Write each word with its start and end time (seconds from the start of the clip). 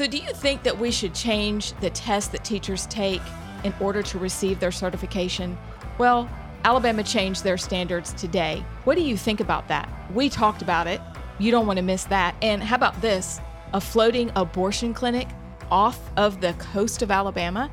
So, 0.00 0.06
do 0.06 0.16
you 0.16 0.32
think 0.32 0.62
that 0.62 0.78
we 0.78 0.90
should 0.90 1.14
change 1.14 1.74
the 1.80 1.90
test 1.90 2.32
that 2.32 2.42
teachers 2.42 2.86
take 2.86 3.20
in 3.64 3.74
order 3.82 4.02
to 4.04 4.18
receive 4.18 4.58
their 4.58 4.72
certification? 4.72 5.58
Well, 5.98 6.26
Alabama 6.64 7.02
changed 7.02 7.44
their 7.44 7.58
standards 7.58 8.14
today. 8.14 8.64
What 8.84 8.94
do 8.94 9.02
you 9.02 9.18
think 9.18 9.40
about 9.40 9.68
that? 9.68 9.90
We 10.14 10.30
talked 10.30 10.62
about 10.62 10.86
it. 10.86 11.02
You 11.38 11.50
don't 11.50 11.66
want 11.66 11.76
to 11.76 11.82
miss 11.82 12.04
that. 12.04 12.34
And 12.40 12.62
how 12.62 12.76
about 12.76 12.98
this? 13.02 13.42
A 13.74 13.80
floating 13.82 14.32
abortion 14.36 14.94
clinic 14.94 15.28
off 15.70 16.00
of 16.16 16.40
the 16.40 16.54
coast 16.54 17.02
of 17.02 17.10
Alabama? 17.10 17.70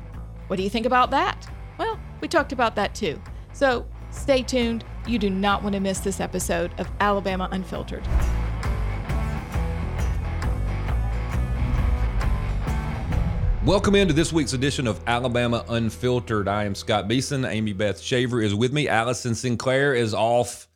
What 0.48 0.58
do 0.58 0.62
you 0.62 0.68
think 0.68 0.84
about 0.84 1.10
that? 1.12 1.48
Well, 1.78 1.98
we 2.20 2.28
talked 2.28 2.52
about 2.52 2.76
that 2.76 2.94
too. 2.94 3.18
So 3.54 3.86
stay 4.10 4.42
tuned. 4.42 4.84
You 5.06 5.18
do 5.18 5.30
not 5.30 5.62
want 5.62 5.76
to 5.76 5.80
miss 5.80 6.00
this 6.00 6.20
episode 6.20 6.78
of 6.78 6.90
Alabama 7.00 7.48
Unfiltered. 7.52 8.06
Welcome 13.68 13.96
into 13.96 14.14
this 14.14 14.32
week's 14.32 14.54
edition 14.54 14.86
of 14.86 14.98
Alabama 15.06 15.62
Unfiltered. 15.68 16.48
I 16.48 16.64
am 16.64 16.74
Scott 16.74 17.06
Beason. 17.06 17.44
Amy 17.44 17.74
Beth 17.74 18.00
Shaver 18.00 18.40
is 18.40 18.54
with 18.54 18.72
me. 18.72 18.88
Allison 18.88 19.34
Sinclair 19.34 19.92
is 19.94 20.14
off 20.14 20.68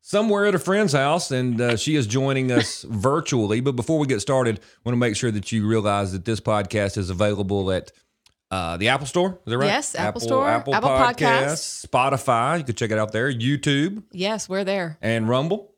somewhere 0.00 0.46
at 0.46 0.54
a 0.56 0.58
friend's 0.58 0.92
house, 0.92 1.30
and 1.30 1.60
uh, 1.60 1.76
she 1.76 1.94
is 1.94 2.04
joining 2.04 2.50
us 2.50 2.82
virtually. 2.90 3.60
But 3.60 3.76
before 3.76 4.00
we 4.00 4.08
get 4.08 4.20
started, 4.20 4.58
I 4.58 4.78
want 4.84 4.94
to 4.94 4.98
make 4.98 5.14
sure 5.14 5.30
that 5.30 5.52
you 5.52 5.68
realize 5.68 6.10
that 6.14 6.24
this 6.24 6.40
podcast 6.40 6.98
is 6.98 7.10
available 7.10 7.70
at 7.70 7.92
uh, 8.50 8.76
the 8.76 8.88
Apple 8.88 9.06
Store. 9.06 9.38
Is 9.46 9.52
that 9.52 9.58
right? 9.58 9.66
Yes, 9.66 9.94
Apple 9.94 10.20
Store, 10.20 10.48
Apple 10.48 10.72
Podcasts. 10.72 11.86
Spotify. 11.86 12.58
You 12.58 12.64
can 12.64 12.74
check 12.74 12.90
it 12.90 12.98
out 12.98 13.12
there. 13.12 13.32
YouTube 13.32 14.02
Yes, 14.10 14.48
we're 14.48 14.64
there. 14.64 14.98
and 15.00 15.28
Rumble. 15.28 15.76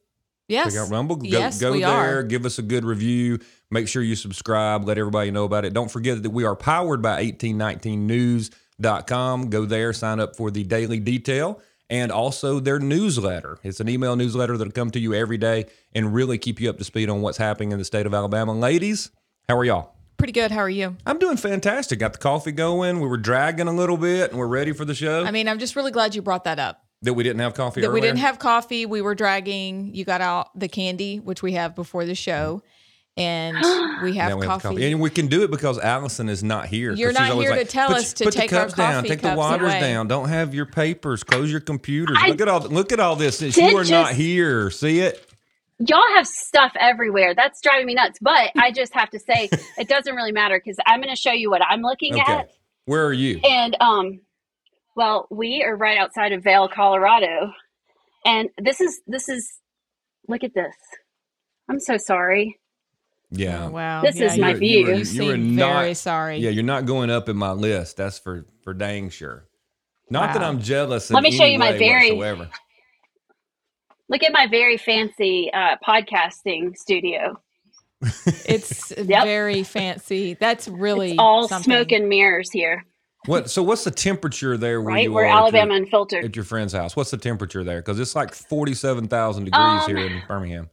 Yes. 0.49 0.73
Check 0.73 0.83
out 0.83 0.91
Rumble. 0.91 1.17
Go, 1.17 1.29
yes, 1.29 1.61
go 1.61 1.73
we 1.73 1.81
there, 1.81 2.21
are. 2.21 2.23
give 2.23 2.47
us 2.47 2.59
a 2.59 2.63
good 2.63 2.87
review. 2.87 3.39
Make 3.71 3.89
sure 3.89 4.03
you 4.03 4.17
subscribe. 4.17 4.87
Let 4.87 4.97
everybody 4.99 5.31
know 5.31 5.45
about 5.45 5.65
it. 5.67 5.75
Don't 5.75 5.91
forget 5.91 6.23
that 6.23 6.31
we 6.31 6.45
are 6.45 6.57
powered 6.57 7.03
by 7.03 7.23
1819news.com. 7.25 9.51
Go 9.51 9.65
there, 9.67 9.93
sign 9.93 10.21
up 10.21 10.37
for 10.37 10.51
the 10.51 10.65
daily 10.65 11.01
detail 11.01 11.61
and 11.91 12.13
also 12.13 12.61
their 12.61 12.79
newsletter. 12.79 13.59
It's 13.63 13.81
an 13.81 13.89
email 13.89 14.17
newsletter 14.17 14.57
that'll 14.57 14.73
come 14.73 14.91
to 14.93 14.99
you 14.99 15.15
every 15.15 15.39
day 15.39 15.67
and 15.95 16.15
really 16.15 16.39
keep 16.39 16.61
you 16.61 16.71
up 16.71 16.79
to 16.79 16.85
speed 16.85 17.09
on 17.09 17.23
what's 17.23 17.39
happening 17.39 17.73
in 17.73 17.79
the 17.79 17.85
state 17.85 18.07
of 18.07 18.15
Alabama. 18.15 18.53
Ladies, 18.53 19.11
how 19.49 19.57
are 19.57 19.65
y'all? 19.65 19.95
Pretty 20.19 20.33
good. 20.33 20.51
How 20.51 20.61
are 20.61 20.69
you? 20.69 20.97
I'm 21.07 21.19
doing 21.19 21.37
fantastic. 21.37 22.01
Got 22.01 22.13
the 22.15 22.19
coffee 22.19 22.53
going. 22.53 23.01
We 23.01 23.07
were 23.07 23.17
dragging 23.17 23.69
a 23.69 23.73
little 23.73 23.97
bit 23.97 24.31
and 24.31 24.39
we're 24.39 24.49
ready 24.49 24.73
for 24.73 24.85
the 24.85 24.95
show. 24.95 25.25
I 25.25 25.31
mean, 25.31 25.49
I'm 25.49 25.59
just 25.59 25.77
really 25.77 25.93
glad 25.93 26.15
you 26.15 26.23
brought 26.23 26.45
that 26.45 26.59
up. 26.59 26.85
that 27.03 27.15
we 27.15 27.23
didn't 27.23 27.41
have 27.41 27.55
coffee 27.55 27.81
That 27.83 27.93
we 27.93 28.01
didn't 28.01 28.19
have 28.19 28.39
coffee. 28.39 28.85
We 28.85 29.01
were 29.01 29.15
dragging. 29.15 29.95
You 29.95 30.05
got 30.05 30.21
out 30.21 30.59
the 30.59 30.69
candy, 30.69 31.21
which 31.21 31.43
we 31.43 31.53
have 31.53 31.77
before 31.77 32.05
the 32.05 32.17
show, 32.17 32.63
and 33.19 33.57
we 34.03 34.15
have 34.15 34.31
Now 34.31 34.37
we 34.37 34.47
have 34.47 34.63
coffee. 34.63 34.91
And 34.91 35.01
we 35.01 35.11
can 35.11 35.27
do 35.27 35.43
it 35.43 35.51
because 35.51 35.79
Allison 35.79 36.29
is 36.29 36.43
not 36.43 36.67
here. 36.67 36.93
You're 36.95 37.13
not 37.13 37.31
always 37.33 37.49
here 37.49 37.59
to 37.59 37.65
tell 37.65 37.89
"Put- 37.89 37.97
us 37.99 38.13
to 38.15 38.25
put 38.25 38.35
the 38.35 38.41
take 38.41 38.53
our 38.53 38.61
cups 38.61 38.75
down, 38.75 38.95
coffee 38.95 39.09
take 39.09 39.21
the 39.21 39.35
waters 39.35 39.69
away." 39.73 39.81
down. 39.81 40.09
Don't 40.09 40.29
have 40.29 40.55
your 40.55 40.67
papers. 40.67 41.25
Close 41.25 41.51
your 41.51 41.61
computers. 41.61 42.17
I 42.21 42.29
look 42.29 42.41
at 42.41 42.49
all. 42.49 42.61
Look 42.61 42.93
at 42.93 43.01
all 43.01 43.17
this. 43.17 43.39
Since 43.39 43.57
you 43.57 43.77
are 43.77 43.85
not 43.85 44.13
here, 44.15 44.71
see 44.71 45.01
it. 45.01 45.25
Y'all 45.81 46.01
have 46.15 46.27
stuff 46.27 46.73
everywhere. 46.79 47.35
That's 47.35 47.61
driving 47.61 47.87
me 47.87 47.95
nuts. 47.95 48.19
But 48.21 48.51
I 48.57 48.73
just 48.73 48.95
have 48.95 49.11
to 49.11 49.19
say, 49.21 49.49
it 49.79 49.89
doesn't 49.89 50.15
really 50.15 50.33
matter 50.33 50.61
because 50.63 50.77
I'm 50.87 51.01
going 51.01 51.15
to 51.15 51.21
show 51.21 51.31
you 51.33 51.51
what 51.51 51.63
I'm 51.65 51.83
looking 51.83 52.15
Okay. 52.15 52.33
at. 52.33 52.51
Where 52.87 53.05
are 53.07 53.13
you? 53.13 53.39
And 53.45 53.77
um, 53.81 54.21
well, 54.97 55.27
we 55.31 55.63
are 55.65 55.77
right 55.77 55.99
outside 55.99 56.33
of 56.33 56.43
Vail, 56.43 56.69
Colorado, 56.69 57.53
and 58.25 58.49
this 58.59 58.81
is 58.81 59.01
this 59.07 59.29
is. 59.29 59.59
Look 60.27 60.45
at 60.45 60.53
this. 60.53 60.75
I'm 61.71 61.81
so 61.81 61.97
sorry. 61.97 62.59
Yeah. 63.31 63.67
Oh, 63.67 63.71
wow. 63.71 64.03
This 64.03 64.19
is 64.21 64.39
my 64.39 64.55
view. 64.55 64.79
You, 64.81 64.87
were, 64.87 64.93
you, 64.95 65.05
you 65.23 65.25
were 65.33 65.37
not, 65.37 65.81
very 65.83 65.95
sorry. 65.95 66.39
Yeah, 66.39 66.51
you're 66.51 66.65
not 66.65 66.87
going 66.87 67.11
up 67.11 67.29
in 67.29 67.37
my 67.37 67.53
list. 67.53 67.97
That's 67.99 68.19
for 68.19 68.47
for 68.65 68.73
dang 68.75 69.11
sure. 69.11 69.45
Not 70.11 70.33
that 70.33 70.43
I'm 70.43 70.61
jealous. 70.63 71.11
Let 71.11 71.23
me 71.23 71.31
show 71.31 71.45
you 71.45 71.59
my 71.59 71.77
very- 71.77 72.13
whatsoever. 72.13 72.49
Look 74.09 74.23
at 74.23 74.33
my 74.33 74.47
very 74.47 74.79
fancy 74.79 75.51
uh, 75.53 75.77
podcasting 75.87 76.77
studio. 76.77 77.39
It's 78.47 78.93
Yep. 78.97 79.25
very 79.25 79.63
fancy. 79.65 80.35
That's 80.41 80.67
really 80.69 81.11
It's 81.11 81.19
all 81.19 81.47
something. 81.49 81.65
smoke 81.71 81.93
and 81.93 82.09
mirrors 82.09 82.51
here, 82.51 82.87
What? 83.27 83.51
So 83.51 83.63
what's 83.63 83.85
the 83.85 83.91
temperature 83.91 84.57
there 84.57 84.81
where 84.81 84.95
right? 84.95 85.05
you 85.05 85.13
We're 85.13 85.25
are 85.25 85.27
at 85.27 85.31
your- 85.33 85.39
Alabama 85.41 85.75
Unfiltered. 85.75 86.25
at 86.25 86.35
your 86.37 86.45
friend's 86.47 86.73
house? 86.73 86.97
What's 86.97 87.11
the 87.11 87.19
temperature 87.19 87.63
there? 87.65 87.81
Because 87.81 88.01
it's 88.01 88.15
like 88.17 88.33
forty-seven 88.33 89.09
thousand 89.09 89.45
degrees 89.45 89.61
Um, 89.61 89.87
here 89.87 89.99
in 89.99 90.23
Birmingham. 90.27 90.71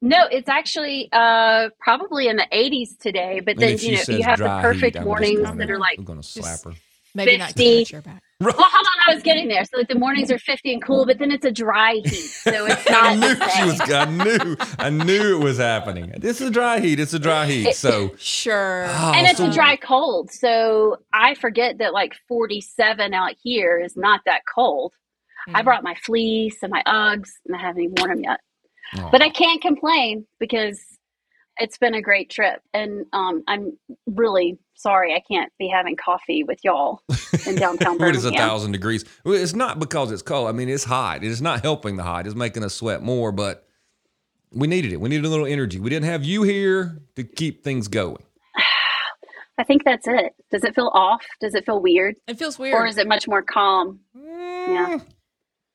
No, 0.00 0.26
it's 0.30 0.48
actually 0.48 1.08
uh, 1.12 1.70
probably 1.80 2.28
in 2.28 2.36
the 2.36 2.46
80s 2.52 2.98
today. 2.98 3.40
But 3.40 3.52
And 3.54 3.60
then 3.62 3.78
you 3.78 3.96
know 3.96 4.02
you 4.18 4.22
have 4.22 4.38
the 4.38 4.46
perfect 4.60 4.94
heat, 4.96 5.00
I'm 5.00 5.04
mornings 5.04 5.40
gonna- 5.40 5.56
that 5.56 5.70
are 5.70 5.78
like 5.78 5.98
I'm 5.98 6.04
gonna 6.04 6.22
slap 6.22 6.62
her. 6.64 6.72
Maybe 7.14 7.38
not 7.38 7.48
50. 7.48 7.84
temperature 7.86 8.02
back. 8.02 8.22
Well, 8.40 8.52
hold 8.56 8.86
on, 8.86 9.12
I 9.12 9.14
was 9.14 9.22
getting 9.24 9.48
there. 9.48 9.64
So 9.64 9.78
like 9.78 9.88
the 9.88 9.96
mornings 9.98 10.30
are 10.30 10.38
50 10.38 10.74
and 10.74 10.84
cool, 10.84 11.04
but 11.06 11.18
then 11.18 11.32
it's 11.32 11.44
a 11.44 11.50
dry 11.50 11.94
heat. 11.94 12.10
So 12.12 12.66
it's 12.70 12.88
not. 12.88 13.02
I 13.02 13.14
not 13.16 13.20
knew 13.28 13.34
the 13.34 13.48
she 13.48 13.64
was. 13.64 13.80
I 13.90 14.04
knew. 14.04 14.56
I 14.78 14.90
knew 14.90 15.36
it 15.40 15.42
was 15.42 15.56
happening. 15.58 16.12
This 16.18 16.40
is 16.40 16.48
a 16.48 16.50
dry 16.52 16.78
heat. 16.78 17.00
It's 17.00 17.14
a 17.14 17.18
dry 17.18 17.46
heat. 17.46 17.72
So, 17.74 18.12
Sure. 18.18 18.84
Oh, 18.88 19.12
and 19.16 19.26
it's 19.26 19.38
so- 19.38 19.48
a 19.48 19.52
dry 19.52 19.74
cold. 19.76 20.30
So 20.30 20.98
I 21.12 21.34
forget 21.34 21.78
that 21.78 21.92
like 21.92 22.14
47 22.28 23.12
out 23.14 23.32
here 23.42 23.80
is 23.80 23.96
not 23.96 24.20
that 24.26 24.42
cold. 24.54 24.92
I 25.52 25.62
Mm. 25.62 25.64
brought 25.64 25.82
my 25.82 25.94
fleece 26.04 26.62
and 26.62 26.70
my 26.70 26.82
Uggs, 26.86 27.30
and 27.46 27.56
I 27.56 27.58
haven't 27.58 27.82
even 27.82 27.94
worn 27.98 28.10
them 28.10 28.22
yet. 28.22 28.40
But 29.10 29.22
I 29.22 29.28
can't 29.28 29.60
complain 29.60 30.26
because 30.38 30.80
it's 31.58 31.78
been 31.78 31.94
a 31.94 32.02
great 32.02 32.30
trip. 32.30 32.60
And 32.72 33.06
um, 33.12 33.42
I'm 33.46 33.76
really 34.06 34.58
sorry 34.74 35.14
I 35.14 35.22
can't 35.28 35.52
be 35.58 35.68
having 35.68 35.96
coffee 35.96 36.44
with 36.44 36.60
y'all 36.62 37.02
in 37.46 37.54
downtown 37.56 37.98
what 37.98 38.14
is 38.14 38.24
a 38.24 38.30
thousand 38.30 38.72
degrees? 38.72 39.04
It's 39.24 39.54
not 39.54 39.78
because 39.78 40.12
it's 40.12 40.22
cold. 40.22 40.48
I 40.48 40.52
mean, 40.52 40.68
it's 40.68 40.84
hot. 40.84 41.24
It's 41.24 41.40
not 41.40 41.62
helping 41.62 41.96
the 41.96 42.04
hot. 42.04 42.26
It's 42.26 42.36
making 42.36 42.64
us 42.64 42.74
sweat 42.74 43.02
more. 43.02 43.32
But 43.32 43.66
we 44.52 44.66
needed 44.66 44.92
it. 44.92 45.00
We 45.00 45.08
needed 45.08 45.24
a 45.24 45.28
little 45.28 45.46
energy. 45.46 45.80
We 45.80 45.90
didn't 45.90 46.06
have 46.06 46.24
you 46.24 46.42
here 46.42 47.02
to 47.16 47.24
keep 47.24 47.64
things 47.64 47.88
going. 47.88 48.22
I 49.58 49.64
think 49.64 49.84
that's 49.84 50.06
it. 50.06 50.32
Does 50.50 50.64
it 50.64 50.74
feel 50.74 50.90
off? 50.94 51.24
Does 51.40 51.54
it 51.54 51.66
feel 51.66 51.82
weird? 51.82 52.14
It 52.26 52.38
feels 52.38 52.58
weird. 52.58 52.74
Or 52.74 52.86
is 52.86 52.98
it 52.98 53.08
much 53.08 53.26
more 53.26 53.42
calm? 53.42 54.00
Yeah. 54.14 55.00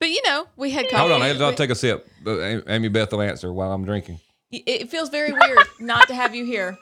But 0.03 0.09
you 0.09 0.21
know, 0.25 0.47
we 0.57 0.69
had 0.71 0.85
coffee. 0.89 0.97
Hold 0.97 1.11
on. 1.13 1.21
I'll 1.21 1.49
We- 1.51 1.55
take 1.55 1.69
a 1.69 1.75
sip. 1.75 2.05
Uh, 2.27 2.41
Amy- 2.41 2.63
Amy 2.67 2.87
Beth 2.89 3.11
will 3.13 3.21
answer 3.21 3.53
while 3.53 3.71
I'm 3.71 3.85
drinking. 3.85 4.19
it 4.51 4.63
it 4.67 4.89
feels 4.89 5.07
very 5.09 5.31
weird 5.31 5.57
not 5.79 6.07
to 6.09 6.13
have 6.15 6.35
you 6.35 6.45
here. 6.45 6.77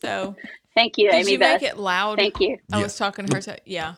So, 0.00 0.34
Thank 0.74 0.96
you, 0.96 1.10
did 1.10 1.16
Amy 1.20 1.32
you 1.32 1.38
Beth. 1.38 1.60
make 1.60 1.70
it 1.70 1.76
loud? 1.78 2.16
Thank 2.18 2.40
you. 2.40 2.56
I 2.72 2.78
Yeah. 2.78 2.84
was 2.84 2.96
talking 2.96 3.26
to 3.26 3.34
her. 3.36 3.42
So, 3.42 3.56
yeah. 3.66 3.94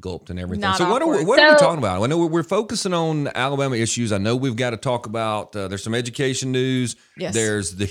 Gulped 0.00 0.30
and 0.30 0.38
everything. 0.40 0.62
Not 0.62 0.76
so 0.78 0.90
what 0.90 1.00
are 1.00 1.06
we, 1.06 1.18
awkward. 1.18 1.28
what 1.28 1.38
are 1.40 1.52
we 1.52 1.58
talking 1.58 1.78
about? 1.78 2.02
I 2.02 2.06
know 2.06 2.18
we're, 2.18 2.26
we're 2.26 2.42
focusing 2.42 2.92
on 2.92 3.28
Alabama 3.34 3.76
issues. 3.76 4.10
I 4.12 4.18
know 4.18 4.34
we've 4.34 4.56
got 4.56 4.70
to 4.70 4.76
talk 4.76 5.06
about. 5.06 5.54
Uh, 5.54 5.68
there's 5.68 5.84
some 5.84 5.94
education 5.94 6.50
news. 6.52 6.96
Yes. 7.16 7.34
There's 7.34 7.76
the. 7.76 7.88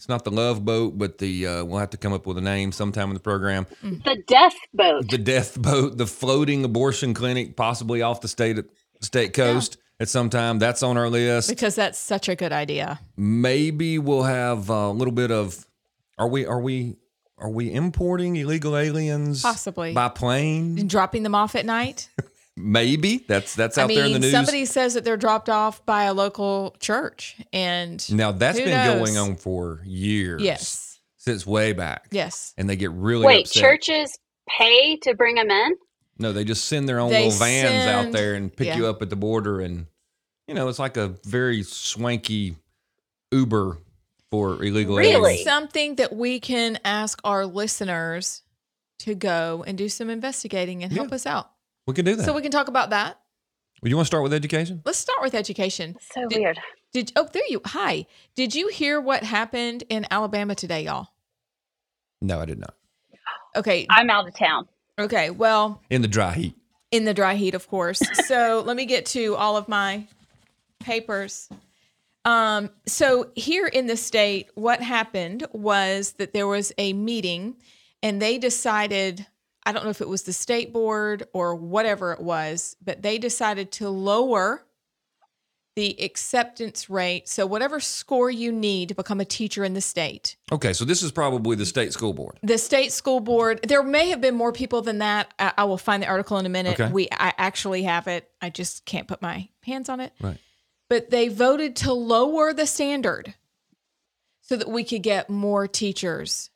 It's 0.00 0.08
not 0.08 0.24
the 0.24 0.30
love 0.30 0.64
boat, 0.64 0.96
but 0.96 1.18
the 1.18 1.46
uh, 1.46 1.64
we'll 1.66 1.78
have 1.78 1.90
to 1.90 1.98
come 1.98 2.14
up 2.14 2.24
with 2.24 2.38
a 2.38 2.40
name 2.40 2.72
sometime 2.72 3.08
in 3.08 3.14
the 3.14 3.20
program. 3.20 3.66
The 3.82 4.22
death 4.26 4.54
boat. 4.72 5.10
The 5.10 5.18
death 5.18 5.60
boat, 5.60 5.98
the 5.98 6.06
floating 6.06 6.64
abortion 6.64 7.12
clinic, 7.12 7.54
possibly 7.54 8.00
off 8.00 8.22
the 8.22 8.28
state 8.28 8.56
state 9.02 9.34
coast 9.34 9.76
at 10.00 10.08
some 10.08 10.30
time. 10.30 10.58
That's 10.58 10.82
on 10.82 10.96
our 10.96 11.10
list. 11.10 11.50
Because 11.50 11.74
that's 11.74 11.98
such 11.98 12.30
a 12.30 12.34
good 12.34 12.50
idea. 12.50 12.98
Maybe 13.18 13.98
we'll 13.98 14.22
have 14.22 14.70
a 14.70 14.88
little 14.88 15.12
bit 15.12 15.30
of. 15.30 15.66
Are 16.16 16.28
we? 16.28 16.46
Are 16.46 16.62
we? 16.62 16.96
Are 17.36 17.50
we 17.50 17.70
importing 17.70 18.36
illegal 18.36 18.78
aliens? 18.78 19.42
Possibly. 19.42 19.92
by 19.92 20.08
plane. 20.08 20.78
And 20.78 20.88
dropping 20.88 21.24
them 21.24 21.34
off 21.34 21.54
at 21.54 21.66
night. 21.66 22.08
Maybe 22.62 23.24
that's 23.28 23.54
that's 23.54 23.78
out 23.78 23.84
I 23.84 23.86
mean, 23.88 23.96
there 23.96 24.06
in 24.06 24.12
the 24.12 24.18
news. 24.20 24.30
somebody 24.32 24.64
says 24.64 24.94
that 24.94 25.04
they're 25.04 25.16
dropped 25.16 25.48
off 25.48 25.84
by 25.86 26.04
a 26.04 26.14
local 26.14 26.76
church, 26.80 27.36
and 27.52 28.00
now 28.14 28.32
that's 28.32 28.58
who 28.58 28.64
been 28.64 28.74
knows? 28.74 28.98
going 29.10 29.18
on 29.18 29.36
for 29.36 29.80
years. 29.84 30.42
Yes, 30.42 31.00
since 31.16 31.46
way 31.46 31.72
back. 31.72 32.08
yes. 32.10 32.54
and 32.58 32.68
they 32.68 32.76
get 32.76 32.90
really 32.92 33.26
Wait, 33.26 33.46
upset. 33.46 33.62
churches 33.62 34.18
pay 34.48 34.96
to 35.02 35.14
bring 35.14 35.34
them 35.36 35.50
in? 35.50 35.72
No, 36.18 36.32
they 36.32 36.44
just 36.44 36.66
send 36.66 36.88
their 36.88 36.98
own 37.00 37.10
They 37.10 37.24
little 37.24 37.38
vans 37.38 37.86
out 37.86 38.12
there 38.12 38.34
and 38.34 38.54
pick 38.54 38.66
yeah. 38.68 38.76
you 38.76 38.86
up 38.86 39.00
at 39.02 39.10
the 39.10 39.16
border, 39.16 39.60
and 39.60 39.86
you 40.48 40.54
know 40.54 40.68
it's 40.68 40.78
like 40.78 40.96
a 40.96 41.08
very 41.24 41.62
swanky 41.62 42.56
Uber 43.32 43.78
for 44.30 44.62
illegal 44.62 44.96
Really? 44.96 45.14
aliens. 45.14 45.44
Something 45.44 45.96
that 45.96 46.14
we 46.14 46.40
can 46.40 46.78
ask 46.84 47.20
our 47.24 47.46
listeners 47.46 48.42
to 49.00 49.14
go 49.14 49.64
and 49.66 49.78
do 49.78 49.88
some 49.88 50.10
investigating 50.10 50.84
and 50.84 50.92
help 50.92 51.10
us 51.12 51.24
out. 51.26 51.50
We 51.90 51.94
can 51.94 52.04
do 52.04 52.14
that. 52.16 52.24
So 52.24 52.32
we 52.32 52.40
can 52.42 52.50
talk 52.52 52.68
about 52.68 52.90
that. 52.90 53.18
well, 53.82 53.90
you 53.90 53.96
want 53.96 54.06
to 54.06 54.10
start 54.10 54.22
with 54.22 54.32
education? 54.32 54.80
Let's 54.84 54.98
start 54.98 55.20
with 55.22 55.34
education. 55.34 55.96
So 56.14 56.28
Did- 56.28 56.38
weird. 56.38 56.60
Did 56.92 57.12
oh 57.16 57.28
there 57.32 57.42
you 57.48 57.60
hi. 57.64 58.06
Did 58.34 58.54
you 58.54 58.68
hear 58.68 59.00
what 59.00 59.22
happened 59.22 59.84
in 59.88 60.06
Alabama 60.10 60.54
today, 60.56 60.84
y'all? 60.84 61.08
No, 62.20 62.40
I 62.40 62.44
did 62.46 62.58
not. 62.58 62.74
Okay. 63.56 63.86
I'm 63.90 64.10
out 64.10 64.26
of 64.28 64.34
town. 64.34 64.68
Okay. 64.98 65.30
Well, 65.30 65.80
In 65.90 66.02
the 66.02 66.08
dry 66.08 66.32
heat. 66.32 66.54
in 66.90 67.04
the 67.04 67.14
dry 67.14 67.34
heat, 67.34 67.54
of 67.54 67.68
course. 67.68 68.00
so 68.26 68.62
let 68.66 68.76
me 68.76 68.86
get 68.86 69.06
to 69.06 69.34
all 69.36 69.56
of 69.56 69.68
my 69.68 70.06
papers. 70.80 71.48
Um, 72.24 72.70
so 72.86 73.30
here 73.34 73.66
in 73.66 73.86
the 73.86 73.96
state, 73.96 74.48
what 74.54 74.80
happened 74.82 75.46
was 75.52 76.12
that 76.14 76.32
there 76.32 76.46
was 76.46 76.72
a 76.76 76.92
meeting 76.92 77.56
and 78.02 78.20
they 78.20 78.36
decided, 78.38 79.26
I 79.64 79.72
don't 79.72 79.84
know 79.84 79.90
if 79.90 80.00
it 80.00 80.08
was 80.08 80.22
the 80.22 80.32
state 80.32 80.72
board 80.72 81.28
or 81.32 81.54
whatever 81.54 82.12
it 82.12 82.20
was, 82.20 82.76
but 82.82 83.02
they 83.02 83.18
decided 83.18 83.72
to 83.72 83.88
lower 83.88 84.64
the 85.76 86.02
acceptance 86.02 86.90
rate. 86.90 87.28
So 87.28 87.46
whatever 87.46 87.78
score 87.78 88.30
you 88.30 88.52
need 88.52 88.88
to 88.88 88.94
become 88.94 89.20
a 89.20 89.24
teacher 89.24 89.64
in 89.64 89.74
the 89.74 89.80
state. 89.80 90.36
Okay, 90.50 90.72
so 90.72 90.84
this 90.84 91.02
is 91.02 91.12
probably 91.12 91.56
the 91.56 91.66
state 91.66 91.92
school 91.92 92.12
board. 92.12 92.38
The 92.42 92.58
state 92.58 92.92
school 92.92 93.20
board, 93.20 93.60
there 93.66 93.82
may 93.82 94.08
have 94.08 94.20
been 94.20 94.34
more 94.34 94.52
people 94.52 94.82
than 94.82 94.98
that. 94.98 95.32
I, 95.38 95.52
I 95.58 95.64
will 95.64 95.78
find 95.78 96.02
the 96.02 96.08
article 96.08 96.38
in 96.38 96.46
a 96.46 96.50
minute. 96.50 96.78
Okay. 96.78 96.92
We 96.92 97.08
I 97.12 97.32
actually 97.38 97.84
have 97.84 98.08
it. 98.08 98.28
I 98.42 98.50
just 98.50 98.84
can't 98.84 99.06
put 99.06 99.22
my 99.22 99.48
hands 99.62 99.88
on 99.88 100.00
it. 100.00 100.12
Right. 100.20 100.38
But 100.88 101.10
they 101.10 101.28
voted 101.28 101.76
to 101.76 101.92
lower 101.92 102.52
the 102.52 102.66
standard 102.66 103.34
so 104.42 104.56
that 104.56 104.68
we 104.68 104.82
could 104.82 105.02
get 105.02 105.30
more 105.30 105.68
teachers 105.68 106.50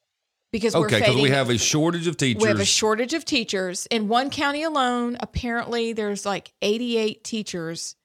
because 0.54 0.76
Okay, 0.76 1.00
because 1.00 1.16
we 1.16 1.30
have 1.30 1.50
a 1.50 1.58
shortage 1.58 2.06
of 2.06 2.16
teachers. 2.16 2.40
we 2.40 2.48
have 2.48 2.60
a 2.60 2.64
shortage 2.64 3.12
of 3.12 3.24
teachers 3.24 3.86
in 3.86 4.06
one 4.06 4.30
county 4.30 4.62
alone. 4.62 5.16
Apparently, 5.18 5.92
there's 5.92 6.24
like 6.24 6.52
88 6.62 7.24
teachers 7.24 7.96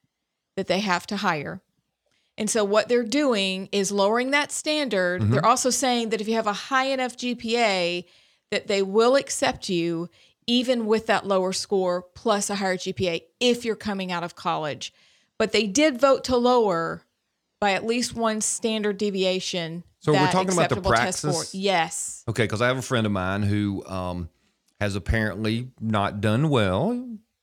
that 0.55 0.65
they 0.65 0.79
have 0.79 1.05
to 1.07 1.17
hire. 1.17 1.61
And 2.39 2.49
so, 2.49 2.65
what 2.65 2.89
they're 2.89 3.03
doing 3.03 3.69
is 3.71 3.91
lowering 3.91 4.31
that 4.31 4.51
standard. 4.51 5.21
Mm-hmm. 5.21 5.33
They're 5.33 5.45
also 5.45 5.69
saying 5.69 6.09
that 6.09 6.21
if 6.21 6.27
you 6.27 6.33
have 6.33 6.47
a 6.47 6.53
high 6.53 6.85
enough 6.85 7.17
GPA, 7.17 8.05
that 8.49 8.65
they 8.65 8.81
will 8.81 9.15
accept 9.15 9.69
you 9.69 10.09
even 10.47 10.87
with 10.87 11.05
that 11.05 11.27
lower 11.27 11.53
score 11.53 12.01
plus 12.15 12.49
a 12.49 12.55
higher 12.55 12.77
GPA 12.77 13.21
if 13.39 13.63
you're 13.63 13.75
coming 13.75 14.11
out 14.11 14.23
of 14.23 14.35
college. 14.35 14.91
But 15.37 15.51
they 15.51 15.67
did 15.67 16.01
vote 16.01 16.23
to 16.23 16.35
lower 16.35 17.03
by 17.61 17.73
at 17.73 17.85
least 17.85 18.15
one 18.15 18.41
standard 18.41 18.97
deviation. 18.97 19.83
So 20.01 20.13
we're 20.13 20.31
talking 20.31 20.53
about 20.53 20.69
the 20.69 20.81
praxis? 20.81 21.53
Yes. 21.53 22.23
Okay, 22.27 22.43
because 22.43 22.61
I 22.61 22.67
have 22.67 22.77
a 22.77 22.81
friend 22.81 23.05
of 23.05 23.11
mine 23.11 23.43
who 23.43 23.85
um, 23.85 24.29
has 24.79 24.95
apparently 24.95 25.71
not 25.79 26.21
done 26.21 26.49
well. 26.49 26.91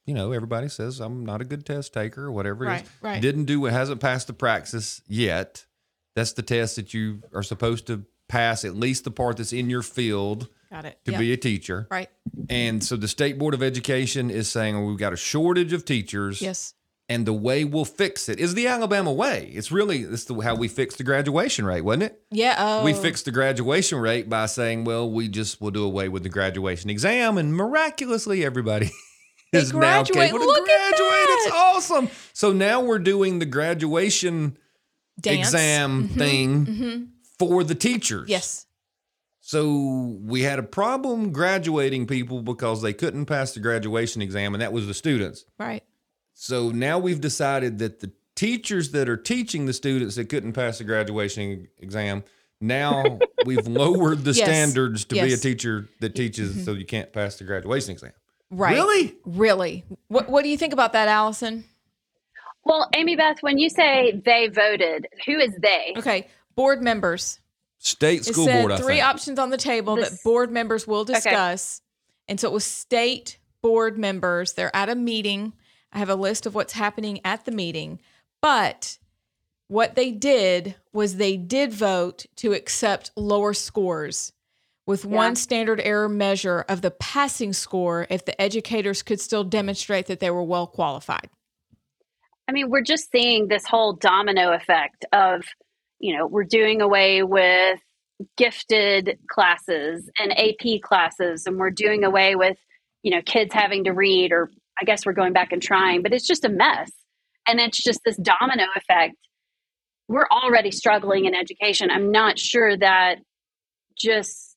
You 0.06 0.14
know, 0.14 0.32
everybody 0.32 0.69
says 0.69 1.00
I'm 1.00 1.26
not 1.26 1.41
a 1.41 1.44
good 1.44 1.67
test 1.67 1.93
taker 1.93 2.25
or 2.26 2.32
whatever 2.32 2.64
it 2.64 2.69
is. 2.69 2.73
Right, 2.73 2.88
right. 3.03 3.23
Didn't 3.23 3.44
do 3.47 3.64
hasn't 3.64 4.00
passed 4.00 4.29
the 4.29 4.32
praxis 4.32 5.03
yet. 5.06 5.67
That's 6.14 6.32
the 6.32 6.43
test 6.43 6.76
that 6.76 6.94
you 6.94 7.23
are 7.35 7.43
supposed 7.43 7.87
to 7.88 8.05
pass 8.29 8.64
at 8.64 8.75
least 8.75 9.05
the 9.05 9.11
part 9.11 9.37
that's 9.37 9.53
in 9.53 9.69
your 9.69 9.82
field 9.82 10.49
Got 10.70 10.85
it. 10.87 10.99
to 11.05 11.12
Yep. 11.12 11.20
be 11.20 11.32
a 11.32 11.37
teacher. 11.37 11.87
right. 11.91 12.08
And 12.49 12.82
so 12.82 12.97
the 12.97 13.08
state 13.08 13.38
board 13.38 13.55
of 13.55 13.62
education 13.62 14.31
is 14.31 14.49
saying 14.49 14.76
well, 14.76 14.87
we've 14.87 14.99
got 14.99 15.12
a 15.12 15.17
shortage 15.17 15.73
of 15.73 15.85
teachers. 15.85 16.41
Yes. 16.41 16.73
And 17.08 17.25
the 17.25 17.32
way 17.32 17.64
we'll 17.64 17.85
fix 17.85 18.29
it 18.29 18.41
is 18.41 18.55
the 18.55 18.67
Alabama 18.67 19.12
way. 19.12 19.53
It's 19.55 19.70
really 19.70 20.03
this 20.03 20.23
is 20.23 20.26
the, 20.26 20.35
how 20.41 20.56
we 20.56 20.67
fixed 20.67 20.99
the 20.99 21.05
graduation 21.05 21.64
rate, 21.64 21.82
wasn't 21.82 22.05
it? 22.05 22.20
Yeah. 22.32 22.56
Oh. 22.58 22.85
We 22.85 22.94
fixed 22.94 23.26
the 23.26 23.31
graduation 23.31 23.99
rate 23.99 24.29
by 24.29 24.47
saying, 24.47 24.85
well, 24.85 25.08
we 25.08 25.29
just 25.29 25.61
will 25.61 25.70
do 25.70 25.85
away 25.85 26.08
with 26.08 26.25
the 26.25 26.29
graduation 26.29 26.91
exam, 26.91 27.38
and 27.38 27.55
miraculously, 27.55 28.44
everybody 28.44 28.91
They 29.53 29.61
is 29.61 29.73
now 29.73 29.79
graduate. 29.79 30.31
capable 30.31 30.47
Look 30.47 30.67
to 30.67 30.73
at 30.73 30.97
graduate. 30.97 31.26
It's 31.29 31.55
awesome. 31.55 32.08
So 32.32 32.53
now 32.53 32.81
we're 32.81 32.99
doing 32.99 33.38
the 33.38 33.47
graduation 33.47 34.58
Dance. 35.20 35.49
exam 35.49 36.05
mm-hmm. 36.05 36.19
thing 36.19 36.67
mm-hmm. 36.67 37.05
for 37.38 37.62
the 37.62 37.75
teachers. 37.75 38.29
Yes. 38.29 38.67
So 39.41 40.19
we 40.23 40.43
had 40.43 40.58
a 40.58 40.64
problem 40.64 41.31
graduating 41.31 42.08
people 42.08 42.43
because 42.43 42.82
they 42.82 42.93
couldn't 42.93 43.26
pass 43.26 43.53
the 43.53 43.61
graduation 43.61 44.20
exam, 44.20 44.55
and 44.55 44.61
that 44.61 44.73
was 44.73 44.88
the 44.88 44.94
students. 44.94 45.44
Right. 45.56 45.85
So 46.38 46.68
now 46.70 46.98
we've 46.98 47.20
decided 47.20 47.78
that 47.78 48.00
the 48.00 48.12
teachers 48.34 48.90
that 48.90 49.08
are 49.08 49.16
teaching 49.16 49.64
the 49.64 49.72
students 49.72 50.16
that 50.16 50.28
couldn't 50.28 50.52
pass 50.52 50.76
the 50.76 50.84
graduation 50.84 51.66
exam, 51.78 52.24
now 52.60 53.18
we've 53.46 53.66
lowered 53.66 54.22
the 54.22 54.32
Yes. 54.32 54.46
standards 54.46 55.06
to 55.06 55.14
be 55.14 55.32
a 55.32 55.38
teacher 55.38 55.88
that 56.00 56.14
teaches 56.14 56.52
mm-hmm. 56.52 56.64
so 56.64 56.72
you 56.72 56.84
can't 56.84 57.10
pass 57.10 57.36
the 57.36 57.44
graduation 57.44 57.92
exam. 57.92 58.12
Right. 58.50 58.74
Really? 58.74 59.16
Really. 59.24 59.84
What 60.08 60.28
What 60.28 60.42
do 60.44 60.50
you 60.50 60.58
think 60.58 60.74
about 60.74 60.92
that, 60.92 61.08
Allison? 61.08 61.64
Well, 62.64 62.90
Amy 62.94 63.16
Beth, 63.16 63.38
when 63.40 63.56
you 63.56 63.70
say 63.70 64.20
they 64.22 64.48
voted, 64.48 65.06
who 65.24 65.38
is 65.38 65.54
they? 65.56 65.94
Okay. 65.96 66.28
Board 66.54 66.82
members. 66.82 67.40
State 67.78 68.20
It 68.20 68.34
school 68.34 68.44
said 68.44 68.60
board, 68.60 68.72
I 68.72 68.76
three 68.76 68.96
think. 68.96 69.06
options 69.06 69.38
on 69.38 69.48
the 69.48 69.56
table 69.56 69.96
that 69.96 70.22
board 70.22 70.52
members 70.52 70.86
will 70.86 71.04
discuss. 71.04 71.80
And 72.28 72.38
so 72.38 72.48
it 72.48 72.52
was 72.52 72.64
state 72.64 73.38
board 73.62 73.96
members. 73.96 74.52
They're 74.52 74.74
at 74.76 74.90
a 74.90 74.94
meeting. 74.94 75.54
I 75.92 75.98
have 75.98 76.08
a 76.08 76.14
list 76.14 76.46
of 76.46 76.54
what's 76.54 76.74
happening 76.74 77.20
at 77.24 77.44
the 77.44 77.52
meeting. 77.52 78.00
But 78.42 78.98
what 79.68 79.94
they 79.94 80.10
did 80.10 80.76
was 80.92 81.16
they 81.16 81.36
did 81.36 81.72
vote 81.72 82.26
to 82.36 82.52
accept 82.52 83.10
lower 83.16 83.54
scores 83.54 84.32
with 84.86 85.04
Yeah. 85.04 85.16
one 85.16 85.34
standard 85.36 85.80
error 85.80 86.08
measure 86.08 86.64
of 86.68 86.80
the 86.80 86.92
passing 86.92 87.52
score 87.52 88.06
if 88.08 88.24
the 88.24 88.40
educators 88.40 89.02
could 89.02 89.20
still 89.20 89.42
demonstrate 89.42 90.06
that 90.06 90.20
they 90.20 90.30
were 90.30 90.44
well 90.44 90.66
qualified. 90.66 91.28
I 92.48 92.52
mean, 92.52 92.70
we're 92.70 92.82
just 92.82 93.10
seeing 93.10 93.48
this 93.48 93.66
whole 93.66 93.94
domino 93.94 94.52
effect 94.52 95.04
of, 95.12 95.44
you 95.98 96.16
know, 96.16 96.26
we're 96.26 96.44
doing 96.44 96.80
away 96.80 97.24
with 97.24 97.80
gifted 98.36 99.18
classes 99.28 100.08
and 100.20 100.32
AP 100.38 100.80
classes, 100.82 101.46
and 101.46 101.58
we're 101.58 101.70
doing 101.70 102.04
away 102.04 102.36
with, 102.36 102.56
you 103.02 103.10
know, 103.10 103.20
kids 103.22 103.52
having 103.52 103.82
to 103.84 103.92
read, 103.92 104.30
or 104.30 104.50
I 104.81 104.84
guess 104.84 105.06
we're 105.06 105.12
going 105.12 105.32
back 105.32 105.52
and 105.52 105.62
trying, 105.62 106.02
but 106.02 106.12
it's 106.12 106.26
just 106.26 106.44
a 106.44 106.49
mess. 106.49 106.90
And 107.49 107.61
it's 107.61 107.82
just 107.82 108.00
this 108.05 108.17
domino 108.17 108.64
effect. 108.76 109.17
We're 110.08 110.26
already 110.31 110.70
struggling 110.70 111.25
in 111.25 111.34
education. 111.34 111.90
I'm 111.90 112.11
not 112.11 112.38
sure 112.38 112.76
that 112.76 113.17
just 113.96 114.56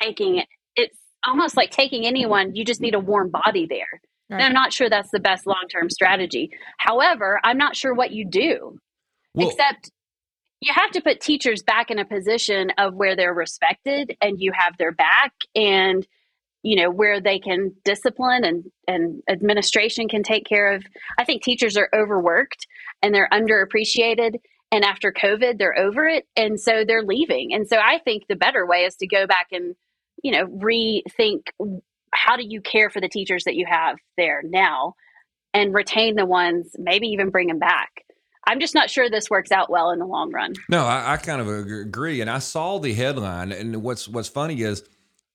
taking 0.00 0.38
it, 0.38 0.48
it's 0.76 0.98
almost 1.26 1.56
like 1.56 1.70
taking 1.70 2.06
anyone, 2.06 2.54
you 2.54 2.64
just 2.64 2.80
need 2.80 2.94
a 2.94 3.00
warm 3.00 3.30
body 3.30 3.66
there. 3.68 4.00
And 4.30 4.42
I'm 4.42 4.52
not 4.54 4.72
sure 4.72 4.88
that's 4.88 5.10
the 5.10 5.20
best 5.20 5.46
long 5.46 5.66
term 5.70 5.90
strategy. 5.90 6.50
However, 6.78 7.38
I'm 7.44 7.58
not 7.58 7.76
sure 7.76 7.92
what 7.92 8.12
you 8.12 8.24
do, 8.24 8.78
Well, 9.34 9.48
except 9.48 9.90
you 10.60 10.72
have 10.74 10.90
to 10.92 11.00
put 11.02 11.20
teachers 11.20 11.62
back 11.62 11.90
in 11.90 11.98
a 11.98 12.04
position 12.04 12.70
of 12.78 12.94
where 12.94 13.14
they're 13.14 13.34
respected 13.34 14.16
and 14.22 14.40
you 14.40 14.52
have 14.56 14.78
their 14.78 14.92
back 14.92 15.32
and 15.54 16.06
you 16.62 16.76
know 16.76 16.90
where 16.90 17.20
they 17.20 17.38
can 17.38 17.72
discipline 17.84 18.44
and 18.44 18.64
and 18.86 19.22
administration 19.28 20.08
can 20.08 20.22
take 20.22 20.46
care 20.46 20.72
of. 20.72 20.84
I 21.18 21.24
think 21.24 21.42
teachers 21.42 21.76
are 21.76 21.88
overworked 21.94 22.66
and 23.02 23.14
they're 23.14 23.28
underappreciated 23.32 24.36
and 24.70 24.84
after 24.84 25.12
covid 25.12 25.58
they're 25.58 25.78
over 25.78 26.06
it 26.06 26.26
and 26.36 26.60
so 26.60 26.84
they're 26.84 27.04
leaving. 27.04 27.52
And 27.52 27.68
so 27.68 27.78
i 27.78 27.98
think 27.98 28.24
the 28.28 28.36
better 28.36 28.66
way 28.66 28.84
is 28.84 28.96
to 28.96 29.06
go 29.06 29.26
back 29.26 29.48
and 29.52 29.74
you 30.22 30.32
know 30.32 30.46
rethink 30.46 31.48
how 32.14 32.36
do 32.36 32.44
you 32.46 32.60
care 32.60 32.90
for 32.90 33.00
the 33.00 33.08
teachers 33.08 33.44
that 33.44 33.54
you 33.54 33.66
have 33.66 33.96
there 34.16 34.42
now 34.44 34.94
and 35.54 35.74
retain 35.74 36.16
the 36.16 36.26
ones 36.26 36.74
maybe 36.78 37.08
even 37.08 37.30
bring 37.30 37.48
them 37.48 37.58
back. 37.58 38.04
I'm 38.46 38.58
just 38.58 38.74
not 38.74 38.90
sure 38.90 39.08
this 39.08 39.30
works 39.30 39.52
out 39.52 39.70
well 39.70 39.90
in 39.90 40.00
the 40.00 40.06
long 40.06 40.32
run. 40.32 40.54
No, 40.68 40.84
I, 40.84 41.12
I 41.12 41.16
kind 41.16 41.40
of 41.40 41.48
agree. 41.48 42.20
And 42.20 42.28
I 42.28 42.40
saw 42.40 42.78
the 42.78 42.92
headline, 42.92 43.52
and 43.52 43.82
what's 43.82 44.08
what's 44.08 44.28
funny 44.28 44.60
is 44.62 44.82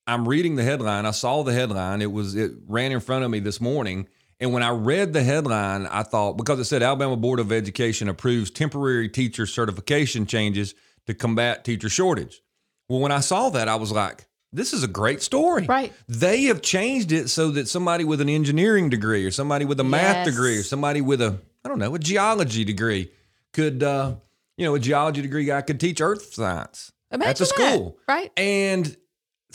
I'm 0.08 0.28
reading 0.28 0.56
the 0.56 0.64
headline. 0.64 1.06
I 1.06 1.12
saw 1.12 1.44
the 1.44 1.54
headline. 1.54 2.02
It 2.02 2.12
was 2.12 2.36
it 2.36 2.52
ran 2.68 2.92
in 2.92 3.00
front 3.00 3.26
of 3.26 3.32
me 3.32 3.40
this 3.40 3.60
morning. 3.62 4.08
And 4.40 4.54
when 4.54 4.64
I 4.64 4.70
read 4.70 5.14
the 5.14 5.24
headline, 5.24 5.86
I 5.88 6.04
thought 6.04 6.38
because 6.38 6.60
it 6.60 6.66
said 6.66 6.82
Alabama 6.84 7.18
Board 7.18 7.40
of 7.40 7.52
Education 7.52 8.08
approves 8.08 8.50
temporary 8.52 9.10
teacher 9.10 9.46
certification 9.46 10.26
changes 10.26 10.76
to 11.08 11.14
combat 11.14 11.64
teacher 11.66 11.90
shortage. 11.90 12.42
Well, 12.88 13.00
when 13.00 13.12
I 13.12 13.20
saw 13.20 13.50
that, 13.50 13.68
I 13.68 13.76
was 13.76 13.92
like, 13.92 14.26
this 14.54 14.72
is 14.74 14.84
a 14.84 14.88
great 14.88 15.22
story. 15.22 15.66
Right. 15.66 15.92
They 16.08 16.44
have 16.44 16.62
changed 16.62 17.12
it 17.12 17.30
so 17.30 17.52
that 17.52 17.68
somebody 17.68 18.04
with 18.06 18.22
an 18.22 18.30
engineering 18.30 18.90
degree 18.90 19.26
or 19.26 19.32
somebody 19.32 19.66
with 19.66 19.80
a 19.80 19.84
math 19.84 20.18
Yes. 20.18 20.28
degree 20.28 20.58
or 20.58 20.64
somebody 20.64 21.02
with 21.02 21.22
a, 21.22 21.38
I 21.66 21.68
don't 21.68 21.80
know, 21.80 21.96
a 21.96 22.00
geology 22.00 22.64
degree 22.64 23.12
could, 23.54 23.84
uh, 23.84 24.16
you 24.56 24.66
know, 24.66 24.76
a 24.76 24.80
geology 24.80 25.22
degree 25.22 25.44
guy 25.46 25.62
could 25.62 25.80
teach 25.82 26.00
earth 26.00 26.34
science 26.34 26.92
at 27.12 27.16
Imagine 27.20 27.40
the 27.40 27.46
school. 27.46 27.98
that, 28.08 28.14
right? 28.14 28.32
And 28.38 28.96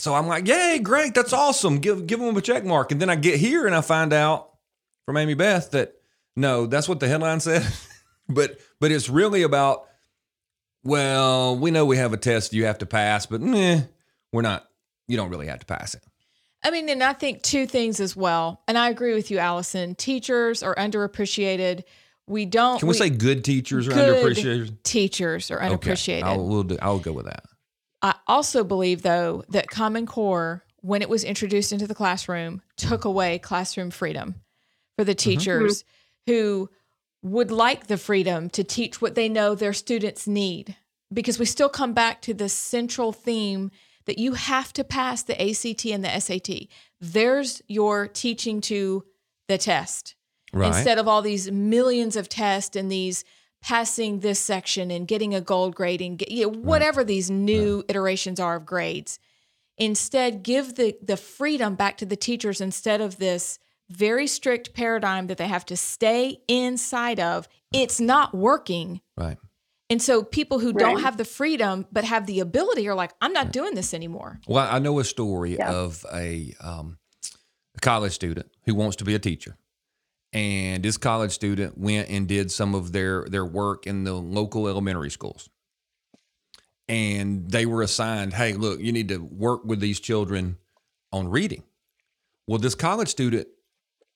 so 0.03 0.13
I'm 0.13 0.27
like, 0.27 0.45
yay, 0.49 0.79
great. 0.79 1.13
That's 1.13 1.31
awesome. 1.31 1.77
Give, 1.77 2.05
give 2.05 2.19
them 2.19 2.35
a 2.35 2.41
check 2.41 2.65
mark. 2.65 2.91
And 2.91 3.01
then 3.01 3.09
I 3.09 3.15
get 3.15 3.39
here 3.39 3.65
and 3.65 3.73
I 3.73 3.79
find 3.79 4.11
out 4.11 4.49
from 5.05 5.15
Amy 5.15 5.33
Beth 5.33 5.71
that 5.71 5.95
no, 6.35 6.65
that's 6.65 6.89
what 6.89 6.99
the 6.99 7.07
headline 7.07 7.39
said. 7.39 7.65
but, 8.27 8.59
but 8.81 8.91
it's 8.91 9.07
really 9.07 9.43
about, 9.43 9.87
well, 10.83 11.55
we 11.55 11.71
know 11.71 11.85
we 11.85 11.95
have 11.95 12.11
a 12.11 12.17
test 12.17 12.51
you 12.51 12.65
have 12.65 12.79
to 12.79 12.85
pass, 12.85 13.25
but 13.27 13.39
meh, 13.39 13.83
we're 14.33 14.41
not, 14.41 14.67
you 15.07 15.15
don't 15.15 15.29
really 15.29 15.47
have 15.47 15.59
to 15.59 15.65
pass 15.65 15.93
it. 15.93 16.03
I 16.61 16.71
mean, 16.71 16.89
and 16.89 17.01
I 17.01 17.13
think 17.13 17.41
two 17.41 17.65
things 17.65 18.01
as 18.01 18.13
well. 18.13 18.61
And 18.67 18.77
I 18.77 18.89
agree 18.89 19.13
with 19.13 19.31
you, 19.31 19.37
Allison. 19.37 19.95
Teachers 19.95 20.63
are 20.63 20.75
underappreciated. 20.75 21.83
We 22.27 22.45
don't. 22.45 22.77
Can 22.77 22.89
we, 22.89 22.93
say 22.93 23.09
good 23.09 23.45
teachers 23.45 23.87
are 23.87 23.91
good 23.91 24.17
underappreciated? 24.17 24.83
Teachers 24.83 25.49
are 25.49 25.61
unappreciated. 25.61 26.25
Okay, 26.25 26.33
I'll, 26.33 26.45
we'll 26.45 26.63
do, 26.63 26.77
I'll 26.81 26.99
go 26.99 27.13
with 27.13 27.27
that. 27.27 27.45
I 28.03 28.15
also 28.27 28.63
believe, 28.63 29.01
though, 29.01 29.45
that 29.49 29.69
Common 29.69 30.05
Core, 30.05 30.63
when 30.81 31.01
it 31.01 31.09
was 31.09 31.23
introduced 31.23 31.71
into 31.71 31.87
the 31.87 31.95
classroom, 31.95 32.61
took 32.75 33.05
away 33.05 33.39
classroom 33.39 33.89
freedom 33.89 34.35
for 34.97 35.05
the 35.05 35.15
mm-hmm. 35.15 35.29
teachers 35.29 35.85
who 36.27 36.69
would 37.21 37.49
like 37.49 37.87
the 37.87 37.97
freedom 37.97 38.49
to 38.49 38.63
teach 38.63 39.01
what 39.01 39.15
they 39.15 39.29
know 39.29 39.55
their 39.55 39.73
students 39.73 40.27
need 40.27 40.75
because 41.11 41.39
we 41.39 41.45
still 41.45 41.69
come 41.69 41.93
back 41.93 42.21
to 42.21 42.33
the 42.33 42.49
central 42.49 43.13
theme 43.13 43.71
that 44.05 44.19
you 44.19 44.33
have 44.33 44.73
to 44.73 44.83
pass 44.83 45.23
the 45.23 45.41
ACT 45.41 45.85
and 45.85 46.03
the 46.03 46.19
SAT. 46.19 46.67
There's 46.99 47.61
your 47.67 48.07
teaching 48.07 48.59
to 48.61 49.05
the 49.47 49.57
test. 49.57 50.15
Right. 50.51 50.67
Instead 50.67 50.99
of 50.99 51.07
all 51.07 51.21
these 51.21 51.49
millions 51.49 52.15
of 52.15 52.27
tests 52.27 52.75
and 52.75 52.91
these 52.91 53.23
passing 53.63 54.19
this 54.19 54.39
section 54.39 54.91
and 54.91 55.07
getting 55.07 55.33
a 55.33 55.41
gold 55.41 55.73
grading, 55.75 56.19
you 56.27 56.43
know, 56.43 56.49
whatever 56.59 57.03
these 57.03 57.31
new 57.31 57.83
iterations 57.87 58.39
are 58.39 58.57
of 58.57 58.65
grades. 58.65 59.19
Instead, 59.77 60.43
give 60.43 60.75
the 60.75 60.95
the 61.01 61.17
freedom 61.17 61.75
back 61.75 61.97
to 61.97 62.05
the 62.05 62.15
teachers 62.15 62.61
instead 62.61 63.01
of 63.01 63.17
this 63.17 63.57
very 63.89 64.27
strict 64.27 64.73
paradigm 64.73 65.27
that 65.27 65.37
they 65.37 65.47
have 65.47 65.65
to 65.65 65.75
stay 65.77 66.37
inside 66.47 67.19
of. 67.19 67.47
It's 67.73 67.99
not 67.99 68.35
working. 68.35 69.01
Right. 69.17 69.37
And 69.89 70.01
so 70.01 70.23
people 70.23 70.59
who 70.59 70.73
don't 70.73 71.01
have 71.01 71.17
the 71.17 71.25
freedom 71.25 71.85
but 71.91 72.03
have 72.03 72.25
the 72.25 72.39
ability 72.39 72.87
are 72.87 72.95
like, 72.95 73.11
I'm 73.21 73.33
not 73.33 73.51
doing 73.51 73.75
this 73.75 73.93
anymore. 73.93 74.39
Well, 74.47 74.67
I 74.69 74.79
know 74.79 74.99
a 74.99 75.03
story 75.03 75.57
Yeah. 75.57 75.71
of 75.71 76.05
a, 76.13 76.53
um, 76.61 76.97
a 77.75 77.79
college 77.81 78.13
student 78.13 78.49
who 78.65 78.73
wants 78.73 78.95
to 78.97 79.03
be 79.03 79.13
a 79.13 79.19
teacher, 79.19 79.57
and 80.33 80.83
this 80.83 80.97
college 80.97 81.31
student 81.31 81.77
went 81.77 82.09
and 82.09 82.27
did 82.27 82.51
some 82.51 82.75
of 82.75 82.91
their 82.91 83.25
their 83.29 83.45
work 83.45 83.87
in 83.87 84.03
the 84.03 84.13
local 84.13 84.67
elementary 84.67 85.11
schools, 85.11 85.49
and 86.87 87.49
they 87.49 87.65
were 87.65 87.81
assigned, 87.81 88.33
"Hey, 88.33 88.53
look, 88.53 88.79
you 88.79 88.91
need 88.91 89.09
to 89.09 89.19
work 89.19 89.63
with 89.63 89.79
these 89.79 89.99
children 89.99 90.57
on 91.11 91.27
reading." 91.27 91.63
Well, 92.47 92.59
this 92.59 92.75
college 92.75 93.09
student 93.09 93.47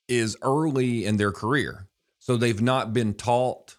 is 0.07 0.36
early 0.41 1.05
in 1.05 1.17
their 1.17 1.31
career, 1.31 1.88
so 2.17 2.36
they've 2.36 2.62
not 2.62 2.93
been 2.93 3.13
taught 3.13 3.77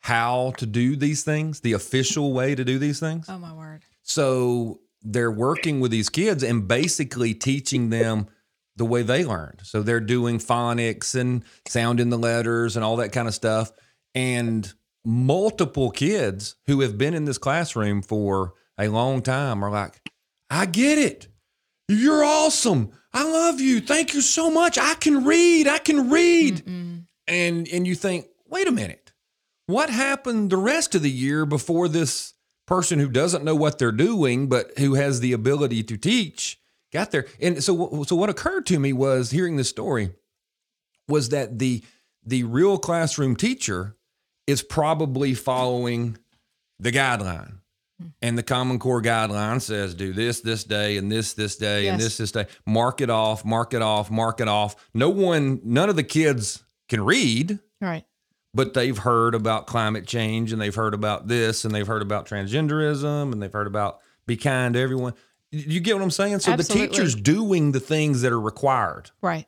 how 0.00 0.52
to 0.58 0.66
do 0.66 0.96
these 0.96 1.22
things, 1.22 1.60
the 1.60 1.72
official 1.72 2.32
way 2.32 2.54
to 2.54 2.64
do 2.64 2.78
these 2.78 3.00
things. 3.00 3.26
Oh 3.28 3.38
my 3.38 3.52
word. 3.52 3.82
So 4.02 4.80
they're 5.02 5.30
working 5.30 5.80
with 5.80 5.90
these 5.90 6.08
kids 6.08 6.42
and 6.42 6.66
basically 6.66 7.34
teaching 7.34 7.90
them 7.90 8.26
the 8.76 8.84
way 8.84 9.02
they 9.02 9.24
learned. 9.24 9.60
So 9.62 9.82
they're 9.82 10.00
doing 10.00 10.38
phonics 10.38 11.14
and 11.14 11.44
sounding 11.66 12.10
the 12.10 12.18
letters 12.18 12.76
and 12.76 12.84
all 12.84 12.96
that 12.96 13.12
kind 13.12 13.28
of 13.28 13.34
stuff. 13.34 13.70
And 14.14 14.72
multiple 15.04 15.90
kids 15.90 16.56
who 16.66 16.80
have 16.80 16.98
been 16.98 17.14
in 17.14 17.24
this 17.24 17.38
classroom 17.38 18.02
for 18.02 18.54
a 18.78 18.88
long 18.88 19.22
time 19.22 19.64
are 19.64 19.70
like, 19.70 20.00
I 20.50 20.66
get 20.66 20.98
it. 20.98 21.28
You're 21.88 22.24
awesome. 22.24 22.92
I 23.12 23.24
love 23.30 23.60
you. 23.60 23.80
Thank 23.80 24.14
you 24.14 24.20
so 24.20 24.50
much. 24.50 24.78
I 24.78 24.94
can 24.94 25.24
read. 25.24 25.68
I 25.68 25.78
can 25.78 26.10
read. 26.10 26.62
And 27.26 27.68
and 27.68 27.86
you 27.86 27.94
think, 27.94 28.26
wait 28.48 28.66
a 28.66 28.72
minute. 28.72 29.12
What 29.66 29.88
happened 29.90 30.50
the 30.50 30.56
rest 30.56 30.94
of 30.94 31.02
the 31.02 31.10
year 31.10 31.46
before 31.46 31.88
this 31.88 32.34
person 32.66 32.98
who 32.98 33.08
doesn't 33.08 33.44
know 33.44 33.54
what 33.54 33.78
they're 33.78 33.92
doing 33.92 34.48
but 34.48 34.78
who 34.78 34.94
has 34.94 35.20
the 35.20 35.32
ability 35.32 35.82
to 35.82 35.96
teach 35.96 36.58
got 36.94 37.10
there? 37.10 37.26
And 37.40 37.62
so 37.62 38.04
so 38.06 38.16
what 38.16 38.30
occurred 38.30 38.64
to 38.66 38.78
me 38.78 38.92
was 38.92 39.30
hearing 39.30 39.56
this 39.56 39.68
story 39.68 40.14
was 41.08 41.28
that 41.30 41.58
the 41.58 41.82
the 42.24 42.44
real 42.44 42.78
classroom 42.78 43.36
teacher 43.36 43.96
is 44.46 44.62
probably 44.62 45.34
following 45.34 46.16
the 46.78 46.90
guideline. 46.90 47.58
Hmm. 48.00 48.06
And 48.22 48.38
the 48.38 48.42
Common 48.42 48.78
Core 48.78 49.02
guideline 49.02 49.60
says 49.60 49.94
do 49.94 50.12
this 50.12 50.40
this 50.40 50.64
day 50.64 50.96
and 50.96 51.12
this 51.12 51.34
this 51.34 51.56
day 51.56 51.88
and 51.88 52.00
this 52.00 52.16
this 52.16 52.32
day. 52.32 52.46
Mark 52.66 53.00
it 53.00 53.10
off, 53.10 53.44
mark 53.44 53.74
it 53.74 53.82
off, 53.82 54.10
mark 54.10 54.40
it 54.40 54.48
off. 54.48 54.74
No 54.94 55.10
one, 55.10 55.60
none 55.64 55.88
of 55.90 55.96
the 55.96 56.02
kids 56.02 56.62
can 56.88 57.04
read, 57.04 57.58
Right. 57.80 58.04
but 58.52 58.74
they've 58.74 58.98
heard 58.98 59.34
about 59.34 59.66
climate 59.66 60.06
change 60.06 60.52
and 60.52 60.60
they've 60.60 60.74
heard 60.74 60.92
about 60.94 61.28
this 61.28 61.64
and 61.64 61.74
they've 61.74 61.86
heard 61.86 62.02
about 62.02 62.26
transgenderism 62.26 63.32
and 63.32 63.42
they've 63.42 63.52
heard 63.52 63.66
about 63.66 64.00
be 64.26 64.36
kind 64.36 64.74
to 64.74 64.80
everyone. 64.80 65.14
You 65.54 65.80
get 65.80 65.94
what 65.94 66.02
I'm 66.02 66.10
saying? 66.10 66.40
So 66.40 66.52
Absolutely. 66.52 66.86
the 66.86 66.92
teacher's 66.92 67.14
doing 67.14 67.72
the 67.72 67.80
things 67.80 68.22
that 68.22 68.32
are 68.32 68.40
required, 68.40 69.10
Right. 69.22 69.46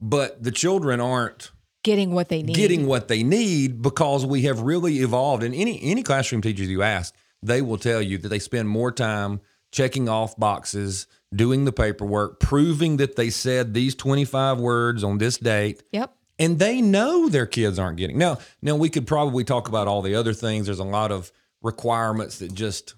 but 0.00 0.42
the 0.42 0.50
children 0.50 1.00
aren't 1.00 1.50
Getting 1.82 2.12
what 2.12 2.28
they 2.30 2.42
need. 2.42 2.56
getting 2.56 2.86
what 2.86 3.08
they 3.08 3.22
need 3.22 3.82
because 3.82 4.24
we 4.24 4.42
have 4.42 4.60
really 4.60 4.98
evolved. 5.00 5.42
And 5.42 5.54
any 5.54 5.80
any 5.82 6.02
classroom 6.02 6.40
teachers 6.40 6.68
you 6.68 6.82
ask, 6.82 7.14
they 7.42 7.60
will 7.60 7.76
tell 7.78 8.00
you 8.00 8.16
that 8.18 8.28
they 8.28 8.38
spend 8.38 8.68
more 8.70 8.90
time 8.90 9.40
checking 9.70 10.08
off 10.08 10.34
boxes, 10.38 11.06
doing 11.34 11.64
the 11.66 11.72
paperwork, 11.72 12.40
proving 12.40 12.96
that 12.98 13.16
they 13.16 13.28
said 13.28 13.74
these 13.74 13.94
25 13.94 14.60
words 14.60 15.04
on 15.04 15.18
this 15.18 15.36
date. 15.36 15.82
Yep. 15.92 16.14
And 16.38 16.58
they 16.58 16.80
know 16.80 17.28
their 17.28 17.46
kids 17.46 17.78
aren't 17.78 17.96
getting. 17.98 18.16
Now, 18.18 18.38
now 18.62 18.76
we 18.76 18.88
could 18.88 19.06
probably 19.06 19.44
talk 19.44 19.68
about 19.68 19.86
all 19.86 20.00
the 20.00 20.14
other 20.14 20.32
things. 20.32 20.66
There's 20.66 20.78
a 20.78 20.84
lot 20.84 21.12
of 21.12 21.30
requirements 21.60 22.38
that 22.38 22.54
just 22.54 22.94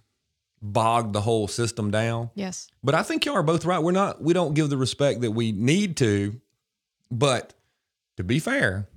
bog 0.62 1.12
the 1.12 1.20
whole 1.20 1.48
system 1.48 1.90
down. 1.90 2.30
Yes. 2.34 2.68
But 2.82 2.94
I 2.94 3.02
think 3.02 3.24
y'all 3.24 3.36
are 3.36 3.42
both 3.42 3.64
right. 3.64 3.82
We're 3.82 3.92
not 3.92 4.22
we 4.22 4.32
don't 4.32 4.54
give 4.54 4.70
the 4.70 4.76
respect 4.76 5.20
that 5.20 5.32
we 5.32 5.52
need 5.52 5.96
to. 5.98 6.40
But 7.10 7.54
to 8.16 8.24
be 8.24 8.38
fair, 8.38 8.88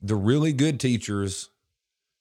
the 0.00 0.14
really 0.14 0.52
good 0.52 0.78
teachers 0.78 1.48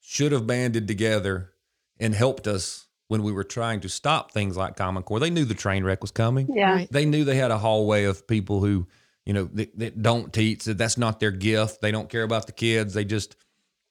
should 0.02 0.32
have 0.32 0.48
banded 0.48 0.88
together 0.88 1.52
and 2.00 2.16
helped 2.16 2.48
us 2.48 2.88
when 3.08 3.24
we 3.24 3.32
were 3.32 3.44
trying 3.44 3.80
to 3.82 3.90
stop 3.90 4.32
things 4.32 4.58
like 4.58 4.76
Common 4.76 5.04
Core. 5.04 5.20
They 5.20 5.30
knew 5.30 5.46
the 5.46 5.54
train 5.54 5.84
wreck 5.84 6.02
was 6.02 6.12
coming. 6.12 6.48
Yeah. 6.54 6.74
Right. 6.74 6.92
They 6.92 7.06
knew 7.06 7.24
they 7.24 7.36
had 7.36 7.52
a 7.52 7.58
hallway 7.58 8.04
of 8.06 8.28
people 8.28 8.62
who, 8.62 8.88
you 9.26 9.34
know, 9.34 9.50
that, 9.54 9.78
that 9.80 10.02
don't 10.02 10.34
teach. 10.34 10.66
That 10.66 10.78
that's 10.78 10.98
not 10.98 11.20
their 11.20 11.32
gift. 11.32 11.82
They 11.82 11.92
don't 11.92 12.10
care 12.10 12.24
about 12.24 12.46
the 12.46 12.52
kids. 12.52 12.94
They 12.94 13.06
just 13.06 13.36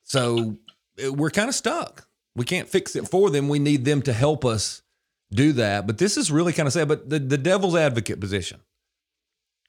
so 0.03 0.57
uh, 1.05 1.13
we're 1.13 1.31
kind 1.31 1.49
of 1.49 1.55
stuck. 1.55 2.06
We 2.37 2.45
can't 2.45 2.69
fix 2.69 2.95
it 2.95 3.09
for 3.09 3.31
them. 3.31 3.49
We 3.49 3.59
need 3.59 3.85
them 3.85 4.03
to 4.03 4.13
help 4.13 4.45
us 4.45 4.83
do 5.33 5.53
that. 5.55 5.87
But 5.87 5.99
this 5.99 6.17
is 6.17 6.31
really 6.31 6.53
kind 6.53 6.67
of 6.69 6.73
sad. 6.73 6.87
But 6.87 7.09
the, 7.11 7.19
the 7.19 7.39
devil's 7.39 7.75
advocate 7.75 8.21
position. 8.21 8.61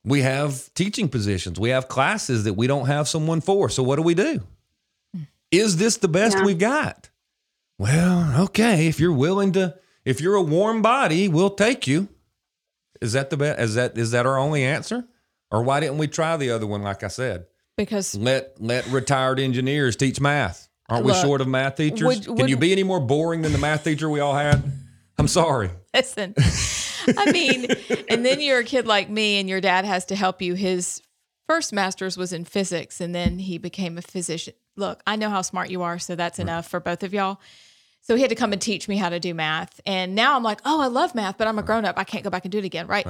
We 0.03 0.21
have 0.21 0.71
teaching 0.73 1.09
positions. 1.09 1.59
We 1.59 1.69
have 1.69 1.87
classes 1.87 2.43
that 2.43 2.53
we 2.53 2.67
don't 2.67 2.85
have 2.87 3.07
someone 3.07 3.41
for. 3.41 3.69
So 3.69 3.81
what 3.83 3.95
do 3.95 4.01
we 4.03 4.13
do? 4.13 4.41
Hmm. 5.15 5.23
Is 5.51 5.77
this 5.77 5.97
the 5.97 6.07
best 6.07 6.37
Yeah. 6.37 6.45
we've 6.45 6.59
got? 6.59 7.09
Well, 7.79 8.43
okay. 8.45 8.87
If 8.87 8.99
you're 8.99 9.13
willing 9.13 9.53
to, 9.53 9.75
if 10.05 10.21
you're 10.21 10.35
a 10.35 10.41
warm 10.41 10.81
body, 10.81 11.27
we'll 11.27 11.49
take 11.51 11.87
you. 11.87 12.07
Is 13.01 13.13
that 13.13 13.29
the 13.29 13.37
best? 13.37 13.59
Is 13.59 13.75
that 13.75 13.97
is 13.97 14.11
that 14.11 14.25
our 14.25 14.37
only 14.37 14.63
answer? 14.63 15.05
Or 15.51 15.61
why 15.63 15.79
didn't 15.79 15.97
we 15.99 16.07
try 16.07 16.35
the 16.37 16.49
other 16.51 16.65
one? 16.67 16.81
Like 16.83 17.03
I 17.03 17.07
said, 17.09 17.45
Because 17.77 18.15
let 18.15 18.59
let 18.61 18.87
retired 18.87 19.39
engineers 19.39 19.95
teach 19.95 20.19
math. 20.19 20.66
Aren't 20.89 21.05
we 21.05 21.13
short 21.13 21.41
of 21.41 21.47
math 21.47 21.75
teachers? 21.75 22.27
would- 22.27 22.37
Can 22.37 22.47
you 22.47 22.57
be 22.57 22.71
any 22.71 22.83
more 22.83 22.99
boring 22.99 23.41
than 23.41 23.51
the 23.51 23.57
math 23.57 23.83
teacher 23.83 24.09
we 24.09 24.19
all 24.19 24.33
had? 24.33 24.63
I'm 25.17 25.27
sorry. 25.27 25.69
listen, 25.93 26.33
I 27.17 27.31
mean, 27.31 27.67
and 28.09 28.25
then 28.25 28.39
you're 28.39 28.59
a 28.59 28.63
kid 28.63 28.85
like 28.87 29.09
me, 29.09 29.39
and 29.39 29.49
your 29.49 29.59
dad 29.61 29.83
has 29.85 30.05
to 30.05 30.15
help 30.15 30.41
you. 30.41 30.53
His 30.53 31.01
first 31.47 31.73
master's 31.73 32.17
was 32.17 32.31
in 32.33 32.45
physics, 32.45 33.01
and 33.01 33.13
then 33.15 33.39
he 33.39 33.57
became 33.57 33.97
a 33.97 34.01
physician. 34.01 34.53
Look, 34.75 35.01
I 35.07 35.15
know 35.15 35.29
how 35.29 35.41
smart 35.41 35.69
you 35.71 35.81
are, 35.81 35.97
so 35.97 36.15
that's 36.15 36.37
enough 36.39 36.67
for 36.67 36.79
both 36.79 37.01
of 37.03 37.13
y'all. 37.13 37.39
So 38.01 38.15
he 38.15 38.21
had 38.21 38.29
to 38.29 38.35
come 38.35 38.53
and 38.53 38.61
teach 38.61 38.87
me 38.87 38.95
how 38.95 39.09
to 39.09 39.19
do 39.19 39.33
math. 39.33 39.81
And 39.85 40.13
now 40.15 40.35
I'm 40.35 40.43
like, 40.43 40.61
oh, 40.63 40.79
I 40.79 40.87
love 40.87 41.15
math, 41.15 41.37
but 41.37 41.47
I'm 41.47 41.57
a 41.59 41.63
grown 41.63 41.83
up. 41.83 41.97
I 41.97 42.03
can't 42.05 42.23
go 42.23 42.29
back 42.29 42.45
and 42.45 42.51
do 42.51 42.59
it 42.59 42.63
again. 42.65 42.87
Right. 42.87 43.05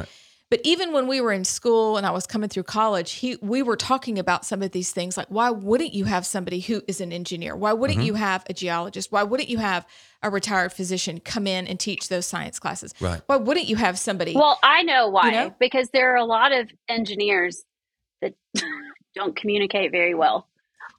But 0.50 0.62
even 0.64 0.94
when 0.94 1.08
we 1.08 1.20
were 1.20 1.34
in 1.34 1.44
school 1.44 1.98
and 1.98 2.06
I 2.06 2.12
was 2.12 2.26
coming 2.26 2.48
through 2.48 2.64
college, 2.64 3.12
he 3.12 3.38
we 3.42 3.62
were 3.62 3.76
talking 3.76 4.18
about 4.18 4.46
some 4.46 4.62
of 4.62 4.72
these 4.72 4.92
things 4.92 5.18
like 5.18 5.28
why 5.28 5.50
wouldn't 5.50 5.94
you 5.94 6.06
have 6.06 6.26
somebody 6.26 6.62
who 6.62 6.82
is 6.88 7.02
an 7.02 7.12
engineer? 7.12 7.56
Why 7.56 7.74
wouldn't 7.74 8.00
Mm-hmm. 8.00 8.08
you 8.08 8.14
have 8.14 8.46
a 8.50 8.54
geologist? 8.54 9.12
Why 9.12 9.24
wouldn't 9.24 9.50
you 9.50 9.58
have 9.58 9.86
a 10.24 10.30
retired 10.30 10.72
physician 10.72 11.20
come 11.20 11.48
in 11.48 11.68
and 11.68 11.78
teach 11.80 12.08
those 12.08 12.26
science 12.26 12.60
classes? 12.60 12.94
Right. 13.02 13.22
Why 13.26 13.36
wouldn't 13.36 13.68
you 13.68 13.76
have 13.76 14.00
somebody? 14.00 14.36
Well, 14.36 14.58
I 14.64 14.84
know 14.84 15.10
why. 15.10 15.32
know? 15.32 15.56
Because 15.60 15.90
there 15.90 16.14
are 16.14 16.18
a 16.18 16.26
lot 16.26 16.54
of 16.54 16.70
engineers 16.88 17.66
that 18.22 18.34
don't 19.16 19.36
communicate 19.36 19.92
very 19.92 20.14
well. 20.16 20.48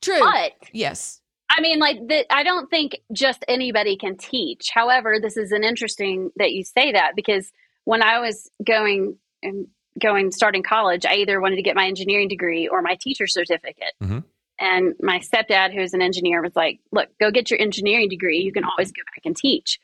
True. 0.02 0.18
But 0.20 0.52
yes. 0.72 1.22
I 1.50 1.62
mean, 1.62 1.78
like 1.78 2.06
that. 2.08 2.26
I 2.30 2.42
don't 2.42 2.68
think 2.68 2.98
just 3.12 3.44
anybody 3.48 3.96
can 3.96 4.18
teach. 4.18 4.68
However, 4.74 5.16
this 5.20 5.38
is 5.38 5.52
an 5.52 5.64
interesting 5.64 6.30
that 6.36 6.52
you 6.52 6.64
say 6.64 6.92
that 6.92 7.12
because 7.16 7.50
when 7.84 8.02
I 8.02 8.18
was 8.20 8.50
going 8.66 9.16
and 9.42 9.66
going 10.00 10.30
starting 10.30 10.62
college, 10.62 11.04
I 11.06 11.14
either 11.16 11.40
wanted 11.40 11.56
to 11.56 11.62
get 11.62 11.74
my 11.76 11.86
engineering 11.86 12.28
degree 12.28 12.68
or 12.68 12.82
my 12.82 12.96
teacher 13.00 13.26
certificate. 13.26 13.92
Mhm. 14.02 14.24
And 14.60 14.94
my 15.00 15.18
stepdad, 15.20 15.72
who's 15.72 15.94
an 15.94 16.02
engineer, 16.02 16.42
was 16.42 16.56
like, 16.56 16.80
"Look, 16.92 17.08
go 17.18 17.30
get 17.30 17.50
your 17.50 17.60
engineering 17.60 18.08
degree. 18.08 18.38
You 18.40 18.52
can 18.52 18.64
always 18.64 18.90
go 18.92 19.02
back 19.14 19.24
and 19.24 19.36
teach." 19.36 19.78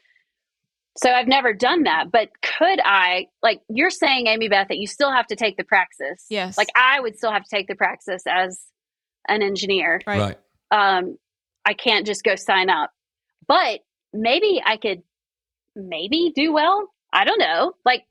So 0.96 1.10
I've 1.10 1.26
never 1.26 1.52
done 1.52 1.84
that, 1.84 2.10
but 2.12 2.30
could 2.40 2.80
I? 2.84 3.26
Like 3.42 3.60
you're 3.68 3.90
saying, 3.90 4.28
Amy 4.28 4.48
Beth, 4.48 4.68
that 4.68 4.78
you 4.78 4.86
still 4.86 5.10
have 5.10 5.26
to 5.28 5.36
take 5.36 5.56
the 5.56 5.64
praxis. 5.64 6.24
Yes. 6.30 6.56
Like 6.56 6.68
I 6.76 7.00
would 7.00 7.16
still 7.16 7.32
have 7.32 7.42
to 7.42 7.50
take 7.50 7.66
the 7.66 7.74
praxis 7.74 8.22
as 8.28 8.64
an 9.28 9.42
engineer 9.42 10.00
Right. 10.06 10.20
Right. 10.20 10.38
um, 10.70 11.18
I 11.64 11.74
can't 11.74 12.06
just 12.06 12.22
go 12.22 12.34
sign 12.36 12.70
up. 12.70 12.92
But 13.48 13.80
maybe 14.12 14.62
I 14.64 14.76
could 14.76 15.02
maybe 15.74 16.32
do 16.34 16.52
well. 16.52 16.92
I 17.12 17.24
don't 17.24 17.38
know. 17.40 17.74
Like, 17.84 18.04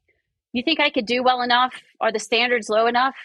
you 0.54 0.64
think 0.64 0.80
I 0.80 0.90
could 0.90 1.06
do 1.06 1.24
well 1.24 1.42
enough? 1.42 1.74
Are 2.00 2.12
the 2.12 2.20
standards 2.20 2.70
low 2.70 2.88
enough 2.88 3.16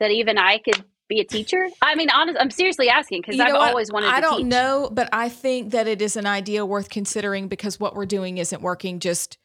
that 0.00 0.10
even 0.10 0.38
I 0.38 0.58
could 0.58 0.82
be 1.08 1.20
a 1.20 1.24
teacher? 1.24 1.68
I 1.82 1.94
mean, 1.94 2.08
honest, 2.10 2.38
I'm 2.40 2.50
seriously 2.50 2.88
asking 2.88 3.22
because 3.22 3.38
I've 3.40 3.54
always 3.54 3.92
wanted 3.92 4.08
I 4.08 4.16
to 4.16 4.22
don't 4.22 4.38
teach. 4.38 4.46
know, 4.46 4.88
but 4.92 5.08
I 5.12 5.28
think 5.28 5.72
that 5.72 5.86
it 5.86 6.00
is 6.00 6.16
an 6.16 6.26
idea 6.26 6.64
worth 6.64 6.88
considering 6.88 7.48
because 7.48 7.78
what 7.78 7.94
we're 7.94 8.06
doing 8.06 8.38
isn't 8.38 8.62
working 8.62 9.00
just 9.00 9.36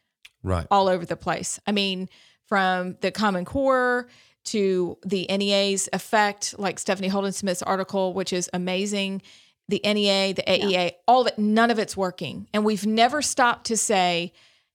Right. 0.41 0.65
all 0.71 0.87
over 0.87 1.05
the 1.05 1.17
place. 1.17 1.59
I 1.67 1.73
mean, 1.73 2.07
from 2.47 2.95
the 3.01 3.11
Common 3.11 3.43
Core 3.43 4.07
to 4.45 4.97
the 5.05 5.25
NEA's 5.29 5.89
effect, 5.91 6.57
like 6.57 6.79
Stephanie 6.79 7.09
Holden 7.09 7.33
Smith's 7.33 7.61
article, 7.61 8.13
which 8.13 8.31
is 8.31 8.49
amazing. 8.53 9.21
The 9.67 9.81
NEA, 9.83 10.33
the 10.33 10.43
AEA, 10.49 10.93
all 11.07 11.25
that, 11.25 11.37
none 11.37 11.69
of 11.69 11.77
it's 11.77 11.95
working. 11.97 12.47
And 12.53 12.63
we've 12.65 12.87
never 12.87 13.21
stopped 13.21 13.67
to 13.67 13.77
say, 13.77 14.31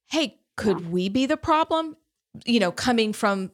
hey, 0.06 0.38
could 0.56 0.92
we 0.92 1.08
be 1.08 1.26
the 1.26 1.36
problem? 1.38 1.96
You 2.44 2.60
know, 2.60 2.72
coming 2.72 3.12
from 3.12 3.50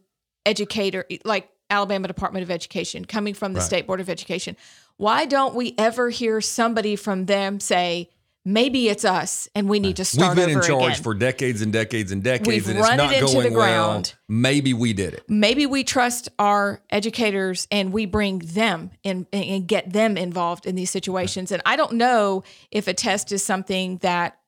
educator, 0.46 1.04
like 1.25 1.49
Alabama 1.68 2.08
Department 2.08 2.42
of 2.42 2.50
Education, 2.50 3.04
coming 3.04 3.34
from 3.34 3.52
the 3.52 3.60
Right. 3.60 3.66
State 3.66 3.87
Board 3.87 4.00
of 4.00 4.08
Education. 4.08 4.56
Why 4.96 5.25
don't 5.26 5.54
we 5.54 5.75
ever 5.78 6.10
hear 6.10 6.40
somebody 6.40 6.96
from 6.96 7.26
them 7.26 7.60
say, 7.60 8.10
maybe 8.44 8.88
it's 8.88 9.04
us 9.04 9.49
and 9.54 9.68
we 9.68 9.78
need 9.80 9.96
to 9.96 10.04
start 10.04 10.34
We've 10.37 10.46
been 10.46 10.56
in 10.56 10.62
charge 10.62 10.92
again? 10.92 11.02
for 11.02 11.14
decades 11.14 11.60
and 11.60 11.72
decades 11.72 12.10
and 12.10 12.22
decades, 12.22 12.49
We've 12.49 12.68
and 12.68 12.78
it's 12.78 12.88
not 12.96 13.12
it 13.12 13.20
going 13.20 13.54
well. 13.54 14.02
Maybe 14.28 14.72
we 14.72 14.94
did 14.94 15.14
it. 15.14 15.25
maybe 15.28 15.66
we 15.66 15.84
trust 15.84 16.30
our 16.38 16.82
educators 16.90 17.68
and 17.70 17.92
we 17.92 18.06
bring 18.06 18.38
them 18.38 18.90
in 19.02 19.26
and 19.32 19.66
get 19.68 19.92
them 19.92 20.16
involved 20.16 20.64
in 20.66 20.75
these 20.75 20.90
situations. 20.90 21.52
And 21.52 21.60
I 21.66 21.76
don't 21.76 21.92
know 21.92 22.42
if 22.70 22.88
a 22.88 22.94
test 22.94 23.30
is 23.30 23.44
something 23.44 23.99
that 23.99 24.39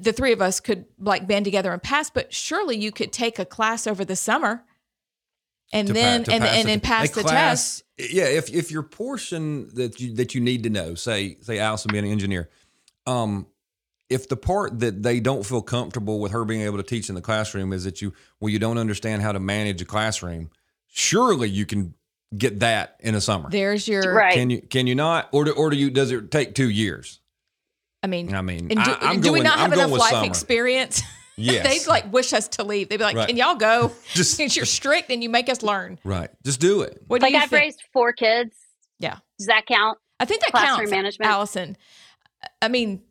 the 0.00 0.12
three 0.12 0.32
of 0.32 0.42
us 0.42 0.60
could 0.60 0.84
like 0.98 1.26
band 1.26 1.44
together 1.44 1.72
and 1.72 1.82
pass, 1.82 2.10
but 2.10 2.32
surely 2.32 2.76
you 2.76 2.92
could 2.92 3.12
take 3.12 3.38
a 3.38 3.44
class 3.44 3.86
over 3.86 4.04
the 4.04 4.16
summer 4.16 4.64
and 5.72 5.88
to 5.88 5.94
pa- 5.94 6.00
then 6.00 6.16
and, 6.16 6.26
pass 6.26 6.56
and 6.56 6.64
the- 6.64 6.70
then 6.72 6.80
pass 6.80 7.10
the 7.10 7.22
class- 7.22 7.82
test. 7.98 8.12
Yeah, 8.12 8.24
if 8.26 8.52
if 8.54 8.70
your 8.70 8.82
portion 8.84 9.68
that 9.74 9.98
you 10.00 10.14
that 10.14 10.34
you 10.34 10.40
need 10.40 10.62
to 10.64 10.70
know, 10.70 10.94
say 10.94 11.36
say 11.40 11.58
Allison 11.58 11.90
being 11.90 12.04
an 12.04 12.12
engineer, 12.12 12.48
um, 13.06 13.46
if 14.08 14.28
the 14.28 14.36
part 14.36 14.78
that 14.80 15.02
they 15.02 15.20
don't 15.20 15.44
feel 15.44 15.62
comfortable 15.62 16.20
with 16.20 16.32
her 16.32 16.44
being 16.44 16.60
able 16.62 16.76
to 16.76 16.82
teach 16.84 17.08
in 17.08 17.14
the 17.14 17.20
classroom 17.20 17.72
is 17.72 17.84
that 17.84 18.00
you 18.00 18.12
well 18.40 18.50
you 18.50 18.58
don't 18.58 18.78
understand 18.78 19.22
how 19.22 19.32
to 19.32 19.40
manage 19.40 19.82
a 19.82 19.84
classroom, 19.84 20.50
surely 20.86 21.48
you 21.48 21.66
can 21.66 21.94
get 22.36 22.60
that 22.60 22.96
in 23.00 23.14
a 23.14 23.20
summer. 23.20 23.50
There's 23.50 23.88
your 23.88 24.14
Right. 24.14 24.34
Can 24.34 24.50
you 24.50 24.60
can 24.62 24.86
you 24.86 24.94
not 24.94 25.28
or 25.32 25.44
do, 25.44 25.50
or 25.52 25.70
do 25.70 25.76
you 25.76 25.90
does 25.90 26.12
it 26.12 26.30
take 26.30 26.54
two 26.54 26.68
years? 26.70 27.20
I 28.02 28.06
mean, 28.06 28.34
I 28.34 28.42
mean, 28.42 28.70
and 28.70 28.82
do, 28.84 28.90
I, 29.00 29.10
am 29.12 29.20
do 29.20 29.28
going, 29.30 29.40
we 29.40 29.44
not 29.44 29.58
I'm 29.58 29.70
have 29.70 29.72
enough 29.72 29.90
life 29.98 30.10
summer. 30.10 30.26
experience? 30.26 31.02
Yes. 31.40 31.64
They'd 31.64 31.88
like 31.88 32.12
wish 32.12 32.32
us 32.32 32.48
to 32.48 32.64
leave. 32.64 32.88
They'd 32.88 32.96
be 32.96 33.04
like, 33.04 33.14
Right. 33.14 33.28
"Can 33.28 33.36
y'all 33.36 33.54
go? 33.54 33.92
Just- 34.12 34.34
Since 34.34 34.56
you're 34.56 34.64
strict 34.66 35.08
and 35.08 35.22
you 35.22 35.28
make 35.28 35.48
us 35.48 35.62
learn." 35.62 36.00
Right. 36.02 36.30
Just 36.44 36.58
do 36.58 36.82
it. 36.82 37.00
What 37.06 37.20
do 37.20 37.26
Like 37.26 37.32
you 37.32 37.38
I've 37.38 37.48
think? 37.48 37.62
raised 37.62 37.82
four 37.92 38.12
kids. 38.12 38.56
Yeah. 38.98 39.18
Does 39.38 39.46
that 39.46 39.64
count? 39.66 39.98
I 40.18 40.24
think 40.24 40.40
that 40.40 40.50
classroom 40.50 40.78
counts, 40.78 40.90
management. 40.90 41.30
Allison. 41.30 41.76
I 42.60 42.66
mean, 42.66 43.02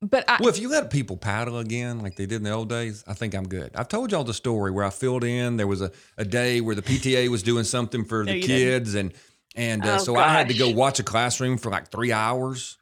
but 0.00 0.28
I, 0.28 0.38
Well, 0.40 0.48
if 0.48 0.58
you 0.58 0.70
let 0.70 0.90
people 0.90 1.16
paddle 1.16 1.58
again 1.58 2.00
like 2.00 2.16
they 2.16 2.26
did 2.26 2.38
in 2.38 2.42
the 2.42 2.50
old 2.50 2.68
days, 2.68 3.04
I 3.06 3.14
think 3.14 3.32
I'm 3.32 3.46
good. 3.46 3.70
I've 3.76 3.86
told 3.86 4.10
y'all 4.10 4.24
the 4.24 4.34
story 4.34 4.72
where 4.72 4.84
I 4.84 4.90
filled 4.90 5.22
in. 5.22 5.56
There 5.56 5.68
was 5.68 5.82
a, 5.82 5.92
a 6.18 6.24
day 6.24 6.60
where 6.60 6.74
the 6.74 6.82
PTA 6.82 7.28
was 7.28 7.44
doing 7.44 7.62
something 7.62 8.04
for 8.04 8.24
the 8.24 8.38
you 8.38 8.42
kids, 8.42 8.96
and 8.96 9.14
and 9.54 9.84
uh, 9.84 9.94
Oh, 9.94 9.98
so 9.98 10.16
I 10.16 10.30
had 10.30 10.48
to 10.48 10.54
go 10.54 10.70
watch 10.70 10.98
a 10.98 11.04
classroom 11.04 11.58
for 11.58 11.70
like 11.70 11.92
three 11.92 12.10
hours 12.10 12.76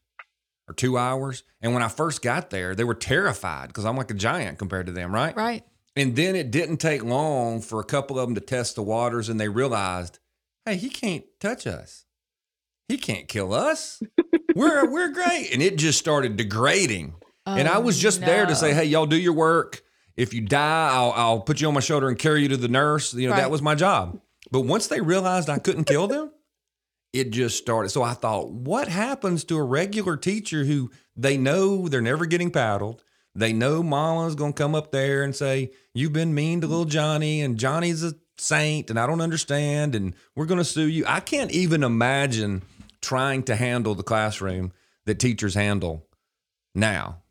or 0.71 0.73
two 0.73 0.97
hours. 0.97 1.43
And 1.61 1.75
when 1.75 1.83
I 1.83 1.89
first 1.89 2.23
got 2.23 2.51
there, 2.51 2.75
they 2.75 2.85
were 2.85 2.95
terrified 2.95 3.69
because 3.69 3.85
I'm 3.85 3.97
like 3.97 4.11
a 4.11 4.15
giant 4.15 4.59
compared 4.59 4.87
to 4.87 4.93
them, 4.93 5.13
right? 5.13 5.37
right. 5.37 5.65
And 5.97 6.15
then 6.17 6.37
it 6.37 6.51
didn't 6.53 6.77
take 6.79 7.03
long 7.03 7.61
for 7.61 7.81
a 7.81 7.85
couple 7.85 8.19
of 8.19 8.29
them 8.29 8.37
to 8.37 8.41
test 8.41 8.77
the 8.77 8.83
waters, 8.83 9.29
and 9.29 9.41
they 9.41 9.49
realized, 9.49 10.21
hey, 10.65 10.77
he 10.77 10.89
can't 10.89 11.25
touch 11.41 11.67
us. 11.67 12.05
He 12.89 12.97
can't 12.97 13.27
kill 13.29 13.53
us. 13.53 14.01
we're 14.55 14.89
we're 14.91 15.09
great. 15.09 15.51
And 15.53 15.61
it 15.63 15.77
just 15.77 15.99
started 15.99 16.37
degrading. 16.37 17.15
and 17.47 17.69
I 17.69 17.77
Oh, 17.77 17.81
was 17.81 17.99
just 17.99 18.21
there 18.21 18.47
to 18.47 18.55
say, 18.55 18.73
hey, 18.73 18.85
y'all 18.85 19.07
do 19.07 19.17
your 19.19 19.33
work. 19.33 19.83
If 20.17 20.33
you 20.35 20.41
die, 20.43 20.91
I'll 20.93 21.13
I'll 21.13 21.41
put 21.41 21.61
you 21.61 21.69
on 21.69 21.75
my 21.75 21.81
shoulder 21.81 22.09
and 22.09 22.19
carry 22.19 22.43
you 22.43 22.49
to 22.49 22.57
the 22.57 22.69
nurse. 22.69 23.13
You 23.15 23.29
know, 23.29 23.33
Right. 23.35 23.41
that 23.43 23.51
was 23.51 23.63
my 23.63 23.75
job. 23.75 24.21
But 24.53 24.61
once 24.63 24.87
they 24.89 25.01
realized 25.01 25.49
I 25.51 25.59
couldn't 25.59 25.85
kill 25.85 26.07
them, 26.09 26.31
it 27.13 27.31
just 27.31 27.59
started. 27.59 27.91
So 27.91 28.03
I 28.03 28.15
thought, 28.15 28.51
what 28.51 28.89
happens 28.89 29.45
to 29.45 29.57
a 29.57 29.63
regular 29.63 30.17
teacher 30.17 30.65
who 30.65 30.91
they 31.17 31.37
know 31.37 31.89
they're 31.89 32.01
never 32.01 32.27
getting 32.27 32.51
paddled? 32.51 33.03
They 33.35 33.53
know 33.53 33.83
mama's 33.83 34.35
gonna 34.35 34.53
come 34.53 34.75
up 34.75 34.91
there 34.91 35.23
and 35.23 35.35
say, 35.35 35.71
You've 35.95 36.13
been 36.13 36.35
mean 36.35 36.61
to 36.61 36.67
little 36.67 36.85
Johnny, 36.85 37.41
and 37.41 37.59
Johnny's 37.59 38.03
a 38.03 38.15
saint, 38.39 38.91
and 38.91 38.99
I 38.99 39.07
don't 39.07 39.21
understand, 39.21 39.95
and 39.95 40.15
we're 40.35 40.47
gonna 40.47 40.65
sue 40.65 40.89
you. 40.89 41.05
I 41.07 41.21
can't 41.21 41.51
even 41.53 41.85
imagine 41.85 42.63
trying 43.01 43.45
to 43.45 43.57
handle 43.57 43.95
the 43.95 44.03
classroom 44.03 44.73
that 45.07 45.19
teachers 45.19 45.55
handle 45.55 46.07
now. 46.75 47.23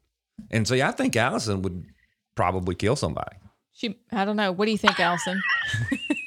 And 0.52 0.68
so 0.68 0.76
yeah, 0.76 0.90
I 0.90 0.92
think 0.92 1.16
Allison 1.16 1.62
would 1.62 1.86
probably 2.36 2.76
kill 2.76 2.96
somebody. 2.96 3.36
She, 3.74 4.00
I 4.12 4.26
don't 4.26 4.36
know. 4.36 4.52
What 4.52 4.66
do 4.66 4.72
you 4.72 4.78
think, 4.78 5.00
Allison? 5.00 5.42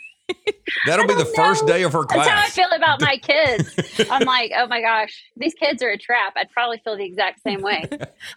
That'll 0.87 1.07
be 1.07 1.15
the 1.15 1.25
first 1.25 1.67
day 1.67 1.83
of 1.83 1.93
her 1.93 2.05
class. 2.05 2.27
That's 2.27 2.57
how 2.57 2.65
I 2.65 2.67
feel 2.67 2.77
about 2.77 3.01
my 3.01 3.17
kids. 3.17 4.09
I'm 4.11 4.25
like, 4.25 4.53
oh 4.57 4.67
my 4.67 4.81
gosh, 4.81 5.31
these 5.37 5.55
kids 5.55 5.83
are 5.83 5.91
a 5.91 5.99
trap. 5.99 6.35
I'd 6.37 6.51
probably 6.51 6.81
feel 6.85 6.97
the 6.97 7.05
exact 7.05 7.43
same 7.43 7.63
way. 7.63 7.89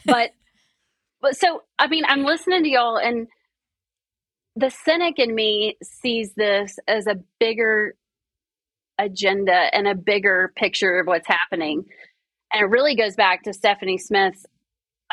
But, 0.05 0.31
but 1.21 1.37
so 1.37 1.63
I 1.79 1.87
mean, 1.87 2.03
I'm 2.07 2.23
listening 2.23 2.63
to 2.63 2.69
y'all, 2.69 2.97
and 2.97 3.27
the 4.55 4.69
cynic 4.69 5.17
in 5.17 5.33
me 5.33 5.77
sees 5.83 6.33
this 6.35 6.77
as 6.87 7.07
a 7.07 7.15
bigger 7.39 7.95
agenda 8.99 9.69
and 9.73 9.87
a 9.87 9.95
bigger 9.95 10.53
picture 10.55 10.99
of 10.99 11.07
what's 11.07 11.27
happening, 11.27 11.85
and 12.53 12.61
it 12.61 12.69
really 12.69 12.95
goes 12.95 13.15
back 13.15 13.43
to 13.43 13.53
Stephanie 13.53 13.97
Smith's 13.97 14.45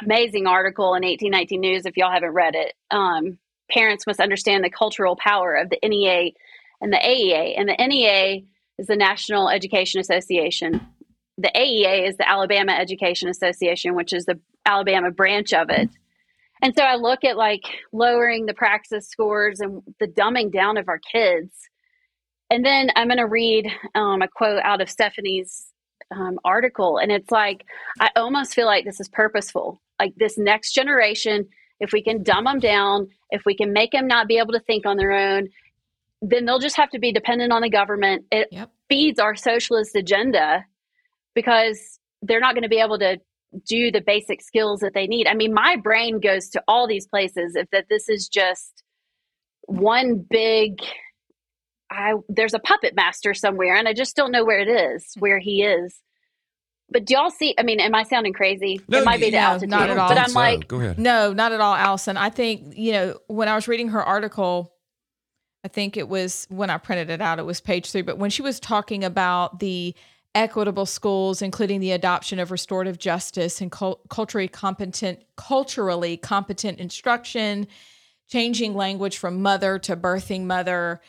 amazing 0.03 0.47
article 0.47 0.95
in 0.95 1.03
1819 1.03 1.61
News. 1.61 1.87
If 1.87 1.97
y'all 1.97 2.13
haven't 2.13 2.31
read 2.31 2.55
it, 2.55 2.75
um, 2.91 3.39
parents 3.71 4.07
must 4.07 4.21
understand 4.21 4.65
the 4.65 4.71
cultural 4.71 5.17
power 5.17 5.55
of 5.55 5.71
the 5.71 5.79
NEA 5.83 6.33
and 6.83 6.93
the 6.93 6.99
AEA. 6.99 7.59
And 7.59 7.69
the 7.69 7.77
NEA 7.79 8.43
is 8.79 8.89
the 8.89 8.97
National 8.97 9.49
Education 9.49 10.01
Association. 10.01 10.87
The 11.39 11.53
AEA 11.57 12.09
is 12.09 12.17
the 12.19 12.29
Alabama 12.29 12.73
Education 12.73 13.31
Association, 13.31 13.95
which 13.95 14.13
is 14.13 14.27
the 14.27 14.39
Alabama 14.67 15.11
branch 15.11 15.55
of 15.55 15.71
it. 15.71 15.89
And 16.61 16.75
so 16.77 16.83
I 16.83 16.97
look 16.97 17.25
at 17.25 17.37
like 17.37 17.63
lowering 17.93 18.47
the 18.47 18.55
praxis 18.55 19.09
scores 19.09 19.61
and 19.61 19.83
the 19.99 20.07
dumbing 20.07 20.53
down 20.53 20.77
of 20.77 20.89
our 20.89 21.01
kids. 21.01 21.51
And 22.51 22.65
then 22.65 22.91
I'm 22.95 23.09
going 23.09 23.19
to 23.19 23.27
read 23.27 23.67
um, 23.95 24.21
a 24.21 24.29
quote 24.29 24.63
out 24.63 24.81
of 24.81 24.91
Stephanie's 24.91 25.67
um, 26.15 26.39
article. 26.45 26.99
And 26.99 27.11
it's 27.11 27.31
like, 27.31 27.65
I 28.01 28.11
almost 28.17 28.55
feel 28.55 28.67
like 28.67 28.85
this 28.85 29.01
is 29.01 29.09
purposeful. 29.09 29.81
Like 29.99 30.15
this 30.17 30.37
next 30.37 30.73
generation, 30.73 31.49
if 31.81 31.93
we 31.93 32.03
can 32.03 32.23
dumb 32.23 32.45
them 32.45 32.59
down, 32.59 33.09
if 33.31 33.43
we 33.47 33.57
can 33.57 33.73
make 33.73 33.93
them 33.93 34.07
not 34.07 34.29
be 34.29 34.39
able 34.39 34.53
to 34.53 34.61
think 34.61 34.87
on 34.87 34.97
their 34.97 35.13
own, 35.13 35.49
then 36.23 36.45
they'll 36.47 36.61
just 36.61 36.77
have 36.77 36.89
to 36.91 36.99
be 36.99 37.13
dependent 37.13 37.53
on 37.53 37.61
the 37.63 37.69
government. 37.69 38.25
It 38.31 38.49
Yep. 38.53 38.71
feeds 38.89 39.19
our 39.19 39.35
socialist 39.35 39.95
agenda 39.97 40.65
because 41.35 41.99
they're 42.23 42.41
not 42.41 42.55
going 42.55 42.63
to 42.63 42.69
be 42.69 42.79
able 42.81 42.99
to 43.01 43.19
do 43.67 43.91
the 43.91 44.01
basic 44.01 44.41
skills 44.41 44.81
that 44.81 44.95
they 44.95 45.07
need. 45.07 45.27
I 45.27 45.35
mean, 45.35 45.53
my 45.53 45.77
brain 45.77 46.21
goes 46.21 46.49
to 46.51 46.63
all 46.69 46.87
these 46.87 47.07
places 47.07 47.57
if 47.57 47.69
that 47.71 47.87
this 47.91 48.09
is 48.09 48.29
just 48.29 48.83
one 49.67 50.25
big 50.31 50.81
I 51.91 52.15
there's 52.29 52.55
a 52.55 52.59
puppet 52.59 52.95
master 52.97 53.35
somewhere 53.35 53.77
and 53.77 53.87
I 53.87 53.93
just 53.93 54.17
don't 54.17 54.33
know 54.33 54.45
where 54.45 54.61
it 54.61 54.69
is, 54.69 55.13
where 55.19 55.39
he 55.39 55.63
is. 55.63 56.01
But 56.91 57.05
do 57.05 57.15
y'all 57.15 57.31
see 57.31 57.55
I 57.59 57.63
mean, 57.63 57.81
am 57.81 57.95
I 57.95 58.05
sounding 58.05 58.33
crazy? 58.33 58.81
No, 58.89 58.99
it 58.99 59.05
might 59.05 59.21
be 59.21 59.27
the 59.31 59.37
no, 59.37 59.43
altitude. 59.43 59.71
not 59.71 59.91
at 59.91 59.99
all. 59.99 60.09
But 60.09 60.19
I'm 60.19 60.29
so. 60.31 60.39
like 60.39 60.69
go 60.69 60.79
ahead. 60.79 60.99
No, 60.99 61.33
not 61.33 61.53
at 61.53 61.61
all, 61.61 61.75
Allison. 61.75 62.17
I 62.17 62.31
think, 62.31 62.77
you 62.77 62.93
know, 62.93 63.19
when 63.27 63.49
I 63.49 63.55
was 63.55 63.69
reading 63.69 63.89
her 63.89 64.03
article, 64.03 64.73
I 65.65 65.69
think 65.69 65.97
it 65.97 66.09
was 66.09 66.47
when 66.51 66.71
I 66.71 66.79
printed 66.79 67.11
it 67.11 67.21
out, 67.21 67.39
it 67.39 67.47
was 67.47 67.61
page 67.61 67.91
three, 67.91 68.03
but 68.03 68.19
when 68.19 68.31
she 68.31 68.43
was 68.43 68.59
talking 68.59 69.05
about 69.05 69.61
the 69.61 69.95
equitable 70.35 70.87
schools, 70.87 71.43
including 71.43 71.81
the 71.81 71.93
adoption 71.93 72.39
of 72.39 72.51
restorative 72.51 72.99
justice 72.99 73.61
and 73.61 73.71
cul- 73.71 74.01
culturally 74.09 74.49
competent, 74.49 75.21
culturally 75.37 76.17
competent 76.17 76.79
instruction, 76.79 77.67
changing 78.29 78.75
language 78.75 79.19
from 79.19 79.43
mother 79.43 79.79
to 79.79 79.97
birthing 79.97 80.45
mother, 80.45 81.01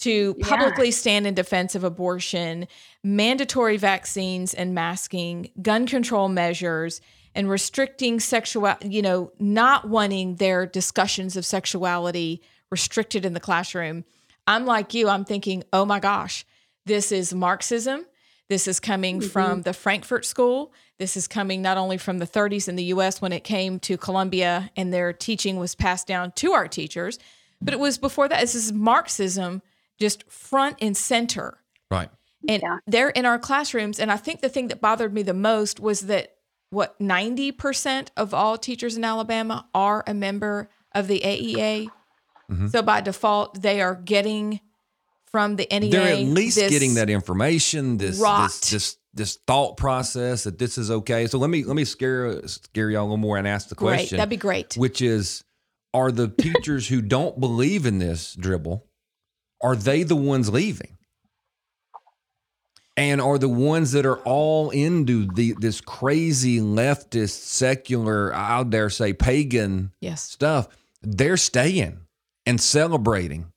to 0.00 0.34
Yeah. 0.38 0.48
publicly 0.48 0.90
stand 0.90 1.26
in 1.26 1.34
defense 1.34 1.74
of 1.74 1.84
abortion, 1.84 2.66
mandatory 3.04 3.76
vaccines 3.76 4.52
and 4.52 4.74
masking, 4.74 5.50
gun 5.62 5.86
control 5.86 6.28
measures, 6.28 7.00
and 7.34 7.48
restricting 7.48 8.18
sexual, 8.20 8.74
you 8.82 9.00
know, 9.00 9.30
not 9.38 9.88
wanting 9.88 10.36
their 10.36 10.66
discussions 10.66 11.36
of 11.36 11.46
sexuality 11.46 12.42
restricted 12.72 13.24
in 13.24 13.34
the 13.34 13.40
classroom. 13.40 14.04
I'm 14.48 14.66
like 14.66 14.94
you, 14.94 15.08
I'm 15.08 15.24
thinking, 15.24 15.62
oh 15.72 15.84
my 15.84 16.00
gosh, 16.00 16.44
this 16.86 17.12
is 17.12 17.32
Marxism. 17.32 18.06
This 18.48 18.66
is 18.66 18.80
coming 18.80 19.20
mm-hmm. 19.20 19.28
from 19.28 19.62
the 19.62 19.72
Frankfurt 19.72 20.26
School. 20.26 20.72
This 20.98 21.16
is 21.16 21.28
coming 21.28 21.62
not 21.62 21.78
only 21.78 21.98
from 21.98 22.18
the 22.18 22.26
30s 22.26 22.68
in 22.68 22.74
the 22.74 22.84
US 22.84 23.20
when 23.20 23.32
it 23.32 23.44
came 23.44 23.78
to 23.80 23.96
Columbia 23.96 24.70
and 24.76 24.92
their 24.92 25.12
teaching 25.12 25.58
was 25.58 25.74
passed 25.74 26.08
down 26.08 26.32
to 26.32 26.52
our 26.52 26.66
teachers, 26.66 27.18
but 27.60 27.72
it 27.72 27.78
was 27.78 27.98
before 27.98 28.26
that. 28.28 28.40
This 28.40 28.54
is 28.56 28.72
Marxism 28.72 29.62
just 30.00 30.28
front 30.30 30.78
and 30.80 30.96
center. 30.96 31.58
Right. 31.90 32.10
And 32.48 32.62
Yeah. 32.62 32.78
they're 32.86 33.10
in 33.10 33.24
our 33.24 33.38
classrooms. 33.38 34.00
And 34.00 34.10
I 34.10 34.16
think 34.16 34.40
the 34.40 34.48
thing 34.48 34.68
that 34.68 34.80
bothered 34.80 35.12
me 35.12 35.22
the 35.22 35.34
most 35.34 35.78
was 35.78 36.02
that 36.02 36.36
what 36.70 36.98
90% 36.98 38.08
of 38.16 38.34
all 38.34 38.56
teachers 38.56 38.96
in 38.96 39.04
Alabama 39.04 39.68
are 39.74 40.02
a 40.06 40.14
member 40.14 40.68
of 40.92 41.06
the 41.06 41.20
AEA. 41.24 41.90
Mhm. 42.52 42.70
So 42.70 42.82
by 42.82 43.00
default, 43.00 43.60
they 43.62 43.80
are 43.80 43.94
getting 43.94 44.60
from 45.30 45.56
the 45.56 45.66
NEA. 45.70 45.90
They're 45.90 46.12
at 46.12 46.18
least 46.20 46.58
getting 46.58 46.94
that 46.94 47.08
information, 47.10 47.96
this, 47.96 48.18
this 48.18 48.60
this 48.70 48.96
this 49.14 49.38
thought 49.46 49.76
process 49.76 50.44
that 50.44 50.58
this 50.58 50.78
is 50.78 50.90
okay. 50.90 51.26
So 51.26 51.38
let 51.38 51.50
me 51.50 51.64
let 51.64 51.76
me 51.76 51.84
scare 51.84 52.46
scare 52.46 52.90
y'all 52.90 53.02
a 53.02 53.04
little 53.04 53.16
more 53.16 53.38
and 53.38 53.46
ask 53.48 53.68
the 53.68 53.74
question. 53.74 54.10
Great. 54.10 54.16
That'd 54.18 54.30
be 54.30 54.36
great. 54.36 54.74
which 54.76 55.02
is, 55.02 55.44
are 55.92 56.12
the 56.12 56.28
teachers 56.38 56.88
who 56.88 57.02
don't 57.02 57.38
believe 57.40 57.86
in 57.86 57.98
this 57.98 58.34
dribble, 58.34 58.86
are 59.62 59.76
they 59.76 60.02
the 60.02 60.16
ones 60.16 60.50
leaving? 60.50 60.98
And 62.94 63.22
are 63.22 63.38
the 63.38 63.48
ones 63.48 63.92
that 63.92 64.04
are 64.04 64.18
all 64.18 64.68
into 64.68 65.26
the 65.32 65.54
this 65.58 65.80
crazy 65.80 66.60
leftist, 66.60 67.30
secular, 67.30 68.34
I'll 68.34 68.64
dare 68.64 68.90
say 68.90 69.14
pagan 69.14 69.92
yes. 70.00 70.22
stuff, 70.22 70.68
they're 71.00 71.38
staying 71.38 72.00
and 72.46 72.60
celebrating. 72.60 73.52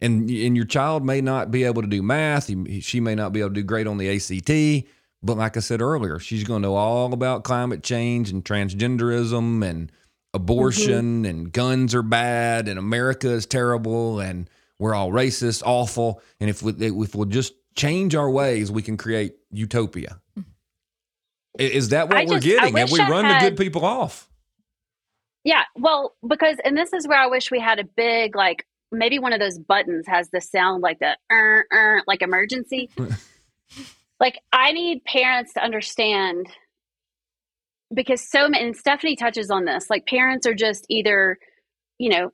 And 0.00 0.30
and 0.30 0.56
your 0.56 0.66
child 0.66 1.04
may 1.04 1.20
not 1.20 1.50
be 1.50 1.64
able 1.64 1.82
to 1.82 1.88
do 1.88 2.02
math. 2.02 2.50
She 2.80 3.00
may 3.00 3.14
not 3.14 3.32
be 3.32 3.40
able 3.40 3.50
to 3.50 3.54
do 3.54 3.62
great 3.64 3.86
on 3.86 3.98
the 3.98 4.08
ACT. 4.08 4.88
But 5.22 5.36
like 5.36 5.56
I 5.56 5.60
said 5.60 5.82
earlier, 5.82 6.20
she's 6.20 6.44
going 6.44 6.62
to 6.62 6.68
know 6.68 6.76
all 6.76 7.12
about 7.12 7.42
climate 7.42 7.82
change 7.82 8.30
and 8.30 8.44
transgenderism 8.44 9.68
and 9.68 9.90
abortion 10.32 11.22
mm-hmm. 11.22 11.24
and 11.24 11.52
guns 11.52 11.94
are 11.94 12.02
bad 12.02 12.68
and 12.68 12.78
America 12.78 13.28
is 13.28 13.46
terrible 13.46 14.20
and 14.20 14.48
we're 14.78 14.94
all 14.94 15.10
racist, 15.10 15.62
awful. 15.66 16.22
And 16.38 16.48
if 16.48 16.62
we, 16.62 16.72
if 16.72 17.14
we'll 17.14 17.24
just 17.24 17.54
change 17.74 18.14
our 18.14 18.30
ways, 18.30 18.70
we 18.70 18.82
can 18.82 18.96
create 18.96 19.34
utopia. 19.50 20.20
Mm. 20.38 20.44
Is 21.58 21.88
that 21.88 22.08
what 22.08 22.18
I 22.18 22.24
we're 22.24 22.38
just- 22.38 22.46
getting? 22.46 22.76
Have 22.76 22.92
we 22.92 23.00
I 23.00 23.08
run 23.08 23.26
the 23.26 23.38
good 23.40 23.56
people 23.56 23.84
off? 23.84 24.27
Yeah, 25.48 25.62
well, 25.76 26.14
because 26.28 26.58
and 26.62 26.76
this 26.76 26.92
is 26.92 27.08
where 27.08 27.18
I 27.18 27.26
wish 27.26 27.50
we 27.50 27.58
had 27.58 27.78
a 27.78 27.84
big 27.84 28.36
like 28.36 28.66
maybe 28.92 29.18
one 29.18 29.32
of 29.32 29.40
those 29.40 29.58
buttons 29.58 30.04
has 30.06 30.28
the 30.28 30.42
sound 30.42 30.82
like 30.82 30.98
the 30.98 31.16
er, 31.32 31.64
er, 31.72 32.02
like 32.06 32.20
emergency. 32.20 32.90
like 34.20 34.38
I 34.52 34.72
need 34.72 35.06
parents 35.06 35.54
to 35.54 35.64
understand 35.64 36.48
because 37.94 38.20
so 38.20 38.46
many 38.46 38.62
and 38.62 38.76
Stephanie 38.76 39.16
touches 39.16 39.50
on 39.50 39.64
this. 39.64 39.88
Like 39.88 40.04
parents 40.04 40.46
are 40.46 40.52
just 40.52 40.84
either, 40.90 41.38
you 41.96 42.10
know, 42.10 42.30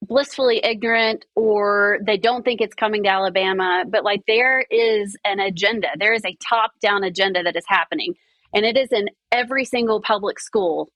blissfully 0.00 0.58
ignorant 0.64 1.26
or 1.36 1.98
they 2.06 2.16
don't 2.16 2.46
think 2.46 2.62
it's 2.62 2.74
coming 2.74 3.02
to 3.02 3.10
Alabama, 3.10 3.84
but 3.86 4.04
like 4.04 4.22
there 4.26 4.64
is 4.70 5.18
an 5.26 5.38
agenda. 5.38 5.88
There 5.98 6.14
is 6.14 6.24
a 6.24 6.34
top-down 6.48 7.04
agenda 7.04 7.42
that 7.42 7.56
is 7.56 7.64
happening 7.68 8.14
and 8.54 8.64
it 8.64 8.78
is 8.78 8.88
in 8.90 9.10
every 9.30 9.66
single 9.66 10.00
public 10.00 10.40
school 10.40 10.88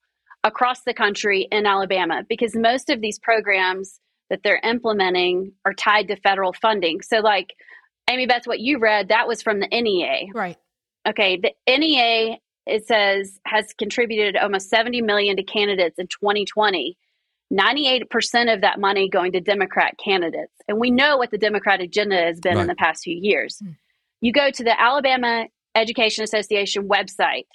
across 0.47 0.83
the 0.83 0.95
country 0.95 1.49
in 1.51 1.67
Alabama 1.67 2.23
because 2.29 2.55
most 2.55 2.89
of 2.89 3.01
these 3.01 3.19
programs 3.19 4.01
that 4.31 4.41
they're 4.43 4.61
implementing 4.63 5.53
are 5.65 5.75
tied 5.75 6.09
to 6.09 6.17
federal 6.17 6.53
funding. 6.53 7.01
So, 7.03 7.19
like, 7.19 7.55
Amy, 8.09 8.27
Beth, 8.27 8.47
what 8.47 8.61
you 8.61 8.79
read. 8.79 9.09
That 9.09 9.27
was 9.27 9.43
from 9.43 9.61
the 9.61 9.69
NEA. 9.69 10.33
Right. 10.33 10.57
Okay, 11.07 11.37
the 11.37 11.53
NEA 11.69 12.39
it 12.67 12.87
says 12.87 13.39
has 13.47 13.73
contributed 13.79 14.37
almost 14.37 14.69
70 14.71 15.03
million 15.03 15.37
to 15.37 15.43
candidates 15.43 15.99
in 15.99 16.07
2020. 16.07 16.97
98% 17.53 18.53
of 18.53 18.63
that 18.63 18.81
money 18.81 19.09
going 19.09 19.31
to 19.31 19.41
Democrat 19.41 19.95
candidates. 20.05 20.53
And 20.67 20.81
we 20.81 20.91
know 20.91 21.17
what 21.17 21.31
the 21.31 21.39
Democrat 21.39 21.81
agenda 21.81 22.17
has 22.17 22.41
been 22.41 22.59
in 22.59 22.67
the 22.67 22.75
past 22.75 23.05
few 23.05 23.17
years. 23.17 23.61
Hmm. 23.61 23.73
You 24.21 24.33
go 24.33 24.51
to 24.51 24.65
the 24.65 24.81
Alabama 24.81 25.47
Education 25.77 26.25
Association 26.25 26.89
website 26.89 27.47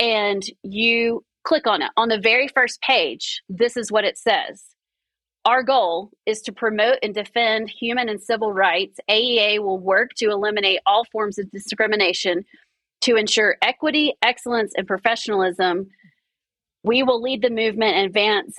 and 0.00 0.42
you 0.64 1.24
click 1.44 1.66
on 1.66 1.82
it. 1.82 1.90
On 1.96 2.08
the 2.08 2.20
very 2.20 2.48
first 2.48 2.80
page, 2.80 3.42
this 3.48 3.76
is 3.76 3.90
what 3.90 4.04
it 4.04 4.18
says. 4.18 4.64
Our 5.44 5.62
goal 5.62 6.10
is 6.24 6.40
to 6.42 6.52
promote 6.52 6.98
and 7.02 7.14
defend 7.14 7.68
human 7.68 8.08
and 8.08 8.22
civil 8.22 8.52
rights. 8.52 9.00
AEA 9.10 9.58
will 9.58 9.78
work 9.78 10.10
to 10.18 10.30
eliminate 10.30 10.80
all 10.86 11.04
forms 11.10 11.38
of 11.38 11.50
discrimination 11.50 12.44
to 13.02 13.16
ensure 13.16 13.56
equity, 13.60 14.14
excellence, 14.22 14.72
and 14.76 14.86
professionalism. 14.86 15.88
We 16.84 17.02
will 17.02 17.20
lead 17.20 17.42
the 17.42 17.50
movement 17.50 17.96
and 17.96 18.06
advance 18.06 18.56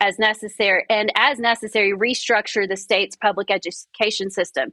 as 0.00 0.18
necessary 0.18 0.84
and 0.88 1.10
as 1.16 1.38
necessary 1.38 1.92
restructure 1.92 2.68
the 2.68 2.76
state's 2.76 3.16
public 3.16 3.50
education 3.50 4.30
system. 4.30 4.70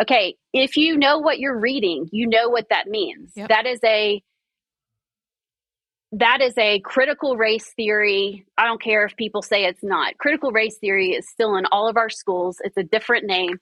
Okay, 0.00 0.36
if 0.52 0.76
you 0.76 0.96
know 0.96 1.18
what 1.18 1.38
you're 1.38 1.58
reading, 1.58 2.08
you 2.12 2.26
know 2.26 2.48
what 2.48 2.68
that 2.70 2.86
means. 2.86 3.32
Yep. 3.34 3.48
That 3.48 3.66
is 3.66 3.80
a 3.84 4.22
that 6.12 6.40
is 6.40 6.56
a 6.56 6.80
critical 6.80 7.36
race 7.36 7.72
theory. 7.76 8.46
I 8.56 8.64
don't 8.64 8.80
care 8.80 9.04
if 9.04 9.16
people 9.16 9.42
say 9.42 9.64
it's 9.64 9.82
not. 9.82 10.16
Critical 10.18 10.52
race 10.52 10.78
theory 10.78 11.10
is 11.10 11.28
still 11.28 11.56
in 11.56 11.66
all 11.66 11.88
of 11.88 11.96
our 11.96 12.08
schools. 12.08 12.58
It's 12.64 12.78
a 12.78 12.82
different 12.82 13.26
name. 13.26 13.58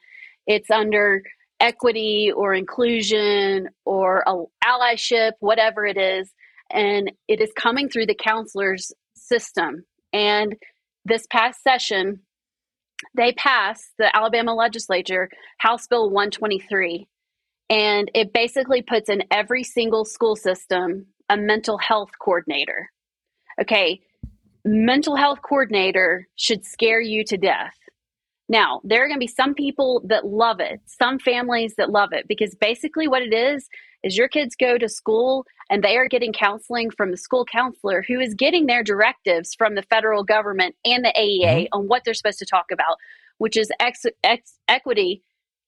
It's 0.46 0.70
under 0.70 1.22
equity 1.58 2.30
or 2.34 2.54
inclusion 2.54 3.68
or 3.84 4.24
allyship, 4.64 5.32
whatever 5.40 5.86
it 5.86 5.96
is. 5.96 6.30
And 6.70 7.10
it 7.26 7.40
is 7.40 7.50
coming 7.56 7.88
through 7.88 8.06
the 8.06 8.14
counselor's 8.14 8.92
system. 9.16 9.84
And 10.12 10.56
this 11.04 11.26
past 11.30 11.62
session, 11.62 12.20
they 13.14 13.32
passed 13.32 13.90
the 13.98 14.14
Alabama 14.16 14.54
legislature 14.54 15.28
House 15.58 15.86
Bill 15.88 16.10
123. 16.10 17.08
And 17.70 18.08
it 18.14 18.32
basically 18.32 18.82
puts 18.82 19.08
in 19.08 19.24
every 19.32 19.64
single 19.64 20.04
school 20.04 20.36
system 20.36 21.06
a 21.28 21.36
mental 21.36 21.78
health 21.78 22.10
coordinator. 22.20 22.90
Okay, 23.60 24.00
mental 24.64 25.16
health 25.16 25.40
coordinator 25.42 26.28
should 26.36 26.64
scare 26.64 27.00
you 27.00 27.24
to 27.24 27.36
death. 27.36 27.74
Now, 28.48 28.80
there 28.84 29.02
are 29.04 29.08
going 29.08 29.18
to 29.18 29.24
be 29.24 29.26
some 29.26 29.54
people 29.54 30.02
that 30.04 30.26
love 30.26 30.60
it, 30.60 30.80
some 30.86 31.18
families 31.18 31.74
that 31.76 31.90
love 31.90 32.12
it, 32.12 32.28
because 32.28 32.54
basically 32.54 33.08
what 33.08 33.22
it 33.22 33.34
is 33.34 33.68
is 34.04 34.16
your 34.16 34.28
kids 34.28 34.54
go 34.54 34.78
to 34.78 34.88
school 34.88 35.44
and 35.68 35.82
they 35.82 35.96
are 35.96 36.06
getting 36.06 36.32
counseling 36.32 36.90
from 36.90 37.10
the 37.10 37.16
school 37.16 37.44
counselor 37.44 38.04
who 38.06 38.20
is 38.20 38.34
getting 38.34 38.66
their 38.66 38.84
directives 38.84 39.54
from 39.54 39.74
the 39.74 39.82
federal 39.82 40.22
government 40.22 40.76
and 40.84 41.04
the 41.04 41.12
AEA 41.18 41.64
mm-hmm. 41.64 41.78
on 41.78 41.88
what 41.88 42.02
they're 42.04 42.14
supposed 42.14 42.38
to 42.38 42.46
talk 42.46 42.66
about, 42.72 42.98
which 43.38 43.56
is 43.56 43.70
ex- 43.80 44.06
ex- 44.22 44.58
equity, 44.68 45.22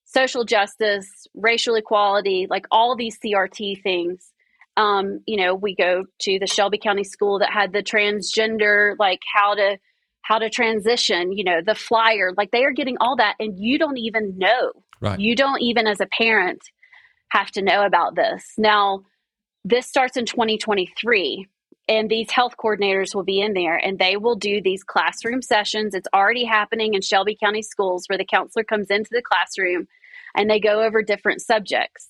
social 0.05 0.45
justice, 0.45 1.27
racial 1.35 1.75
equality, 1.75 2.47
like 2.49 2.67
all 2.71 2.95
these 2.95 3.19
CRT 3.19 3.83
things. 3.83 4.33
Um, 4.79 5.21
you 5.27 5.37
know, 5.37 5.55
we 5.55 5.75
go 5.75 6.05
to 6.21 6.39
the 6.39 6.47
Shelby 6.47 6.79
County 6.79 7.05
School 7.05 7.41
that 7.41 7.53
had 7.53 7.73
the 7.73 7.83
transgender, 7.83 8.95
like 8.99 9.21
how 9.35 9.55
to 9.55 9.79
how 10.23 10.39
to 10.39 10.51
transition, 10.51 11.33
you 11.33 11.43
know, 11.43 11.61
the 11.65 11.75
flyer, 11.75 12.33
like 12.37 12.51
they 12.51 12.65
are 12.65 12.73
getting 12.73 12.99
all 13.01 13.17
that 13.17 13.35
and 13.41 13.59
you 13.59 13.79
don't 13.79 13.97
even 13.97 14.37
know. 14.37 14.73
Right. 15.01 15.19
You 15.19 15.35
don't 15.35 15.63
even 15.63 15.87
as 15.87 16.01
a 16.01 16.07
parent 16.07 16.61
have 17.31 17.51
to 17.53 17.63
know 17.63 17.85
about 17.85 18.15
this. 18.15 18.45
Now, 18.59 19.05
this 19.65 19.87
starts 19.87 20.19
in 20.19 20.27
2023 20.27 21.47
and 21.89 22.11
these 22.11 22.31
health 22.31 22.57
coordinators 22.63 23.15
will 23.15 23.25
be 23.25 23.41
in 23.41 23.55
there 23.55 23.77
and 23.77 23.99
they 23.99 24.19
will 24.19 24.37
do 24.37 24.61
these 24.61 24.85
classroom 24.85 25.41
sessions. 25.41 25.95
It's 25.95 26.09
already 26.15 26.45
happening 26.45 26.93
in 26.93 27.01
Shelby 27.01 27.37
County 27.43 27.63
schools 27.63 28.05
where 28.07 28.19
the 28.19 28.27
counselor 28.27 28.65
comes 28.65 28.89
into 28.91 29.11
the 29.11 29.23
classroom 29.23 29.89
and 30.37 30.51
they 30.51 30.61
go 30.61 30.83
over 30.83 31.03
different 31.03 31.41
subjects. 31.41 32.07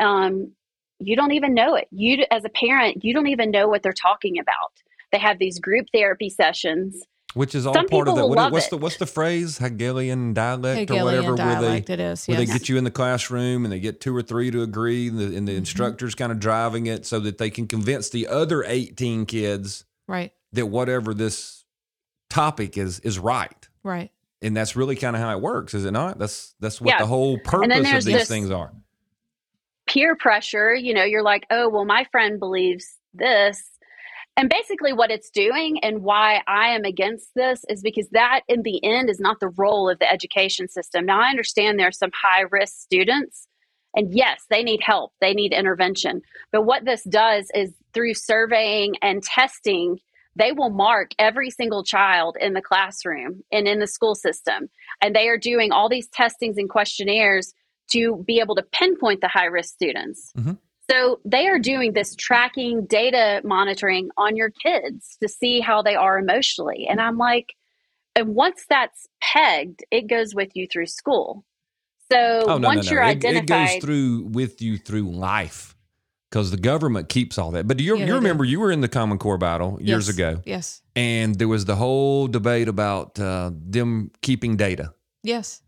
Um, 0.00 0.52
you 1.00 1.16
don't 1.16 1.32
even 1.32 1.54
know 1.54 1.74
it. 1.74 1.88
You, 1.90 2.24
as 2.30 2.44
a 2.44 2.48
parent, 2.48 3.04
you 3.04 3.12
don't 3.14 3.28
even 3.28 3.50
know 3.50 3.68
what 3.68 3.82
they're 3.82 3.92
talking 3.92 4.38
about. 4.38 4.72
They 5.12 5.18
have 5.18 5.38
these 5.38 5.58
group 5.58 5.86
therapy 5.92 6.28
sessions. 6.30 7.02
Which 7.34 7.54
is 7.54 7.66
all 7.66 7.74
Some 7.74 7.86
part 7.88 8.08
of 8.08 8.14
people 8.14 8.28
that. 8.30 8.34
What, 8.36 8.52
what's 8.52 8.66
it. 8.66 8.70
the 8.70 8.76
what's 8.78 8.96
the 8.96 9.06
phrase? 9.06 9.58
Hegelian 9.58 10.32
dialect 10.32 10.90
or 10.90 11.04
whatever, 11.04 11.36
dialect 11.36 11.88
where 11.88 11.94
it 11.94 11.98
they 11.98 12.04
is. 12.04 12.26
where 12.26 12.36
they 12.38 12.46
get 12.46 12.70
you 12.70 12.78
in 12.78 12.84
the 12.84 12.90
classroom 12.90 13.64
and 13.64 13.72
they 13.72 13.80
get 13.80 14.00
two 14.00 14.16
or 14.16 14.22
three 14.22 14.50
to 14.50 14.62
agree, 14.62 15.08
and 15.08 15.18
the, 15.18 15.36
and 15.36 15.46
the 15.46 15.52
Mm-hmm. 15.52 15.58
instructor's 15.58 16.14
kind 16.14 16.32
of 16.32 16.40
driving 16.40 16.86
it 16.86 17.04
so 17.04 17.20
that 17.20 17.36
they 17.36 17.50
can 17.50 17.66
convince 17.66 18.08
the 18.08 18.26
other 18.28 18.64
eighteen 18.64 19.26
kids 19.26 19.84
right. 20.08 20.32
that 20.52 20.66
whatever 20.66 21.12
this 21.12 21.64
topic 22.30 22.76
is 22.78 22.98
is 23.00 23.18
right. 23.18 23.68
Right. 23.82 24.10
And 24.40 24.56
that's 24.56 24.74
really 24.74 24.96
kind 24.96 25.14
of 25.14 25.20
how 25.20 25.32
it 25.36 25.40
works, 25.42 25.74
is 25.74 25.84
it 25.84 25.90
not? 25.90 26.18
That's 26.18 26.54
that's 26.60 26.80
what 26.80 26.90
Yeah. 26.94 26.98
the 27.00 27.06
whole 27.06 27.38
purpose 27.38 27.76
of 27.78 27.84
these 27.84 28.04
this- 28.04 28.28
things 28.28 28.50
are. 28.50 28.72
Peer 29.98 30.14
pressure, 30.14 30.74
you 30.74 30.94
know, 30.94 31.02
you're 31.02 31.24
like, 31.24 31.44
oh, 31.50 31.68
well, 31.68 31.84
my 31.84 32.06
friend 32.12 32.38
believes 32.38 32.86
this. 33.14 33.64
And 34.36 34.48
basically, 34.48 34.92
what 34.92 35.10
it's 35.10 35.30
doing 35.30 35.80
and 35.82 36.04
why 36.04 36.40
I 36.46 36.68
am 36.68 36.84
against 36.84 37.30
this 37.34 37.64
is 37.68 37.82
because 37.82 38.08
that, 38.12 38.42
in 38.46 38.62
the 38.62 38.80
end, 38.84 39.10
is 39.10 39.18
not 39.18 39.40
the 39.40 39.48
role 39.56 39.90
of 39.90 39.98
the 39.98 40.08
education 40.08 40.68
system. 40.68 41.04
Now, 41.04 41.20
I 41.20 41.30
understand 41.30 41.78
there 41.78 41.88
are 41.88 41.92
some 41.92 42.12
high 42.14 42.44
risk 42.48 42.74
students, 42.76 43.48
and 43.96 44.14
yes, 44.14 44.44
they 44.50 44.62
need 44.62 44.80
help, 44.80 45.14
they 45.20 45.34
need 45.34 45.52
intervention. 45.52 46.22
But 46.52 46.62
what 46.62 46.84
this 46.84 47.02
does 47.02 47.50
is 47.52 47.72
through 47.92 48.14
surveying 48.14 48.94
and 49.02 49.20
testing, 49.24 49.98
they 50.36 50.52
will 50.52 50.70
mark 50.70 51.10
every 51.18 51.50
single 51.50 51.82
child 51.82 52.36
in 52.40 52.52
the 52.52 52.62
classroom 52.62 53.42
and 53.50 53.66
in 53.66 53.80
the 53.80 53.88
school 53.88 54.14
system. 54.14 54.68
And 55.02 55.16
they 55.16 55.26
are 55.26 55.38
doing 55.38 55.72
all 55.72 55.88
these 55.88 56.06
testings 56.06 56.56
and 56.56 56.70
questionnaires 56.70 57.52
to 57.92 58.22
be 58.26 58.40
able 58.40 58.54
to 58.56 58.62
pinpoint 58.62 59.20
the 59.20 59.28
high 59.28 59.46
risk 59.46 59.74
students. 59.74 60.32
Mhm. 60.36 60.58
So 60.90 61.20
they 61.24 61.46
are 61.48 61.58
doing 61.58 61.92
this 61.92 62.14
tracking 62.16 62.86
data 62.86 63.42
monitoring 63.44 64.08
on 64.16 64.36
your 64.36 64.50
kids 64.50 65.16
to 65.22 65.28
see 65.28 65.60
how 65.60 65.82
they 65.82 65.94
are 65.94 66.18
emotionally. 66.18 66.86
And 66.88 67.00
I'm 67.00 67.18
like, 67.18 67.52
and 68.16 68.34
once 68.34 68.64
that's 68.68 69.06
pegged, 69.20 69.84
it 69.90 70.06
goes 70.08 70.34
with 70.34 70.56
you 70.56 70.66
through 70.66 70.86
school. 70.86 71.44
So 72.10 72.44
Oh 72.46 72.58
no, 72.58 72.68
once 72.68 72.86
no, 72.86 72.90
no. 72.90 72.94
you're 72.94 73.02
It, 73.04 73.22
it 73.24 73.26
identified, 73.36 73.68
goes 73.68 73.84
through 73.84 74.28
with 74.30 74.62
you 74.62 74.78
through 74.78 75.10
life 75.10 75.76
because 76.30 76.50
the 76.50 76.56
government 76.56 77.10
keeps 77.10 77.36
all 77.36 77.50
that. 77.50 77.66
But 77.68 77.76
do 77.76 77.84
you, 77.84 77.94
Yeah, 77.96 78.00
you 78.00 78.06
they 78.06 78.12
do. 78.12 78.14
remember 78.16 78.44
you 78.44 78.58
were 78.60 78.72
in 78.72 78.80
the 78.80 78.88
Common 78.88 79.18
Core 79.18 79.36
battle 79.38 79.78
years 79.80 80.08
Yes. 80.08 80.14
ago, 80.16 80.42
Yes. 80.46 80.80
and 80.96 81.34
there 81.38 81.48
was 81.48 81.66
the 81.66 81.76
whole 81.76 82.28
debate 82.28 82.66
about 82.68 83.18
uh, 83.20 83.50
them 83.52 84.10
keeping 84.22 84.56
data. 84.56 84.94
Yes. 85.22 85.60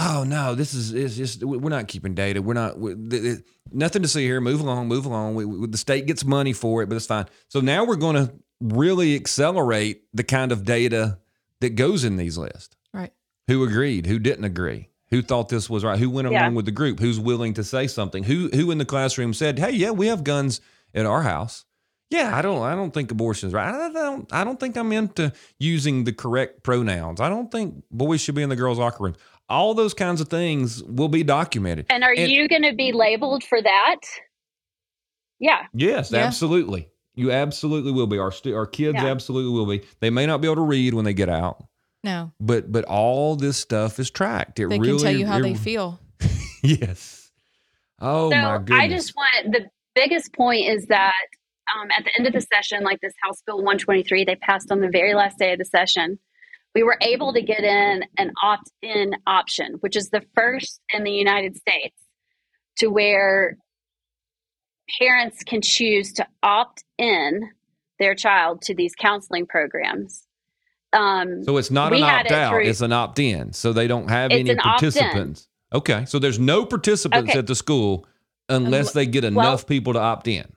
Oh 0.00 0.22
no, 0.24 0.54
this 0.54 0.74
is 0.74 0.92
it's 0.92 1.16
just 1.16 1.42
we're 1.42 1.70
not 1.70 1.88
keeping 1.88 2.14
data. 2.14 2.40
We're 2.40 2.54
not 2.54 2.78
we, 2.78 2.94
th- 2.94 3.22
th- 3.22 3.38
nothing 3.72 4.02
to 4.02 4.08
see 4.08 4.22
here. 4.24 4.40
Move 4.40 4.60
along, 4.60 4.86
move 4.86 5.06
along. 5.06 5.34
We, 5.34 5.44
we, 5.44 5.66
the 5.66 5.76
state 5.78 6.06
gets 6.06 6.24
money 6.24 6.52
for 6.52 6.82
it, 6.82 6.88
but 6.88 6.94
it's 6.96 7.06
fine. 7.06 7.26
So 7.48 7.60
now 7.60 7.84
we're 7.84 7.96
going 7.96 8.14
to 8.14 8.32
really 8.60 9.16
accelerate 9.16 10.02
the 10.14 10.22
kind 10.22 10.52
of 10.52 10.64
data 10.64 11.18
that 11.60 11.70
goes 11.70 12.04
in 12.04 12.16
these 12.16 12.38
lists. 12.38 12.76
Right. 12.94 13.12
Who 13.48 13.64
agreed? 13.64 14.06
Who 14.06 14.20
didn't 14.20 14.44
agree? 14.44 14.90
Who 15.10 15.20
thought 15.22 15.48
this 15.48 15.68
was 15.68 15.84
right? 15.84 15.98
Who 15.98 16.10
went 16.10 16.30
Yeah. 16.30 16.42
along 16.42 16.54
with 16.54 16.66
the 16.66 16.70
group? 16.70 17.00
Who's 17.00 17.18
willing 17.18 17.54
to 17.54 17.64
say 17.64 17.86
something? 17.88 18.22
Who 18.22 18.50
who 18.52 18.70
in 18.70 18.78
the 18.78 18.84
classroom 18.84 19.34
said, 19.34 19.58
"Hey, 19.58 19.72
yeah, 19.72 19.90
we 19.90 20.06
have 20.06 20.22
guns 20.22 20.60
at 20.94 21.06
our 21.06 21.22
house." 21.22 21.64
Yeah, 22.10 22.34
I 22.34 22.40
don't 22.40 22.62
I 22.62 22.74
don't 22.74 22.92
think 22.92 23.10
abortion's 23.10 23.52
right. 23.52 23.74
I 23.74 23.90
don't 23.92 24.32
I 24.32 24.44
don't 24.44 24.60
think 24.60 24.76
I'm 24.76 24.92
into 24.92 25.32
using 25.58 26.04
the 26.04 26.12
correct 26.12 26.62
pronouns. 26.62 27.20
I 27.20 27.28
don't 27.28 27.50
think 27.50 27.82
boys 27.90 28.20
should 28.20 28.34
be 28.34 28.42
in 28.42 28.48
the 28.48 28.56
girls' 28.56 28.78
locker 28.78 29.02
room. 29.02 29.16
All 29.48 29.72
those 29.74 29.94
kinds 29.94 30.20
of 30.20 30.28
things 30.28 30.82
will 30.84 31.08
be 31.08 31.22
documented. 31.22 31.86
and 31.90 32.04
are 32.04 32.14
and- 32.16 32.30
you 32.30 32.48
going 32.48 32.62
to 32.62 32.74
be 32.74 32.92
labeled 32.92 33.42
for 33.44 33.60
that? 33.62 33.96
Yeah. 35.38 35.66
Yes, 35.72 36.10
Yeah. 36.10 36.20
absolutely. 36.20 36.88
You 37.14 37.32
absolutely 37.32 37.92
will 37.92 38.06
be. 38.06 38.18
Our 38.18 38.30
stu- 38.32 38.54
our 38.54 38.66
kids 38.66 38.98
Yeah. 39.02 39.06
absolutely 39.10 39.52
will 39.52 39.66
be. 39.66 39.84
They 40.00 40.10
may 40.10 40.26
not 40.26 40.40
be 40.40 40.46
able 40.48 40.56
to 40.56 40.60
read 40.62 40.94
when 40.94 41.04
they 41.04 41.14
get 41.14 41.28
out, 41.28 41.64
No. 42.04 42.32
but 42.40 42.70
but 42.70 42.84
all 42.84 43.36
this 43.36 43.56
stuff 43.56 43.98
is 43.98 44.10
tracked. 44.10 44.58
It 44.60 44.68
They 44.68 44.78
really 44.78 44.98
can 44.98 45.04
tell 45.04 45.16
you 45.16 45.26
how 45.26 45.38
it- 45.38 45.42
they 45.42 45.54
feel. 45.54 46.00
Yes. 46.62 47.30
Oh 48.00 48.30
so 48.30 48.36
my 48.36 48.58
goodness. 48.58 48.78
I 48.80 48.88
just 48.88 49.14
want 49.16 49.52
the 49.52 49.66
biggest 49.94 50.32
point 50.34 50.66
is 50.66 50.86
that 50.86 51.12
um, 51.76 51.88
at 51.96 52.04
the 52.04 52.10
end 52.16 52.26
of 52.26 52.32
the 52.32 52.40
session, 52.40 52.82
like 52.82 53.00
this 53.00 53.12
House 53.22 53.42
Bill 53.46 53.58
123, 53.58 54.24
they 54.24 54.34
passed 54.36 54.72
on 54.72 54.80
the 54.80 54.88
very 54.88 55.14
last 55.14 55.38
day 55.38 55.52
of 55.52 55.58
the 55.58 55.64
session. 55.64 56.18
We 56.74 56.82
were 56.82 56.98
able 57.00 57.32
to 57.32 57.42
get 57.42 57.60
in 57.64 58.04
an 58.18 58.32
opt 58.42 58.70
in 58.82 59.12
option, 59.26 59.74
which 59.80 59.96
is 59.96 60.10
the 60.10 60.22
first 60.34 60.80
in 60.92 61.04
the 61.04 61.10
United 61.10 61.56
States 61.56 61.96
to 62.78 62.88
where 62.88 63.56
parents 64.98 65.42
can 65.44 65.60
choose 65.62 66.12
to 66.14 66.26
opt 66.42 66.84
in 66.98 67.50
their 67.98 68.14
child 68.14 68.62
to 68.62 68.74
these 68.74 68.94
counseling 68.94 69.46
programs. 69.46 70.24
Um, 70.92 71.42
So 71.44 71.56
it's 71.56 71.70
not 71.70 71.92
an 71.92 72.02
opt 72.02 72.26
it 72.26 72.32
out, 72.32 72.50
through- 72.52 72.64
it's 72.64 72.80
an 72.80 72.92
opt 72.92 73.18
in. 73.18 73.52
So 73.52 73.72
they 73.72 73.86
don't 73.88 74.08
have 74.08 74.30
any 74.30 74.48
an 74.50 74.58
opt-in. 74.60 74.92
participants. 74.92 75.48
Okay. 75.74 76.04
So 76.06 76.18
there's 76.18 76.38
no 76.38 76.64
participants 76.64 77.30
Okay. 77.30 77.38
at 77.38 77.46
the 77.46 77.54
school 77.54 78.06
unless 78.48 78.92
they 78.92 79.04
get 79.04 79.24
Well- 79.24 79.32
enough 79.32 79.66
people 79.66 79.92
to 79.94 79.98
opt 79.98 80.28
in. 80.28 80.50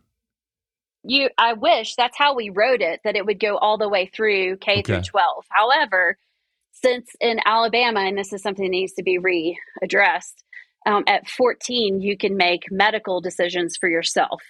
You 1.04 1.30
i 1.38 1.54
wish 1.54 1.96
that's 1.96 2.18
how 2.18 2.36
we 2.36 2.50
wrote 2.50 2.82
it 2.82 3.00
that 3.04 3.16
it 3.16 3.26
would 3.26 3.40
go 3.40 3.58
all 3.58 3.78
the 3.78 3.90
way 3.90 4.10
through 4.14 4.58
k 4.58 4.82
through 4.82 5.02
12 5.02 5.46
however 5.50 6.18
since 6.72 7.10
in 7.20 7.40
alabama 7.46 8.02
and 8.02 8.18
this 8.18 8.34
is 8.34 8.42
something 8.42 8.66
that 8.66 8.72
needs 8.72 8.94
to 8.94 9.04
be 9.04 9.20
readdressed 9.20 10.44
um, 10.86 11.04
at 11.08 11.28
14 11.28 12.02
you 12.02 12.18
can 12.18 12.38
make 12.38 12.72
medical 12.72 13.22
decisions 13.22 13.78
for 13.78 13.90
yourself. 13.90 14.42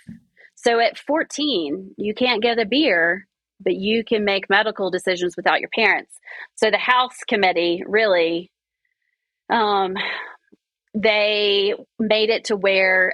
So 0.56 0.80
at 0.80 0.98
14 0.98 1.96
you 1.98 2.14
can't 2.14 2.42
get 2.42 2.60
a 2.60 2.66
beer 2.66 3.28
but 3.64 3.76
you 3.76 4.04
can 4.04 4.26
make 4.26 4.50
medical 4.50 4.90
decisions 4.90 5.38
without 5.38 5.60
your 5.60 5.70
parents. 5.76 6.20
So 6.56 6.72
the 6.72 6.78
house 6.78 7.18
committee 7.28 7.84
really 7.86 8.52
um, 9.50 9.96
they 10.94 11.74
made 12.00 12.30
it 12.30 12.46
to 12.46 12.56
where 12.56 13.14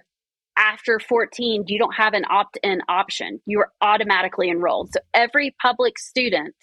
after 0.58 1.00
14, 1.00 1.65
you 1.67 1.80
don't 1.80 1.96
have 1.96 2.13
an 2.13 2.26
opt 2.30 2.58
in 2.63 2.82
option. 2.89 3.39
You 3.46 3.60
are 3.60 3.72
automatically 3.82 4.50
enrolled. 4.50 4.91
So 4.91 5.00
every 5.13 5.56
public 5.62 5.98
student 6.00 6.56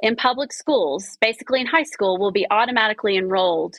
in 0.00 0.16
public 0.16 0.52
schools, 0.52 1.16
basically 1.20 1.60
in 1.60 1.66
high 1.66 1.84
school, 1.84 2.18
will 2.18 2.32
be 2.32 2.46
automatically 2.50 3.16
enrolled 3.16 3.76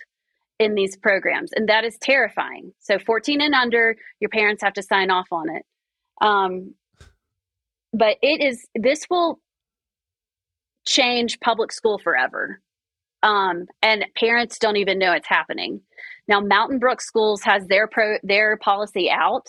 in 0.59 0.75
these 0.75 0.95
programs. 0.95 1.51
And 1.53 1.69
that 1.69 1.83
is 1.83 1.97
terrifying. 2.01 2.73
So 2.79 2.97
14 2.99 3.41
and 3.41 3.53
under, 3.53 3.95
your 4.19 4.29
parents 4.29 4.63
have 4.63 4.73
to 4.73 4.83
sign 4.83 5.11
off 5.11 5.27
on 5.31 5.49
it. 5.49 5.65
Um, 6.21 6.73
but 7.93 8.17
it 8.21 8.41
is, 8.41 8.65
this 8.75 9.05
will 9.09 9.39
change 10.87 11.39
public 11.39 11.71
school 11.71 11.99
forever. 11.99 12.61
Um, 13.23 13.65
and 13.81 14.05
parents 14.15 14.59
don't 14.59 14.77
even 14.77 14.99
know 14.99 15.11
it's 15.11 15.27
happening. 15.27 15.81
Now, 16.27 16.39
Mountain 16.39 16.79
Brook 16.79 17.01
Schools 17.01 17.41
has 17.43 17.65
their 17.67 17.87
pro 17.87 18.17
their 18.23 18.57
policy 18.57 19.09
out. 19.09 19.47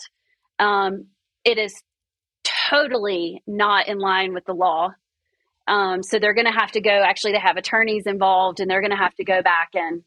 Um, 0.57 1.07
it 1.43 1.57
is 1.57 1.73
totally 2.69 3.43
not 3.47 3.87
in 3.87 3.99
line 3.99 4.33
with 4.33 4.45
the 4.45 4.53
law. 4.53 4.89
Um, 5.67 6.01
so 6.01 6.17
they're 6.17 6.33
going 6.33 6.47
to 6.47 6.59
have 6.59 6.71
to 6.71 6.81
go. 6.81 6.89
Actually, 6.89 7.33
they 7.33 7.39
have 7.39 7.57
attorneys 7.57 8.07
involved, 8.07 8.59
and 8.59 8.69
they're 8.69 8.81
going 8.81 8.91
to 8.91 8.97
have 8.97 9.15
to 9.15 9.23
go 9.23 9.41
back 9.41 9.69
and 9.73 10.03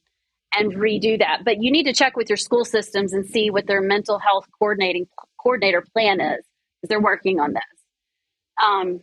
and 0.54 0.74
redo 0.74 1.18
that. 1.18 1.42
But 1.44 1.62
you 1.62 1.70
need 1.70 1.84
to 1.84 1.94
check 1.94 2.16
with 2.16 2.28
your 2.28 2.36
school 2.36 2.64
systems 2.64 3.12
and 3.12 3.24
see 3.24 3.50
what 3.50 3.66
their 3.66 3.80
mental 3.80 4.18
health 4.18 4.46
coordinating 4.58 5.06
coordinator 5.40 5.84
plan 5.92 6.20
is, 6.20 6.44
because 6.80 6.88
they're 6.88 7.00
working 7.00 7.38
on 7.38 7.52
this. 7.52 7.62
Um, 8.62 9.00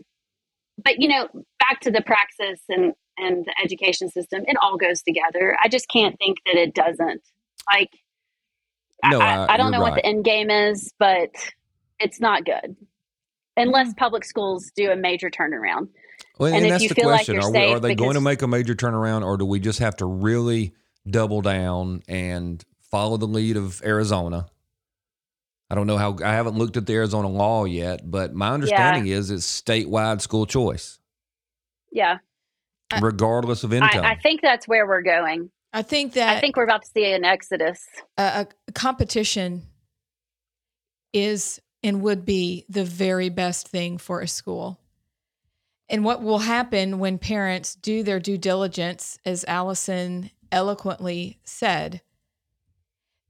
but 0.84 1.00
you 1.00 1.08
know, 1.08 1.28
back 1.60 1.80
to 1.82 1.92
the 1.92 2.02
praxis 2.02 2.62
and 2.70 2.94
and 3.20 3.46
the 3.46 3.54
education 3.64 4.10
system, 4.10 4.44
it 4.48 4.58
all 4.62 4.78
goes 4.78 5.02
together. 5.02 5.58
I 5.64 5.68
just 5.68 5.88
can't 5.90 6.18
think 6.18 6.38
that 6.46 6.56
it 6.56 6.74
doesn't. 6.74 7.22
Like, 7.72 7.92
No, 9.06 9.20
I, 9.20 9.46
I- 9.46 9.54
I, 9.54 9.58
don't 9.58 9.72
know 9.72 9.82
what 9.82 9.96
the 9.96 10.06
end 10.06 10.24
game 10.24 10.50
is, 10.50 10.94
but 10.98 11.30
it's 12.00 12.20
not 12.20 12.46
good 12.46 12.76
unless 13.58 13.90
mm. 13.90 13.98
public 13.98 14.24
schools 14.24 14.72
do 14.76 14.92
a 14.92 14.96
major 14.96 15.30
turnaround. 15.30 15.90
Well, 16.38 16.48
And 16.54 16.58
and, 16.58 16.66
if 16.66 16.72
that's 16.72 16.84
you 16.84 16.90
the 16.90 16.96
feel 16.96 17.08
like 17.08 17.26
question. 17.26 17.36
you're 17.36 17.52
we, 17.52 17.74
are 17.74 17.80
they 17.80 17.96
going 17.96 18.14
to 18.14 18.22
make 18.22 18.42
a 18.42 18.48
major 18.48 18.74
turnaround 18.74 19.26
or 19.26 19.38
do 19.38 19.46
we 19.46 19.60
just 19.60 19.80
have 19.80 19.98
to 19.98 20.06
really 20.06 20.74
double 21.10 21.42
down 21.42 22.02
and 22.08 22.64
follow 22.90 23.18
the 23.18 23.28
lead 23.28 23.58
of 23.58 23.82
Arizona? 23.84 24.48
I 25.70 25.76
don't 25.76 25.86
know 25.86 25.98
how, 25.98 26.18
I 26.24 26.32
haven't 26.32 26.58
looked 26.58 26.78
at 26.78 26.88
the 26.88 26.94
Arizona 26.94 27.28
law 27.28 27.66
yet, 27.66 28.10
but 28.10 28.34
my 28.34 28.50
understanding 28.52 29.08
is 29.08 29.30
it's 29.30 29.62
statewide 29.62 30.20
school 30.22 30.48
choice, 30.48 30.98
Yeah, 31.92 32.18
regardless 33.02 33.64
of 33.64 33.74
income. 33.74 34.06
I, 34.06 34.12
I 34.12 34.16
think 34.16 34.42
that's 34.42 34.68
where 34.68 34.88
we're 34.88 35.02
going. 35.02 35.52
I 35.72 35.82
think 35.84 36.14
that 36.14 36.36
I 36.36 36.40
think 36.40 36.56
we're 36.58 36.64
about 36.64 36.84
to 36.84 36.90
see 36.90 37.12
an 37.12 37.24
exodus. 37.24 37.86
a, 38.18 38.48
a 38.68 38.72
competition 38.72 39.64
is 41.14 41.60
and 41.84 42.02
would 42.02 42.26
be 42.26 42.66
the 42.70 42.84
very 42.84 43.30
best 43.30 43.68
thing 43.68 43.98
for 43.98 44.22
a 44.22 44.28
school. 44.28 44.80
And 45.88 46.04
what 46.04 46.22
will 46.22 46.40
happen 46.40 47.00
when 47.00 47.18
parents 47.18 47.74
do 47.76 48.04
their 48.04 48.20
due 48.20 48.38
diligence, 48.38 49.18
as 49.26 49.44
Allison 49.46 50.30
eloquently 50.52 51.40
said, 51.44 52.02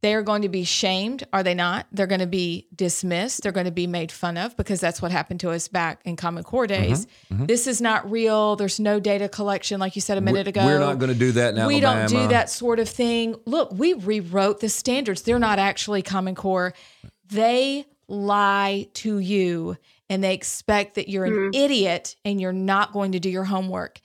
they 0.02 0.14
are 0.14 0.22
going 0.22 0.44
to 0.44 0.50
be 0.50 0.64
shamed, 0.64 1.26
are 1.34 1.44
they 1.44 1.54
not? 1.54 1.86
They're 1.92 2.08
going 2.08 2.22
to 2.22 2.28
be 2.28 2.68
dismissed. 2.76 3.44
They're 3.44 3.52
going 3.52 3.66
to 3.66 3.72
be 3.72 3.86
made 3.88 4.12
fun 4.12 4.38
of 4.38 4.56
because 4.56 4.80
that's 4.80 5.02
what 5.02 5.12
happened 5.12 5.42
to 5.42 5.52
us 5.52 5.68
back 5.68 6.02
in 6.06 6.16
Common 6.16 6.44
Core 6.44 6.68
days. 6.68 7.06
mhm. 7.32 7.48
This 7.48 7.68
is 7.68 7.82
not 7.82 8.10
real. 8.10 8.56
There's 8.56 8.80
no 8.80 9.00
data 9.00 9.28
collection, 9.28 9.80
like 9.80 9.96
you 9.96 10.02
said 10.02 10.18
a 10.18 10.22
minute 10.22 10.48
ago. 10.48 10.64
We're 10.66 10.80
not 10.80 11.00
going 11.00 11.12
to 11.12 11.20
do 11.20 11.34
that 11.34 11.54
now. 11.56 11.68
we 11.68 11.80
don't 11.82 12.08
do 12.08 12.28
that 12.30 12.50
sort 12.50 12.80
of 12.80 12.88
thing. 12.88 13.36
Look, 13.46 13.72
we 13.74 13.94
rewrote 13.94 14.62
the 14.62 14.70
standards. 14.70 15.24
They're 15.24 15.38
not 15.40 15.60
actually 15.60 16.02
Common 16.02 16.36
Core. 16.36 16.74
They 17.30 17.86
lie 18.08 18.88
to 18.96 19.20
you 19.20 19.78
and 20.10 20.24
they 20.24 20.34
expect 20.34 20.96
that 20.96 21.10
you're 21.10 21.26
an 21.26 21.52
idiot 21.54 22.16
and 22.26 22.42
you're 22.42 22.54
not 22.54 22.92
going 22.94 23.12
to 23.12 23.20
do 23.20 23.30
your 23.30 23.44
homework. 23.44 24.00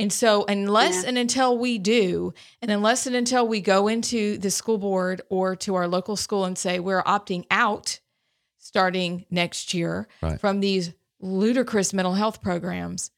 And 0.00 0.12
so, 0.12 0.44
unless 0.46 1.02
Yeah. 1.02 1.08
and 1.10 1.18
until 1.18 1.56
we 1.58 1.78
do, 1.78 2.32
and 2.62 2.70
unless 2.70 3.06
and 3.06 3.14
until 3.14 3.46
we 3.46 3.60
go 3.60 3.86
into 3.86 4.38
the 4.38 4.50
school 4.50 4.78
board 4.78 5.22
or 5.28 5.54
to 5.56 5.74
our 5.74 5.86
local 5.86 6.16
school 6.16 6.44
and 6.44 6.56
say 6.56 6.80
we're 6.80 7.02
opting 7.02 7.44
out 7.50 8.00
starting 8.58 9.24
next 9.30 9.74
year 9.74 10.06
Right. 10.22 10.40
from 10.40 10.60
these 10.60 10.92
ludicrous 11.20 11.92
mental 11.92 12.14
health 12.14 12.40
programs, 12.42 13.10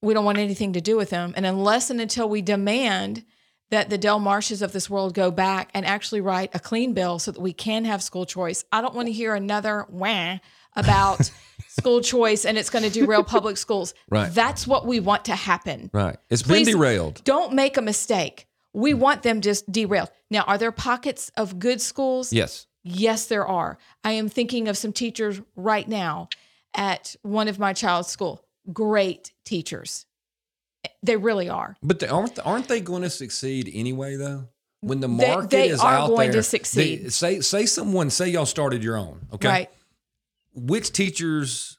we 0.00 0.14
don't 0.14 0.24
want 0.24 0.38
anything 0.38 0.72
to 0.72 0.80
do 0.80 0.96
with 0.96 1.10
them. 1.10 1.32
And 1.36 1.46
unless 1.46 1.88
and 1.90 2.00
until 2.00 2.28
we 2.28 2.42
demand 2.42 3.24
that 3.70 3.88
the 3.88 3.96
Del 3.98 4.18
Marshes 4.18 4.60
of 4.60 4.72
this 4.72 4.90
world 4.90 5.14
go 5.14 5.30
back 5.30 5.70
and 5.72 5.86
actually 5.86 6.20
write 6.20 6.50
a 6.54 6.58
clean 6.60 6.92
bill 6.92 7.18
so 7.18 7.30
that 7.30 7.40
we 7.40 7.52
can 7.52 7.84
have 7.84 8.02
school 8.02 8.26
choice, 8.26 8.64
I 8.72 8.80
don't 8.82 8.94
want 8.94 9.06
to 9.06 9.12
hear 9.12 9.34
another 9.34 9.86
wah 9.88 10.38
about 10.76 11.30
school 11.78 12.00
choice 12.00 12.44
and 12.44 12.58
it's 12.58 12.70
going 12.70 12.84
to 12.84 12.90
derail 12.90 13.24
public 13.24 13.56
schools. 13.56 13.94
Right. 14.10 14.32
That's 14.32 14.66
what 14.66 14.84
we 14.84 15.00
want 15.00 15.24
to 15.26 15.34
happen. 15.34 15.88
Right. 15.92 16.18
It's 16.28 16.42
been 16.42 16.64
derailed. 16.64 17.24
Don't 17.24 17.54
make 17.54 17.78
a 17.78 17.82
mistake. 17.82 18.46
We 18.74 18.92
hmm. 18.92 18.98
want 18.98 19.22
them 19.22 19.40
just 19.40 19.70
derailed. 19.70 20.10
Now, 20.30 20.42
are 20.42 20.58
there 20.58 20.72
pockets 20.72 21.30
of 21.36 21.58
good 21.58 21.80
schools? 21.80 22.32
Yes. 22.32 22.66
Yes, 22.84 23.26
there 23.26 23.46
are. 23.46 23.78
I 24.04 24.12
am 24.12 24.28
thinking 24.28 24.68
of 24.68 24.76
some 24.76 24.92
teachers 24.92 25.40
right 25.56 25.88
now 25.88 26.28
at 26.74 27.16
one 27.22 27.48
of 27.48 27.58
my 27.58 27.72
child's 27.72 28.08
school. 28.08 28.44
Great 28.72 29.32
teachers. 29.44 30.04
They 31.02 31.16
really 31.16 31.48
are. 31.48 31.76
But 31.82 32.00
they, 32.00 32.08
aren't 32.08 32.38
aren't 32.44 32.68
they 32.68 32.80
going 32.80 33.02
to 33.02 33.10
succeed 33.10 33.70
anyway 33.72 34.16
though? 34.16 34.48
When 34.80 35.00
the 35.00 35.08
They- 35.08 35.28
market 35.28 35.50
they 35.50 35.68
is 35.68 35.80
are 35.80 35.94
out 35.94 36.08
going 36.08 36.32
to 36.32 36.42
succeed. 36.42 37.04
they- 37.04 37.08
say 37.08 37.40
say 37.40 37.66
someone 37.66 38.10
say 38.10 38.28
y'all 38.28 38.46
started 38.46 38.82
your 38.82 38.96
own. 38.96 39.26
Okay. 39.32 39.48
Right. 39.48 39.70
Which 40.54 40.92
teachers 40.92 41.78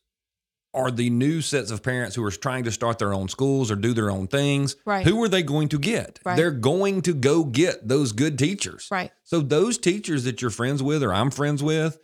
are 0.74 0.90
the 0.90 1.10
new 1.10 1.42
sets 1.42 1.70
of 1.70 1.84
parents 1.84 2.16
who 2.16 2.24
are 2.24 2.32
trying 2.32 2.64
to 2.64 2.72
start 2.72 2.98
their 2.98 3.14
own 3.14 3.30
schools 3.30 3.70
or 3.70 3.76
do 3.76 3.94
their 3.94 4.10
own 4.10 4.28
things? 4.28 4.76
Right. 4.86 5.06
Who 5.06 5.22
are 5.24 5.28
they 5.28 5.44
going 5.44 5.70
to 5.70 5.80
get? 5.80 6.20
Right. 6.26 6.36
They're 6.36 6.52
going 6.52 7.04
to 7.04 7.14
go 7.14 7.44
get 7.44 7.88
those 7.88 8.12
good 8.12 8.40
teachers. 8.40 8.88
Right. 8.90 9.12
So 9.24 9.40
those 9.40 9.78
teachers 9.78 10.24
that 10.24 10.42
you're 10.42 10.52
friends 10.52 10.82
with 10.82 11.04
or 11.04 11.14
I'm 11.14 11.30
friends 11.30 11.62
with, 11.62 12.00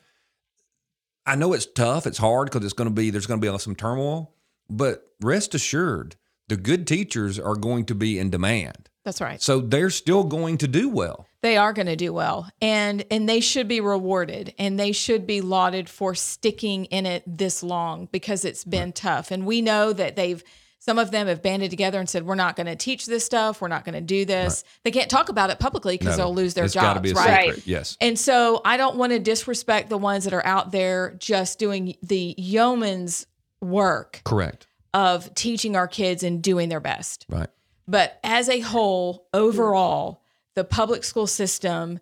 I 1.26 1.36
know 1.36 1.54
it's 1.54 1.66
tough, 1.66 2.08
it's 2.08 2.18
hard 2.18 2.50
because 2.50 2.64
it's 2.64 2.74
going 2.74 2.90
to 2.90 2.94
be 2.94 3.10
there's 3.10 3.26
going 3.26 3.42
to 3.42 3.52
be 3.52 3.58
some 3.60 3.76
turmoil, 3.76 4.36
but 4.70 5.04
rest 5.22 5.56
assured, 5.56 6.16
the 6.48 6.58
good 6.58 6.88
teachers 6.88 7.40
are 7.40 7.56
going 7.56 7.86
to 7.86 7.96
be 7.96 8.18
in 8.18 8.30
demand. 8.30 8.89
That's 9.06 9.22
right. 9.22 9.42
So 9.42 9.60
they're 9.62 9.90
still 9.90 10.24
going 10.24 10.58
to 10.60 10.68
do 10.68 10.90
well. 10.90 11.26
They 11.42 11.56
are 11.56 11.72
going 11.72 11.88
to 11.88 11.96
do 11.96 12.12
well, 12.12 12.50
and 12.62 13.06
and 13.10 13.28
they 13.30 13.40
should 13.40 13.68
be 13.70 13.80
rewarded, 13.80 14.54
and 14.60 14.78
they 14.78 14.92
should 14.92 15.26
be 15.26 15.40
lauded 15.40 15.88
for 15.90 16.14
sticking 16.14 16.86
in 16.86 17.06
it 17.06 17.24
this 17.26 17.64
long 17.64 18.10
because 18.12 18.44
it's 18.44 18.66
been 18.66 18.92
tough. 18.92 19.32
And 19.32 19.46
we 19.46 19.62
know 19.62 19.94
that 19.94 20.18
they've 20.18 20.44
some 20.82 20.98
of 20.98 21.12
them 21.12 21.28
have 21.28 21.42
banded 21.42 21.70
together 21.70 21.98
and 22.00 22.10
said, 22.10 22.26
"We're 22.26 22.36
not 22.36 22.58
going 22.58 22.68
to 22.68 22.76
teach 22.76 23.06
this 23.06 23.24
stuff. 23.24 23.62
We're 23.62 23.70
not 23.70 23.86
going 23.86 23.96
to 23.96 24.02
do 24.02 24.26
this." 24.26 24.66
They 24.84 24.92
can't 24.92 25.10
talk 25.10 25.30
about 25.30 25.50
it 25.50 25.60
publicly 25.60 25.98
because 25.98 26.18
No, 26.18 26.26
they'll 26.26 26.36
lose 26.36 26.54
their 26.56 26.68
jobs, 26.68 27.00
be 27.02 27.12
a 27.12 27.14
right? 27.14 27.46
secret. 27.48 27.68
Yes. 27.68 27.96
And 28.02 28.20
so 28.20 28.62
I 28.66 28.76
don't 28.76 28.98
want 28.98 29.14
to 29.14 29.20
disrespect 29.20 29.88
the 29.90 29.98
ones 29.98 30.26
that 30.26 30.34
are 30.34 30.46
out 30.46 30.72
there 30.72 31.16
just 31.20 31.58
doing 31.58 31.96
the 32.04 32.36
yeoman's 32.38 33.26
work 33.62 34.22
Correct. 34.26 34.68
of 34.94 35.34
teaching 35.36 35.76
our 35.78 35.88
kids 35.88 36.24
and 36.24 36.42
doing 36.42 36.68
their 36.70 36.80
best. 36.82 37.26
Right. 37.30 37.50
But 37.90 38.20
as 38.24 38.50
a 38.50 38.60
whole, 38.60 39.28
overall, 39.34 40.22
the 40.54 40.64
public 40.64 41.04
school 41.04 41.26
system 41.26 42.00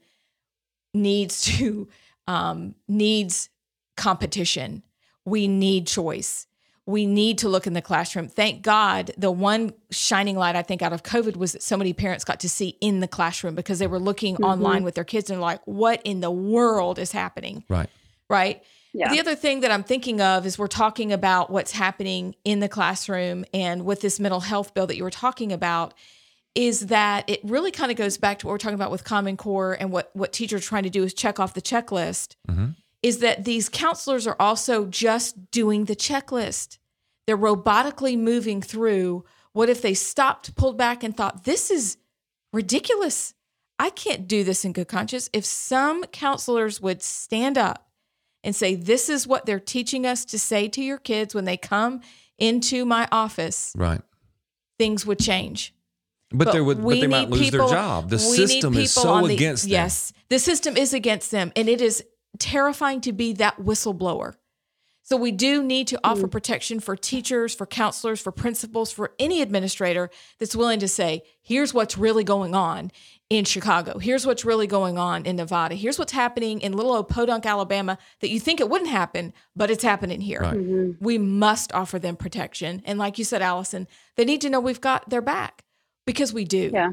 needs 0.93 1.41
to 1.57 1.87
um, 2.27 2.75
needs 2.89 3.49
competition. 3.95 4.83
We 5.23 5.47
need 5.47 5.87
choice. 5.87 6.45
We 6.85 7.05
need 7.05 7.37
to 7.39 7.49
look 7.49 7.67
in 7.67 7.73
the 7.73 7.81
classroom. 7.81 8.27
Thank 8.27 8.61
God, 8.61 9.11
the 9.17 9.31
one 9.31 9.73
shining 9.91 10.37
light 10.37 10.55
I 10.55 10.61
think 10.61 10.81
out 10.81 10.93
of 10.93 11.03
COVID 11.03 11.35
was 11.35 11.53
that 11.53 11.61
so 11.63 11.75
many 11.75 11.93
parents 11.93 12.23
got 12.23 12.39
to 12.41 12.49
see 12.49 12.77
in 12.79 12.99
the 13.01 13.07
classroom 13.07 13.55
because 13.55 13.79
they 13.79 13.87
were 13.87 13.99
looking 13.99 14.37
online 14.37 14.83
with 14.83 14.95
their 14.95 15.03
kids 15.03 15.29
and 15.29 15.41
like, 15.41 15.61
what 15.65 16.01
in 16.05 16.21
the 16.21 16.31
world 16.31 16.97
is 16.97 17.11
happening? 17.11 17.65
Right. 17.67 17.89
right? 18.29 18.63
Yeah. 18.93 19.11
The 19.11 19.19
other 19.19 19.35
thing 19.35 19.59
that 19.61 19.71
I'm 19.71 19.83
thinking 19.83 20.21
of 20.21 20.45
is 20.45 20.57
we're 20.57 20.67
talking 20.67 21.11
about 21.11 21.49
what's 21.49 21.71
happening 21.71 22.35
in 22.43 22.59
the 22.59 22.69
classroom 22.69 23.45
and 23.53 23.85
with 23.85 24.01
this 24.01 24.19
mental 24.19 24.39
health 24.39 24.73
bill 24.73 24.87
that 24.87 24.97
you 24.97 25.03
were 25.03 25.11
talking 25.11 25.51
about 25.51 25.93
is 26.55 26.87
that 26.87 27.29
it 27.29 27.39
really 27.43 27.69
kind 27.69 27.91
of 27.91 27.97
goes 27.97 28.17
back 28.17 28.39
to 28.39 28.47
what 28.47 28.51
we're 28.51 28.57
talking 28.57 28.73
about 28.73 28.89
with 28.89 29.03
Common 29.03 29.37
Core 29.37 29.77
and 29.79 29.91
what 29.91 30.09
what 30.13 30.33
teachers 30.33 30.63
are 30.63 30.67
trying 30.67 30.83
to 30.83 30.89
do 30.89 31.03
is 31.03 31.13
check 31.13 31.39
off 31.39 31.53
the 31.53 31.61
checklist. 31.61 32.35
Mm-hmm. 32.49 32.69
Is 33.03 33.19
that 33.19 33.45
these 33.45 33.69
counselors 33.69 34.25
are 34.25 34.35
also 34.39 34.87
just 34.87 35.51
doing 35.51 35.85
the 35.85 35.95
checklist. 35.95 36.79
They're 37.27 37.37
robotically 37.37 38.17
moving 38.17 38.61
through. 38.61 39.23
What 39.53 39.69
if 39.69 39.83
they 39.83 39.93
stopped, 39.93 40.55
pulled 40.55 40.77
back, 40.77 41.03
and 41.03 41.15
thought, 41.15 41.43
this 41.43 41.69
is 41.69 41.97
ridiculous? 42.51 43.35
I 43.77 43.91
can't 43.91 44.27
do 44.27 44.43
this 44.43 44.65
in 44.65 44.73
good 44.73 44.87
conscience. 44.87 45.29
If 45.33 45.45
some 45.45 46.05
counselors 46.05 46.81
would 46.81 47.03
stand 47.03 47.57
up 47.57 47.86
and 48.47 48.55
say, 48.55 48.75
This 48.75 49.09
is 49.09 49.27
what 49.27 49.45
they're 49.45 49.59
teaching 49.59 50.05
us 50.05 50.23
to 50.23 50.39
say 50.39 50.69
to 50.69 50.81
your 50.81 50.97
kids 50.97 51.35
when 51.35 51.43
they 51.43 51.57
come 51.57 51.99
into 52.39 52.85
my 52.85 53.05
office, 53.11 53.73
Right. 53.75 53.99
things 54.79 55.05
would 55.05 55.19
change. 55.19 55.73
But, 56.31 56.53
they 56.53 56.61
would, 56.61 56.81
but 56.81 56.89
they 57.01 57.07
might 57.07 57.29
lose 57.29 57.41
people- 57.41 57.67
their 57.67 57.77
job. 57.77 58.09
The 58.09 58.19
system 58.19 58.73
is 58.75 58.93
so 58.93 59.27
the- 59.27 59.33
against 59.33 59.63
them. 59.63 59.71
Yes, 59.71 60.13
the 60.29 60.39
system 60.39 60.77
is 60.77 60.93
against 60.93 61.29
them, 61.29 61.51
and 61.57 61.67
it 61.67 61.81
is 61.81 62.03
terrifying 62.39 63.01
to 63.01 63.11
be 63.11 63.33
that 63.33 63.57
whistleblower. 63.59 64.35
So 65.03 65.17
we 65.17 65.31
do 65.31 65.63
need 65.63 65.87
to 65.87 65.99
offer 66.03 66.27
mm. 66.27 66.31
protection 66.31 66.79
for 66.79 66.95
teachers, 66.97 67.55
for 67.55 67.65
counselors, 67.65 68.19
for 68.21 68.31
principals, 68.31 68.91
for 68.91 69.13
any 69.19 69.41
administrator 69.41 70.09
that's 70.37 70.55
willing 70.55 70.79
to 70.79 70.87
say, 70.87 71.23
"Here's 71.41 71.73
what's 71.73 71.97
really 71.97 72.25
going 72.25 72.53
on 72.53 72.91
in 73.29 73.43
Chicago. 73.43 73.97
Here's 73.97 74.25
what's 74.25 74.45
really 74.45 74.67
going 74.67 74.97
on 74.97 75.25
in 75.25 75.35
Nevada. 75.35 75.75
Here's 75.75 75.99
what's 75.99 76.13
happening 76.13 76.61
in 76.61 76.73
little 76.73 76.93
old 76.93 77.09
Podunk, 77.09 77.45
Alabama 77.45 77.97
that 78.21 78.29
you 78.29 78.39
think 78.39 78.59
it 78.59 78.69
wouldn't 78.69 78.89
happen, 78.89 79.33
but 79.55 79.69
it's 79.69 79.83
happening 79.83 80.21
here." 80.21 80.39
Right. 80.39 80.55
Mm-hmm. 80.55 81.03
we 81.03 81.17
must 81.17 81.73
offer 81.73 81.99
them 81.99 82.15
protection. 82.15 82.81
And 82.85 82.97
like 82.97 83.17
you 83.17 83.25
said, 83.25 83.41
Allison, 83.41 83.87
they 84.15 84.25
need 84.25 84.41
to 84.41 84.49
know 84.49 84.59
we've 84.59 84.81
got 84.81 85.09
their 85.09 85.21
back 85.21 85.63
because 86.05 86.33
we 86.33 86.45
do. 86.45 86.71
Yeah. 86.73 86.89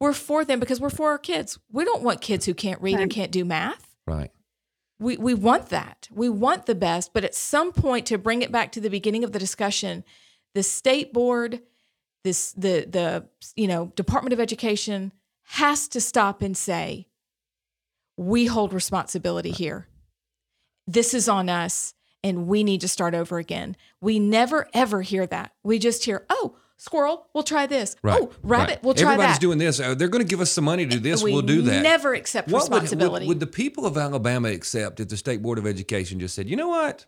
We're 0.00 0.12
for 0.12 0.44
them 0.44 0.58
because 0.58 0.80
we're 0.80 0.90
for 0.90 1.10
our 1.10 1.18
kids. 1.18 1.58
We 1.70 1.84
don't 1.84 2.02
want 2.02 2.20
kids 2.20 2.46
who 2.46 2.54
can't 2.54 2.80
read 2.80 2.98
and 2.98 3.10
can't 3.10 3.30
do 3.30 3.44
math. 3.44 3.94
Right. 4.04 4.32
We, 4.98 5.16
we 5.16 5.34
want 5.34 5.68
that. 5.68 6.08
We 6.12 6.28
want 6.28 6.66
the 6.66 6.74
best. 6.74 7.12
But 7.12 7.24
at 7.24 7.36
some 7.36 7.72
point, 7.72 8.06
to 8.06 8.18
bring 8.18 8.42
it 8.42 8.50
back 8.50 8.72
to 8.72 8.80
the 8.80 8.90
beginning 8.90 9.22
of 9.22 9.30
the 9.30 9.38
discussion, 9.38 10.02
the 10.54 10.62
state 10.62 11.12
board, 11.12 11.60
this 12.24 12.52
the 12.52 12.86
the 12.88 13.26
you 13.56 13.66
know 13.66 13.92
Department 13.96 14.32
of 14.32 14.40
Education 14.40 15.12
has 15.44 15.88
to 15.88 16.00
stop 16.00 16.42
and 16.42 16.56
say, 16.56 17.08
we 18.16 18.46
hold 18.46 18.72
responsibility 18.72 19.50
here. 19.50 19.88
This 20.86 21.14
is 21.14 21.28
on 21.28 21.48
us, 21.48 21.94
and 22.24 22.46
we 22.46 22.62
need 22.64 22.80
to 22.82 22.88
start 22.88 23.14
over 23.14 23.38
again. 23.38 23.76
We 24.00 24.18
never 24.18 24.68
ever 24.74 25.02
hear 25.02 25.26
that. 25.26 25.52
We 25.62 25.78
just 25.78 26.04
hear, 26.04 26.24
oh, 26.28 26.56
squirrel, 26.76 27.26
we'll 27.34 27.44
try 27.44 27.66
this. 27.66 27.96
Right. 28.02 28.20
Oh, 28.20 28.30
rabbit, 28.42 28.68
right. 28.68 28.82
we'll 28.84 28.94
try 28.94 29.10
that. 29.10 29.12
Everybody's 29.14 29.38
doing 29.38 29.58
this. 29.58 29.80
Uh, 29.80 29.94
they're 29.94 30.08
going 30.08 30.24
to 30.24 30.28
give 30.28 30.40
us 30.40 30.50
some 30.50 30.64
money 30.64 30.84
to 30.84 30.90
do 30.90 30.98
this. 30.98 31.22
we 31.22 31.32
we'll 31.32 31.42
do 31.42 31.62
that. 31.62 31.82
Never 31.82 32.14
accept 32.14 32.48
What 32.48 32.64
would- 32.64 32.72
would, 32.72 32.82
responsibility. 32.82 33.26
would 33.28 33.40
the 33.40 33.46
people 33.46 33.86
of 33.86 33.96
Alabama 33.96 34.48
accept 34.48 35.00
if 35.00 35.08
the 35.08 35.16
State 35.16 35.40
Board 35.42 35.58
of 35.58 35.66
Education 35.66 36.18
just 36.20 36.34
said, 36.34 36.48
you 36.48 36.56
know 36.56 36.68
what? 36.68 37.06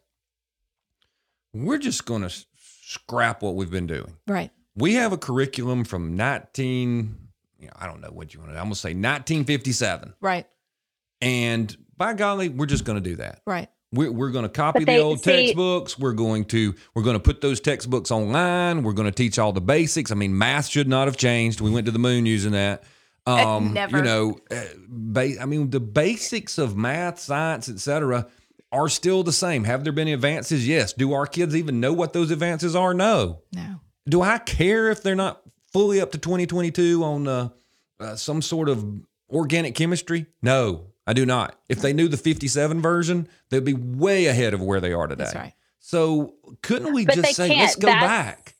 We're 1.52 1.78
just 1.78 2.04
going 2.04 2.22
to 2.22 2.32
scrap 2.60 3.42
what 3.42 3.54
we've 3.54 3.70
been 3.70 3.86
doing. 3.86 4.16
right. 4.26 4.50
We 4.76 4.94
have 4.94 5.12
a 5.12 5.16
curriculum 5.18 5.84
from 5.84 6.16
19, 6.16 7.23
you 7.64 7.68
know, 7.70 7.76
I 7.78 7.86
don't 7.86 8.00
know 8.00 8.10
what 8.10 8.32
you 8.34 8.40
want 8.40 8.52
to, 8.52 8.56
I'm 8.58 8.64
going 8.64 8.74
to 8.74 8.78
say 8.78 8.90
1957. 8.90 10.14
Right. 10.20 10.46
And 11.20 11.76
by 11.96 12.14
golly, 12.14 12.48
we're 12.48 12.66
just 12.66 12.84
going 12.84 13.02
to 13.02 13.08
do 13.10 13.16
that. 13.16 13.40
Right. 13.46 13.68
We're, 13.92 14.10
we're 14.10 14.30
going 14.30 14.42
to 14.44 14.48
copy 14.48 14.80
But 14.84 14.92
the 14.92 14.98
old 14.98 15.20
see- 15.20 15.30
textbooks. 15.30 15.98
We're 15.98 16.12
going 16.12 16.46
to 16.46 16.74
we're 16.94 17.02
going 17.02 17.14
to 17.14 17.20
put 17.20 17.40
those 17.40 17.60
textbooks 17.60 18.10
online. 18.10 18.82
We're 18.82 18.92
going 18.92 19.06
to 19.06 19.14
teach 19.14 19.38
all 19.38 19.52
the 19.52 19.60
basics. 19.60 20.10
I 20.10 20.14
mean, 20.16 20.36
math 20.36 20.66
should 20.66 20.88
not 20.88 21.06
have 21.06 21.16
changed. 21.16 21.60
We 21.60 21.70
went 21.70 21.86
to 21.86 21.92
the 21.92 21.98
moon 21.98 22.26
using 22.26 22.52
that. 22.52 22.84
Um, 23.26 23.72
never. 23.72 23.96
You 23.96 24.02
know, 24.02 24.38
uh, 24.50 24.64
ba- 24.86 25.40
I 25.40 25.46
mean, 25.46 25.70
the 25.70 25.80
basics 25.80 26.58
of 26.58 26.76
math, 26.76 27.18
science, 27.18 27.70
etc., 27.70 28.26
are 28.70 28.90
still 28.90 29.22
the 29.22 29.32
same. 29.32 29.64
Have 29.64 29.82
there 29.82 29.94
been 29.94 30.08
advances? 30.08 30.68
Yes. 30.68 30.92
Do 30.92 31.14
our 31.14 31.24
kids 31.24 31.56
even 31.56 31.80
know 31.80 31.94
what 31.94 32.12
those 32.12 32.30
advances 32.30 32.76
are? 32.76 32.92
No. 32.92 33.40
No. 33.54 33.80
Do 34.06 34.20
I 34.20 34.36
care 34.36 34.90
if 34.90 35.02
they're 35.02 35.14
not 35.14 35.40
fully 35.74 36.00
up 36.00 36.12
to 36.12 36.18
2022 36.18 37.04
on 37.04 37.28
uh, 37.28 37.48
uh, 38.00 38.16
some 38.16 38.40
sort 38.40 38.70
of 38.70 38.82
organic 39.28 39.74
chemistry? 39.74 40.24
No, 40.40 40.86
I 41.06 41.12
do 41.12 41.26
not. 41.26 41.58
If 41.68 41.80
they 41.80 41.92
knew 41.92 42.08
the 42.08 42.16
57 42.16 42.80
version, 42.80 43.28
they'd 43.50 43.62
be 43.64 43.74
way 43.74 44.26
ahead 44.26 44.54
of 44.54 44.62
where 44.62 44.80
they 44.80 44.94
are 44.94 45.06
today. 45.06 45.24
That's 45.24 45.34
right. 45.36 45.52
So 45.80 46.34
couldn't 46.62 46.94
we 46.94 47.04
But 47.04 47.16
just 47.16 47.34
say, 47.34 47.48
let's 47.50 47.76
go 47.76 47.88
That's- 47.88 48.08
back? 48.08 48.54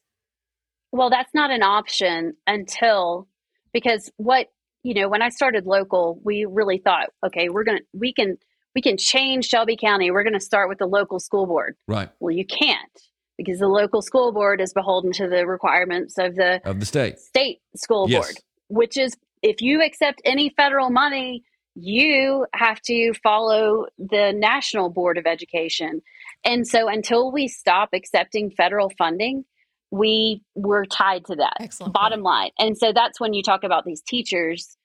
Well, 0.93 1.09
that's 1.11 1.33
not 1.35 1.51
an 1.51 1.63
option 1.63 2.35
until 2.47 3.27
because 3.73 4.13
what 4.17 4.53
you 4.85 4.95
know 4.95 5.09
when 5.09 5.23
I 5.23 5.31
started 5.31 5.67
local, 5.67 6.21
we 6.23 6.45
really 6.45 6.79
thought, 6.79 7.09
okay, 7.27 7.49
we're 7.49 7.65
gonna 7.65 7.81
we 7.93 8.13
can 8.13 8.37
we 8.77 8.83
can 8.83 8.97
change 8.97 9.47
Shelby 9.47 9.77
County. 9.77 10.11
We're 10.13 10.23
going 10.23 10.35
to 10.35 10.41
start 10.41 10.69
with 10.69 10.79
the 10.79 10.87
local 10.87 11.19
school 11.21 11.47
board. 11.47 11.77
Right. 11.89 12.11
Well, 12.21 12.35
you 12.35 12.45
can't 12.45 12.91
because 13.37 13.59
the 13.59 13.69
local 13.69 14.03
school 14.03 14.33
board 14.33 14.61
is 14.61 14.73
beholden 14.73 15.13
to 15.13 15.29
the 15.29 15.47
requirements 15.47 16.19
of 16.19 16.35
the 16.37 16.61
Of 16.65 16.81
the 16.81 16.87
state. 16.87 17.19
state 17.19 17.61
school 17.77 18.07
Yes. 18.09 18.25
board, 18.27 18.37
which 18.69 18.97
is 18.97 19.17
if 19.43 19.61
you 19.61 19.83
accept 19.83 20.23
any 20.25 20.51
federal 20.51 20.91
money, 20.91 21.43
you 21.75 22.47
have 22.55 22.81
to 22.83 23.13
follow 23.23 23.87
the 23.99 24.33
National 24.35 24.89
Board 24.91 25.19
of 25.19 25.27
Education. 25.27 26.01
And 26.45 26.67
so 26.67 26.89
until 26.89 27.33
we 27.33 27.49
stop 27.49 27.89
accepting 27.93 28.51
federal 28.51 28.91
funding, 28.97 29.45
we 29.91 30.43
we're 30.55 30.85
tied 30.85 31.25
to 31.27 31.37
that. 31.37 31.57
Excellent 31.61 31.93
Bottom 31.93 32.23
line. 32.23 32.51
And 32.59 32.79
so 32.79 32.93
that's 32.93 33.19
when 33.21 33.33
you 33.35 33.43
talk 33.43 33.65
about 33.65 33.85
these 33.85 34.03
teachers. 34.03 34.77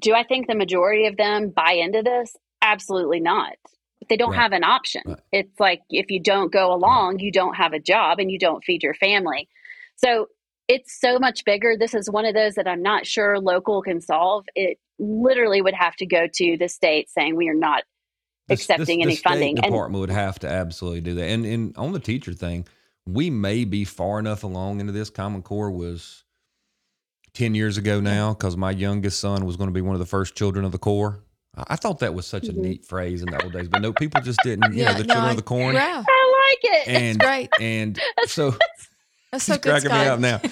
Do 0.00 0.14
I 0.14 0.22
think 0.22 0.46
the 0.46 0.54
majority 0.54 1.06
of 1.06 1.16
them 1.16 1.50
buy 1.50 1.72
into 1.72 2.02
this? 2.02 2.34
Absolutely 2.62 3.20
not. 3.20 3.54
They 4.08 4.16
don't 4.16 4.30
Right. 4.30 4.40
have 4.40 4.52
an 4.52 4.64
option. 4.64 5.02
Right. 5.06 5.18
It's 5.32 5.60
like 5.60 5.82
if 5.90 6.10
you 6.10 6.20
don't 6.20 6.52
go 6.52 6.72
along, 6.72 7.18
you 7.20 7.30
don't 7.32 7.54
have 7.54 7.72
a 7.72 7.78
job 7.80 8.18
and 8.18 8.30
you 8.30 8.38
don't 8.38 8.64
feed 8.64 8.82
your 8.82 8.94
family. 8.94 9.48
So 9.96 10.26
it's 10.68 10.98
so 11.00 11.18
much 11.18 11.44
bigger. 11.44 11.76
This 11.78 11.94
is 11.94 12.10
one 12.10 12.24
of 12.24 12.34
those 12.34 12.54
that 12.54 12.68
I'm 12.68 12.82
not 12.82 13.06
sure 13.06 13.38
local 13.40 13.82
can 13.82 14.00
solve. 14.00 14.44
It 14.54 14.78
literally 14.98 15.62
would 15.62 15.74
have 15.74 15.96
to 15.96 16.06
go 16.06 16.26
to 16.32 16.56
the 16.58 16.68
state 16.68 17.08
saying 17.10 17.36
we 17.36 17.48
are 17.48 17.54
not 17.54 17.84
This- 18.48 18.60
accepting 18.60 18.98
this- 19.00 19.06
any 19.06 19.14
the 19.16 19.20
funding. 19.22 19.58
And 19.64 19.94
would 19.94 20.10
have 20.10 20.38
to 20.40 20.48
absolutely 20.48 21.00
do 21.02 21.14
that. 21.14 21.24
And 21.28 21.44
and 21.46 21.76
on 21.76 21.92
the 21.92 22.00
teacher 22.00 22.32
thing, 22.32 22.66
we 23.06 23.30
may 23.30 23.64
be 23.64 23.84
far 23.84 24.18
enough 24.18 24.42
along 24.44 24.80
into 24.80 24.92
this. 24.92 25.08
Common 25.10 25.42
Core 25.42 25.70
was 25.70 26.24
ten 27.34 27.54
years 27.54 27.76
ago 27.78 28.00
now 28.00 28.34
because 28.34 28.56
my 28.56 28.70
youngest 28.70 29.20
son 29.20 29.44
was 29.46 29.56
going 29.56 29.68
to 29.68 29.74
be 29.74 29.80
one 29.80 29.94
of 29.94 30.00
the 30.00 30.06
first 30.06 30.34
children 30.34 30.64
of 30.64 30.72
the 30.72 30.78
Core. 30.78 31.22
I 31.58 31.64
I 31.74 31.76
thought 31.76 31.98
that 32.00 32.14
was 32.14 32.26
such 32.26 32.48
a 32.48 32.52
Mhm. 32.52 32.56
neat 32.58 32.86
phrase 32.86 33.22
in 33.22 33.30
the 33.30 33.42
old 33.42 33.52
days, 33.52 33.68
but 33.68 33.82
no, 33.82 33.92
people 33.92 34.20
just 34.20 34.40
didn't. 34.44 34.74
You 34.74 34.84
know, 34.84 34.92
the 34.94 35.04
no, 35.04 35.14
children 35.14 35.24
I- 35.24 35.30
of 35.30 35.36
the 35.36 35.42
corn. 35.42 35.74
Yeah, 35.74 36.04
I 36.08 36.46
like 36.62 36.72
it. 36.76 36.88
And 36.88 37.18
great. 37.18 37.48
and 37.60 37.98
so 38.26 38.54
That's 39.32 39.44
so 39.44 39.54
it's 39.54 39.64
good, 39.64 39.70
cracking 39.82 39.90
me 39.90 40.06
up 40.06 40.20
now. 40.20 40.40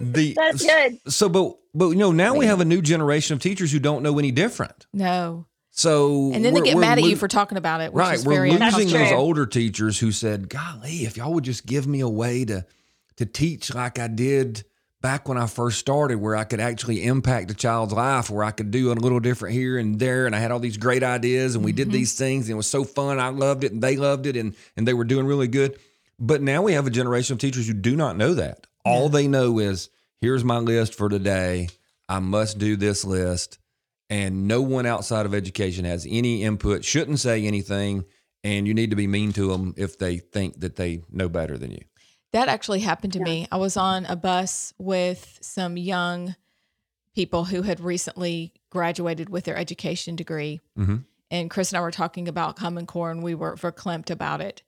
The 0.00 0.34
That's 0.36 0.64
good. 0.64 0.98
So, 1.12 1.28
but 1.28 1.56
but 1.74 1.88
you 1.88 1.96
know, 1.96 2.12
now 2.12 2.34
we 2.36 2.46
have 2.46 2.60
a 2.60 2.64
new 2.64 2.80
generation 2.80 3.34
of 3.34 3.40
teachers 3.40 3.72
who 3.72 3.80
don't 3.80 4.04
know 4.04 4.18
any 4.20 4.30
different. 4.30 4.86
No, 4.92 5.46
So 5.72 6.30
and 6.32 6.44
then 6.44 6.54
they 6.54 6.60
get 6.60 6.76
we're 6.76 6.80
mad 6.82 6.98
at 6.98 7.02
lo- 7.02 7.10
you 7.10 7.16
for 7.16 7.26
talking 7.26 7.58
about 7.58 7.80
it, 7.80 7.92
which 7.92 8.00
right. 8.00 8.14
is 8.14 8.24
We're 8.24 8.34
very 8.34 8.50
losing 8.52 8.88
That's 8.88 8.92
those 8.92 9.12
older 9.12 9.46
teachers 9.46 9.98
who 9.98 10.12
said, 10.12 10.48
"Golly, 10.48 11.04
if 11.06 11.16
y'all 11.16 11.34
would 11.34 11.42
just 11.44 11.66
give 11.66 11.88
me 11.88 12.00
a 12.00 12.08
way 12.08 12.44
to 12.44 12.64
to 13.16 13.26
teach 13.26 13.74
like 13.74 13.98
I 13.98 14.06
did 14.06 14.62
back 15.00 15.28
when 15.28 15.38
I 15.38 15.46
first 15.46 15.78
started, 15.78 16.18
where 16.18 16.36
I 16.36 16.44
could 16.44 16.60
actually 16.60 17.04
impact 17.04 17.50
a 17.50 17.54
child's 17.54 17.92
life, 17.92 18.30
where 18.30 18.44
I 18.44 18.50
could 18.50 18.70
do 18.70 18.92
a 18.92 18.94
little 18.94 19.20
different 19.20 19.54
here 19.54 19.78
and 19.78 19.98
there, 19.98 20.26
and 20.26 20.34
I 20.34 20.38
had 20.38 20.50
all 20.50 20.58
these 20.58 20.76
great 20.76 21.02
ideas, 21.02 21.54
and 21.54 21.64
we 21.64 21.72
did 21.72 21.88
Mhm. 21.88 21.92
these 21.92 22.12
things, 22.12 22.46
and 22.46 22.52
it 22.52 22.56
was 22.56 22.66
so 22.66 22.84
fun. 22.84 23.18
I 23.18 23.28
loved 23.28 23.64
it, 23.64 23.72
and 23.72 23.82
they 23.82 23.96
loved 23.96 24.26
it, 24.26 24.36
and 24.36 24.54
and 24.76 24.86
they 24.86 24.94
were 24.94 25.04
doing 25.04 25.26
really 25.26 25.48
good. 25.48 25.78
But 26.18 26.42
now 26.42 26.62
we 26.62 26.74
have 26.74 26.86
a 26.86 26.90
generation 26.90 27.34
of 27.34 27.38
teachers 27.38 27.66
who 27.66 27.72
do 27.74 27.96
not 27.96 28.16
know 28.16 28.34
that. 28.34 28.66
All 28.84 29.08
they 29.08 29.26
know 29.26 29.58
is, 29.58 29.88
here's 30.20 30.44
my 30.44 30.58
list 30.58 30.94
for 30.94 31.08
today. 31.08 31.68
I 32.08 32.18
must 32.18 32.58
do 32.58 32.76
this 32.76 33.04
list. 33.04 33.58
And 34.10 34.48
no 34.48 34.60
one 34.60 34.86
outside 34.86 35.24
of 35.24 35.34
education 35.34 35.84
has 35.84 36.04
any 36.10 36.42
input, 36.42 36.84
shouldn't 36.84 37.20
say 37.20 37.44
anything. 37.46 38.04
And 38.42 38.66
you 38.66 38.74
need 38.74 38.90
to 38.90 38.96
be 38.96 39.06
mean 39.06 39.32
to 39.34 39.48
them 39.48 39.72
if 39.76 39.98
they 39.98 40.16
think 40.18 40.60
that 40.60 40.74
they 40.76 41.02
know 41.12 41.28
better 41.28 41.56
than 41.56 41.70
you. 41.70 41.82
That 42.32 42.48
actually 42.48 42.80
happened 42.80 43.12
to 43.14 43.18
Yeah. 43.18 43.24
me. 43.24 43.48
I 43.50 43.56
was 43.56 43.76
on 43.76 44.06
a 44.06 44.16
bus 44.16 44.72
with 44.78 45.38
some 45.40 45.76
young 45.76 46.36
people 47.14 47.44
who 47.46 47.62
had 47.62 47.80
recently 47.80 48.52
graduated 48.70 49.28
with 49.28 49.44
their 49.44 49.56
education 49.56 50.14
degree. 50.16 50.60
Mhm. 50.78 51.04
And 51.30 51.50
Chris 51.50 51.70
and 51.72 51.78
I 51.78 51.80
were 51.80 51.90
talking 51.90 52.28
about 52.28 52.56
Common 52.56 52.86
Core 52.86 53.10
and 53.10 53.22
we 53.22 53.34
were 53.34 53.56
verklempt 53.56 54.10
about 54.10 54.40
it. 54.40 54.62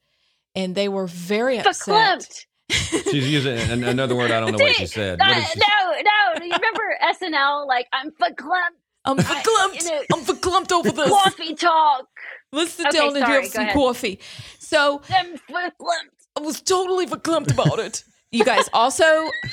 And 0.55 0.75
they 0.75 0.89
were 0.89 1.07
very 1.07 1.59
upset. 1.59 2.21
Verklempt. 2.21 2.47
She's 3.11 3.31
using 3.31 3.59
an- 3.59 3.85
another 3.85 4.15
word. 4.17 4.31
I 4.31 4.41
don't 4.41 4.53
know 4.53 4.59
what 4.65 4.75
she 4.77 4.87
said. 4.87 5.21
Uh, 5.21 5.25
is 5.37 5.47
she- 5.51 5.59
no, 5.69 5.93
no. 5.93 6.39
Do 6.41 6.45
you 6.47 6.53
remember 6.53 6.99
SNL? 7.03 7.67
Like 7.67 7.87
I'm 7.93 8.11
verklempt. 8.11 8.77
I'm 9.05 9.19
I- 9.19 9.23
verklempt. 9.23 9.83
you 9.83 9.89
know- 9.91 10.03
I'm 10.13 10.21
verklempt 10.25 10.73
over 10.73 10.91
this. 10.91 11.09
Coffee 11.09 11.55
talk. 11.55 12.07
Let's 12.53 12.73
sit 12.73 12.87
Okay, 12.89 12.99
down 12.99 13.17
and 13.17 13.25
sorry, 13.25 13.43
have 13.43 13.51
some 13.53 13.63
ahead. 13.65 13.75
coffee. 13.75 14.21
So 14.59 15.01
I'm 15.11 15.35
verklempt. 15.37 16.22
I 16.37 16.41
was 16.41 16.61
totally 16.61 17.07
verklempt 17.07 17.53
about 17.53 17.79
it. 17.79 18.05
You 18.35 18.47
guys 18.47 18.67
also, 18.73 19.05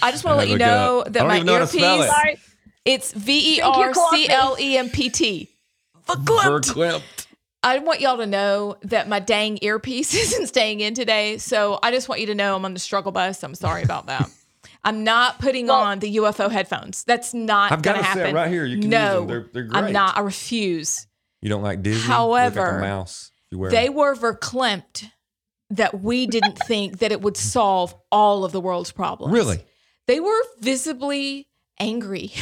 I 0.01 0.09
just 0.11 0.23
want 0.23 0.35
to 0.35 0.37
let 0.37 0.47
you 0.47 0.53
Look 0.53 0.61
it 0.61 0.69
up. 0.69 0.69
know 0.69 1.03
I 1.05 1.09
that 1.09 1.27
my 1.27 1.35
even 1.35 1.47
know 1.47 1.53
how 1.55 1.59
to 1.59 1.67
spell 1.67 1.97
earpiece, 1.97 2.05
it. 2.05 2.13
Sorry. 2.15 2.39
it's 2.85 3.11
V 3.11 3.37
E 3.37 3.55
Drink 3.57 3.75
R 3.75 3.83
your 3.83 3.93
coffee. 3.93 4.23
C 4.23 4.29
L 4.29 4.55
E 4.57 4.77
M 4.77 4.89
P 4.89 5.09
T. 5.09 5.49
Verklempt. 6.07 6.61
Verklempt. 6.61 7.25
I 7.61 7.79
want 7.79 7.99
y'all 7.99 8.15
to 8.15 8.25
know 8.25 8.77
that 8.83 9.09
my 9.09 9.19
dang 9.19 9.59
earpiece 9.61 10.13
isn't 10.15 10.47
staying 10.47 10.79
in 10.79 10.93
today. 10.93 11.37
So 11.39 11.77
I 11.83 11.91
just 11.91 12.07
want 12.07 12.21
you 12.21 12.27
to 12.27 12.35
know 12.35 12.55
I'm 12.55 12.63
on 12.63 12.73
the 12.73 12.79
struggle 12.79 13.11
bus. 13.11 13.43
I'm 13.43 13.53
sorry 13.53 13.83
about 13.83 14.05
that. 14.05 14.29
I'm 14.85 15.03
not 15.03 15.39
putting 15.39 15.67
Well- 15.67 15.75
on 15.81 15.99
the 15.99 16.15
UFO 16.15 16.49
headphones. 16.49 17.03
That's 17.03 17.33
not 17.33 17.73
I've 17.73 17.81
got 17.81 17.95
going 17.95 18.05
a 18.05 18.07
to 18.07 18.13
set 18.13 18.17
happen. 18.19 18.35
right 18.35 18.49
here. 18.49 18.63
You 18.63 18.79
can 18.79 18.89
no, 18.91 18.97
use 19.03 19.13
them. 19.19 19.27
They're, 19.27 19.45
they're 19.51 19.63
great. 19.63 19.83
I'm 19.83 19.91
not. 19.91 20.15
I 20.15 20.21
refuse. 20.21 21.05
You 21.41 21.49
don't 21.49 21.63
like 21.63 21.83
Disney? 21.83 22.01
However, 22.01 22.61
you 22.61 22.65
like 22.65 22.75
a 22.75 22.79
mouse. 22.79 23.31
You 23.51 23.59
wear 23.59 23.71
They 23.71 23.87
them. 23.87 23.95
were 23.95 24.15
verklempt 24.15 25.09
that 25.71 26.01
we 26.01 26.25
didn't 26.27 26.57
think 26.59 26.99
that 26.99 27.11
it 27.11 27.21
would 27.21 27.37
solve 27.37 27.93
all 28.11 28.43
of 28.43 28.51
the 28.51 28.61
world's 28.61 28.91
problems. 28.91 29.33
really. 29.33 29.63
They 30.07 30.19
were 30.19 30.41
visibly 30.59 31.47
angry. 31.79 32.31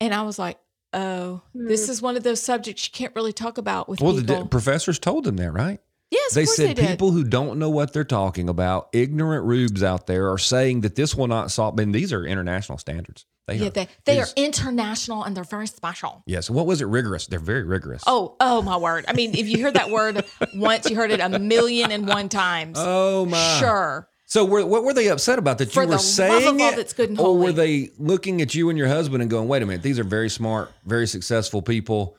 And 0.00 0.14
I 0.14 0.22
was 0.22 0.38
like, 0.38 0.58
oh, 0.92 1.42
this 1.52 1.88
mm. 1.88 1.90
is 1.90 2.00
one 2.00 2.16
of 2.16 2.22
those 2.22 2.40
subjects 2.40 2.86
you 2.86 2.92
can't 2.92 3.12
really 3.16 3.32
talk 3.32 3.58
about 3.58 3.88
with 3.88 4.00
Well, 4.00 4.12
the 4.12 4.20
people. 4.20 4.44
di- 4.44 4.48
professors 4.48 5.00
told 5.00 5.24
them 5.24 5.36
that, 5.38 5.50
right? 5.50 5.80
yes, 6.10 6.34
they 6.34 6.44
of 6.44 6.48
said 6.50 6.68
they 6.68 6.74
did. 6.74 6.86
people 6.88 7.10
who 7.10 7.24
don't 7.24 7.58
know 7.58 7.68
what 7.68 7.92
they're 7.92 8.04
talking 8.04 8.48
about, 8.48 8.88
ignorant 8.92 9.44
rubes 9.44 9.82
out 9.82 10.06
there, 10.06 10.30
are 10.30 10.38
saying 10.38 10.82
that 10.82 10.94
this 10.94 11.14
will 11.14 11.26
not 11.26 11.50
solve. 11.50 11.78
And 11.78 11.94
these 11.94 12.12
are 12.12 12.24
international 12.24 12.78
standards. 12.78 13.26
They 13.48 13.56
yeah, 13.56 13.68
are. 13.68 13.70
they, 13.70 13.88
they 14.04 14.20
are 14.20 14.26
international 14.36 15.24
and 15.24 15.34
they're 15.34 15.42
very 15.42 15.66
special. 15.66 16.22
Yes. 16.26 16.50
What 16.50 16.66
was 16.66 16.82
it? 16.82 16.84
Rigorous. 16.84 17.26
They're 17.26 17.38
very 17.38 17.62
rigorous. 17.62 18.04
Oh, 18.06 18.36
oh 18.40 18.60
my 18.60 18.76
word. 18.76 19.06
I 19.08 19.14
mean, 19.14 19.34
if 19.34 19.48
you 19.48 19.62
heard 19.62 19.72
that 19.72 19.88
word 19.88 20.22
once, 20.54 20.88
you 20.90 20.96
heard 20.96 21.10
it 21.10 21.20
a 21.20 21.38
million 21.38 21.90
and 21.90 22.06
one 22.06 22.28
times. 22.28 22.76
Oh 22.78 23.24
my. 23.24 23.58
Sure. 23.58 24.06
So 24.26 24.44
were, 24.44 24.66
what 24.66 24.84
were 24.84 24.92
they 24.92 25.08
upset 25.08 25.38
about 25.38 25.56
that 25.58 25.72
For 25.72 25.80
you 25.80 25.88
were 25.88 25.92
the 25.92 25.96
love 25.96 26.00
of 26.00 26.06
saying 26.06 26.60
all 26.60 26.72
it, 26.72 26.76
that's 26.76 26.92
good 26.92 27.08
and 27.08 27.18
or 27.18 27.38
were 27.38 27.52
they 27.52 27.88
looking 27.96 28.42
at 28.42 28.54
you 28.54 28.68
and 28.68 28.76
your 28.76 28.88
husband 28.88 29.22
and 29.22 29.30
going, 29.30 29.48
"Wait 29.48 29.62
a 29.62 29.66
minute, 29.66 29.82
these 29.82 29.98
are 29.98 30.04
very 30.04 30.28
smart, 30.28 30.70
very 30.84 31.06
successful 31.06 31.62
people. 31.62 32.18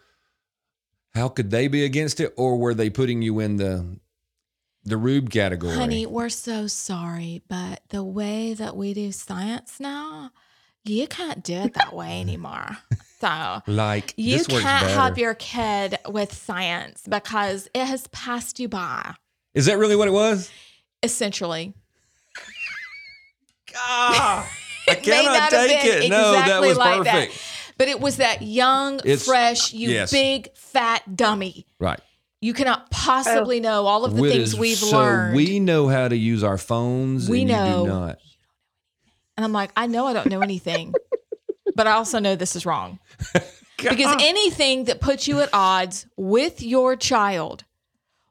How 1.14 1.30
could 1.30 1.52
they 1.52 1.68
be 1.68 1.86
against 1.86 2.20
it?" 2.20 2.34
Or 2.36 2.58
were 2.58 2.74
they 2.74 2.90
putting 2.90 3.22
you 3.22 3.40
in 3.40 3.58
the 3.58 4.00
the 4.84 4.98
rube 4.98 5.30
category? 5.30 5.76
Honey, 5.76 6.08
we're 6.08 6.30
so 6.30 6.66
sorry, 6.66 7.44
but 7.48 7.82
the 7.90 8.04
way 8.04 8.56
that 8.56 8.76
we 8.76 8.96
do 8.96 9.12
science 9.12 9.80
now, 9.80 10.32
you 10.86 11.08
can't 11.08 11.44
do 11.44 11.54
it 11.56 11.74
that 11.76 11.94
way 11.94 12.20
anymore. 12.22 12.78
So 13.20 13.62
like 13.68 14.14
you 14.18 14.38
this 14.38 14.48
works 14.48 14.64
can't 14.64 14.86
better. 14.88 14.94
help 15.00 15.18
your 15.18 15.34
kid 15.36 15.98
with 16.08 16.34
science 16.34 17.04
because 17.08 17.68
it 17.74 17.86
has 17.86 18.08
passed 18.08 18.60
you 18.60 18.70
by. 18.70 19.14
Is 19.54 19.66
that 19.66 19.78
really 19.78 19.96
what 19.96 20.08
it 20.08 20.12
was? 20.12 20.50
Essentially. 21.04 21.74
Ah, 23.76 24.50
I 24.88 24.96
cannot 24.96 25.52
take 25.52 25.84
been 25.84 26.04
it. 26.04 26.10
No, 26.10 26.32
that 26.34 26.62
was 26.62 26.78
like 26.78 27.04
that. 27.04 27.14
perfect. 27.30 27.42
But 27.78 27.88
it 27.88 28.00
was 28.00 28.18
that 28.18 28.42
young, 28.42 28.96
It's- 29.00 29.26
fresh, 29.26 29.74
you 29.74 29.90
yes. 29.92 30.12
big, 30.12 30.50
fat 30.56 31.16
dummy. 31.16 31.66
Right. 31.80 32.00
You 32.42 32.54
cannot 32.54 32.90
possibly 32.90 33.60
know 33.60 33.86
all 33.86 34.06
of 34.06 34.16
the 34.16 34.22
What 34.22 34.32
things 34.32 34.54
is- 34.54 34.60
we've 34.60 34.78
so 34.78 34.98
learned. 34.98 35.36
we 35.36 35.60
know 35.60 35.88
how 35.88 36.08
to 36.08 36.16
use 36.16 36.44
our 36.44 36.58
phones. 36.58 37.30
We 37.30 37.42
and 37.42 37.52
know. 37.52 37.80
You 37.84 37.84
do 37.90 37.94
not. 37.94 38.18
And 39.40 39.46
I'm 39.46 39.54
like, 39.54 39.72
I 39.78 39.88
know 39.88 40.06
I 40.06 40.12
don't 40.12 40.28
know 40.28 40.42
anything, 40.42 40.94
but 41.76 41.88
I 41.88 41.92
also 41.92 42.20
know 42.20 42.36
this 42.36 42.58
is 42.58 42.66
wrong. 42.66 43.00
Because 43.78 44.22
anything 44.22 44.84
that 44.84 45.00
puts 45.00 45.26
you 45.26 45.40
at 45.40 45.48
odds 45.54 46.06
with 46.18 46.62
your 46.62 46.98
child 46.98 47.64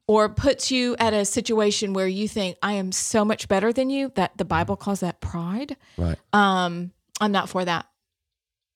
or 0.06 0.28
puts 0.28 0.70
you 0.70 0.94
at 0.98 1.14
a 1.14 1.24
situation 1.24 1.94
where 1.94 2.06
you 2.06 2.28
think 2.28 2.58
I 2.62 2.74
am 2.74 2.92
so 2.92 3.24
much 3.24 3.48
better 3.48 3.72
than 3.72 3.88
you, 3.88 4.12
that 4.16 4.36
the 4.36 4.44
Bible 4.44 4.76
calls 4.76 5.00
that 5.00 5.22
pride. 5.22 5.78
Right. 5.96 6.18
Um, 6.34 6.92
I'm 7.18 7.32
not 7.32 7.48
for 7.48 7.64
that. 7.64 7.86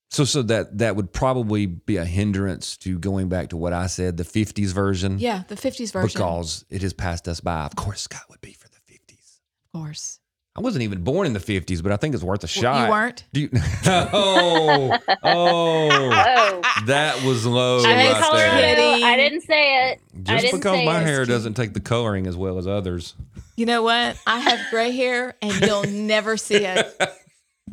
So, 0.08 0.24
so 0.24 0.40
that 0.44 0.78
that 0.78 0.96
would 0.96 1.12
probably 1.12 1.66
be 1.66 1.98
a 1.98 2.06
hindrance 2.06 2.78
to 2.78 2.98
going 2.98 3.28
back 3.28 3.50
to 3.50 3.58
what 3.58 3.74
I 3.74 3.86
said, 3.86 4.16
the 4.16 4.24
'50s 4.24 4.72
version. 4.72 5.18
Yeah, 5.18 5.42
the 5.48 5.56
50s 5.56 5.92
version. 5.92 6.06
because 6.06 6.64
it 6.70 6.80
has 6.80 6.94
passed 6.94 7.28
us 7.28 7.40
by. 7.40 7.66
Of 7.66 7.76
course, 7.76 8.00
Scott 8.00 8.22
would 8.30 8.40
be 8.40 8.54
for 8.54 8.68
the 8.68 8.80
50s. 8.90 9.40
of 9.66 9.78
course. 9.78 10.20
I 10.54 10.60
wasn't 10.60 10.82
even 10.82 11.02
born 11.02 11.26
in 11.26 11.32
the 11.32 11.38
50s, 11.40 11.82
but 11.82 11.92
I 11.92 11.96
think 11.96 12.14
it's 12.14 12.22
worth 12.22 12.44
a 12.44 12.46
shot. 12.46 12.84
You 12.84 12.90
weren't? 12.90 13.24
Do 13.32 13.40
you, 13.40 13.48
oh, 13.86 14.98
oh, 15.08 15.08
Oh, 15.22 16.60
that 16.86 17.22
was 17.24 17.46
low 17.46 17.78
I 17.78 17.94
didn't 17.94 18.12
right 18.12 18.22
color 18.22 18.38
there. 18.38 19.04
I 19.06 19.16
didn't 19.16 19.40
say 19.42 19.90
it. 19.92 20.00
I 20.14 20.32
Just 20.32 20.44
didn't 20.44 20.58
because 20.60 20.76
say 20.76 20.84
my 20.84 21.00
it. 21.00 21.06
hair 21.06 21.24
doesn't 21.24 21.54
take 21.54 21.72
the 21.72 21.80
coloring 21.80 22.26
as 22.26 22.36
well 22.36 22.58
as 22.58 22.66
others. 22.66 23.14
You 23.56 23.64
know 23.64 23.82
what? 23.82 24.18
I 24.26 24.40
have 24.40 24.60
gray 24.70 24.90
hair 24.90 25.34
and 25.40 25.58
you'll 25.62 25.84
never 25.84 26.36
see 26.36 26.64
it. 26.66 27.00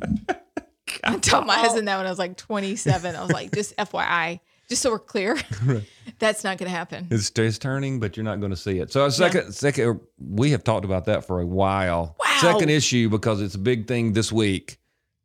I 1.04 1.18
told 1.18 1.46
my 1.46 1.56
husband 1.56 1.88
that 1.90 1.98
when 1.98 2.06
I 2.06 2.10
was 2.10 2.20
like 2.20 2.38
27. 2.38 3.16
I 3.16 3.22
was 3.22 3.32
like, 3.32 3.52
just 3.52 3.76
FYI, 3.78 4.40
just 4.70 4.82
so 4.82 4.92
we're 4.92 5.00
clear, 5.00 5.38
that's 6.18 6.44
not 6.44 6.58
going 6.58 6.70
to 6.72 6.76
happen. 6.76 7.08
It's, 7.12 7.32
it's 7.36 7.58
turning, 7.58 8.00
but 8.00 8.18
you're 8.18 8.24
not 8.24 8.40
going 8.40 8.52
to 8.52 8.58
see 8.58 8.80
it. 8.80 8.92
So, 8.92 9.06
a 9.06 9.12
second, 9.12 9.54
second, 9.54 9.86
er, 9.88 10.00
we 10.20 10.52
have 10.52 10.64
talked 10.64 10.86
about 10.86 11.06
that 11.06 11.26
for 11.26 11.40
a 11.42 11.46
while. 11.46 12.16
Wow. 12.20 12.38
Second 12.42 12.70
issue 12.70 13.10
because 13.10 13.42
it's 13.42 13.56
a 13.56 13.60
big 13.60 13.88
thing 13.88 14.14
this 14.14 14.32
week. 14.32 14.78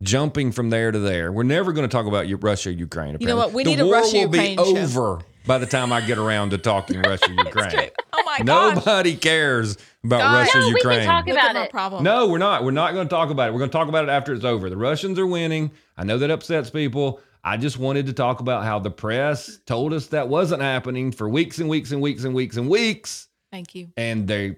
Jumping 0.02 0.52
from 0.52 0.68
there 0.68 0.90
to 0.90 0.98
there, 0.98 1.32
we're 1.32 1.44
never 1.44 1.72
going 1.72 1.88
to 1.88 1.92
talk 1.92 2.04
about 2.06 2.26
Russia, 2.42 2.70
Ukraine. 2.72 3.16
You 3.20 3.26
know 3.26 3.36
what? 3.36 3.52
We 3.52 3.64
the 3.64 3.70
need 3.70 3.80
a 3.80 3.86
war 3.86 3.94
Russia, 3.94 4.18
will 4.18 4.28
be 4.28 4.54
show. 4.56 4.76
over 4.76 5.20
by 5.46 5.56
the 5.58 5.66
time 5.66 5.92
I 5.92 6.00
get 6.00 6.18
around 6.18 6.50
to 6.50 6.58
talking 6.58 7.00
Russia, 7.06 7.30
Ukraine. 7.30 7.90
Oh 8.12 8.22
my 8.26 8.38
gosh. 8.40 8.74
Nobody 8.74 9.16
cares 9.16 9.78
about 10.02 10.18
God. 10.18 10.34
Russia, 10.38 10.58
No, 10.58 10.66
we 10.66 10.72
can 10.72 10.76
Ukraine. 10.76 11.06
talk 11.06 11.28
about 11.28 11.56
it. 11.56 11.70
problem. 11.70 12.04
No, 12.04 12.26
we're 12.28 12.38
not. 12.38 12.64
We're 12.64 12.72
not 12.72 12.92
going 12.92 13.06
to 13.06 13.10
talk 13.10 13.30
about 13.30 13.48
it. 13.48 13.52
We're 13.52 13.60
going 13.60 13.70
to 13.70 13.76
talk 13.76 13.88
about 13.88 14.04
it 14.04 14.10
after 14.10 14.34
it's 14.34 14.44
over. 14.44 14.68
The 14.68 14.76
Russians 14.76 15.18
are 15.18 15.26
winning. 15.26 15.70
I 15.96 16.04
know 16.04 16.18
that 16.18 16.30
upsets 16.30 16.70
people. 16.70 17.20
I 17.46 17.58
just 17.58 17.78
wanted 17.78 18.06
to 18.06 18.14
talk 18.14 18.40
about 18.40 18.64
how 18.64 18.78
the 18.78 18.90
press 18.90 19.58
told 19.66 19.92
us 19.92 20.06
that 20.08 20.28
wasn't 20.28 20.62
happening 20.62 21.12
for 21.12 21.28
weeks 21.28 21.58
and 21.58 21.68
weeks 21.68 21.92
and 21.92 22.00
weeks 22.00 22.24
and 22.24 22.34
weeks 22.34 22.56
and 22.56 22.70
weeks. 22.70 23.28
Thank 23.52 23.74
you. 23.74 23.88
And 23.98 24.26
they, 24.26 24.56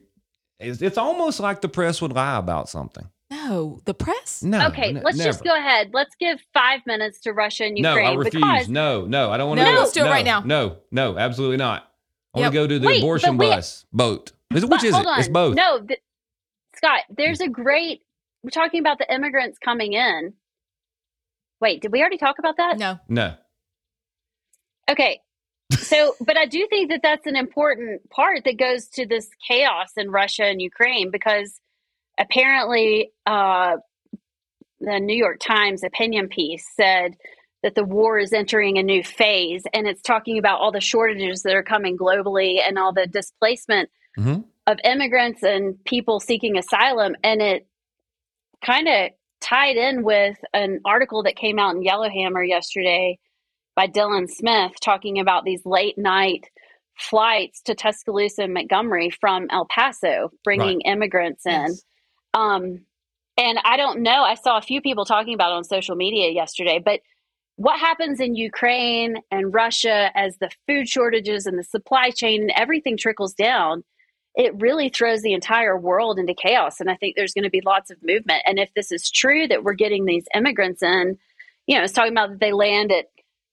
it's, 0.60 0.80
it's 0.80 0.96
almost 0.96 1.40
like 1.40 1.60
the 1.60 1.68
press 1.68 2.00
would 2.00 2.12
lie 2.12 2.36
about 2.36 2.68
something. 2.68 3.04
No, 3.28 3.80
the 3.86 3.94
press. 3.94 4.44
No. 4.44 4.68
okay, 4.68 4.90
n- 4.90 5.02
let's 5.02 5.18
just 5.18 5.42
go 5.42 5.52
ahead. 5.56 5.90
Let's 5.92 6.14
give 6.14 6.40
five 6.54 6.80
minutes 6.86 7.18
to 7.22 7.32
Russia 7.32 7.64
and 7.64 7.76
Ukraine. 7.76 7.82
No, 7.82 8.00
Ukraine 8.00 8.06
I 8.06 8.24
refuse. 8.24 8.42
because 8.42 8.68
No, 8.68 9.04
no, 9.04 9.32
I 9.32 9.36
don't 9.36 9.48
want 9.48 9.58
to. 9.58 9.64
No, 9.64 9.72
do 9.72 9.78
let's 9.80 9.92
do 9.92 10.00
it 10.02 10.04
no, 10.04 10.10
right 10.10 10.24
now. 10.24 10.40
No, 10.40 10.76
no, 10.92 11.18
absolutely 11.18 11.56
not. 11.56 11.90
I 12.34 12.40
want 12.40 12.52
to 12.52 12.54
go 12.54 12.66
to 12.68 12.78
the 12.78 12.86
Wait, 12.86 12.98
abortion 13.02 13.36
but 13.36 13.44
we- 13.44 13.50
bus 13.50 13.84
boat. 13.92 14.30
Is 14.54 14.62
it- 14.62 14.70
But 14.70 14.76
Which 14.76 14.84
is 14.84 14.94
hold 14.94 15.06
it? 15.06 15.08
on. 15.08 15.18
It's 15.18 15.28
both. 15.28 15.56
No, 15.56 15.80
th- 15.80 16.00
Scott, 16.76 17.00
there's 17.16 17.40
mm. 17.40 17.46
a 17.46 17.48
great. 17.48 18.02
We're 18.44 18.50
talking 18.50 18.78
about 18.78 18.98
the 18.98 19.12
immigrants 19.12 19.58
coming 19.58 19.94
in. 19.94 20.34
Wait, 21.60 21.80
did 21.82 21.92
we 21.92 22.00
already 22.00 22.18
talk 22.18 22.38
about 22.38 22.56
that? 22.58 22.78
No. 22.78 22.98
No. 23.08 23.34
Okay. 24.90 25.20
So, 25.72 26.14
but 26.20 26.36
I 26.36 26.46
do 26.46 26.66
think 26.68 26.90
that 26.90 27.00
that's 27.02 27.26
an 27.26 27.36
important 27.36 28.08
part 28.10 28.44
that 28.44 28.58
goes 28.58 28.88
to 28.94 29.06
this 29.06 29.28
chaos 29.48 29.88
in 29.96 30.10
Russia 30.10 30.44
and 30.44 30.60
Ukraine 30.60 31.10
because 31.10 31.60
apparently 32.18 33.10
uh, 33.26 33.76
the 34.80 35.00
New 35.00 35.16
York 35.16 35.38
Times 35.40 35.82
opinion 35.82 36.28
piece 36.28 36.64
said 36.76 37.14
that 37.62 37.74
the 37.74 37.84
war 37.84 38.18
is 38.18 38.32
entering 38.32 38.78
a 38.78 38.82
new 38.82 39.02
phase 39.02 39.64
and 39.72 39.86
it's 39.86 40.02
talking 40.02 40.38
about 40.38 40.60
all 40.60 40.70
the 40.70 40.80
shortages 40.80 41.42
that 41.42 41.54
are 41.54 41.62
coming 41.62 41.96
globally 41.96 42.60
and 42.66 42.78
all 42.78 42.92
the 42.92 43.06
displacement 43.06 43.88
Mhm. 44.18 44.44
of 44.66 44.78
immigrants 44.84 45.42
and 45.42 45.82
people 45.84 46.20
seeking 46.20 46.56
asylum. 46.56 47.16
And 47.22 47.42
it 47.42 47.66
kind 48.64 48.88
of 48.88 49.10
tied 49.48 49.76
in 49.76 50.02
with 50.02 50.36
an 50.52 50.80
article 50.84 51.22
that 51.22 51.36
came 51.36 51.58
out 51.58 51.76
in 51.76 51.82
Yellowhammer 51.82 52.42
yesterday 52.42 53.18
by 53.76 53.86
Dylan 53.86 54.28
Smith 54.28 54.72
talking 54.80 55.20
about 55.20 55.44
these 55.44 55.64
late 55.64 55.96
night 55.96 56.48
flights 56.98 57.60
to 57.62 57.74
Tuscaloosa 57.74 58.42
and 58.44 58.54
Montgomery 58.54 59.10
from 59.10 59.46
El 59.50 59.66
Paso, 59.66 60.30
bringing 60.42 60.80
immigrants 60.80 61.44
in. 61.46 61.52
Yes. 61.52 61.84
Um, 62.34 62.80
and 63.36 63.58
I 63.64 63.76
don't 63.76 64.00
know, 64.00 64.22
I 64.22 64.34
saw 64.34 64.56
a 64.56 64.62
few 64.62 64.80
people 64.80 65.04
talking 65.04 65.34
about 65.34 65.52
it 65.52 65.56
on 65.56 65.64
social 65.64 65.94
media 65.94 66.30
yesterday, 66.30 66.80
but 66.82 67.00
what 67.56 67.78
happens 67.78 68.18
in 68.18 68.34
Ukraine 68.34 69.16
and 69.30 69.52
Russia 69.52 70.10
as 70.14 70.38
the 70.38 70.50
food 70.66 70.88
shortages 70.88 71.46
and 71.46 71.58
the 71.58 71.64
supply 71.64 72.10
chain 72.10 72.42
and 72.42 72.52
everything 72.54 72.96
trickles 72.96 73.34
down, 73.34 73.84
it 74.36 74.52
really 74.60 74.90
throws 74.90 75.22
the 75.22 75.32
entire 75.32 75.78
world 75.78 76.18
into 76.18 76.34
chaos. 76.34 76.78
And 76.78 76.90
I 76.90 76.94
think 76.94 77.16
there's 77.16 77.32
going 77.32 77.44
to 77.44 77.50
be 77.50 77.62
lots 77.64 77.90
of 77.90 77.96
movement. 78.02 78.42
And 78.44 78.58
if 78.58 78.68
this 78.74 78.92
is 78.92 79.10
true 79.10 79.48
that 79.48 79.64
we're 79.64 79.72
getting 79.72 80.04
these 80.04 80.26
immigrants 80.34 80.82
in, 80.82 81.18
you 81.66 81.76
know, 81.76 81.84
it's 81.84 81.94
talking 81.94 82.12
about 82.12 82.30
that 82.30 82.40
they 82.40 82.52
land 82.52 82.92
at 82.92 83.06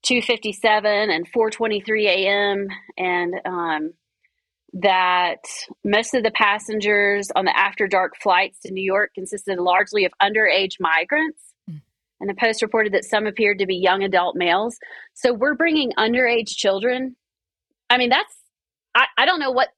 257 0.03 1.09
and 1.09 1.27
423 1.29 2.07
a.m. 2.07 2.67
and 2.97 3.33
um, 3.45 3.93
that 4.73 5.45
most 5.85 6.13
of 6.13 6.23
the 6.23 6.31
passengers 6.31 7.29
on 7.33 7.45
the 7.45 7.57
after 7.57 7.87
dark 7.87 8.13
flights 8.21 8.59
to 8.61 8.73
New 8.73 8.83
York 8.83 9.13
consisted 9.15 9.59
largely 9.59 10.03
of 10.03 10.11
underage 10.21 10.81
migrants. 10.81 11.39
Mm. 11.69 11.81
And 12.19 12.29
the 12.29 12.35
Post 12.35 12.61
reported 12.61 12.93
that 12.93 13.05
some 13.05 13.25
appeared 13.25 13.59
to 13.59 13.65
be 13.65 13.77
young 13.77 14.03
adult 14.03 14.35
males. 14.35 14.77
So 15.13 15.33
we're 15.33 15.55
bringing 15.55 15.93
underage 15.97 16.49
children. 16.49 17.15
I 17.89 17.97
mean, 17.97 18.09
that's, 18.09 18.35
I, 18.93 19.05
I 19.17 19.25
don't 19.25 19.39
know 19.39 19.51
what, 19.51 19.69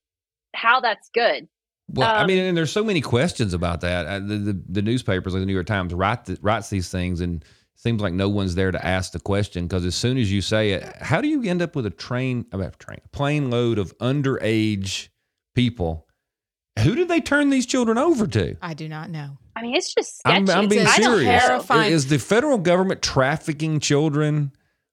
how 0.56 0.80
that's 0.80 1.10
good. 1.14 1.47
Well, 1.88 2.10
I 2.10 2.22
Um, 2.22 2.28
mean, 2.28 2.39
and 2.39 2.58
there's 2.58 2.72
so 2.72 2.84
many 2.84 3.01
questions 3.01 3.53
about 3.53 3.82
that. 3.82 4.06
Uh, 4.08 4.20
the, 4.20 4.38
the 4.38 4.62
the 4.70 4.82
newspapers, 4.82 5.34
like 5.34 5.41
the 5.41 5.45
New 5.45 5.53
York 5.53 5.68
Times, 5.68 5.93
write 5.93 6.26
th- 6.26 6.39
writes 6.41 6.70
these 6.70 6.89
things, 6.89 7.22
and 7.22 7.45
seems 7.76 8.01
like 8.01 8.14
no 8.14 8.28
one's 8.30 8.56
there 8.56 8.72
to 8.72 8.84
ask 8.86 9.12
the 9.12 9.20
question 9.20 9.68
because 9.68 9.86
as 9.86 9.93
soon 9.95 10.18
as 10.18 10.32
you 10.32 10.41
say 10.41 10.72
it, 10.72 10.84
how 11.01 11.22
do 11.22 11.28
you 11.28 11.43
end 11.43 11.62
up 11.62 11.76
with 11.76 11.86
a 11.86 11.89
train, 11.91 12.45
I 12.51 12.58
mean, 12.58 12.72
train, 12.80 12.99
a 13.06 13.08
plane 13.10 13.51
load 13.51 13.78
of 13.78 13.95
underage 13.99 15.10
people? 15.53 16.08
Who 16.80 16.95
did 16.95 17.08
they 17.08 17.22
turn 17.22 17.49
these 17.51 17.66
children 17.66 17.97
over 17.97 18.28
to? 18.28 18.56
I 18.62 18.74
do 18.74 18.89
not 18.89 19.10
know. 19.10 19.38
I 19.56 19.62
mean, 19.62 19.76
it's 19.76 19.93
just 19.93 20.18
sketchy. 20.20 20.36
I'm, 20.36 20.49
I'm 20.49 20.68
being 20.68 20.82
It's 20.82 20.95
serious. 20.95 21.43
terrifying. 21.43 21.91
Is 21.93 22.08
the 22.08 22.18
federal 22.20 22.58
government 22.58 23.01
trafficking 23.01 23.80
children 23.80 24.51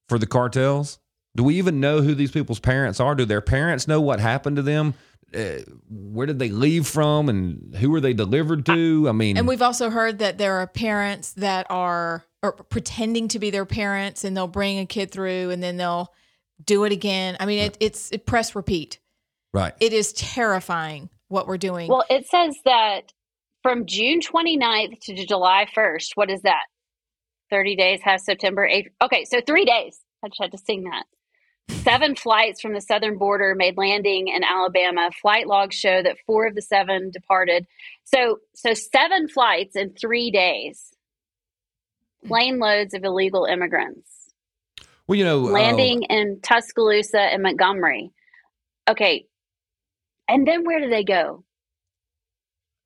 for 0.09 0.19
the 0.19 0.27
cartels? 0.27 0.99
Do 1.35 1.43
we 1.43 1.57
even 1.57 1.81
know 1.81 2.03
who 2.03 2.15
these 2.15 2.31
people's 2.31 2.61
parents 2.61 3.01
are? 3.01 3.15
Do 3.15 3.25
their 3.25 3.41
parents 3.41 3.89
know 3.89 4.01
what 4.01 4.21
happened 4.21 4.57
to 4.57 4.63
them? 4.63 4.95
Uh, 5.35 5.61
where 5.89 6.27
did 6.27 6.39
they 6.39 6.51
leave 6.51 6.87
from, 6.87 7.29
and 7.29 7.75
who 7.77 7.91
were 7.91 8.01
they 8.01 8.13
delivered 8.13 8.67
to? 8.67 9.07
I 9.09 9.13
mean, 9.13 9.37
And 9.37 9.49
we've 9.49 9.63
also 9.63 9.91
heard 9.91 10.19
that 10.19 10.39
there 10.39 10.57
are 10.57 10.67
parents 10.67 11.33
that 11.35 11.67
are 11.71 12.25
or 12.43 12.53
pretending 12.53 13.29
to 13.29 13.39
be 13.39 13.51
their 13.51 13.65
parents, 13.65 14.25
and 14.25 14.37
they'll 14.37 14.49
bring 14.49 14.79
a 14.79 14.87
kid 14.87 15.11
through, 15.11 15.51
and 15.51 15.63
then 15.63 15.77
they'll 15.77 16.13
do 16.65 16.85
it 16.85 16.93
again. 16.93 17.37
I 17.41 17.47
mean, 17.47 17.61
it, 17.61 17.77
it's 17.81 18.11
it 18.13 18.27
press 18.27 18.55
repeat. 18.55 18.99
right. 19.53 19.75
It 19.81 19.93
is 19.93 20.13
terrifying 20.13 21.09
what 21.29 21.47
we're 21.47 21.57
doing. 21.57 21.89
Well, 21.89 22.05
it 22.11 22.27
says 22.29 22.57
that 22.65 23.13
from 23.63 23.87
June 23.87 24.21
29th 24.21 25.01
to 25.01 25.27
July 25.27 25.67
1st, 25.75 26.11
what 26.15 26.31
is 26.31 26.43
that? 26.43 26.65
30 27.51 27.77
days 27.77 28.01
has 28.03 28.25
September 28.25 28.69
8th. 28.69 28.89
Okay, 29.03 29.25
so 29.25 29.41
three 29.41 29.65
days. 29.65 29.99
I 30.25 30.29
just 30.29 30.41
had 30.41 30.53
to 30.53 30.59
sing 30.59 30.85
that. 30.85 31.05
Seven 31.71 32.15
flights 32.15 32.61
from 32.61 32.75
the 32.75 32.81
southern 32.81 33.19
border 33.19 33.55
made 33.57 33.77
landing 33.77 34.29
in 34.29 34.45
Alabama. 34.45 35.11
Flight 35.21 35.49
logs 35.49 35.75
show 35.75 36.03
that 36.03 36.17
four 36.27 36.47
of 36.47 36.55
the 36.55 36.63
seven 36.63 37.11
departed. 37.11 37.67
So, 38.05 38.39
so 38.55 38.73
seven 38.75 39.29
flights 39.29 39.75
in 39.75 39.91
three 39.95 40.31
days. 40.31 40.91
Plane 42.27 42.61
loads 42.61 42.95
of 42.95 43.03
illegal 43.05 43.47
immigrants 43.47 44.09
Well, 45.09 45.17
you 45.19 45.25
know, 45.25 45.41
uh, 45.47 45.51
landing 45.51 46.03
in 46.05 46.41
Tuscaloosa 46.43 47.21
and 47.21 47.43
Montgomery. 47.43 48.13
Okay, 48.89 49.27
and 50.29 50.47
then 50.47 50.65
where 50.65 50.81
do 50.81 50.89
they 50.89 51.05
go? 51.05 51.45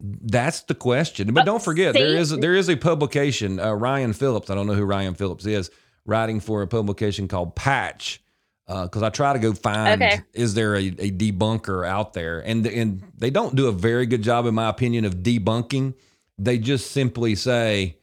that's 0.01 0.63
the 0.63 0.75
question. 0.75 1.33
But 1.35 1.43
Uh, 1.43 1.45
don't 1.45 1.63
forget, 1.63 1.95
there 1.95 2.11
see? 2.11 2.17
is 2.19 2.31
there 2.31 2.55
is 2.55 2.69
a 2.71 2.77
publication. 2.77 3.59
Uh, 3.61 3.73
Ryan 3.73 4.13
Phillips. 4.13 4.51
I 4.51 4.55
don't 4.55 4.67
know 4.67 4.75
who 4.75 4.85
Ryan 4.85 5.15
Phillips 5.15 5.47
is. 5.47 5.71
Writing 6.07 6.41
for 6.41 6.63
a 6.63 6.67
publication 6.67 7.29
called 7.29 7.57
Patch. 7.57 8.23
Because 8.67 9.03
I 9.03 9.11
try 9.11 9.33
to 9.33 9.39
go 9.39 9.53
find 9.53 10.03
Okay. 10.03 10.21
is 10.33 10.55
there 10.55 10.75
a, 10.75 10.87
a 10.87 11.11
debunker 11.11 11.87
out 11.87 12.15
there, 12.15 12.41
and 12.41 12.67
and 12.67 13.03
they 13.17 13.31
don't 13.31 13.55
do 13.55 13.69
a 13.69 13.73
very 13.73 14.07
good 14.07 14.23
job, 14.23 14.45
in 14.47 14.55
my 14.55 14.69
opinion, 14.69 15.05
of 15.05 15.17
debunking. 15.17 15.95
They 16.37 16.59
just 16.59 16.91
simply 16.91 17.37
say, 17.37 17.99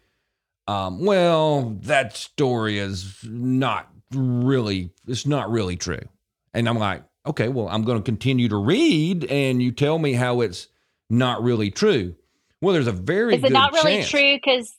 um, 0.68 1.04
"Well, 1.04 1.78
that 1.82 2.16
story 2.16 2.78
is 2.80 3.18
not 3.24 3.90
really 4.14 4.92
it's 5.06 5.26
not 5.26 5.52
really 5.52 5.76
true," 5.76 6.08
and 6.54 6.70
I'm 6.70 6.80
like, 6.80 7.04
"Okay, 7.28 7.50
well, 7.50 7.68
I'm 7.68 7.84
going 7.84 7.98
to 7.98 8.04
continue 8.04 8.48
to 8.48 8.58
read, 8.58 9.26
and 9.26 9.62
you 9.62 9.72
tell 9.74 10.00
me 10.00 10.14
how 10.14 10.40
it's 10.40 10.70
not 11.10 11.44
really 11.44 11.72
true." 11.72 12.16
Well, 12.62 12.74
there's 12.74 12.88
a 12.88 12.94
very 12.94 13.36
Is 13.36 13.44
it 13.44 13.52
not 13.52 13.74
really 13.74 13.98
chance. 13.98 14.10
true 14.10 14.38
because 14.38 14.74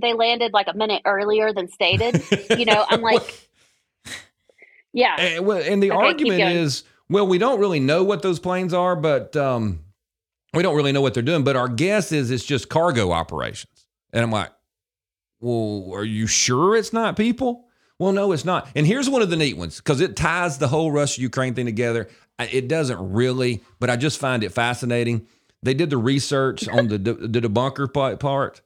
they 0.00 0.14
landed 0.14 0.52
like 0.52 0.68
a 0.68 0.76
minute 0.76 1.02
earlier 1.04 1.52
than 1.52 1.68
stated? 1.68 2.22
you 2.56 2.64
know, 2.64 2.84
I'm 2.88 3.00
like, 3.02 3.47
yeah, 4.98 5.16
And, 5.18 5.48
and 5.48 5.82
the 5.82 5.90
Okay, 5.92 6.06
argument 6.06 6.40
is, 6.40 6.84
well, 7.08 7.26
we 7.26 7.38
don't 7.38 7.60
really 7.60 7.80
know 7.80 8.04
what 8.04 8.22
those 8.22 8.38
planes 8.38 8.74
are, 8.74 8.96
but 8.96 9.36
um, 9.36 9.80
we 10.54 10.62
don't 10.62 10.76
really 10.76 10.92
know 10.92 11.00
what 11.00 11.14
they're 11.14 11.22
doing. 11.22 11.44
But 11.44 11.56
our 11.56 11.68
guess 11.68 12.12
is 12.12 12.30
it's 12.30 12.44
just 12.44 12.68
cargo 12.68 13.12
operations. 13.12 13.86
And 14.12 14.22
I'm 14.22 14.30
like, 14.30 14.50
well, 15.40 15.90
are 15.94 16.04
you 16.04 16.26
sure 16.26 16.76
it's 16.76 16.92
not 16.92 17.16
people? 17.16 17.66
Well, 17.98 18.12
no, 18.12 18.32
it's 18.32 18.44
not. 18.44 18.68
And 18.74 18.86
here's 18.86 19.08
one 19.10 19.22
of 19.22 19.30
the 19.30 19.36
neat 19.36 19.56
ones 19.56 19.76
because 19.78 20.00
it 20.00 20.16
ties 20.16 20.58
the 20.58 20.68
whole 20.68 20.92
Russia 20.92 21.20
Ukraine 21.20 21.54
thing 21.54 21.66
together. 21.66 22.08
It 22.38 22.68
doesn't 22.68 23.12
really, 23.12 23.62
but 23.80 23.90
I 23.90 23.96
just 23.96 24.18
find 24.20 24.44
it 24.44 24.52
fascinating. 24.52 25.26
They 25.62 25.74
did 25.74 25.90
the 25.90 25.96
research 25.98 26.68
on 26.68 26.86
the, 26.88 26.98
the 26.98 27.40
debunker 27.40 27.92
pa- 27.92 28.14
part, 28.14 28.60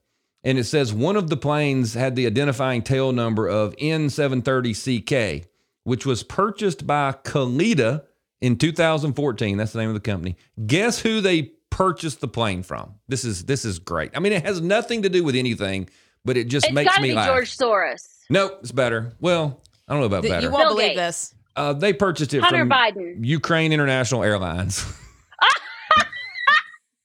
and 0.45 0.59
it 0.59 0.65
says 0.65 0.93
one 0.93 1.17
of 1.17 1.31
the 1.31 1.39
planes 1.39 1.95
had 1.95 2.15
the 2.15 2.27
identifying 2.27 2.83
tail 2.83 3.13
number 3.13 3.49
of 3.49 3.75
N730CK, 3.77 5.47
which 5.85 6.07
was 6.07 6.23
purchased 6.23 6.87
by 6.87 7.13
Kalitta 7.25 8.05
in 8.41 8.57
2014. 8.57 9.57
That's 9.57 9.73
the 9.73 9.81
name 9.81 9.89
of 9.89 9.95
the 9.95 10.01
company. 10.01 10.37
Guess 10.67 11.01
who 11.01 11.21
they 11.21 11.53
purchased 11.71 12.21
the 12.21 12.29
plane 12.29 12.63
from? 12.63 12.95
This 13.09 13.25
is 13.25 13.45
this 13.45 13.65
is 13.65 13.79
great. 13.79 14.11
I 14.15 14.21
mean, 14.21 14.33
it 14.33 14.45
has 14.45 14.61
nothing 14.61 15.03
to 15.03 15.09
do 15.09 15.25
with 15.25 15.35
anything, 15.35 15.89
but 16.25 16.37
it 16.37 16.49
just 16.49 16.67
it's 16.67 16.75
makes 16.75 16.91
got 16.91 16.97
to 16.97 17.03
me 17.03 17.09
be 17.11 17.15
laugh. 17.15 17.29
George 17.29 17.57
Soros, 17.57 18.09
Nope, 18.31 18.59
it's 18.61 18.73
better. 18.73 19.13
Well, 19.21 19.61
I 19.89 19.93
don't 19.93 20.01
know 20.01 20.07
about 20.07 20.23
Th- 20.23 20.33
better. 20.33 20.47
you 20.47 20.53
won't 20.53 20.65
Bill 20.65 20.75
believe 20.77 20.97
Gates. 20.97 21.31
this. 21.31 21.35
Uh, 21.55 21.75
they 21.75 21.93
purchased 21.93 22.33
it 22.33 22.41
Hunter 22.43 22.61
from 22.61 22.71
Biden. 22.71 23.27
Ukraine 23.27 23.73
International 23.73 24.23
Airlines. 24.25 24.85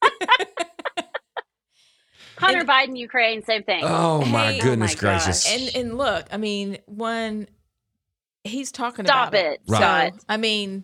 Hunter 2.38 2.65
Biden, 2.65 2.97
Ukraine, 2.97 3.43
same 3.43 3.63
thing. 3.63 3.82
oh 3.84 4.23
my 4.25 4.53
Hey, 4.53 4.59
oh 4.59 4.63
goodness 4.63 4.95
my 4.95 4.99
gracious! 4.99 5.51
And 5.51 5.75
and 5.75 5.97
look, 5.97 6.28
I 6.32 6.38
mean, 6.38 6.78
when 6.86 7.47
he's 8.48 8.72
talking 8.72 9.06
Stop 9.06 9.30
about 9.30 9.39
it, 9.39 9.62
So, 9.68 10.18
I 10.30 10.38
mean, 10.38 10.84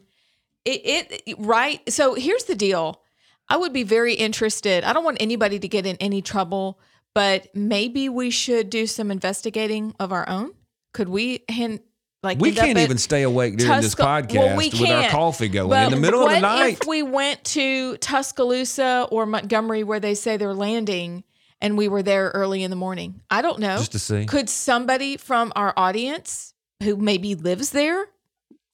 it, 0.66 1.22
it 1.26 1.36
right. 1.40 1.82
So 1.92 2.14
here's 2.14 2.44
the 2.46 2.56
deal. 2.56 3.02
I 3.50 3.58
would 3.58 3.74
be 3.74 3.84
very 3.84 4.14
interested. 4.14 4.84
I 4.84 4.94
don't 4.94 5.04
want 5.04 5.18
anybody 5.20 5.60
to 5.60 5.68
get 5.68 5.86
in 5.86 5.98
any 5.98 6.22
trouble, 6.22 6.80
but 7.14 7.48
maybe 7.54 8.08
we 8.10 8.30
should 8.30 8.70
do 8.70 8.88
some 8.88 9.12
investigating 9.12 9.94
of 10.00 10.12
our 10.12 10.28
own. 10.30 10.52
Could 10.94 11.10
we 11.10 11.44
hand 11.50 11.82
like 12.24 12.40
we 12.40 12.54
can't 12.54 12.78
even 12.78 12.98
stay 12.98 13.24
awake 13.24 13.58
during 13.58 13.82
this 13.82 13.96
podcast 13.96 14.38
Well, 14.38 14.56
we 14.58 14.70
with 14.70 14.82
our 14.82 14.88
can't. 14.88 15.12
coffee 15.12 15.50
going 15.50 15.70
But 15.70 15.88
in 15.88 15.92
the 15.92 16.00
middle 16.00 16.22
of 16.24 16.30
the 16.30 16.36
what 16.36 16.42
night. 16.42 16.78
if 16.82 16.88
we 16.88 17.04
went 17.04 17.44
to 17.46 17.98
Tuscaloosa 17.98 19.08
or 19.12 19.26
Montgomery 19.26 19.84
where 19.84 20.00
they 20.00 20.16
say 20.16 20.38
they're 20.38 20.54
landing 20.54 21.26
and 21.60 21.78
we 21.78 21.88
were 21.90 22.02
there 22.04 22.30
early 22.34 22.64
in 22.64 22.70
the 22.70 22.76
morning. 22.78 23.22
I 23.30 23.42
don't 23.42 23.60
know. 23.60 23.78
Just 23.78 23.92
to 23.94 24.00
see. 24.00 24.26
Could 24.26 24.50
somebody 24.50 25.18
from 25.18 25.52
our 25.56 25.74
audience 25.76 26.53
who 26.84 26.96
maybe 26.98 27.36
lives 27.36 27.72
there 27.72 28.06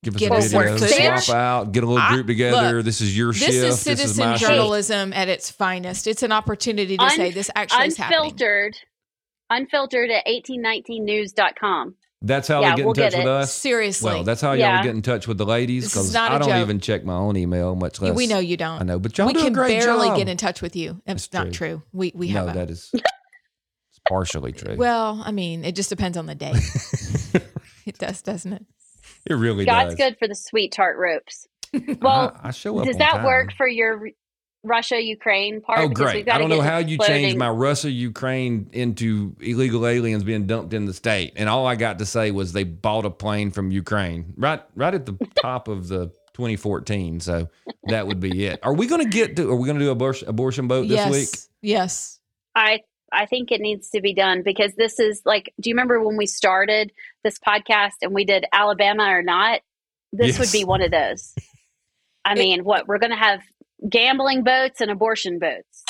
Give 0.02 0.16
us 0.16 0.20
Get 0.22 0.32
a 0.32 0.36
video, 0.42 0.78
some 0.78 0.88
footage. 0.88 1.30
out, 1.30 1.74
get 1.74 1.84
a 1.84 1.86
little 1.88 2.08
group 2.08 2.28
together. 2.28 2.78
look, 2.78 2.86
this 2.86 3.02
is 3.02 3.18
your 3.18 3.34
This 3.34 3.42
shift. 3.42 3.52
is 3.54 3.62
this 3.62 3.74
is 3.74 3.82
citizen 3.82 4.30
my 4.30 4.38
shift. 4.38 4.50
journalism 4.50 5.12
at 5.12 5.28
its 5.28 5.52
finest. 5.52 6.08
It's 6.08 6.24
an 6.24 6.32
opportunity 6.32 6.96
to 6.96 7.04
Un- 7.04 7.10
say 7.12 7.32
this 7.32 7.50
actually 7.54 7.88
is 7.88 7.98
happening. 7.98 8.20
Unfiltered. 8.32 8.78
Unfiltered 9.50 10.10
at 10.10 10.26
1819news.com. 10.26 11.96
That's 12.22 12.48
how 12.48 12.62
Yeah, 12.62 12.70
they 12.72 12.76
get 12.78 12.86
we'll 12.86 12.94
in 12.94 13.02
touch 13.02 13.12
get 13.12 13.18
with 13.20 13.28
us. 13.28 13.54
Seriously. 13.54 14.14
Well, 14.14 14.24
that's 14.24 14.40
how 14.40 14.52
y'all 14.52 14.60
Yeah. 14.60 14.84
get 14.84 14.96
in 14.96 15.02
touch 15.02 15.28
with 15.28 15.38
the 15.38 15.46
ladies 15.46 15.84
This 15.84 15.96
is 15.96 16.00
because 16.00 16.14
not 16.14 16.32
a 16.32 16.36
I 16.36 16.38
don't 16.40 16.48
joke. 16.50 16.62
even 16.62 16.80
check 16.80 17.04
my 17.04 17.16
own 17.16 17.36
email, 17.36 17.76
much 17.76 18.00
less. 18.00 18.16
we 18.16 18.26
know 18.28 18.40
you 18.40 18.56
don't. 18.56 18.80
I 18.80 18.84
know, 18.86 19.00
but 19.00 19.18
y'all 19.18 19.28
we 19.28 19.34
do 19.34 19.40
can 19.40 19.48
a 19.50 19.52
great 19.52 19.80
barely 19.82 20.08
job. 20.08 20.18
get 20.18 20.30
in 20.30 20.38
touch 20.38 20.62
with 20.62 20.78
you. 20.78 21.02
It's 21.08 21.26
It's 21.26 21.34
not 21.34 21.44
true. 21.48 21.52
true. 21.52 21.84
We 21.92 22.14
we 22.16 22.32
no, 22.32 22.46
have 22.46 22.56
a, 22.56 22.60
that 22.60 22.70
is 22.70 22.90
it's 22.94 24.00
partially 24.08 24.52
true. 24.54 24.76
well, 24.78 25.22
I 25.26 25.32
mean, 25.32 25.66
it 25.66 25.76
just 25.76 25.90
depends 25.90 26.18
on 26.18 26.26
the 26.26 26.36
day. 26.36 26.54
it 27.90 27.98
does, 27.98 28.22
doesn't 28.22 28.54
it? 28.54 28.66
it 29.26 29.34
really 29.34 29.66
God's 29.66 29.96
does. 29.96 30.10
good 30.10 30.18
for 30.20 30.28
the 30.28 30.36
sweet 30.36 30.72
tart 30.72 30.98
ropes. 30.98 31.48
Well, 32.02 32.36
I, 32.42 32.48
I 32.48 32.52
show 32.52 32.80
up. 32.80 32.86
does 32.86 32.98
that 32.98 33.18
time. 33.18 33.26
work 33.26 33.54
for 33.56 33.68
your 33.68 34.10
Russia 34.64 35.00
Ukraine 35.02 35.62
part? 35.62 35.80
Oh, 35.80 35.88
great! 35.88 36.30
I 36.30 36.38
don't 36.38 36.50
know 36.50 36.62
how 36.62 36.80
you 36.80 36.98
floating. 36.98 37.16
changed 37.16 37.38
my 37.38 37.50
Russia 37.50 37.92
Ukraine 37.92 38.70
into 38.74 39.36
illegal 39.40 39.86
aliens 39.86 40.24
being 40.24 40.48
dumped 40.48 40.74
in 40.74 40.86
the 40.86 40.94
state, 40.94 41.34
and 41.36 41.48
all 41.48 41.68
I 41.68 41.76
got 41.76 42.00
to 42.00 42.06
say 42.06 42.32
was 42.32 42.54
they 42.54 42.64
bought 42.64 43.06
a 43.06 43.12
plane 43.12 43.52
from 43.52 43.72
Ukraine 43.72 44.34
right 44.36 44.62
right 44.76 44.94
at 44.96 45.06
the 45.06 45.14
top 45.42 45.68
of 45.68 45.90
the 45.90 46.08
2014. 46.34 47.20
So 47.20 47.50
that 47.84 48.08
would 48.08 48.20
be 48.20 48.46
it. 48.46 48.60
Are 48.64 48.74
we 48.74 48.88
going 48.88 49.04
to 49.04 49.10
get 49.10 49.36
to? 49.36 49.52
Are 49.52 49.56
we 49.56 49.68
going 49.68 49.78
to 49.78 49.86
do 49.86 49.92
abortion 49.92 50.28
abortion 50.28 50.68
boat 50.68 50.88
this 50.88 50.98
yes. 50.98 51.12
week? 51.12 51.30
Yes. 51.62 52.20
I 52.56 52.82
I 53.12 53.26
think 53.26 53.52
it 53.52 53.62
needs 53.62 53.90
to 53.92 54.02
be 54.02 54.14
done 54.14 54.42
because 54.44 54.74
this 54.76 55.00
is 55.00 55.22
like 55.26 55.54
do 55.60 55.70
you 55.70 55.74
remember 55.76 56.02
when 56.04 56.18
we 56.18 56.26
started 56.26 56.92
this 57.24 57.38
podcast 57.40 57.94
and 58.02 58.14
we 58.14 58.26
did 58.26 58.46
Alabama 58.54 59.06
or 59.06 59.22
not? 59.24 59.62
This 60.12 60.40
would 60.40 60.52
be 60.52 60.66
one 60.66 60.82
of 60.82 60.92
those. 60.92 61.34
I 62.26 62.34
It- 62.34 62.38
mean, 62.40 62.64
what 62.64 62.88
we're 62.88 62.98
going 63.00 63.12
to 63.12 63.16
have 63.18 63.42
gambling 63.90 64.44
boats 64.44 64.82
and 64.82 64.90
abortion 64.92 65.40
boats. 65.40 65.84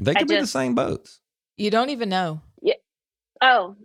They 0.00 0.12
I 0.12 0.14
could 0.20 0.28
be 0.28 0.36
the 0.40 0.46
same 0.46 0.74
boats. 0.74 1.20
You 1.56 1.70
don't 1.70 1.90
even 1.90 2.08
know. 2.08 2.40
Yeah. 2.62 2.74
Oh, 3.40 3.76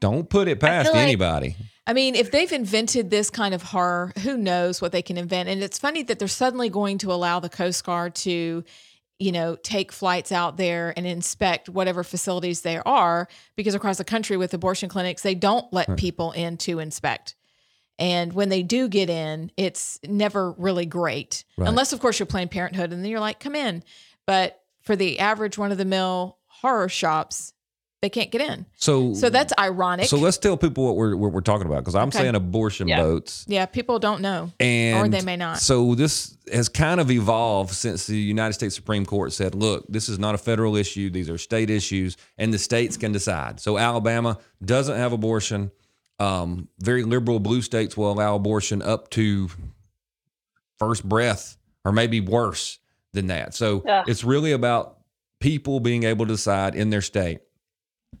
Don't 0.00 0.28
put 0.28 0.48
it 0.48 0.60
past 0.60 0.86
feel 0.88 0.94
like- 0.94 1.02
anybody. 1.02 1.56
I 1.86 1.94
mean, 1.94 2.14
if 2.14 2.30
they've 2.30 2.52
invented 2.52 3.10
this 3.10 3.28
kind 3.28 3.54
of 3.54 3.62
horror, 3.62 4.12
who 4.22 4.36
knows 4.36 4.80
what 4.80 4.92
they 4.92 5.02
can 5.02 5.16
invent? 5.16 5.48
And 5.48 5.62
it's 5.64 5.78
funny 5.80 6.04
that 6.04 6.18
they're 6.20 6.28
suddenly 6.28 6.68
going 6.68 6.98
to 6.98 7.12
allow 7.12 7.40
the 7.40 7.48
Coast 7.48 7.84
Guard 7.84 8.14
to, 8.16 8.62
you 9.22 9.30
know, 9.32 9.56
take 9.56 9.92
flights 9.92 10.32
out 10.32 10.56
there 10.56 10.92
and 10.96 11.06
inspect 11.06 11.68
whatever 11.68 12.02
facilities 12.02 12.62
there 12.62 12.86
are, 12.86 13.28
because 13.56 13.74
across 13.74 13.98
the 13.98 14.04
country 14.04 14.36
with 14.36 14.52
abortion 14.52 14.88
clinics, 14.88 15.22
they 15.22 15.34
don't 15.36 15.72
let 15.72 15.88
Right. 15.88 15.98
people 15.98 16.32
in 16.32 16.56
to 16.58 16.80
inspect. 16.80 17.36
And 17.98 18.32
when 18.32 18.48
they 18.48 18.62
do 18.64 18.88
get 18.88 19.08
in, 19.08 19.52
it's 19.56 20.00
never 20.04 20.52
really 20.52 20.86
great, 20.86 21.44
Right. 21.56 21.68
unless, 21.68 21.92
of 21.92 22.00
course, 22.00 22.18
you're 22.18 22.26
Planned 22.26 22.50
Parenthood 22.50 22.92
and 22.92 23.02
then 23.04 23.10
you're 23.10 23.20
like, 23.20 23.38
come 23.38 23.54
in. 23.54 23.84
But 24.26 24.60
for 24.80 24.96
the 24.96 25.20
average 25.20 25.56
one 25.56 25.70
of 25.70 25.78
the 25.78 25.84
mill 25.84 26.38
horror 26.46 26.88
shops, 26.88 27.52
they 28.02 28.10
can't 28.10 28.32
get 28.32 28.40
in. 28.40 28.66
So 28.74 29.14
So 29.14 29.30
that's 29.30 29.52
ironic. 29.58 30.06
so 30.06 30.18
let's 30.18 30.36
tell 30.36 30.56
people 30.56 30.84
what 30.84 30.96
we're 30.96 31.14
what 31.16 31.32
we're 31.32 31.40
talking 31.40 31.66
about 31.68 31.78
because 31.78 31.94
I'm 31.94 32.08
Okay. 32.08 32.18
saying 32.18 32.34
abortion 32.34 32.88
Yeah. 32.88 33.00
boats. 33.00 33.44
yeah, 33.48 33.64
people 33.64 34.00
don't 34.00 34.20
know. 34.20 34.50
And 34.58 34.98
Or 34.98 35.08
they 35.08 35.24
may 35.24 35.36
not. 35.36 35.60
So 35.60 35.94
this 35.94 36.36
has 36.52 36.68
kind 36.68 37.00
of 37.00 37.12
evolved 37.12 37.72
since 37.72 38.06
the 38.08 38.16
United 38.18 38.54
States 38.54 38.74
Supreme 38.74 39.06
Court 39.06 39.32
said, 39.32 39.54
look, 39.54 39.86
this 39.88 40.08
is 40.08 40.18
not 40.18 40.34
a 40.34 40.38
federal 40.38 40.74
issue. 40.74 41.10
These 41.10 41.30
are 41.30 41.38
state 41.38 41.70
issues, 41.70 42.16
and 42.36 42.52
the 42.52 42.58
states 42.58 42.96
can 42.96 43.12
decide. 43.12 43.60
So 43.60 43.78
Alabama 43.78 44.36
doesn't 44.62 44.96
have 44.96 45.12
abortion. 45.12 45.70
Um, 46.18 46.68
very 46.80 47.04
liberal 47.04 47.38
blue 47.38 47.62
states 47.62 47.96
will 47.96 48.10
allow 48.10 48.34
abortion 48.34 48.82
up 48.82 49.10
to 49.10 49.48
first 50.80 51.08
breath 51.08 51.56
or 51.84 51.92
maybe 51.92 52.20
worse 52.20 52.80
than 53.12 53.28
that. 53.28 53.54
So 53.54 53.84
Ugh. 53.88 54.04
it's 54.08 54.24
really 54.24 54.50
about 54.50 54.98
people 55.38 55.78
being 55.78 56.02
able 56.02 56.26
to 56.26 56.32
decide 56.32 56.74
in 56.74 56.90
their 56.90 57.00
state. 57.00 57.40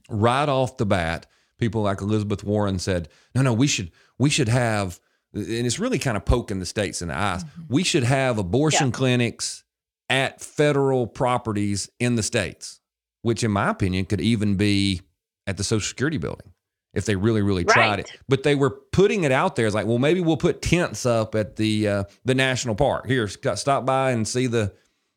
Right 0.08 0.48
off 0.48 0.76
the 0.76 0.86
bat, 0.86 1.26
people 1.58 1.82
like 1.82 2.00
Elizabeth 2.00 2.44
Warren 2.44 2.78
said, 2.78 3.08
no, 3.34 3.42
no, 3.42 3.52
we 3.52 3.66
should 3.66 3.90
we 4.18 4.30
should 4.30 4.48
have 4.48 5.00
and 5.34 5.66
it's 5.66 5.78
really 5.78 5.98
kind 5.98 6.16
of 6.16 6.24
poking 6.26 6.58
the 6.58 6.66
states 6.66 7.00
in 7.00 7.08
the 7.08 7.16
eyes. 7.16 7.44
We 7.68 7.84
should 7.84 8.04
have 8.04 8.36
abortion 8.38 8.88
Yeah. 8.88 8.92
clinics 8.92 9.64
at 10.10 10.42
federal 10.42 11.06
properties 11.06 11.88
in 11.98 12.16
the 12.16 12.22
states, 12.22 12.80
which 13.22 13.42
in 13.42 13.50
my 13.50 13.70
opinion 13.70 14.04
could 14.04 14.20
even 14.20 14.56
be 14.56 15.00
at 15.46 15.56
the 15.56 15.64
Social 15.64 15.88
Security 15.88 16.18
building 16.18 16.52
if 16.92 17.06
they 17.06 17.16
really, 17.16 17.40
really 17.40 17.64
tried 17.64 18.00
it. 18.00 18.10
But 18.28 18.42
they 18.42 18.54
were 18.54 18.68
putting 18.70 19.24
it 19.24 19.32
out 19.32 19.56
there 19.56 19.66
as 19.66 19.74
like, 19.74 19.86
well, 19.86 19.98
maybe 19.98 20.20
we'll 20.20 20.36
put 20.36 20.60
tents 20.60 21.06
up 21.06 21.34
at 21.34 21.56
the 21.56 21.88
uh, 21.88 22.04
the 22.26 22.34
national 22.34 22.74
park. 22.74 23.06
Here, 23.06 23.26
stop 23.28 23.86
by 23.86 24.10
and 24.10 24.28
see 24.28 24.46
the, 24.46 24.74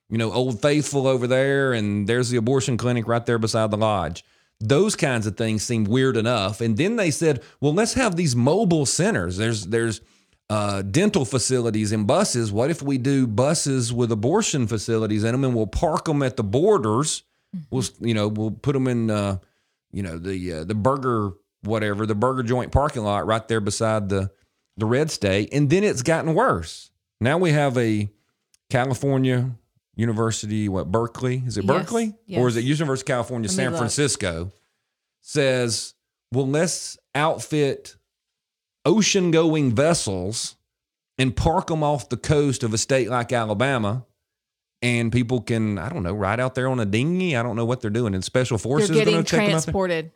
you 0.10 0.18
know, 0.18 0.32
Old 0.32 0.62
Faithful 0.62 1.08
over 1.08 1.28
there, 1.28 1.74
and 1.74 2.08
there's 2.08 2.30
the 2.30 2.38
abortion 2.38 2.78
clinic 2.78 3.06
right 3.06 3.26
there 3.26 3.38
beside 3.38 3.72
the 3.72 3.78
lodge. 3.78 4.24
Those 4.60 4.96
kinds 4.96 5.28
of 5.28 5.36
things 5.36 5.64
seem 5.64 5.84
weird 5.84 6.16
enough. 6.16 6.62
And 6.62 6.78
then 6.78 6.96
they 6.96 7.12
said, 7.12 7.44
well, 7.60 7.74
let's 7.74 7.94
have 7.94 8.16
these 8.16 8.36
mobile 8.36 8.86
centers. 8.86 9.38
There's 9.38 9.68
there's 9.68 10.02
uh, 10.50 10.82
dental 10.84 11.26
facilities 11.26 11.92
and 11.92 12.06
buses. 12.06 12.52
What 12.52 12.70
if 12.70 12.82
we 12.82 12.98
do 12.98 13.28
buses 13.28 13.92
with 13.92 14.12
abortion 14.12 14.68
facilities 14.68 15.24
in 15.24 15.32
them, 15.32 15.44
and 15.44 15.56
we'll 15.56 15.68
park 15.68 16.06
them 16.06 16.22
at 16.24 16.38
the 16.38 16.44
borders? 16.44 17.24
We'll 17.70 17.84
you 18.00 18.14
know 18.14 18.28
we'll 18.28 18.52
put 18.52 18.74
them 18.74 18.88
in 18.88 19.10
uh, 19.10 19.38
you 19.92 20.04
know 20.04 20.18
the 20.18 20.54
uh, 20.54 20.64
the 20.64 20.76
burger 20.76 21.32
whatever 21.64 22.06
the 22.06 22.16
burger 22.16 22.44
joint 22.44 22.72
parking 22.72 23.04
lot 23.04 23.26
right 23.26 23.48
there 23.48 23.62
beside 23.62 24.10
the 24.10 24.32
the 24.78 24.86
red 24.86 25.10
state, 25.10 25.50
and 25.52 25.70
then 25.70 25.84
it's 25.84 26.02
gotten 26.02 26.34
worse. 26.34 26.92
Now 27.22 27.38
we 27.38 27.52
have 27.52 27.78
a 27.78 28.10
California 28.70 29.52
University, 29.96 30.68
what 30.70 30.92
Berkeley 30.92 31.44
is 31.46 31.58
it 31.58 31.64
Yes, 31.66 31.68
Berkeley 31.68 32.14
or 32.36 32.48
is 32.48 32.58
it. 32.58 32.64
University 32.64 33.04
of 33.04 33.16
California 33.16 33.48
Let 33.48 33.56
San. 33.56 33.76
Francisco? 33.76 34.52
Says, 35.22 35.94
well, 36.32 36.48
let's 36.48 36.98
outfit 37.16 37.96
ocean 38.86 39.32
going 39.32 39.74
vessels 39.74 40.56
and 41.18 41.36
park 41.36 41.68
them 41.68 41.82
off 41.82 42.10
the 42.10 42.18
coast 42.18 42.62
of 42.64 42.74
a 42.74 42.78
state 42.78 43.10
like 43.10 43.32
Alabama. 43.32 44.06
And 44.82 45.12
people 45.12 45.42
can, 45.42 45.80
I 45.80 45.90
don't 45.90 46.04
know, 46.04 46.14
ride 46.14 46.40
out 46.40 46.54
there 46.54 46.68
on 46.68 46.80
a 46.80 46.86
dinghy. 46.86 47.36
I 47.36 47.42
don't 47.42 47.56
know 47.56 47.66
what 47.66 47.82
they're 47.82 47.90
doing. 47.90 48.14
And 48.14 48.24
special 48.24 48.58
forces 48.60 48.90
They're 48.90 49.02
are 49.02 49.06
going 49.06 49.24
getting 49.24 49.26
to 49.26 49.30
take 49.30 49.38
them 49.40 49.42
out 49.42 49.48
there. 49.48 49.62
transported. 49.62 50.12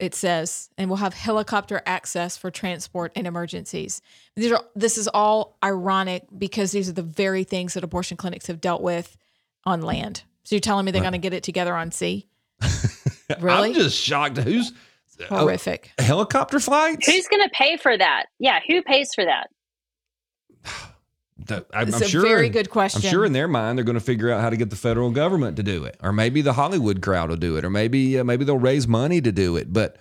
It 0.00 0.14
says, 0.14 0.70
and 0.78 0.88
we'll 0.88 0.96
have 0.96 1.12
helicopter 1.12 1.82
access 1.84 2.36
for 2.36 2.50
transport 2.50 3.12
and 3.14 3.26
emergencies. 3.26 4.00
These 4.34 4.50
are 4.50 4.64
this 4.74 4.96
is 4.96 5.08
all 5.08 5.58
ironic 5.62 6.24
because 6.36 6.72
these 6.72 6.88
are 6.88 6.92
the 6.94 7.02
very 7.02 7.44
things 7.44 7.74
that 7.74 7.84
abortion 7.84 8.16
clinics 8.16 8.46
have 8.46 8.60
dealt 8.62 8.80
with 8.82 9.16
on 9.64 9.82
land. 9.82 10.22
So 10.44 10.54
you're 10.56 10.60
telling 10.60 10.86
me 10.86 10.90
they're 10.90 11.02
Right. 11.02 11.10
going 11.10 11.20
to 11.20 11.28
get 11.28 11.34
it 11.34 11.42
together 11.44 11.76
on 11.76 11.92
sea? 11.92 12.26
Really? 13.38 13.68
I'm 13.68 13.74
just 13.74 13.96
shocked. 13.96 14.38
Who's 14.38 14.72
uh, 15.20 15.26
oh, 15.30 15.36
Horrific. 15.40 15.92
helicopter 16.00 16.58
flights? 16.58 17.06
who's 17.06 17.28
going 17.28 17.42
to 17.48 17.50
pay 17.54 17.76
for 17.76 17.96
that? 17.96 18.24
Yeah, 18.40 18.58
who 18.66 18.82
pays 18.82 19.10
for 19.14 19.24
that? 19.24 19.48
The- 21.50 21.66
I'm, 21.74 21.88
It's 21.88 21.96
I'm 21.98 22.02
a 22.02 22.08
sure. 22.08 22.22
very 22.22 22.48
good 22.48 22.70
question. 22.70 23.02
I'm 23.04 23.10
sure 23.10 23.24
in 23.24 23.32
their 23.32 23.48
mind 23.48 23.76
they're 23.76 23.84
going 23.84 23.94
to 23.98 24.00
figure 24.04 24.30
out 24.30 24.40
how 24.40 24.50
to 24.50 24.56
get 24.56 24.70
the 24.70 24.76
federal 24.76 25.10
government 25.10 25.56
to 25.58 25.62
do 25.62 25.84
it, 25.84 25.96
or 26.02 26.12
maybe 26.12 26.40
the 26.42 26.54
Hollywood 26.54 27.02
crowd 27.02 27.28
will 27.30 27.36
do 27.36 27.56
it, 27.56 27.64
or 27.64 27.70
maybe 27.70 28.18
uh, 28.18 28.24
maybe 28.24 28.44
they'll 28.44 28.58
raise 28.58 28.88
money 28.88 29.20
to 29.20 29.32
do 29.32 29.56
it. 29.56 29.72
But 29.72 29.96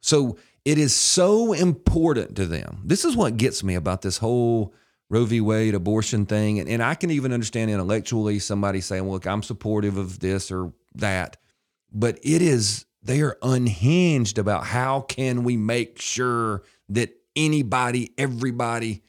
so 0.00 0.38
it 0.64 0.78
is 0.78 0.94
so 0.94 1.52
important 1.52 2.36
to 2.36 2.46
them. 2.46 2.82
This 2.84 3.04
is 3.04 3.16
what 3.16 3.36
gets 3.36 3.64
me 3.64 3.74
about 3.74 4.02
this 4.02 4.18
whole 4.18 4.74
Roe 5.08 5.24
v. 5.24 5.40
Wade 5.40 5.74
abortion 5.74 6.24
thing, 6.26 6.60
and, 6.60 6.68
and 6.68 6.82
I 6.82 6.94
can 6.94 7.10
even 7.10 7.32
understand 7.32 7.70
intellectually 7.70 8.38
somebody 8.38 8.80
saying, 8.80 9.10
"Look, 9.10 9.26
I'm 9.26 9.42
supportive 9.42 9.96
of 9.96 10.20
this 10.20 10.52
or 10.52 10.72
that," 10.94 11.36
but 11.92 12.18
it 12.22 12.42
is 12.42 12.86
they 13.02 13.22
are 13.22 13.36
unhinged 13.42 14.38
about 14.38 14.64
how 14.66 15.00
can 15.00 15.42
we 15.42 15.56
make 15.56 16.00
sure 16.00 16.62
that 16.90 17.10
anybody, 17.34 18.12
everybody 18.18 19.02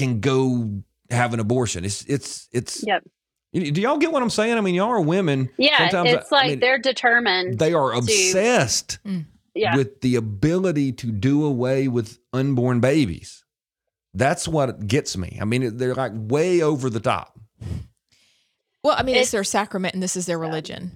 can 0.00 0.20
go 0.20 0.82
have 1.10 1.32
an 1.34 1.40
abortion. 1.40 1.84
It's 1.84 2.04
it's 2.06 2.48
it's. 2.52 2.84
Yep. 2.86 3.04
Do 3.52 3.80
y'all 3.80 3.98
get 3.98 4.12
what 4.12 4.22
I'm 4.22 4.30
saying? 4.30 4.56
I 4.56 4.60
mean, 4.60 4.76
y'all 4.76 4.90
are 4.90 5.00
women. 5.00 5.50
Yeah, 5.58 5.76
Sometimes 5.78 6.10
it's 6.10 6.32
I- 6.32 6.36
I 6.36 6.40
like 6.40 6.50
mean, 6.50 6.60
they're 6.60 6.78
determined. 6.78 7.58
They 7.58 7.74
are 7.74 7.92
obsessed 7.92 8.98
mm. 9.04 9.26
yeah. 9.54 9.74
with 9.76 10.00
the 10.02 10.14
ability 10.14 10.92
to 10.92 11.10
do 11.10 11.44
away 11.44 11.88
with 11.88 12.18
unborn 12.32 12.78
babies. 12.78 13.44
That's 14.14 14.46
what 14.46 14.86
gets 14.86 15.16
me. 15.16 15.36
I 15.40 15.44
mean, 15.46 15.76
they're 15.78 15.96
like 15.96 16.12
way 16.14 16.62
over 16.62 16.90
the 16.90 17.00
top. 17.00 17.38
Well, 18.84 18.94
I 18.96 19.02
mean, 19.02 19.16
it's, 19.16 19.28
It's- 19.28 19.30
their 19.32 19.44
sacrament 19.44 19.94
and 19.94 20.02
this 20.02 20.14
is 20.16 20.26
their 20.26 20.38
religion. 20.38 20.92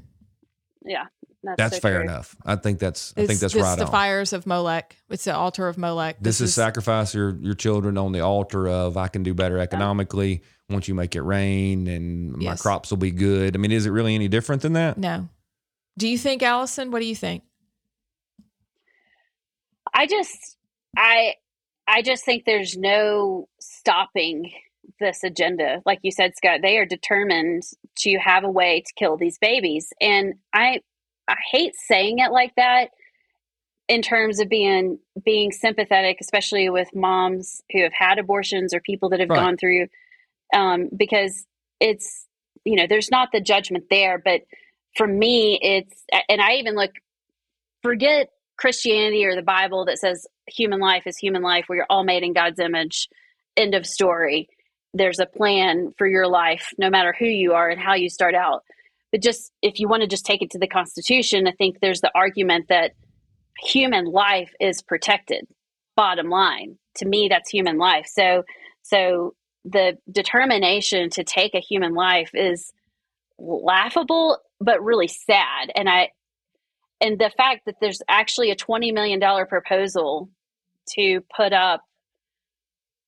yeah. 0.85 1.07
That's, 1.45 1.57
That's 1.59 1.75
so 1.77 1.81
fair 1.81 2.01
true. 2.01 2.09
enough. 2.11 2.35
I 2.45 2.57
think 2.57 2.79
that's 2.79 3.13
I 3.17 3.21
It's, 3.21 3.29
think 3.29 3.41
that's 3.41 3.53
this 3.55 3.63
right 3.63 3.77
the 3.79 3.85
on. 3.87 3.91
fires 3.91 4.33
of 4.33 4.47
Molech. 4.47 4.97
It's 5.11 5.25
the 5.25 5.35
altar 5.35 5.69
of 5.69 5.77
Molech. 5.79 6.17
This, 6.21 6.41
is, 6.41 6.55
sacrifice 6.55 7.15
your 7.15 7.37
your 7.41 7.55
children 7.55 7.99
on 7.99 8.13
the 8.13 8.21
altar 8.21 8.67
of 8.69 8.97
I 8.97 9.09
can 9.09 9.23
do 9.23 9.35
better 9.35 9.59
economically 9.59 10.43
once 10.71 10.89
you 10.89 10.95
make 10.95 11.15
it 11.15 11.23
rain 11.23 11.87
and 11.87 12.33
my 12.37 12.45
Yes. 12.45 12.63
crops 12.63 12.91
will 12.91 12.97
be 12.97 13.11
good. 13.11 13.55
I 13.55 13.59
mean, 13.59 13.73
is 13.73 13.85
it 13.87 13.91
really 13.91 14.15
any 14.15 14.29
different 14.29 14.63
than 14.63 14.73
that? 14.73 14.97
No. 14.99 15.29
Do 15.99 16.09
you 16.09 16.17
think, 16.19 16.43
Allison? 16.43 16.91
What 16.91 17.01
do 17.01 17.07
you 17.07 17.15
think? 17.15 17.45
I 19.93 20.07
just, 20.07 20.57
I, 20.97 21.35
I 21.87 22.03
just 22.03 22.25
think 22.25 22.45
there's 22.47 22.77
no 22.77 23.49
stopping 23.61 24.51
this 25.01 25.23
agenda. 25.23 25.83
Like 25.87 26.01
you 26.03 26.11
said, 26.11 26.33
Scott, 26.37 26.61
they 26.63 26.79
are 26.79 26.87
determined 26.87 27.63
to 27.99 28.19
have 28.19 28.45
a 28.45 28.51
way 28.51 28.81
to 28.87 28.93
kill 28.97 29.17
these 29.17 29.39
babies. 29.39 29.93
And 30.01 30.35
I 30.53 30.81
I 31.29 31.37
hate 31.53 31.75
saying 31.77 32.19
it 32.19 32.31
like 32.31 32.55
that 32.57 32.91
in 33.89 34.03
terms 34.03 34.41
of 34.41 34.49
being 34.49 34.99
being 35.25 35.53
sympathetic, 35.53 36.19
especially 36.21 36.69
with 36.69 36.89
moms 36.95 37.63
who 37.73 37.83
have 37.83 37.93
had 37.93 38.19
abortions 38.19 38.75
or 38.75 38.81
people 38.81 39.11
that 39.11 39.21
have 39.21 39.31
right. 39.31 39.39
gone 39.39 39.57
through 39.57 39.89
um, 40.55 40.89
because 40.97 41.47
it's 41.81 42.27
you 42.65 42.77
know, 42.77 42.87
there's 42.89 43.11
not 43.11 43.29
the 43.33 43.41
judgment 43.41 43.85
there, 43.91 44.19
but 44.19 44.43
for 44.97 45.07
me 45.07 45.59
it's 45.63 46.05
and 46.29 46.41
I 46.41 46.55
even 46.55 46.75
look 46.75 46.93
forget 47.83 48.31
Christianity 48.57 49.25
or 49.25 49.35
the 49.35 49.43
Bible 49.43 49.85
that 49.87 49.99
says 49.99 50.27
human 50.47 50.81
life 50.81 51.07
is 51.07 51.19
human 51.19 51.43
life, 51.43 51.67
we 51.69 51.79
are 51.79 51.87
all 51.91 52.05
made 52.05 52.23
in 52.23 52.33
God's 52.33 52.61
image. 52.61 53.09
End 53.57 53.75
of 53.75 53.87
story 53.87 54.49
there's 54.95 55.19
a 55.19 55.27
plan 55.27 55.93
for 55.99 56.07
your 56.07 56.27
life, 56.27 56.73
no 56.79 56.89
matter 56.89 57.15
who 57.19 57.27
you 57.27 57.53
are 57.53 57.69
and 57.69 57.81
how 57.81 57.95
you 57.95 58.09
start 58.09 58.35
out. 58.35 58.63
But 59.15 59.23
just 59.23 59.53
if 59.63 59.79
you 59.79 59.87
want 59.87 60.03
to 60.03 60.09
just 60.09 60.27
take 60.27 60.43
it 60.43 60.51
to 60.51 60.59
the 60.59 60.67
Constitution, 60.67 61.47
I 61.47 61.53
think 61.53 61.79
there's 61.79 62.01
the 62.01 62.11
argument 62.17 62.67
that 62.69 62.95
human 63.61 64.07
life 64.07 64.51
is 64.59 64.83
protected. 64.83 65.47
Bottom 65.95 66.29
line, 66.29 66.79
to 66.97 67.07
me, 67.07 67.29
that's 67.31 67.49
human 67.49 67.79
life. 67.79 68.09
So, 68.13 68.43
so 68.83 69.37
the 69.65 69.99
determination 70.11 71.11
to 71.11 71.23
take 71.23 71.55
a 71.55 71.61
human 71.61 71.95
life 71.95 72.31
is 72.35 72.73
laughable, 73.39 74.39
but 74.59 74.83
really 74.83 75.07
sad. 75.07 75.71
And 75.77 75.89
I, 75.89 76.09
and 77.01 77.17
the 77.17 77.31
fact 77.37 77.67
that 77.67 77.77
there's 77.81 78.03
actually 78.09 78.51
a 78.51 78.57
$20 78.57 78.93
million 78.93 79.21
proposal 79.47 80.29
to 80.97 81.21
put 81.37 81.53
up 81.53 81.83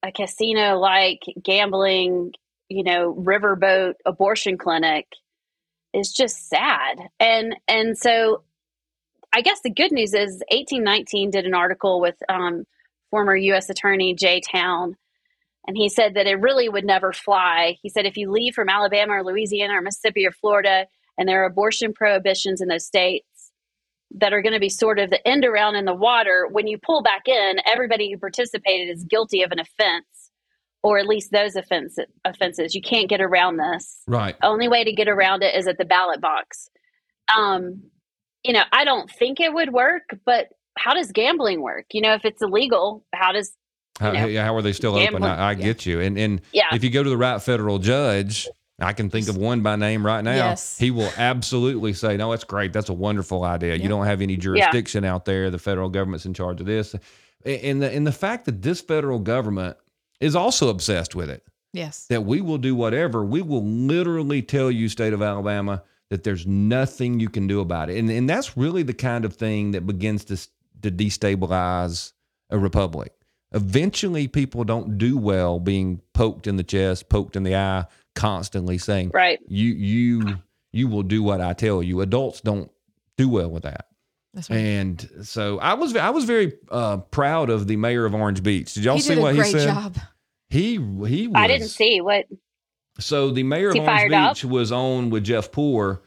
a 0.05 0.13
casino 0.13 0.79
like 0.79 1.23
gambling, 1.43 2.31
you 2.69 2.85
know, 2.85 3.13
riverboat 3.13 3.95
abortion 4.07 4.57
clinic 4.57 5.09
is 5.93 6.13
just 6.13 6.49
sad. 6.49 7.09
And 7.21 7.57
and 7.69 7.97
so 7.97 8.43
I 9.33 9.41
guess 9.43 9.61
the 9.63 9.71
good 9.71 9.93
news 9.93 10.15
is 10.15 10.43
1819 10.51 11.31
did 11.31 11.47
an 11.47 11.55
article 11.55 12.01
with 12.01 12.17
um, 12.29 12.65
former 13.11 13.37
U.S. 13.37 13.69
Attorney 13.69 14.15
Jay 14.15 14.41
Town, 14.41 14.97
and 15.67 15.77
he 15.77 15.89
said 15.89 16.15
that 16.15 16.27
it 16.27 16.41
really 16.41 16.69
would 16.69 16.85
never 16.85 17.13
fly. 17.13 17.77
He 17.83 17.89
said 17.89 18.07
if 18.07 18.17
you 18.17 18.31
leave 18.31 18.55
from 18.55 18.69
Alabama 18.69 19.15
or 19.15 19.25
Louisiana 19.25 19.75
or 19.75 19.83
Mississippi 19.83 20.27
or 20.27 20.33
Florida, 20.33 20.87
and 21.19 21.29
there 21.29 21.43
are 21.43 21.47
abortion 21.47 21.93
prohibitions 21.93 22.61
in 22.61 22.69
those 22.69 22.87
states, 22.87 23.53
that 24.19 24.33
are 24.33 24.43
going 24.43 24.53
to 24.53 24.61
be 24.61 24.69
sort 24.69 24.99
of 24.99 25.11
the 25.11 25.27
end 25.27 25.45
around 25.45 25.77
in 25.77 25.85
the 25.85 25.95
water, 25.95 26.49
when 26.51 26.67
you 26.67 26.79
pull 26.79 27.03
back 27.03 27.29
in, 27.29 27.57
everybody 27.67 28.11
who 28.11 28.19
participated 28.19 28.89
is 28.89 29.05
guilty 29.05 29.43
of 29.43 29.53
an 29.53 29.59
offense, 29.59 30.07
or 30.83 30.99
at 30.99 31.07
least 31.07 31.33
those 31.33 31.57
offense, 31.57 31.97
offenses. 32.25 32.75
You 32.75 32.83
can't 32.83 33.09
get 33.09 33.21
around 33.21 33.57
this. 33.57 34.03
Right. 34.07 34.37
Only 34.43 34.69
way 34.69 34.85
to 34.85 34.93
get 34.93 35.09
around 35.09 35.43
it 35.43 35.55
is 35.55 35.67
at 35.67 35.79
the 35.79 35.85
ballot 35.85 36.21
box. 36.21 36.69
Um, 37.37 37.83
you 38.45 38.53
know, 38.53 38.63
I 38.73 38.85
don't 38.85 39.11
think 39.11 39.41
it 39.41 39.53
would 39.53 39.73
work, 39.73 40.05
but 40.25 40.49
how 40.79 40.95
does 40.95 41.11
gambling 41.11 41.61
work? 41.63 41.87
You 41.93 42.03
know, 42.03 42.15
if 42.15 42.25
it's 42.25 42.43
illegal, 42.43 43.05
how 43.13 43.33
does 43.33 43.53
how, 43.99 44.13
know, 44.13 44.43
how, 44.43 44.55
are 44.55 44.63
they 44.63 44.73
still 44.73 44.95
gambling? 44.95 45.25
open? 45.25 45.39
I, 45.39 45.49
I 45.49 45.53
yeah. 45.53 45.65
get 45.65 45.87
you. 45.87 46.01
And 46.01 46.19
and 46.19 46.43
yeah. 46.53 46.75
if 46.75 46.85
you 46.85 46.91
go 46.91 47.03
to 47.03 47.09
the 47.09 47.17
right 47.17 47.41
federal 47.41 47.79
judge, 47.79 48.47
I 48.79 48.93
can 48.93 49.09
think 49.09 49.29
of 49.29 49.37
one 49.37 49.63
by 49.63 49.77
name 49.77 50.05
right 50.05 50.23
now. 50.23 50.35
Yes. 50.35 50.77
He 50.77 50.91
will 50.91 51.11
absolutely 51.17 51.95
say, 51.95 52.17
No, 52.17 52.31
that's 52.31 52.45
great. 52.45 52.73
That's 52.73 52.91
a 52.91 52.95
wonderful 52.95 53.43
idea. 53.45 53.75
Yeah. 53.75 53.83
You 53.83 53.89
don't 53.89 54.05
have 54.05 54.21
any 54.21 54.37
jurisdiction 54.37 55.05
yeah. 55.05 55.15
out 55.15 55.25
there. 55.25 55.51
The 55.51 55.59
federal 55.59 55.89
government's 55.89 56.27
in 56.27 56.35
charge 56.35 56.61
of 56.61 56.67
this. 56.67 56.95
And 57.45 57.81
the, 57.81 57.91
and 57.91 58.07
the 58.07 58.13
fact 58.13 58.45
that 58.47 58.61
this 58.61 58.81
federal 58.81 59.19
government 59.19 59.77
is 60.21 60.37
also 60.37 60.69
obsessed 60.69 61.15
with 61.15 61.31
it. 61.31 61.43
Yes. 61.73 62.07
That 62.09 62.25
we 62.25 62.41
will 62.41 62.59
do 62.59 62.75
whatever. 62.75 63.25
We 63.25 63.43
will 63.43 63.65
literally 63.65 64.43
tell 64.43 64.71
you, 64.71 64.89
state 64.89 65.13
of 65.13 65.23
Alabama, 65.23 65.83
that 66.11 66.23
there's 66.25 66.47
nothing 66.47 67.21
you 67.21 67.29
can 67.29 67.47
do 67.47 67.61
about 67.61 67.91
it. 67.91 67.99
And, 67.99 68.11
and 68.11 68.29
that's 68.29 68.57
really 68.57 68.83
the 68.83 68.95
kind 68.95 69.25
of 69.25 69.35
thing 69.35 69.73
that 69.73 69.87
begins 69.87 70.25
to, 70.27 70.37
to 70.83 70.91
destabilize 70.91 72.13
a 72.51 72.59
republic. 72.59 73.13
Eventually, 73.53 74.29
people 74.29 74.65
don't 74.65 74.99
do 74.99 75.17
well 75.17 75.61
being 75.61 76.01
poked 76.15 76.47
in 76.47 76.57
the 76.57 76.65
chest, 76.65 77.09
poked 77.09 77.37
in 77.37 77.43
the 77.43 77.57
eye, 77.57 77.87
constantly 78.15 78.77
saying, 78.77 79.13
"Right, 79.15 79.39
you 79.47 79.73
you 79.73 80.39
you 80.73 80.89
will 80.89 81.05
do 81.05 81.23
what 81.23 81.41
I 81.41 81.53
tell 81.53 81.83
you." 81.83 82.01
Adults 82.01 82.41
don't 82.41 82.71
do 83.17 83.29
well 83.29 83.49
with 83.49 83.63
that. 83.63 83.87
Right. 84.37 84.51
And 84.51 85.11
so 85.23 85.59
I 85.59 85.75
was 85.75 85.97
I 85.97 86.11
was 86.11 86.25
very 86.25 86.53
uh, 86.71 86.99
proud 86.99 87.51
of 87.51 87.67
the 87.67 87.77
mayor 87.77 88.05
of 88.05 88.15
Orange 88.15 88.43
Beach. 88.43 88.75
Did 88.75 88.85
y'all 88.85 88.97
he 88.97 89.01
see 89.01 89.19
what 89.19 89.35
he 89.35 89.43
said? 89.45 89.69
Job. 89.69 89.97
He 90.51 90.75
he 90.75 91.29
was, 91.29 91.35
I 91.35 91.47
didn't 91.47 91.69
see 91.69 92.01
what. 92.01 92.27
So 92.99 93.31
the 93.31 93.43
mayor 93.43 93.71
of 93.71 93.77
Orange 93.77 94.11
Beach 94.11 94.45
up? 94.45 94.51
was 94.51 94.73
on 94.73 95.11
with 95.11 95.25
Jeff 95.25 95.51
Poor, 95.53 96.03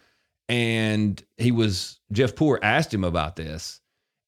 and 0.48 1.22
he 1.38 1.52
was 1.52 2.00
Jeff 2.12 2.36
Poor 2.36 2.60
asked 2.62 2.94
him 2.94 3.04
about 3.04 3.36
this. 3.36 3.82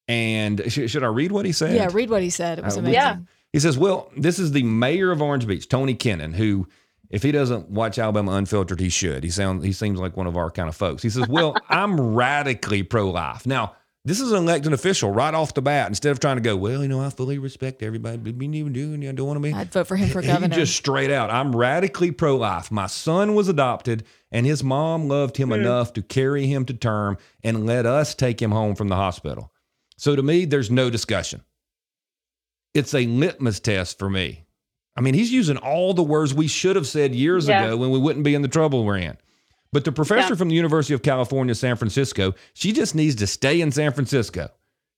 And 0.08 0.60
sh- 0.66 0.90
should 0.90 1.04
I 1.04 1.08
read 1.08 1.32
what 1.32 1.46
he 1.46 1.52
said? 1.52 1.76
Yeah, 1.76 1.88
read 1.92 2.10
what 2.10 2.22
he 2.22 2.30
said. 2.30 2.58
It 2.58 2.64
was 2.64 2.76
amazing. 2.76 2.94
Yeah. 2.94 3.16
He 3.52 3.60
says, 3.60 3.78
"Well, 3.78 4.10
this 4.16 4.38
is 4.38 4.52
the 4.52 4.62
mayor 4.64 5.10
of 5.12 5.22
Orange 5.22 5.46
Beach, 5.46 5.68
Tony 5.68 5.94
Kennon, 5.94 6.32
who." 6.32 6.66
if 7.12 7.22
he 7.22 7.30
doesn't 7.30 7.68
watch 7.68 7.98
Alabama 7.98 8.32
Unfiltered, 8.32 8.80
he 8.80 8.88
should. 8.88 9.22
He 9.22 9.30
sounds 9.30 9.62
he 9.62 9.72
seems 9.72 10.00
like 10.00 10.16
one 10.16 10.26
of 10.26 10.36
our 10.36 10.50
kind 10.50 10.68
of 10.68 10.74
folks. 10.74 11.02
He 11.02 11.10
says, 11.10 11.28
"Well, 11.28 11.54
I'm 11.68 12.00
radically 12.00 12.82
pro-life." 12.82 13.46
Now, 13.46 13.76
this 14.04 14.20
is 14.20 14.32
an 14.32 14.38
elected 14.38 14.72
official 14.72 15.10
right 15.10 15.32
off 15.32 15.54
the 15.54 15.62
bat. 15.62 15.88
Instead 15.88 16.10
of 16.12 16.20
trying 16.20 16.36
to 16.36 16.42
go, 16.42 16.56
"Well, 16.56 16.82
you 16.82 16.88
know, 16.88 17.00
I 17.00 17.10
fully 17.10 17.38
respect 17.38 17.82
everybody, 17.82 18.18
but 18.18 18.36
me 18.36 18.46
even 18.58 18.72
doing, 18.72 19.06
I 19.06 19.12
don't 19.12 19.26
want 19.26 19.36
to 19.36 19.42
be." 19.42 19.52
I'd 19.52 19.72
vote 19.72 19.86
for 19.86 19.96
him 19.96 20.08
for 20.08 20.22
governor. 20.26 20.54
He 20.54 20.60
just 20.60 20.76
straight 20.76 21.10
out, 21.10 21.30
I'm 21.30 21.54
radically 21.54 22.10
pro-life. 22.10 22.70
My 22.70 22.86
son 22.86 23.34
was 23.34 23.48
adopted, 23.48 24.04
and 24.30 24.46
his 24.46 24.64
mom 24.64 25.08
loved 25.08 25.36
him 25.36 25.50
mm. 25.50 25.60
enough 25.60 25.92
to 25.94 26.02
carry 26.02 26.46
him 26.46 26.64
to 26.66 26.74
term 26.74 27.18
and 27.42 27.66
let 27.66 27.86
us 27.86 28.14
take 28.14 28.40
him 28.40 28.50
home 28.50 28.74
from 28.74 28.88
the 28.88 28.96
hospital. 28.96 29.52
So 29.96 30.16
to 30.16 30.22
me, 30.22 30.44
there's 30.44 30.70
no 30.70 30.90
discussion. 30.90 31.42
It's 32.74 32.94
a 32.94 33.06
litmus 33.06 33.60
test 33.60 33.98
for 33.98 34.08
me 34.08 34.46
I 34.96 35.00
mean, 35.00 35.14
he's 35.14 35.32
using 35.32 35.56
all 35.56 35.94
the 35.94 36.02
words 36.02 36.34
we 36.34 36.48
should 36.48 36.76
have 36.76 36.86
said 36.86 37.14
years 37.14 37.48
yeah. 37.48 37.64
ago 37.64 37.76
when 37.76 37.90
we 37.90 37.98
wouldn't 37.98 38.24
be 38.24 38.34
in 38.34 38.42
the 38.42 38.48
trouble 38.48 38.84
we're 38.84 38.98
in. 38.98 39.16
But 39.72 39.84
the 39.84 39.92
professor 39.92 40.34
yeah. 40.34 40.36
from 40.36 40.48
the 40.48 40.54
University 40.54 40.94
of 40.94 41.02
California, 41.02 41.54
San 41.54 41.76
Francisco, 41.76 42.34
she 42.52 42.72
just 42.72 42.94
needs 42.94 43.16
to 43.16 43.26
stay 43.26 43.60
in 43.60 43.72
San 43.72 43.92
Francisco. 43.92 44.50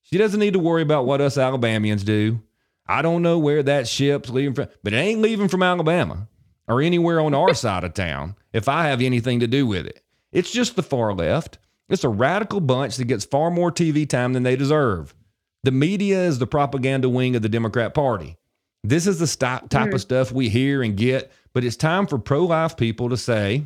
She 0.03 0.18
doesn't 0.18 0.41
need 0.41 0.53
to 0.55 0.59
worry 0.59 0.83
about 0.83 1.07
what 1.07 1.20
us 1.20 1.39
Alabamians 1.39 2.03
do. 2.05 2.41
I 2.87 3.01
don't 3.01 3.22
know 3.22 3.39
where 3.39 3.62
that 3.62 3.89
ship's 3.89 4.29
leaving 4.29 4.55
from, 4.55 4.68
but 4.83 4.93
it 4.93 4.97
ain't 4.97 5.22
leaving 5.22 5.49
from 5.49 5.62
Alabama 5.62 6.29
or 6.68 6.83
anywhere 6.83 7.20
on 7.20 7.35
our 7.35 7.55
side 7.55 7.85
of 7.85 7.95
town 7.95 8.35
if 8.53 8.68
I 8.68 8.89
have 8.89 9.01
anything 9.01 9.41
to 9.41 9.47
do 9.47 9.66
with 9.66 9.87
it. 9.87 10.03
It's 10.33 10.51
just 10.51 10.77
the 10.77 10.83
far 10.83 11.14
left. 11.14 11.59
It's 11.89 12.05
a 12.05 12.09
radical 12.09 12.61
bunch 12.61 12.97
that 12.97 13.05
gets 13.05 13.25
far 13.25 13.51
more 13.51 13.70
TV 13.70 14.09
time 14.09 14.33
than 14.33 14.43
they 14.43 14.57
deserve. 14.57 15.14
The 15.62 15.70
media 15.70 16.25
is 16.25 16.39
the 16.39 16.47
propaganda 16.47 17.09
wing 17.09 17.37
of 17.37 17.43
the 17.43 17.49
Democrat 17.49 17.95
Party. 17.95 18.37
This 18.83 19.07
is 19.07 19.18
the 19.18 19.27
st- 19.27 19.70
type 19.70 19.91
mm. 19.91 19.95
of 19.95 20.01
stuff 20.01 20.33
we 20.33 20.49
hear 20.51 20.83
and 20.83 20.97
get, 20.97 21.33
but 21.55 21.64
it's 21.64 21.77
time 21.77 22.07
for 22.07 22.18
pro 22.18 22.45
life 22.45 22.77
people 22.77 23.09
to 23.09 23.16
say, 23.16 23.64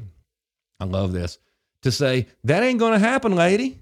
I 0.80 0.84
love 0.84 1.12
this, 1.12 1.38
to 1.82 1.90
say, 1.90 2.28
that 2.44 2.62
ain't 2.62 2.78
going 2.78 2.92
to 2.92 2.98
happen, 2.98 3.34
lady. 3.34 3.80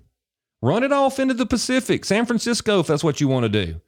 Run 0.63 0.83
it 0.83 0.93
off 0.93 1.19
into 1.19 1.35
the 1.35 1.47
Pacific, 1.47 2.05
San 2.05 2.27
Francisco, 2.27 2.81
if 2.81 2.87
that's 2.87 3.05
what 3.05 3.21
you 3.21 3.29
want 3.29 3.45
to 3.45 3.49
do. 3.49 3.81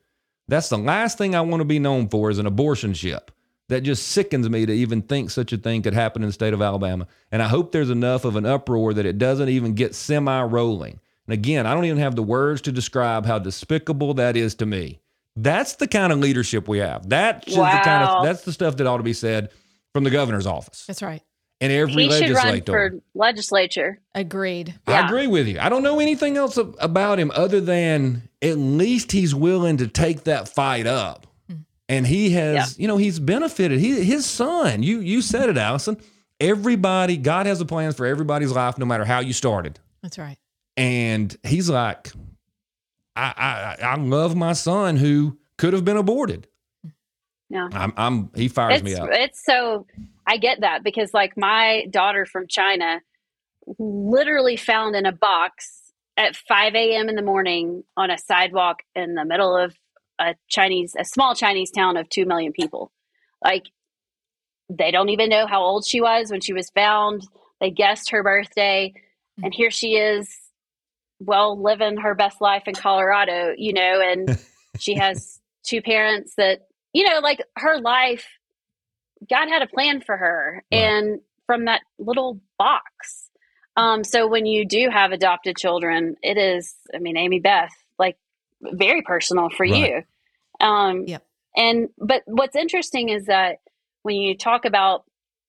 That's 0.48 0.68
the 0.68 0.78
last 0.78 1.18
thing 1.18 1.34
I 1.34 1.40
want 1.40 1.60
to 1.60 1.64
be 1.64 1.78
known 1.78 2.08
for 2.08 2.30
is 2.30 2.38
an 2.38 2.46
abortion 2.46 2.94
ship. 2.94 3.30
That 3.68 3.82
just 3.82 4.08
sickens 4.08 4.48
me 4.48 4.64
to 4.64 4.72
even 4.72 5.02
think 5.02 5.30
such 5.30 5.52
a 5.52 5.58
thing 5.58 5.82
could 5.82 5.92
happen 5.92 6.22
in 6.22 6.28
the 6.28 6.32
state 6.32 6.54
of 6.54 6.62
Alabama. 6.62 7.06
And 7.30 7.42
I 7.42 7.48
hope 7.48 7.70
there's 7.70 7.90
enough 7.90 8.24
of 8.24 8.36
an 8.36 8.46
uproar 8.46 8.94
that 8.94 9.04
it 9.04 9.18
doesn't 9.18 9.50
even 9.50 9.74
get 9.74 9.94
semi 9.94 10.42
rolling. 10.42 11.00
And 11.26 11.34
again, 11.34 11.66
I 11.66 11.74
don't 11.74 11.84
even 11.84 11.98
have 11.98 12.16
the 12.16 12.22
words 12.22 12.62
to 12.62 12.72
describe 12.72 13.26
how 13.26 13.38
despicable 13.38 14.14
that 14.14 14.38
is 14.38 14.54
to 14.56 14.66
me. 14.66 15.00
That's 15.36 15.74
the 15.74 15.86
kind 15.86 16.12
of 16.14 16.18
leadership 16.18 16.66
we 16.66 16.78
have. 16.78 17.10
That's 17.10 17.54
wow. 17.54 17.70
the 17.70 17.84
kind 17.84 18.04
of 18.04 18.24
that's 18.24 18.42
the 18.42 18.52
stuff 18.52 18.78
that 18.78 18.86
ought 18.86 18.96
to 18.96 19.02
be 19.02 19.12
said 19.12 19.50
from 19.92 20.04
the 20.04 20.10
governor's 20.10 20.46
office. 20.46 20.86
That's 20.86 21.02
right. 21.02 21.22
And 21.60 21.72
every 21.72 22.04
he 22.04 22.08
legislator. 22.08 22.34
should 22.34 22.72
run 22.72 22.92
for 22.92 23.00
legislature. 23.14 24.00
Agreed. 24.14 24.78
I 24.86 25.04
agree 25.04 25.26
with 25.26 25.48
you. 25.48 25.58
I 25.58 25.68
don't 25.68 25.82
know 25.82 25.98
anything 25.98 26.36
else 26.36 26.56
about 26.56 27.18
him 27.18 27.32
other 27.34 27.60
than 27.60 28.28
at 28.40 28.58
least 28.58 29.10
he's 29.10 29.34
willing 29.34 29.78
to 29.78 29.88
take 29.88 30.24
that 30.24 30.48
fight 30.48 30.86
up. 30.86 31.26
Hmm. 31.48 31.56
And 31.88 32.06
he 32.06 32.30
has, 32.30 32.78
yeah. 32.78 32.82
you 32.82 32.86
know, 32.86 32.96
he's 32.96 33.18
benefited. 33.18 33.80
He, 33.80 34.04
his 34.04 34.24
son, 34.24 34.84
you 34.84 35.00
you 35.00 35.20
said 35.20 35.48
it, 35.48 35.58
Allison. 35.58 35.96
Everybody, 36.38 37.16
God 37.16 37.46
has 37.46 37.60
a 37.60 37.64
plan 37.64 37.92
for 37.92 38.06
everybody's 38.06 38.52
life, 38.52 38.78
no 38.78 38.86
matter 38.86 39.04
how 39.04 39.18
you 39.18 39.32
started. 39.32 39.80
That's 40.02 40.18
right. 40.18 40.38
And 40.76 41.36
he's 41.42 41.68
like, 41.68 42.12
I, 43.16 43.76
I, 43.80 43.84
I 43.84 43.96
love 43.96 44.36
my 44.36 44.52
son 44.52 44.96
who 44.96 45.38
could 45.56 45.72
have 45.72 45.84
been 45.84 45.96
aborted. 45.96 46.46
Yeah. 47.50 47.68
I'm, 47.72 47.92
I'm 47.96 48.30
he 48.36 48.46
fires 48.46 48.76
it's, 48.76 48.84
me 48.84 48.94
up. 48.94 49.08
It's 49.10 49.44
so 49.44 49.86
I 50.28 50.36
get 50.36 50.60
that 50.60 50.84
because 50.84 51.14
like 51.14 51.32
my 51.36 51.86
daughter 51.90 52.26
from 52.26 52.46
China 52.46 53.00
literally 53.78 54.56
found 54.56 54.94
in 54.94 55.06
a 55.06 55.12
box 55.12 55.92
at 56.18 56.36
5 56.36 56.74
a.m. 56.74 57.08
in 57.08 57.16
the 57.16 57.22
morning 57.22 57.82
on 57.96 58.10
a 58.10 58.18
sidewalk 58.18 58.80
in 58.94 59.14
the 59.14 59.24
middle 59.24 59.56
of 59.56 59.74
a 60.18 60.34
Chinese, 60.48 60.94
a 60.98 61.04
small 61.04 61.34
Chinese 61.34 61.70
town 61.70 61.96
of 61.96 62.08
2 62.10 62.26
million 62.26 62.52
people. 62.52 62.92
Like, 63.42 63.64
they 64.68 64.90
don't 64.90 65.08
even 65.08 65.30
know 65.30 65.46
how 65.46 65.62
old 65.62 65.86
she 65.86 66.00
was 66.00 66.30
when 66.30 66.42
she 66.42 66.52
was 66.52 66.68
found. 66.70 67.26
They 67.60 67.70
guessed 67.70 68.10
her 68.10 68.22
birthday. 68.22 68.92
Hmm. 69.38 69.44
And 69.46 69.54
here 69.54 69.70
she 69.70 69.96
is, 69.96 70.28
well, 71.20 71.60
living 71.60 71.98
her 71.98 72.14
best 72.14 72.40
life 72.40 72.64
in 72.66 72.74
Colorado, 72.74 73.54
you 73.56 73.72
know, 73.72 74.00
and 74.02 74.38
she 74.78 74.94
has 74.96 75.40
two 75.62 75.80
parents 75.80 76.34
that, 76.36 76.66
you 76.92 77.08
know, 77.08 77.20
like 77.20 77.40
her 77.56 77.80
life, 77.80 78.26
God 79.30 79.48
had 79.48 79.62
a 79.62 79.66
plan 79.66 80.00
for 80.00 80.16
her. 80.16 80.62
Right. 80.72 80.78
And 80.78 81.20
from 81.48 81.64
that 81.64 81.80
little 81.98 82.40
box. 82.58 83.30
Um, 83.76 84.04
so 84.04 84.28
when 84.28 84.46
you 84.46 84.66
do 84.66 84.88
have 84.92 85.12
adopted 85.12 85.56
children, 85.56 86.16
it 86.22 86.36
is, 86.36 86.74
I 86.94 86.98
mean, 86.98 87.16
Amy 87.16 87.40
Beth, 87.40 87.72
like 87.98 88.16
very 88.60 89.02
personal 89.02 89.48
for 89.48 89.64
right. 89.64 90.04
you. 90.60 90.64
Um, 90.64 91.04
yep. 91.06 91.24
And, 91.56 91.88
but 91.98 92.22
what's 92.26 92.54
interesting 92.54 93.08
is 93.08 93.26
that 93.26 93.56
when 94.02 94.16
you 94.16 94.36
talk 94.36 94.64
about 94.64 95.04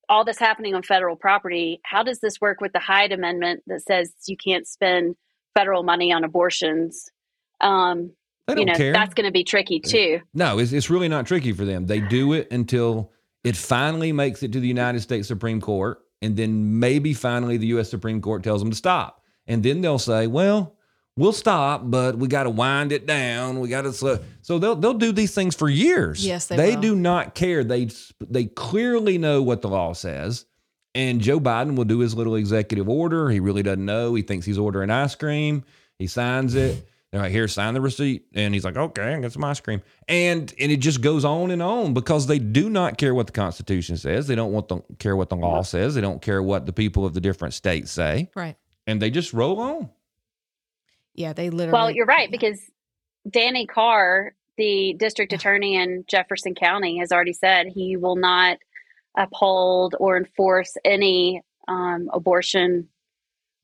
all 0.08 0.24
this 0.24 0.40
happening 0.40 0.74
on 0.74 0.84
federal 0.84 1.16
property, 1.16 1.82
how 1.84 2.02
does 2.02 2.20
this 2.20 2.40
work 2.40 2.62
with 2.62 2.72
the 2.72 2.80
Hyde 2.80 3.12
Amendment 3.12 3.64
that 3.68 3.82
says 3.82 4.14
you 4.26 4.38
can't 4.38 4.66
spend 4.66 5.16
federal 5.54 5.84
money 5.84 6.14
on 6.14 6.24
abortions? 6.24 7.12
Um, 7.60 8.14
you 8.48 8.66
know, 8.66 8.74
care. 8.74 8.94
that's 8.94 9.14
going 9.14 9.28
to 9.28 9.32
be 9.32 9.44
tricky 9.44 9.80
too. 9.80 10.22
No, 10.34 10.58
it's, 10.58 10.72
it's 10.72 10.90
really 10.90 11.10
not 11.10 11.28
tricky 11.28 11.52
for 11.52 11.66
them. 11.66 11.86
They 11.86 12.00
do 12.00 12.34
it 12.34 12.48
until 12.52 13.12
it 13.44 13.56
finally 13.56 14.12
makes 14.12 14.44
it 14.44 14.52
to 14.54 14.60
the 14.60 14.68
United 14.68 15.02
States 15.02 15.28
Supreme 15.28 15.62
Court, 15.62 16.00
and 16.22 16.36
then 16.36 16.80
maybe 16.80 17.14
finally 17.14 17.58
the 17.58 17.68
U.S. 17.68 17.90
Supreme 17.90 18.22
Court 18.22 18.44
tells 18.44 18.62
them 18.62 18.70
to 18.70 18.76
stop. 18.76 19.24
And 19.48 19.64
then 19.64 19.82
they'll 19.82 20.00
say, 20.00 20.28
well, 20.28 20.76
we'll 21.16 21.34
stop, 21.34 21.82
but 21.86 22.18
we 22.18 22.28
got 22.28 22.44
to 22.44 22.50
wind 22.50 22.92
it 22.92 23.06
down. 23.06 23.60
We 23.60 23.70
got 23.70 23.82
to 23.84 23.94
slow. 23.94 24.20
So 24.42 24.60
they'll 24.60 24.76
they'll 24.76 24.94
do 24.94 25.12
these 25.12 25.34
things 25.34 25.56
for 25.56 25.70
years. 25.70 26.26
Yes, 26.26 26.48
they, 26.48 26.56
they 26.56 26.76
will. 26.76 26.82
do 26.82 26.96
not 26.96 27.36
care. 27.36 27.64
They 27.64 27.90
they 28.22 28.46
clearly 28.46 29.18
know 29.18 29.42
what 29.42 29.62
the 29.62 29.70
law 29.70 29.94
says. 29.94 30.46
And 30.96 31.22
Joe 31.22 31.40
Biden 31.40 31.76
will 31.76 31.86
do 31.86 32.00
his 32.00 32.16
little 32.16 32.36
executive 32.36 32.90
order. 32.90 33.30
He 33.30 33.40
really 33.40 33.62
doesn't 33.62 33.86
know. 33.86 34.16
He 34.16 34.24
thinks 34.24 34.46
he's 34.46 34.58
ordering 34.58 34.90
ice 34.90 35.14
cream. 35.14 35.64
He 36.00 36.08
signs 36.08 36.56
it. 36.56 36.88
They're 37.12 37.22
like, 37.22 37.32
here, 37.32 37.48
sign 37.48 37.74
the 37.74 37.82
receipt. 37.82 38.26
And 38.36 38.54
he's 38.54 38.64
like, 38.64 38.78
okay, 38.78 39.14
I 39.14 39.20
got 39.20 39.32
some 39.32 39.44
ice 39.44 39.60
cream. 39.60 39.82
And 40.08 40.54
and 40.60 40.72
it 40.72 40.78
just 40.78 41.02
goes 41.02 41.26
on 41.26 41.50
and 41.50 41.62
on 41.62 41.94
because 41.94 42.28
they 42.28 42.38
do 42.38 42.70
not 42.70 42.98
care 42.98 43.16
what 43.16 43.26
the 43.26 43.34
Constitution 43.34 43.98
says. 43.98 44.28
They 44.28 44.36
don't 44.36 44.52
want 44.52 44.70
to 44.70 44.84
care 45.00 45.16
what 45.16 45.30
the 45.30 45.36
law 45.36 45.64
says. 45.64 45.96
They 45.96 46.02
don't 46.02 46.22
care 46.22 46.44
what 46.44 46.66
the 46.68 46.74
people 46.74 47.06
of 47.06 47.14
the 47.14 47.22
different 47.22 47.56
states 47.56 47.92
say. 47.92 48.30
Right. 48.36 48.56
And 48.86 49.02
they 49.02 49.10
just 49.10 49.34
roll 49.34 49.60
on. 49.60 49.90
Yeah, 51.16 51.34
they 51.34 51.50
literally. 51.50 51.74
Well, 51.74 51.92
you're 51.92 52.06
right 52.06 52.30
because 52.30 52.60
Danny 53.30 53.66
Carr, 53.66 54.34
the 54.58 54.96
district 54.98 55.34
attorney 55.34 55.76
in 55.76 56.06
Jefferson 56.08 56.54
County, 56.54 57.00
has 57.00 57.12
already 57.12 57.34
said 57.34 57.68
he 57.68 57.98
will 57.98 58.16
not 58.16 58.58
uphold 59.18 59.96
or 60.00 60.16
enforce 60.16 60.78
any 60.86 61.42
um, 61.68 62.10
abortion 62.14 62.88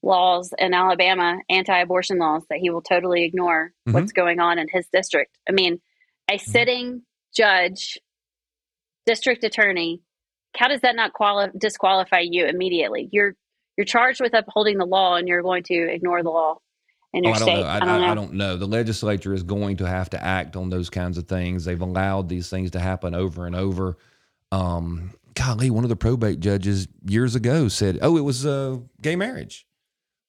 laws 0.06 0.53
in 0.58 0.74
Alabama, 0.74 1.39
anti-abortion 1.49 2.20
laws, 2.20 2.43
that 2.49 2.60
he 2.60 2.70
will 2.70 2.82
totally 2.82 3.24
ignore 3.24 3.74
mm-hmm. 3.88 3.93
what's 3.93 4.14
going 4.14 4.39
on 4.39 4.60
in 4.60 4.68
his 4.72 4.88
district. 4.93 5.38
I 5.49 5.51
mean, 5.51 5.82
a 6.30 6.36
mm-hmm. 6.36 6.51
sitting 6.51 7.01
judge, 7.36 7.97
district 9.06 9.43
attorney, 9.43 10.01
how 10.56 10.68
does 10.68 10.82
that 10.82 10.95
not 10.95 11.14
quali- 11.14 11.51
disqualify 11.58 12.20
you 12.20 12.45
immediately? 12.45 13.10
You're 13.12 13.36
you're 13.78 13.86
charged 13.86 14.22
with 14.22 14.34
upholding 14.34 14.78
the 14.78 14.86
law, 14.86 15.16
and 15.16 15.28
you're 15.28 15.41
going 15.41 15.64
to 15.64 15.74
ignore 15.74 16.24
the 16.24 16.30
law 16.30 16.60
in 17.12 17.26
your 17.26 17.34
oh, 17.34 17.36
I 17.36 17.39
state. 17.39 17.60
Know. 17.60 17.64
I, 17.64 17.76
I, 17.76 17.80
don't 17.80 18.01
know. 18.01 18.08
I 18.08 18.16
don't 18.16 18.34
know. 18.34 18.56
The 18.56 18.68
legislature 18.68 19.34
is 19.34 19.43
going 19.43 19.78
to 19.78 19.88
have 19.88 20.10
to 20.12 20.24
act 20.24 20.56
on 20.56 20.70
those 20.70 20.89
kinds 20.89 21.18
of 21.18 21.28
things. 21.28 21.66
They've 21.66 21.82
allowed 21.82 22.30
these 22.30 22.49
things 22.49 22.72
to 22.72 22.80
happen 22.80 23.14
over 23.14 23.45
and 23.45 23.53
over. 23.53 23.97
Um, 24.53 25.12
golly, 25.34 25.70
one 25.70 25.84
of 25.84 25.89
the 25.89 25.97
probate 25.97 26.39
judges 26.39 26.88
years 27.06 27.36
ago 27.36 27.68
said, 27.68 27.99
"Oh, 28.01 28.16
it 28.16 28.22
was 28.22 28.45
uh, 28.45 28.78
gay 29.01 29.18
marriage." 29.18 29.66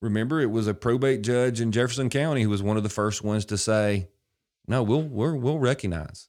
Remember, 0.03 0.41
it 0.41 0.51
was 0.51 0.67
a 0.67 0.75
probate 0.75 1.23
judge 1.23 1.61
in 1.61 1.73
Jefferson 1.73 2.11
County 2.11 2.43
who 2.43 2.51
was 2.51 2.63
one 2.63 2.77
of 2.77 2.83
the 2.83 2.89
first 2.89 3.25
ones 3.25 3.45
to 3.47 3.59
say, 3.59 4.09
"No, 4.69 4.83
we'll 4.83 5.03
we'll, 5.03 5.37
we'll 5.37 5.59
recognize." 5.59 6.29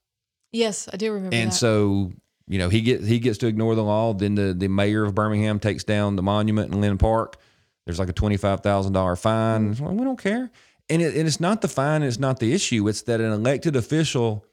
Yes, 0.51 0.87
I 0.91 0.97
do 0.97 1.11
remember. 1.11 1.35
And 1.35 1.51
that. 1.51 1.55
so, 1.55 2.13
you 2.47 2.57
know, 2.57 2.69
he 2.69 2.81
gets 2.81 3.05
he 3.05 3.19
gets 3.19 3.37
to 3.39 3.47
ignore 3.47 3.75
the 3.75 3.83
law. 3.83 4.13
Then 4.13 4.35
the 4.35 4.53
the 4.53 4.67
mayor 4.69 5.03
of 5.03 5.13
Birmingham 5.13 5.59
takes 5.59 5.83
down 5.83 6.15
the 6.15 6.23
monument 6.23 6.73
in 6.73 6.79
Linn 6.79 6.97
Park. 6.97 7.37
There's 7.85 7.99
like 7.99 8.09
a 8.09 8.13
twenty 8.13 8.37
five 8.37 8.61
thousand 8.61 8.93
dollar 8.93 9.15
fine. 9.15 9.73
Mm-hmm. 9.73 9.83
Well, 9.83 9.93
we 9.95 10.03
don't 10.03 10.21
care. 10.21 10.49
And, 10.89 11.01
it, 11.01 11.17
and 11.17 11.27
it's 11.27 11.41
not 11.41 11.61
the 11.61 11.67
fine. 11.67 12.01
It's 12.01 12.17
not 12.17 12.39
the 12.39 12.53
issue. 12.53 12.87
It's 12.87 13.01
that 13.03 13.19
an 13.19 13.33
elected 13.33 13.75
official 13.75 14.45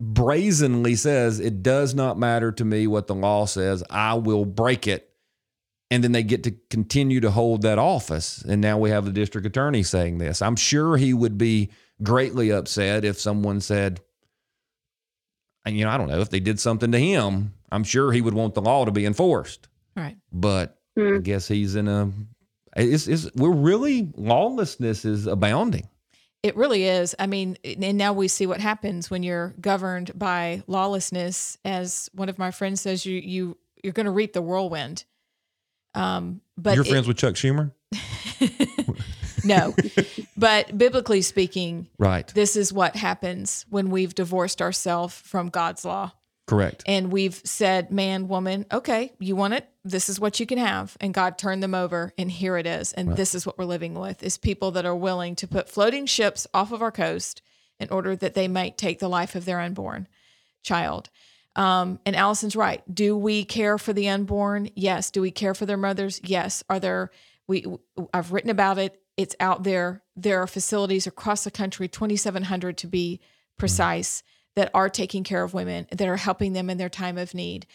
brazenly 0.00 0.96
says 0.96 1.38
it 1.38 1.62
does 1.62 1.94
not 1.94 2.18
matter 2.18 2.50
to 2.52 2.64
me 2.64 2.88
what 2.88 3.06
the 3.06 3.14
law 3.14 3.46
says. 3.46 3.84
I 3.88 4.14
will 4.14 4.44
break 4.44 4.88
it 4.88 5.13
and 5.90 6.02
then 6.02 6.12
they 6.12 6.22
get 6.22 6.44
to 6.44 6.54
continue 6.70 7.20
to 7.20 7.30
hold 7.30 7.62
that 7.62 7.78
office. 7.78 8.42
And 8.42 8.60
now 8.60 8.78
we 8.78 8.90
have 8.90 9.04
the 9.04 9.12
district 9.12 9.46
attorney 9.46 9.82
saying 9.82 10.18
this. 10.18 10.42
I'm 10.42 10.56
sure 10.56 10.96
he 10.96 11.14
would 11.14 11.38
be 11.38 11.70
greatly 12.02 12.50
upset 12.50 13.04
if 13.04 13.20
someone 13.20 13.60
said, 13.60 14.00
and 15.64 15.76
you 15.76 15.84
know, 15.84 15.90
I 15.90 15.96
don't 15.96 16.08
know 16.08 16.20
if 16.20 16.30
they 16.30 16.40
did 16.40 16.60
something 16.60 16.92
to 16.92 16.98
him. 16.98 17.54
I'm 17.70 17.84
sure 17.84 18.12
he 18.12 18.20
would 18.20 18.34
want 18.34 18.54
the 18.54 18.62
law 18.62 18.84
to 18.84 18.92
be 18.92 19.06
enforced. 19.06 19.68
Right. 19.96 20.16
But 20.32 20.78
mm. 20.98 21.18
I 21.18 21.20
guess 21.20 21.48
he's 21.48 21.76
in 21.76 21.88
a. 21.88 22.10
It's, 22.76 23.06
it's 23.06 23.30
we're 23.34 23.54
really 23.54 24.12
lawlessness 24.16 25.04
is 25.04 25.26
abounding. 25.26 25.88
It 26.42 26.56
really 26.56 26.84
is. 26.84 27.14
I 27.18 27.26
mean, 27.26 27.56
and 27.64 27.96
now 27.96 28.12
we 28.12 28.28
see 28.28 28.46
what 28.46 28.60
happens 28.60 29.10
when 29.10 29.22
you're 29.22 29.54
governed 29.60 30.10
by 30.18 30.62
lawlessness. 30.66 31.56
As 31.64 32.10
one 32.12 32.28
of 32.28 32.38
my 32.38 32.50
friends 32.50 32.82
says, 32.82 33.06
you 33.06 33.16
you 33.16 33.56
you're 33.82 33.92
going 33.94 34.06
to 34.06 34.12
reap 34.12 34.32
the 34.34 34.42
whirlwind. 34.42 35.04
Um, 35.94 36.40
but 36.56 36.74
you're 36.74 36.84
friends 36.84 37.08
with 37.08 37.16
Chuck 37.16 37.34
Schumer. 37.34 37.72
no, 39.44 39.74
but 40.36 40.76
biblically 40.76 41.22
speaking, 41.22 41.88
right. 41.98 42.26
This 42.34 42.56
is 42.56 42.72
what 42.72 42.96
happens 42.96 43.66
when 43.68 43.90
we've 43.90 44.14
divorced 44.14 44.60
ourselves 44.60 45.14
from 45.14 45.48
God's 45.48 45.84
law. 45.84 46.12
Correct. 46.46 46.82
And 46.86 47.10
we've 47.10 47.40
said, 47.44 47.90
man, 47.90 48.28
woman, 48.28 48.66
okay, 48.70 49.12
you 49.18 49.34
want 49.34 49.54
it? 49.54 49.66
This 49.82 50.10
is 50.10 50.20
what 50.20 50.38
you 50.38 50.46
can 50.46 50.58
have. 50.58 50.94
And 51.00 51.14
God 51.14 51.38
turned 51.38 51.62
them 51.62 51.74
over, 51.74 52.12
and 52.18 52.30
here 52.30 52.58
it 52.58 52.66
is. 52.66 52.92
And 52.92 53.08
right. 53.08 53.16
this 53.16 53.34
is 53.34 53.46
what 53.46 53.56
we're 53.56 53.64
living 53.64 53.94
with: 53.94 54.22
is 54.22 54.36
people 54.36 54.70
that 54.72 54.84
are 54.84 54.96
willing 54.96 55.36
to 55.36 55.48
put 55.48 55.70
floating 55.70 56.06
ships 56.06 56.46
off 56.52 56.72
of 56.72 56.82
our 56.82 56.92
coast 56.92 57.40
in 57.80 57.88
order 57.88 58.14
that 58.16 58.34
they 58.34 58.48
might 58.48 58.76
take 58.76 58.98
the 58.98 59.08
life 59.08 59.34
of 59.34 59.44
their 59.44 59.60
unborn 59.60 60.06
child. 60.62 61.10
Um, 61.56 62.00
and 62.04 62.16
Allison's 62.16 62.56
right. 62.56 62.82
Do 62.92 63.16
we 63.16 63.44
care 63.44 63.78
for 63.78 63.92
the 63.92 64.08
unborn? 64.08 64.70
Yes. 64.74 65.10
Do 65.10 65.20
we 65.20 65.30
care 65.30 65.54
for 65.54 65.66
their 65.66 65.76
mothers? 65.76 66.20
Yes. 66.24 66.64
Are 66.68 66.80
there, 66.80 67.10
we, 67.46 67.64
I've 68.12 68.32
written 68.32 68.50
about 68.50 68.78
it. 68.78 69.00
It's 69.16 69.36
out 69.38 69.62
there. 69.62 70.02
There 70.16 70.42
are 70.42 70.46
facilities 70.46 71.06
across 71.06 71.44
the 71.44 71.50
country, 71.50 71.86
2,700 71.86 72.76
to 72.78 72.86
be 72.86 73.20
precise, 73.56 74.22
that 74.56 74.70
are 74.74 74.88
taking 74.88 75.24
care 75.24 75.42
of 75.42 75.54
women, 75.54 75.86
that 75.90 76.08
are 76.08 76.16
helping 76.16 76.52
them 76.52 76.70
in 76.70 76.78
their 76.78 76.88
time 76.88 77.18
of 77.18 77.34
need. 77.34 77.66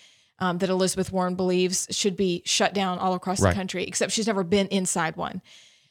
Um, 0.41 0.59
that 0.59 0.69
Elizabeth 0.69 1.11
Warren 1.11 1.35
believes 1.35 1.85
should 1.91 2.15
be 2.15 2.41
shut 2.45 2.73
down 2.73 2.97
all 2.97 3.13
across 3.13 3.41
right. 3.41 3.49
the 3.49 3.55
country, 3.55 3.83
except 3.83 4.13
she's 4.13 4.27
never 4.27 4.45
been 4.45 4.67
inside 4.67 5.17
one. 5.17 5.41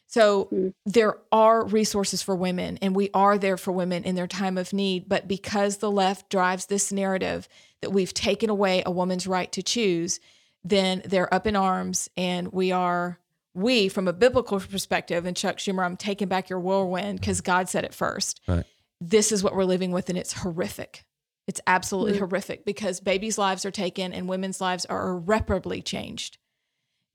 So 0.08 0.48
mm. 0.50 0.72
there 0.86 1.18
are 1.30 1.66
resources 1.66 2.22
for 2.22 2.34
women, 2.34 2.78
and 2.80 2.96
we 2.96 3.10
are 3.12 3.38
there 3.38 3.58
for 3.58 3.72
women 3.72 4.04
in 4.04 4.14
their 4.14 4.26
time 4.26 4.56
of 4.58 4.72
need. 4.72 5.08
But 5.08 5.28
because 5.28 5.76
the 5.76 5.90
left 5.90 6.30
drives 6.30 6.66
this 6.66 6.90
narrative 6.90 7.46
that 7.82 7.90
we've 7.90 8.14
taken 8.14 8.50
away 8.50 8.82
a 8.84 8.90
woman's 8.90 9.26
right 9.26 9.52
to 9.52 9.62
choose, 9.62 10.18
then 10.64 11.02
they're 11.04 11.32
up 11.32 11.46
in 11.46 11.54
arms, 11.54 12.08
and 12.16 12.52
we 12.52 12.72
are 12.72 13.18
we 13.54 13.88
from 13.88 14.08
a 14.08 14.12
biblical 14.12 14.60
perspective. 14.60 15.26
And 15.26 15.36
Chuck 15.36 15.58
Schumer, 15.58 15.84
I'm 15.84 15.96
taking 15.96 16.28
back 16.28 16.48
your 16.48 16.60
whirlwind 16.60 17.20
because 17.20 17.40
God 17.40 17.68
said 17.68 17.84
it 17.84 17.94
first. 17.94 18.40
Right. 18.48 18.64
This 19.00 19.30
is 19.30 19.44
what 19.44 19.54
we're 19.54 19.64
living 19.64 19.92
with, 19.92 20.08
and 20.08 20.18
it's 20.18 20.32
horrific. 20.32 21.04
It's 21.46 21.60
absolutely 21.66 22.14
mm. 22.14 22.20
horrific 22.20 22.64
because 22.64 23.00
babies' 23.00 23.38
lives 23.38 23.66
are 23.66 23.70
taken 23.70 24.12
and 24.12 24.28
women's 24.28 24.60
lives 24.60 24.86
are 24.86 25.10
irreparably 25.10 25.82
changed. 25.82 26.38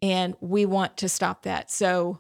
And 0.02 0.36
we 0.42 0.66
want 0.66 0.98
to 0.98 1.10
stop 1.10 1.44
that. 1.44 1.72
So 1.72 2.20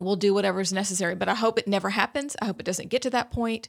we'll 0.00 0.16
do 0.16 0.34
whatever 0.34 0.60
is 0.60 0.72
necessary. 0.72 1.14
But 1.14 1.28
I 1.28 1.34
hope 1.34 1.58
it 1.58 1.68
never 1.68 1.90
happens. 1.90 2.36
I 2.40 2.46
hope 2.46 2.60
it 2.60 2.66
doesn't 2.66 2.88
get 2.88 3.02
to 3.02 3.10
that 3.10 3.30
point. 3.30 3.68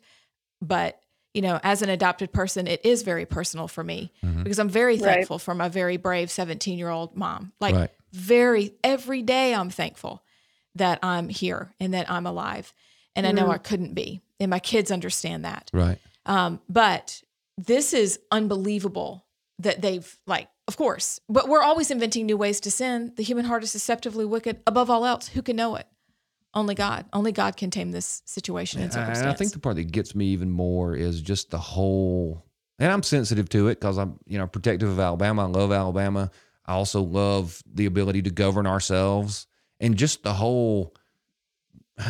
But 0.61 1.01
you 1.33 1.41
know, 1.41 1.59
as 1.63 1.81
an 1.81 1.89
adopted 1.89 2.31
person, 2.31 2.67
it 2.67 2.81
is 2.83 3.03
very 3.03 3.25
personal 3.25 3.67
for 3.67 3.83
me 3.83 4.11
mm-hmm. 4.23 4.43
because 4.43 4.59
I'm 4.59 4.69
very 4.69 4.97
thankful 4.97 5.37
right. 5.37 5.41
for 5.41 5.53
my 5.53 5.69
very 5.69 5.97
brave 5.97 6.31
17 6.31 6.77
year 6.77 6.89
old 6.89 7.15
mom. 7.15 7.53
Like, 7.59 7.75
right. 7.75 7.91
very, 8.11 8.73
every 8.83 9.21
day 9.21 9.53
I'm 9.53 9.69
thankful 9.69 10.23
that 10.75 10.99
I'm 11.03 11.29
here 11.29 11.73
and 11.79 11.93
that 11.93 12.09
I'm 12.09 12.25
alive. 12.25 12.73
And 13.15 13.25
mm-hmm. 13.25 13.37
I 13.37 13.39
know 13.39 13.47
mm-hmm. 13.47 13.55
I 13.55 13.57
couldn't 13.59 13.93
be. 13.93 14.21
And 14.39 14.49
my 14.49 14.59
kids 14.59 14.91
understand 14.91 15.45
that. 15.45 15.69
Right. 15.73 15.99
Um, 16.25 16.61
but 16.67 17.21
this 17.57 17.93
is 17.93 18.19
unbelievable 18.31 19.25
that 19.59 19.81
they've, 19.81 20.17
like, 20.25 20.47
of 20.67 20.77
course, 20.77 21.19
but 21.27 21.49
we're 21.49 21.61
always 21.61 21.91
inventing 21.91 22.25
new 22.25 22.37
ways 22.37 22.59
to 22.61 22.71
sin. 22.71 23.13
The 23.17 23.23
human 23.23 23.45
heart 23.45 23.63
is 23.63 23.73
deceptively 23.73 24.25
wicked. 24.25 24.61
Above 24.65 24.89
all 24.89 25.05
else, 25.05 25.27
who 25.27 25.41
can 25.41 25.55
know 25.55 25.75
it? 25.75 25.87
Only 26.53 26.75
God. 26.75 27.05
Only 27.13 27.31
God 27.31 27.57
can 27.57 27.69
tame 27.69 27.91
this 27.91 28.21
situation 28.25 28.81
and 28.81 28.93
And. 28.95 29.27
I 29.27 29.33
think 29.33 29.53
the 29.53 29.59
part 29.59 29.75
that 29.75 29.91
gets 29.91 30.15
me 30.15 30.27
even 30.27 30.49
more 30.49 30.95
is 30.95 31.21
just 31.21 31.51
the 31.51 31.59
whole, 31.59 32.43
and 32.79 32.91
I'm 32.91 33.03
sensitive 33.03 33.49
to 33.49 33.67
it 33.67 33.75
because 33.75 33.97
I'm, 33.97 34.19
you 34.25 34.37
know, 34.37 34.47
protective 34.47 34.89
of 34.89 34.99
Alabama. 34.99 35.43
I 35.43 35.47
love 35.47 35.71
Alabama. 35.71 36.31
I 36.65 36.73
also 36.73 37.01
love 37.01 37.61
the 37.71 37.85
ability 37.85 38.23
to 38.23 38.29
govern 38.31 38.65
ourselves 38.67 39.47
and 39.79 39.95
just 39.95 40.23
the 40.23 40.33
whole. 40.33 40.95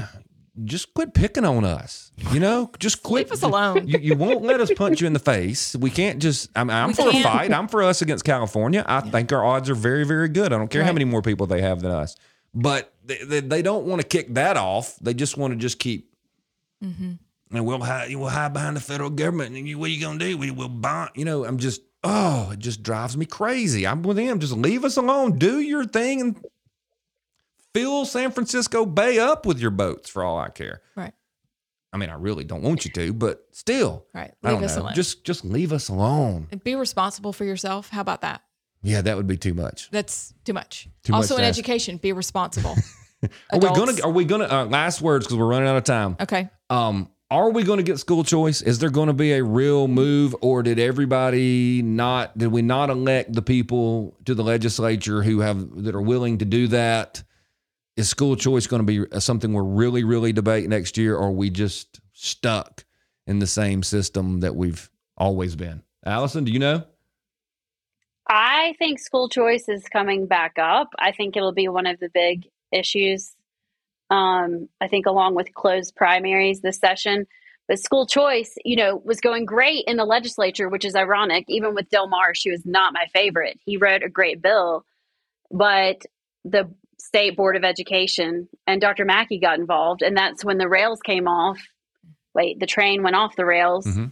Just 0.65 0.93
quit 0.93 1.13
picking 1.13 1.45
on 1.45 1.63
us, 1.63 2.11
you 2.33 2.41
know. 2.41 2.69
Just 2.79 3.01
quit. 3.01 3.27
Leave 3.27 3.31
us 3.31 3.43
alone. 3.43 3.87
You, 3.87 3.97
you 3.99 4.15
won't 4.15 4.41
let 4.41 4.59
us 4.59 4.69
punch 4.75 4.99
you 4.99 5.07
in 5.07 5.13
the 5.13 5.19
face. 5.19 5.73
We 5.73 5.89
can't 5.89 6.19
just. 6.21 6.49
I'm, 6.53 6.69
I'm 6.69 6.91
for 6.91 7.07
a 7.07 7.11
can't. 7.11 7.23
fight. 7.23 7.53
I'm 7.53 7.69
for 7.69 7.81
us 7.81 8.01
against 8.01 8.25
California. 8.25 8.83
I 8.85 8.99
think 8.99 9.31
our 9.31 9.45
odds 9.45 9.69
are 9.69 9.75
very, 9.75 10.05
very 10.05 10.27
good. 10.27 10.51
I 10.51 10.57
don't 10.57 10.67
care 10.69 10.83
how 10.83 10.91
many 10.91 11.05
more 11.05 11.21
people 11.21 11.47
they 11.47 11.61
have 11.61 11.79
than 11.79 11.91
us. 11.91 12.17
But 12.53 12.93
they, 13.05 13.17
they, 13.23 13.39
they 13.41 13.61
don't 13.61 13.85
want 13.85 14.01
to 14.01 14.07
kick 14.07 14.33
that 14.33 14.57
off. 14.57 14.97
They 14.99 15.13
just 15.13 15.37
want 15.37 15.53
to 15.53 15.57
just 15.57 15.79
keep 15.79 16.07
Mm-hmm. 16.83 17.11
and 17.57 17.65
we'll 17.65 17.81
hide, 17.81 18.15
we'll 18.15 18.29
hide 18.29 18.53
behind 18.53 18.77
the 18.77 18.79
federal 18.81 19.09
government. 19.09 19.53
And 19.55 19.67
you, 19.67 19.77
what 19.77 19.87
are 19.89 19.91
you 19.93 19.99
gonna 20.01 20.17
do? 20.17 20.37
We 20.37 20.49
will 20.49 20.69
bond. 20.69 21.09
You 21.15 21.25
know, 21.25 21.43
I'm 21.43 21.57
just, 21.57 21.81
oh, 22.05 22.51
it 22.53 22.59
just 22.59 22.83
drives 22.83 23.17
me 23.17 23.25
crazy. 23.25 23.85
I'm 23.85 24.01
with 24.01 24.17
him. 24.17 24.39
Just 24.39 24.53
leave 24.53 24.85
us 24.85 24.95
alone. 24.95 25.37
Do 25.37 25.59
your 25.59 25.83
thing 25.83 26.21
and 26.21 26.45
fill 27.73 28.05
San 28.05 28.31
Francisco 28.31 28.85
Bay 28.85 29.19
up 29.19 29.45
with 29.45 29.59
your 29.59 29.71
boats 29.71 30.09
for 30.09 30.23
all 30.23 30.37
I 30.39 30.49
care. 30.49 30.81
Right. 30.95 31.13
I 31.91 31.97
mean, 31.97 32.09
I 32.09 32.13
really 32.15 32.43
don't 32.45 32.61
want 32.61 32.85
you 32.85 32.91
to, 32.91 33.11
but 33.13 33.45
still, 33.51 34.05
Right. 34.13 34.31
I 34.43 34.49
Leave 34.51 34.57
don't 34.59 34.63
us 34.63 34.75
know. 34.77 34.83
alone. 34.83 34.93
Just, 34.95 35.25
just 35.25 35.43
leave 35.43 35.73
us 35.73 35.89
alone. 35.89 36.47
And 36.51 36.63
be 36.63 36.75
responsible 36.75 37.33
for 37.33 37.43
yourself. 37.45 37.89
How 37.89 37.99
about 38.01 38.21
that? 38.21 38.41
Yeah, 38.81 39.01
that 39.01 39.17
would 39.17 39.27
be 39.27 39.37
too 39.37 39.53
much. 39.53 39.89
That's 39.91 40.33
too 40.45 40.53
much. 40.53 40.87
Too 41.03 41.13
also 41.13 41.35
to 41.35 41.41
in 41.41 41.47
education, 41.47 41.97
be 41.97 42.13
responsible. 42.13 42.75
Are 43.51 43.59
we 43.59 43.67
gonna? 43.67 44.01
Are 44.03 44.11
we 44.11 44.23
gonna? 44.23 44.45
Uh, 44.45 44.65
last 44.65 45.01
words 45.01 45.25
because 45.25 45.37
we're 45.37 45.47
running 45.47 45.67
out 45.67 45.75
of 45.75 45.83
time. 45.83 46.15
Okay. 46.21 46.49
Um, 46.69 47.09
are 47.31 47.51
we 47.51 47.63
going 47.63 47.77
to 47.77 47.83
get 47.83 47.99
school 47.99 48.23
choice? 48.23 48.63
Is 48.63 48.79
there 48.79 48.89
going 48.89 49.07
to 49.07 49.13
be 49.13 49.33
a 49.33 49.43
real 49.43 49.87
move, 49.87 50.35
or 50.41 50.63
did 50.63 50.79
everybody 50.79 51.81
not? 51.83 52.35
Did 52.37 52.47
we 52.47 52.63
not 52.63 52.89
elect 52.89 53.33
the 53.33 53.43
people 53.43 54.17
to 54.25 54.33
the 54.33 54.43
legislature 54.43 55.21
who 55.21 55.41
have 55.41 55.83
that 55.83 55.93
are 55.93 56.01
willing 56.01 56.39
to 56.39 56.45
do 56.45 56.67
that? 56.69 57.21
Is 57.95 58.09
school 58.09 58.35
choice 58.35 58.65
going 58.65 58.85
to 58.85 59.07
be 59.07 59.19
something 59.19 59.53
we're 59.53 59.63
really, 59.63 60.03
really 60.03 60.33
debate 60.33 60.67
next 60.69 60.97
year, 60.97 61.15
or 61.15 61.27
are 61.27 61.31
we 61.31 61.49
just 61.49 61.99
stuck 62.13 62.85
in 63.27 63.37
the 63.39 63.47
same 63.47 63.83
system 63.83 64.39
that 64.39 64.55
we've 64.55 64.89
always 65.15 65.55
been? 65.55 65.83
Allison, 66.05 66.45
do 66.45 66.51
you 66.51 66.59
know? 66.59 66.83
I 68.29 68.75
think 68.77 68.99
school 68.99 69.27
choice 69.27 69.67
is 69.67 69.83
coming 69.85 70.27
back 70.27 70.59
up. 70.59 70.89
I 70.99 71.11
think 71.11 71.35
it'll 71.35 71.51
be 71.51 71.67
one 71.67 71.87
of 71.87 71.99
the 71.99 72.09
big 72.13 72.47
issues. 72.71 73.35
Um, 74.11 74.69
I 74.79 74.87
think 74.87 75.07
along 75.07 75.35
with 75.35 75.53
closed 75.53 75.95
primaries 75.95 76.61
this 76.61 76.77
session. 76.77 77.25
But 77.67 77.79
school 77.79 78.07
choice, 78.07 78.55
you 78.65 78.75
know, 78.75 79.01
was 79.03 79.19
going 79.19 79.45
great 79.45 79.85
in 79.87 79.97
the 79.97 80.05
legislature, 80.05 80.69
which 80.69 80.85
is 80.85 80.95
ironic. 80.95 81.45
Even 81.47 81.75
with 81.75 81.89
Del 81.89 82.07
Mar, 82.07 82.33
she 82.33 82.51
was 82.51 82.65
not 82.65 82.93
my 82.93 83.05
favorite. 83.13 83.59
He 83.65 83.77
wrote 83.77 84.03
a 84.03 84.09
great 84.09 84.41
bill, 84.41 84.85
but 85.51 86.03
the 86.45 86.71
state 86.99 87.35
board 87.35 87.55
of 87.55 87.63
education 87.63 88.47
and 88.65 88.81
Dr. 88.81 89.05
Mackey 89.05 89.39
got 89.39 89.59
involved, 89.59 90.01
and 90.01 90.17
that's 90.17 90.43
when 90.43 90.57
the 90.57 90.67
rails 90.67 90.99
came 91.01 91.27
off. 91.27 91.59
Wait, 92.33 92.59
the 92.59 92.65
train 92.65 93.03
went 93.03 93.15
off 93.15 93.35
the 93.35 93.45
rails 93.45 93.85
Mhm. 93.85 94.11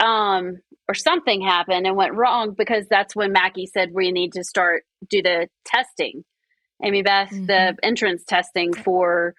Um, 0.00 0.58
or 0.88 0.94
something 0.94 1.40
happened 1.40 1.86
and 1.86 1.96
went 1.96 2.14
wrong 2.14 2.54
because 2.56 2.86
that's 2.90 3.16
when 3.16 3.32
Mackey 3.32 3.66
said 3.66 3.90
we 3.94 4.12
need 4.12 4.32
to 4.34 4.44
start 4.44 4.84
do 5.08 5.22
the 5.22 5.48
testing. 5.64 6.24
Amy 6.84 7.02
Beth, 7.02 7.30
the 7.30 7.76
entrance 7.82 8.22
testing 8.24 8.74
for 8.74 9.34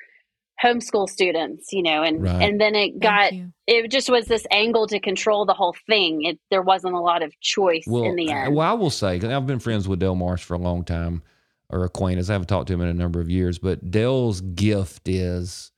homeschool 0.64 1.08
students, 1.10 1.72
you 1.74 1.84
know, 1.84 2.02
and 2.02 2.24
Right. 2.24 2.42
and 2.42 2.60
then 2.60 2.74
it 2.76 3.00
got 3.00 3.34
it 3.68 3.92
just 3.92 4.10
was 4.10 4.26
this 4.26 4.48
angle 4.50 4.88
to 4.88 5.00
control 5.00 5.46
the 5.46 5.54
whole 5.54 5.76
thing. 5.88 6.24
It 6.24 6.40
there 6.50 6.62
wasn't 6.62 6.96
a 6.96 7.00
lot 7.02 7.22
of 7.22 7.38
choice 7.42 7.84
Well, 7.86 8.04
in 8.06 8.16
the 8.16 8.32
I- 8.32 8.46
end. 8.46 8.56
well, 8.56 8.68
I 8.70 8.74
will 8.74 8.90
say 8.90 9.20
'cause 9.20 9.30
I've 9.30 9.46
been 9.46 9.60
friends 9.60 9.88
with 9.88 10.00
Del 10.00 10.16
Marsh 10.16 10.44
for 10.44 10.54
a 10.56 10.60
long 10.60 10.84
time, 10.84 11.22
or 11.70 11.84
acquaintance. 11.84 12.30
I 12.30 12.34
haven't 12.34 12.48
talked 12.48 12.68
to 12.70 12.74
him 12.74 12.82
in 12.82 12.88
a 12.88 12.94
number 12.94 13.20
of 13.20 13.30
years, 13.30 13.60
but 13.60 13.92
Dell's 13.92 14.40
gift 14.42 15.08
is 15.10 15.72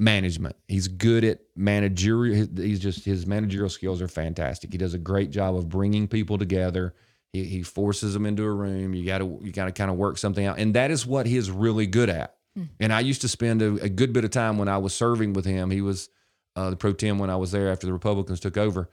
management. 0.00 0.56
He's 0.66 0.88
good 0.88 1.22
at 1.24 1.40
managerial. 1.54 2.48
He's 2.56 2.80
just 2.80 3.04
his 3.04 3.26
managerial 3.26 3.68
skills 3.68 4.00
are 4.02 4.08
fantastic. 4.08 4.72
He 4.72 4.78
does 4.78 4.94
a 4.94 4.98
great 4.98 5.30
job 5.30 5.54
of 5.54 5.68
bringing 5.68 6.08
people 6.08 6.38
together. 6.38 6.94
He, 7.32 7.44
he 7.44 7.62
forces 7.62 8.14
them 8.14 8.26
into 8.26 8.42
a 8.42 8.50
room. 8.50 8.94
You 8.94 9.04
got 9.06 9.18
to 9.18 9.38
you 9.42 9.52
got 9.52 9.66
to 9.66 9.72
kind 9.72 9.90
of 9.90 9.96
work 9.96 10.18
something 10.18 10.44
out, 10.44 10.58
and 10.58 10.74
that 10.74 10.90
is 10.90 11.06
what 11.06 11.26
he 11.26 11.36
is 11.36 11.50
really 11.50 11.86
good 11.86 12.08
at. 12.10 12.34
And 12.80 12.92
I 12.92 13.00
used 13.00 13.20
to 13.22 13.28
spend 13.28 13.62
a, 13.62 13.74
a 13.76 13.88
good 13.88 14.12
bit 14.12 14.24
of 14.24 14.30
time 14.32 14.58
when 14.58 14.68
I 14.68 14.76
was 14.78 14.92
serving 14.92 15.34
with 15.34 15.44
him. 15.44 15.70
He 15.70 15.80
was 15.80 16.08
uh, 16.56 16.70
the 16.70 16.76
pro 16.76 16.92
tem 16.92 17.18
when 17.18 17.30
I 17.30 17.36
was 17.36 17.52
there 17.52 17.70
after 17.70 17.86
the 17.86 17.92
Republicans 17.92 18.40
took 18.40 18.56
over. 18.58 18.90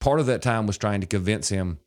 Part 0.00 0.18
of 0.20 0.26
that 0.26 0.42
time 0.42 0.66
was 0.66 0.76
trying 0.76 1.00
to 1.02 1.06
convince 1.06 1.48
him 1.48 1.78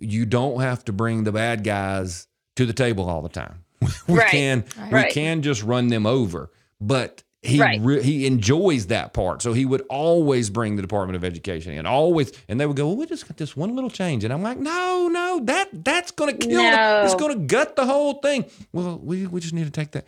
you 0.00 0.26
don't 0.26 0.60
have 0.60 0.84
to 0.86 0.92
bring 0.92 1.24
the 1.24 1.32
bad 1.32 1.62
guys 1.64 2.26
to 2.56 2.66
the 2.66 2.72
table 2.72 3.08
all 3.08 3.22
the 3.22 3.28
time. 3.28 3.64
we 4.08 4.18
Right. 4.18 4.28
can 4.30 4.64
we 4.92 5.10
can 5.12 5.42
just 5.42 5.62
run 5.62 5.86
them 5.88 6.06
over, 6.06 6.50
but 6.80 7.22
he 7.42 7.60
Right. 7.60 7.80
re- 7.80 8.02
he 8.02 8.26
enjoys 8.26 8.86
that 8.88 9.12
part. 9.12 9.42
So 9.42 9.52
he 9.52 9.64
would 9.64 9.82
always 9.88 10.50
bring 10.50 10.74
the 10.76 10.82
Department 10.82 11.16
of 11.16 11.24
Education 11.24 11.72
and 11.72 11.86
always 11.86 12.32
and 12.48 12.58
they 12.60 12.66
would 12.66 12.76
go, 12.76 12.88
"Well, 12.88 12.96
we 12.96 13.06
just 13.06 13.28
got 13.28 13.36
this 13.36 13.56
one 13.56 13.74
little 13.74 13.90
change." 13.90 14.24
And 14.24 14.32
I'm 14.32 14.42
like, 14.42 14.58
"No, 14.58 15.08
no, 15.10 15.40
that 15.44 15.84
that's 15.84 16.10
going 16.10 16.36
to 16.36 16.46
kill 16.46 16.60
the, 16.60 17.04
it's 17.04 17.14
going 17.14 17.38
to 17.38 17.46
gut 17.46 17.76
the 17.76 17.86
whole 17.86 18.14
thing." 18.14 18.44
Well, 18.72 18.98
we 19.02 19.26
we 19.26 19.40
just 19.40 19.54
need 19.54 19.64
to 19.66 19.70
take 19.70 19.92
that. 19.92 20.06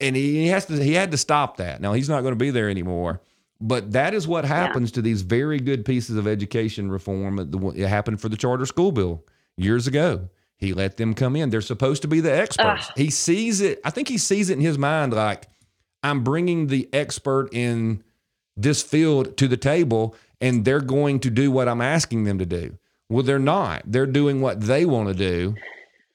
And 0.00 0.14
he, 0.16 0.42
he 0.42 0.46
has 0.48 0.66
to 0.66 0.82
he 0.82 0.94
had 0.94 1.10
to 1.10 1.16
stop 1.18 1.58
that. 1.58 1.80
Now 1.80 1.92
he's 1.92 2.08
not 2.08 2.22
going 2.22 2.32
to 2.32 2.36
be 2.38 2.50
there 2.50 2.70
anymore. 2.70 3.20
But 3.60 3.92
that 3.92 4.12
is 4.12 4.28
what 4.28 4.44
happens 4.44 4.92
to 4.92 5.02
these 5.02 5.22
very 5.22 5.58
good 5.58 5.84
pieces 5.86 6.16
of 6.18 6.26
education 6.26 6.90
reform. 6.90 7.38
Uh, 7.38 7.68
it 7.70 7.86
happened 7.88 8.20
for 8.20 8.28
the 8.28 8.36
charter 8.36 8.66
school 8.66 8.92
bill 8.92 9.24
years 9.56 9.86
ago. 9.86 10.28
He 10.58 10.74
let 10.74 10.98
them 10.98 11.14
come 11.14 11.36
in. 11.36 11.48
They're 11.48 11.62
supposed 11.62 12.02
to 12.02 12.08
be 12.08 12.20
the 12.20 12.34
experts. 12.34 12.90
He 12.96 13.08
sees 13.10 13.62
it. 13.62 13.80
I 13.84 13.88
think 13.90 14.08
he 14.08 14.18
sees 14.18 14.50
it 14.50 14.54
in 14.54 14.60
his 14.60 14.76
mind 14.76 15.14
like, 15.14 15.48
I'm 16.02 16.22
bringing 16.24 16.68
the 16.68 16.88
expert 16.92 17.48
in 17.52 18.02
this 18.56 18.82
field 18.82 19.36
to 19.38 19.48
the 19.48 19.56
table 19.56 20.14
and 20.40 20.64
they're 20.64 20.80
going 20.80 21.20
to 21.20 21.30
do 21.30 21.50
what 21.50 21.68
I'm 21.68 21.80
asking 21.80 22.24
them 22.24 22.38
to 22.38 22.46
do. 22.46 22.78
Well, 23.08 23.22
they're 23.22 23.38
not. 23.38 23.82
They're 23.86 24.06
doing 24.06 24.40
what 24.40 24.60
they 24.60 24.84
want 24.84 25.08
to 25.08 25.14
do. 25.14 25.54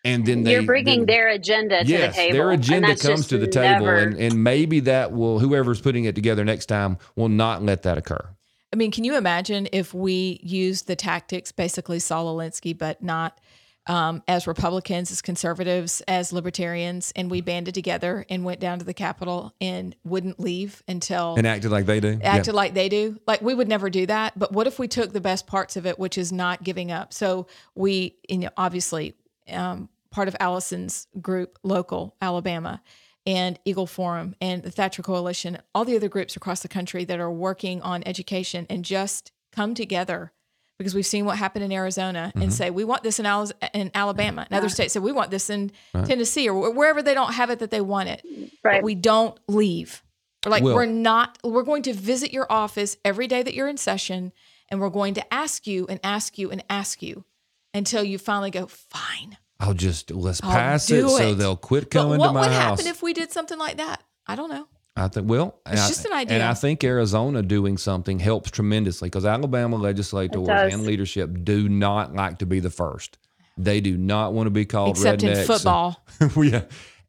And 0.04 0.26
then 0.26 0.44
they, 0.44 0.54
You're 0.54 0.64
bringing 0.64 1.02
then- 1.02 1.06
their 1.08 1.30
agenda 1.30 1.84
to 1.84 1.90
yes, 1.90 2.16
the 2.16 2.22
table. 2.22 2.38
their 2.38 2.52
agenda 2.52 2.96
comes 2.96 3.28
to 3.28 3.38
the 3.38 3.48
table, 3.48 3.86
never- 3.86 3.98
and, 3.98 4.18
and 4.20 4.44
maybe 4.44 4.80
that 4.82 5.12
will 5.12 5.40
whoever's 5.40 5.80
putting 5.80 6.06
it 6.06 6.16
together 6.16 6.44
next 6.44 6.66
time 6.66 6.98
will 7.16 7.30
not 7.30 7.62
let 7.64 7.84
that 7.84 7.98
occur. 7.98 8.28
I 8.74 8.78
mean, 8.78 8.92
can 8.92 9.04
you 9.04 9.16
imagine 9.16 9.68
if 9.72 9.94
we 9.94 10.40
used 10.42 10.88
the 10.88 10.96
tactics, 10.96 11.52
basically 11.52 12.00
Saul 12.00 12.36
Alinsky, 12.36 12.76
but 12.76 13.04
not 13.04 13.40
um, 13.88 14.22
as 14.28 14.48
Republicans, 14.48 15.12
as 15.12 15.22
conservatives, 15.22 16.02
as 16.08 16.32
libertarians, 16.32 17.12
and 17.16 17.32
we 17.32 17.42
banded 17.42 17.74
together 17.74 18.26
and 18.30 18.46
went 18.46 18.60
down 18.60 18.80
to 18.80 18.86
the 18.86 18.94
Capitol 18.94 19.54
and 19.60 19.96
wouldn't 20.04 20.40
leave 20.40 20.84
until 20.88 21.36
And 21.36 21.48
acted 21.48 21.72
like 21.72 21.86
they 21.86 22.00
do. 22.00 22.20
acted 22.24 22.54
like 22.54 22.74
they 22.74 22.90
do. 22.90 23.20
Like 23.26 23.42
we 23.42 23.56
would 23.56 23.68
never 23.68 23.90
do 23.90 24.06
that. 24.06 24.38
But 24.38 24.52
what 24.52 24.68
if 24.68 24.78
we 24.78 24.88
took 24.88 25.14
the 25.14 25.22
best 25.22 25.48
parts 25.48 25.76
of 25.76 25.86
it, 25.86 25.98
which 25.98 26.18
is 26.18 26.32
not 26.32 26.64
giving 26.64 26.92
up? 26.92 27.14
So 27.14 27.48
we, 27.76 28.16
you 28.30 28.40
know, 28.40 28.50
obviously, 28.56 29.16
um, 29.50 29.90
part 30.12 30.28
of 30.28 30.36
Allison's 30.40 31.08
group, 31.20 31.58
local 31.64 32.16
Alabama, 32.22 32.82
and 33.26 33.60
Eagle 33.66 33.88
Forum, 33.88 34.36
and 34.42 34.62
the 34.64 34.72
Thatcher 34.72 35.02
Coalition, 35.04 35.58
all 35.74 35.86
the 35.86 35.96
other 35.96 36.10
groups 36.10 36.36
across 36.36 36.62
the 36.62 36.68
country 36.68 37.06
that 37.06 37.20
are 37.20 37.32
working 37.32 37.82
on 37.82 38.04
education, 38.06 38.66
and 38.70 38.86
just 38.86 39.32
come 39.52 39.74
together 39.74 40.34
because 40.82 40.96
we've 40.96 41.06
seen 41.06 41.26
what 41.26 41.38
happened 41.38 41.64
in 41.66 41.72
Arizona 41.72 42.32
Mm-hmm. 42.32 42.42
and 42.42 42.54
say 42.54 42.70
we 42.70 42.84
want 42.84 43.04
this 43.04 43.20
in, 43.20 43.26
Al- 43.26 43.52
in 43.74 43.92
Alabama. 43.94 44.46
And 44.50 44.58
other 44.58 44.70
states 44.70 44.94
say 44.94 45.00
we 45.00 45.12
want 45.12 45.32
this 45.32 45.50
in 45.50 45.72
Tennessee 46.06 46.50
or 46.50 46.72
wherever 46.72 47.02
they 47.02 47.14
don't 47.14 47.34
have 47.34 47.50
it 47.50 47.60
that 47.60 47.72
they 47.72 47.82
want 47.82 48.10
it. 48.10 48.24
Right. 48.64 48.78
But 48.78 48.84
we 48.84 48.96
don't 48.96 49.38
leave. 49.48 50.04
We're 50.46 50.52
like 50.52 50.64
Well- 50.64 50.76
we're 50.76 50.86
not. 50.86 51.38
We're 51.44 51.64
going 51.64 51.84
to 51.84 51.94
visit 51.94 52.34
your 52.34 52.48
office 52.52 52.98
every 53.06 53.28
day 53.28 53.44
that 53.44 53.54
you're 53.54 53.68
in 53.68 53.78
session, 53.78 54.32
and 54.70 54.80
we're 54.82 54.90
going 54.90 55.14
to 55.16 55.34
ask 55.34 55.68
you 55.68 55.86
and 55.88 56.00
ask 56.04 56.38
you 56.38 56.50
and 56.52 56.64
ask 56.70 57.02
you 57.02 57.26
until 57.74 58.04
you 58.04 58.18
finally 58.18 58.52
go 58.52 58.66
fine. 58.68 59.38
I'll 59.60 59.74
just 59.76 60.10
let's 60.10 60.42
I'll 60.44 60.52
pass 60.52 60.90
it, 60.90 60.96
do 61.02 61.10
so 61.10 61.36
they'll 61.36 61.56
quit 61.56 61.84
But 61.84 61.92
coming 61.92 62.18
what 62.20 62.28
to 62.28 62.34
my 62.34 62.42
would 62.42 62.52
house. 62.52 62.80
happen 62.80 62.88
if 62.88 63.04
we 63.04 63.14
did 63.14 63.32
something 63.32 63.60
like 63.60 63.78
that? 63.78 64.02
I 64.26 64.36
don't 64.36 64.50
know. 64.50 64.68
I 65.04 65.08
think 65.08 65.30
well, 65.30 65.60
and 65.66 65.74
It's 65.74 65.84
I- 65.86 65.88
just 65.88 66.06
an 66.06 66.12
and. 66.30 66.43
I 66.43 66.54
think 66.54 66.84
Arizona 66.84 67.41
doing 67.41 67.78
something 67.78 68.20
helps 68.20 68.52
tremendously 68.52 69.08
because 69.08 69.26
Alabama 69.26 69.76
legislators 69.78 70.47
and 70.47 70.84
leadership 70.84 71.30
do 71.43 71.68
not 71.70 72.14
like 72.16 72.39
to 72.39 72.45
be 72.45 72.60
the 72.60 72.70
first. 72.70 73.18
They 73.58 73.82
do 73.82 73.97
not 73.97 74.34
want 74.34 74.47
to 74.47 74.52
be 74.52 74.66
called 74.66 74.91
Except 74.91 75.24
in 75.24 75.30
rednecks. 75.34 75.45
football. 75.45 76.04
yeah. 76.43 76.64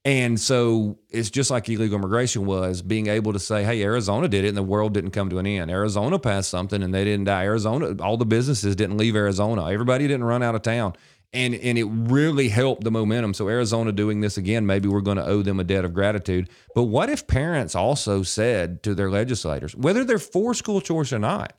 And 0.05 0.41
so 0.41 0.99
it's 1.11 1.31
just 1.31 1.49
like 1.53 1.69
illegal 1.69 1.97
immigration 1.97 2.45
was 2.45 2.83
being 2.83 3.07
able 3.07 3.33
to 3.35 3.39
say, 3.39 3.63
hey, 3.63 3.81
Arizona 3.85 4.27
did 4.27 4.45
it 4.45 4.49
and 4.49 4.57
the 4.57 4.63
world 4.63 4.95
didn't 4.95 5.13
come 5.13 5.31
to 5.31 5.39
an 5.39 5.47
end. 5.47 5.71
Arizona 5.71 6.19
passed 6.19 6.51
something 6.51 6.83
and 6.83 6.93
they 6.93 7.05
didn't 7.05 7.27
die. 7.27 7.45
Arizona, 7.45 7.95
all 8.03 8.17
the 8.17 8.27
businesses 8.27 8.75
didn't 8.75 8.97
leave 8.97 9.15
Arizona. 9.15 9.71
Everybody 9.71 10.09
didn't 10.09 10.25
run 10.25 10.43
out 10.43 10.57
of 10.57 10.63
town. 10.63 10.95
And 11.33 11.55
and 11.55 11.79
it 11.79 11.85
really 11.85 12.49
helped 12.49 12.85
the 12.85 12.91
momentum. 12.91 13.35
So 13.35 13.49
Arizona 13.49 13.93
doing 13.93 14.21
this 14.21 14.37
again, 14.37 14.67
maybe 14.67 14.89
we're 14.89 15.01
going 15.01 15.17
to 15.17 15.27
owe 15.27 15.43
them 15.43 15.59
a 15.61 15.65
debt 15.65 15.85
of 15.85 15.95
gratitude. 15.95 16.49
But 16.75 16.85
what 16.85 17.09
if 17.09 17.27
parents 17.27 17.75
also 17.75 18.23
said 18.23 18.83
to 18.83 18.95
their 18.95 19.11
legislators, 19.11 19.75
whether 19.75 20.05
they're 20.05 20.19
for 20.19 20.53
school 20.55 20.81
choice 20.81 21.13
or 21.13 21.19
not, 21.19 21.55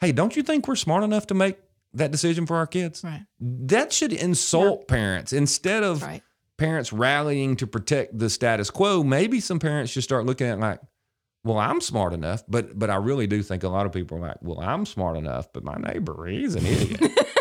hey, 0.00 0.12
don't 0.12 0.34
you 0.36 0.42
think 0.42 0.66
we're 0.66 0.76
smart 0.76 1.04
enough 1.04 1.26
to 1.28 1.34
make 1.34 1.58
that 1.94 2.10
decision 2.10 2.46
for 2.46 2.56
our 2.56 2.66
kids? 2.66 3.02
Right. 3.04 3.24
That 3.40 3.92
should 3.92 4.12
insult 4.12 4.88
parents 4.88 5.32
instead 5.32 5.82
of 5.82 6.02
Right. 6.02 6.22
parents 6.58 6.92
rallying 6.92 7.56
to 7.56 7.66
protect 7.66 8.18
the 8.18 8.30
status 8.30 8.70
quo. 8.70 9.02
Maybe 9.04 9.40
some 9.40 9.58
parents 9.58 9.92
should 9.92 10.04
start 10.04 10.24
looking 10.26 10.46
at 10.46 10.58
like, 10.58 10.80
well, 11.44 11.58
I'm 11.58 11.80
smart 11.80 12.12
enough, 12.12 12.42
but 12.48 12.76
but 12.78 12.90
I 12.90 12.96
really 12.96 13.26
do 13.28 13.40
think 13.42 13.62
a 13.62 13.68
lot 13.68 13.86
of 13.86 13.92
people 13.92 14.16
are 14.18 14.20
like, 14.20 14.38
well, 14.42 14.58
I'm 14.60 14.84
smart 14.84 15.16
enough, 15.16 15.52
but 15.52 15.62
my 15.64 15.76
neighbor, 15.76 16.26
he's 16.26 16.54
an 16.56 16.66
idiot. 16.66 17.00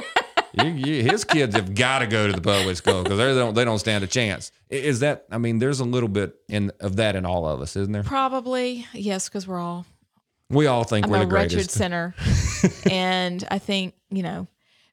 you, 0.63 0.69
you, 0.69 1.03
his 1.03 1.23
kids 1.23 1.55
have 1.55 1.75
got 1.75 1.99
to 1.99 2.07
go 2.07 2.27
to 2.27 2.33
the 2.33 2.41
public 2.41 2.75
school 2.77 3.03
because 3.03 3.17
they 3.17 3.33
don't 3.33 3.53
they 3.53 3.65
don't 3.65 3.79
stand 3.79 4.03
a 4.03 4.07
chance. 4.07 4.51
Is 4.69 4.99
that? 5.01 5.25
I 5.31 5.37
mean, 5.37 5.59
there's 5.59 5.79
a 5.79 5.85
little 5.85 6.09
bit 6.09 6.35
in 6.49 6.71
of 6.79 6.95
that 6.97 7.15
in 7.15 7.25
all 7.25 7.47
of 7.47 7.61
us, 7.61 7.75
isn't 7.75 7.91
there? 7.91 8.03
Probably 8.03 8.85
yes, 8.93 9.29
because 9.29 9.47
we're 9.47 9.59
all 9.59 9.85
We 10.49 10.67
all 10.67 10.83
think 10.83 11.05
I'm 11.05 11.11
we're 11.11 11.17
a 11.17 11.25
the 11.25 11.27
wretched 11.27 11.51
greatest. 11.55 11.71
sinner, 11.71 12.15
and 12.91 13.45
I 13.51 13.59
think 13.59 13.93
you 14.09 14.23
know, 14.23 14.47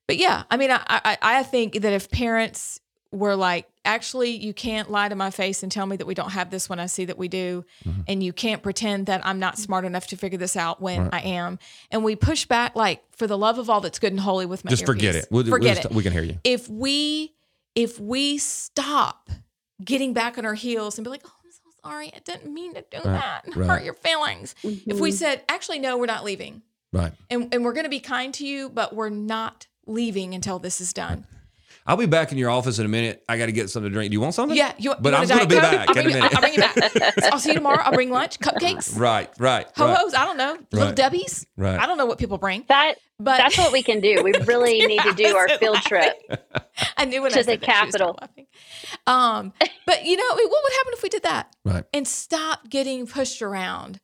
but 0.07 0.17
yeah, 0.19 0.43
I 0.51 0.57
mean, 0.57 0.71
I, 0.71 0.81
I 0.89 1.19
I 1.23 1.43
think 1.43 1.81
that 1.81 1.93
if 1.93 2.11
parents 2.11 2.81
were 3.13 3.37
like, 3.37 3.69
actually, 3.85 4.31
you 4.31 4.55
can't 4.55 4.91
lie 4.91 5.09
to 5.09 5.15
my 5.15 5.31
face 5.31 5.63
and 5.63 5.71
tell 5.71 5.85
me 5.87 5.97
that 5.97 6.07
we 6.07 6.15
don't 6.15 6.31
have 6.31 6.51
this 6.51 6.69
when 6.69 6.81
I 6.81 6.87
see 6.87 7.05
that 7.05 7.19
we 7.19 7.29
do, 7.29 7.65
Mm-hmm. 7.87 8.01
and 8.09 8.23
you 8.23 8.33
can't 8.33 8.63
pretend 8.63 9.07
that 9.07 9.25
I'm 9.27 9.39
not 9.39 9.59
smart 9.59 9.85
enough 9.85 10.07
to 10.09 10.17
figure 10.17 10.39
this 10.39 10.57
out 10.57 10.81
when 10.81 11.11
I 11.13 11.21
am, 11.21 11.59
and 11.91 12.03
we 12.03 12.17
push 12.17 12.47
back 12.47 12.75
like, 12.75 13.03
for 13.17 13.27
the 13.27 13.37
love 13.39 13.59
of 13.59 13.69
all 13.69 13.81
that's 13.83 13.99
good 13.99 14.13
and 14.13 14.21
holy 14.21 14.47
with 14.47 14.65
my 14.65 14.71
Just 14.71 14.87
forget 14.87 15.15
it. 15.15 15.27
We'll, 15.31 15.45
forget 15.45 15.77
we'll 15.85 15.93
it. 15.93 15.97
We 15.97 16.03
can 16.03 16.13
hear 16.13 16.23
you. 16.23 16.39
if 16.43 16.69
we 16.69 17.35
if 17.75 17.99
we 18.01 18.39
stop 18.39 19.31
getting 19.85 20.13
back 20.13 20.39
on 20.39 20.45
our 20.47 20.55
heels 20.55 20.97
and 20.99 21.05
be 21.05 21.11
like, 21.11 21.23
oh, 21.27 21.33
I'm 21.45 21.51
so 21.51 21.61
sorry, 21.83 22.13
I 22.15 22.19
didn't 22.21 22.53
mean 22.53 22.75
to 22.75 22.85
do 22.91 22.99
that 23.03 23.45
and 23.47 23.57
right. 23.57 23.69
hurt 23.69 23.85
your 23.85 23.95
feelings. 23.95 24.55
If 24.63 25.01
we 25.01 25.11
said, 25.13 25.43
actually, 25.49 25.79
no, 25.81 25.99
we're 25.99 26.07
not 26.07 26.25
leaving, 26.25 26.63
Right. 26.93 27.13
and 27.31 27.53
and 27.53 27.65
we're 27.65 27.73
going 27.75 27.85
to 27.85 27.91
be 27.91 28.01
kind 28.01 28.33
to 28.35 28.47
you, 28.47 28.69
but 28.71 28.95
we're 28.95 29.09
not 29.11 29.67
leaving 29.87 30.35
until 30.35 30.59
this 30.59 30.81
is 30.81 30.93
done. 30.93 31.27
I'll 31.85 31.97
be 31.97 32.07
back 32.07 32.31
in 32.33 32.39
your 32.39 32.49
office 32.51 32.79
in 32.79 32.87
a 32.87 32.89
minute. 32.89 33.25
I 33.29 33.37
got 33.39 33.47
to 33.47 33.53
get 33.53 33.69
something 33.69 33.91
to 33.91 33.95
drink. 33.95 34.11
Do 34.11 34.15
you 34.15 34.21
want 34.21 34.35
something? 34.35 34.57
Yeah, 34.57 34.73
you. 34.79 34.95
But 35.01 35.11
you 35.15 35.19
I'm 35.19 35.27
going 35.27 35.41
to 35.41 35.47
be 35.49 35.57
back 35.57 35.89
I'll 35.89 35.99
in 35.99 35.99
a 35.99 36.03
bring, 36.03 36.09
you- 36.11 36.15
minute. 36.15 36.35
I'll 36.35 36.41
bring 36.41 36.55
you 36.55 36.61
back. 36.61 37.23
I'll 37.33 37.39
see 37.41 37.49
you 37.51 37.55
tomorrow. 37.57 37.83
I'll 37.83 37.93
bring 37.93 38.11
lunch, 38.11 38.39
cupcakes, 38.39 38.97
Right. 38.97 39.29
Right. 39.39 39.67
ho 39.77 39.87
right. 39.89 39.97
hos. 39.99 40.15
I 40.15 40.25
don't 40.25 40.37
know, 40.37 40.59
little 40.71 40.89
Right. 40.89 40.97
Debbie's. 40.97 41.47
Right. 41.57 41.79
I 41.81 41.87
don't 41.87 41.99
know 41.99 42.07
what 42.07 42.19
people 42.19 42.39
bring, 42.39 42.65
That 42.69 42.95
but 43.19 43.39
that's 43.39 43.59
what 43.59 43.73
we 43.73 43.83
can 43.83 44.01
do. 44.01 44.21
We 44.23 44.33
really 44.47 44.79
need 44.87 45.01
to 45.03 45.13
do 45.13 45.37
our 45.37 45.49
That's 45.49 45.59
field 45.61 45.75
laughing. 45.75 46.13
trip. 46.29 46.67
I 46.97 47.05
knew 47.05 47.21
when 47.23 47.33
to 47.33 47.39
I 47.39 47.43
the 47.43 47.45
said 47.53 47.61
that, 47.63 47.65
she 47.67 47.71
was 47.87 47.93
Capitol. 47.95 48.19
laughing. 48.21 48.47
Um, 49.07 49.53
but 49.87 50.05
you 50.05 50.17
know, 50.17 50.25
I 50.31 50.37
mean, 50.37 50.49
what 50.49 50.63
would 50.63 50.73
happen 50.73 50.93
if 50.95 51.03
we 51.03 51.09
did 51.09 51.23
that? 51.25 51.55
Right. 51.65 51.85
and 51.93 52.07
stop 52.07 52.69
getting 52.69 53.07
pushed 53.07 53.43
around. 53.43 53.99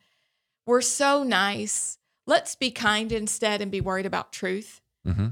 We're 0.67 0.81
so 0.83 1.23
nice. 1.23 1.99
Let's 2.27 2.55
be 2.57 2.71
kind 2.71 3.11
instead 3.13 3.61
and 3.63 3.71
be 3.71 3.81
worried 3.81 4.05
about 4.07 4.33
truth. 4.33 4.81
Mm-hmm. 5.07 5.29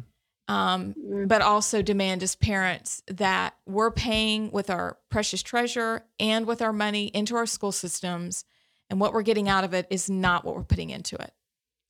Um, 0.49 0.95
Mm. 0.95 1.27
but 1.27 1.43
also 1.43 1.83
demand 1.83 2.23
as 2.23 2.37
parents 2.37 3.03
that 3.09 3.57
we're 3.67 3.91
paying 3.91 4.53
with 4.53 4.71
our 4.71 4.97
precious 5.11 5.43
treasure 5.43 6.05
and 6.21 6.47
with 6.47 6.63
our 6.63 6.73
money 6.73 7.07
into 7.09 7.35
our 7.35 7.47
school 7.47 7.73
systems. 7.73 8.45
And 8.89 9.01
what 9.01 9.13
we're 9.13 9.23
getting 9.23 9.49
out 9.49 9.65
of 9.65 9.75
it 9.75 9.89
is 9.91 10.09
not 10.09 10.45
what 10.45 10.55
we're 10.55 10.63
putting 10.63 10.91
into 10.91 11.17
it. 11.17 11.33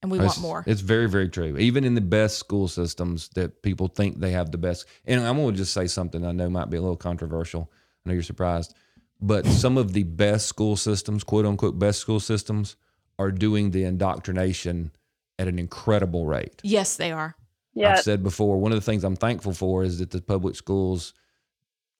And 0.01 0.11
we 0.11 0.19
want 0.19 0.41
more. 0.41 0.65
It's 0.67 0.81
very, 0.81 1.07
very 1.09 1.29
true. 1.29 1.59
Even 1.59 1.85
in 1.85 1.95
the 1.95 2.01
best 2.01 2.39
school 2.39 2.67
systems 2.69 3.29
that 3.35 3.61
people 3.63 3.89
think 3.89 4.21
they 4.21 4.31
have 4.31 4.51
the 4.53 4.59
best. 4.59 4.87
And 5.05 5.21
I'm 5.21 5.37
going 5.37 5.53
to 5.53 5.59
just 5.59 5.75
say 5.75 5.87
something 5.87 6.25
I 6.25 6.33
know 6.33 6.49
might 6.49 6.71
be 6.71 6.79
a 6.79 6.81
little 6.81 6.97
controversial. 6.97 7.71
I 8.05 8.09
know 8.09 8.15
you're 8.15 8.23
surprised. 8.23 8.73
But 9.21 9.45
some 9.47 9.77
of 9.77 9.93
the 9.93 10.05
best 10.05 10.47
school 10.47 10.77
systems, 10.77 11.25
quote 11.25 11.45
unquote, 11.45 11.79
best 11.79 11.99
school 12.01 12.21
systems, 12.21 12.77
are 13.19 13.31
doing 13.33 13.73
the 13.73 13.85
indoctrination 13.85 14.93
at 15.39 15.49
an 15.49 15.59
incredible 15.59 16.25
rate. 16.27 16.61
yes, 16.63 16.97
they 16.97 17.13
are. 17.13 17.37
Yeah. 17.77 17.93
I've 17.93 18.01
said 18.01 18.23
before, 18.23 18.59
one 18.59 18.73
of 18.73 18.77
the 18.77 18.85
things 18.85 19.05
I'm 19.05 19.17
thankful 19.17 19.53
for 19.53 19.85
is 19.85 19.99
that 19.99 20.11
the 20.11 20.21
public 20.23 20.57
schools 20.57 21.13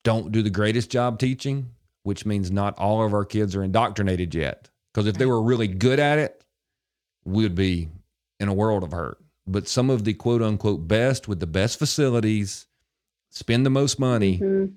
don't 0.03 0.31
do 0.31 0.41
the 0.41 0.49
greatest 0.49 0.89
job 0.89 1.19
teaching, 1.19 1.69
which 2.03 2.25
means 2.25 2.49
not 2.51 2.77
all 2.79 3.03
of 3.05 3.13
our 3.13 3.23
kids 3.23 3.55
are 3.55 3.63
indoctrinated 3.63 4.33
yet. 4.33 4.69
Because 4.93 5.05
if 5.07 5.17
they 5.17 5.25
were 5.27 5.41
really 5.41 5.67
good 5.67 5.99
at 5.99 6.17
it, 6.17 6.43
we 7.25 7.43
would 7.43 7.55
be 7.55 7.89
in 8.39 8.47
a 8.47 8.53
world 8.53 8.83
of 8.83 8.91
hurt. 8.91 9.19
But 9.45 9.67
some 9.67 9.89
of 9.91 10.03
the 10.03 10.13
quote 10.15 10.41
unquote 10.41 10.87
best 10.87 11.27
with 11.27 11.39
the 11.39 11.47
best 11.47 11.77
facilities, 11.77 12.65
spend 13.29 13.65
the 13.65 13.69
most 13.69 13.99
money, 13.99 14.39
Mhm. 14.39 14.73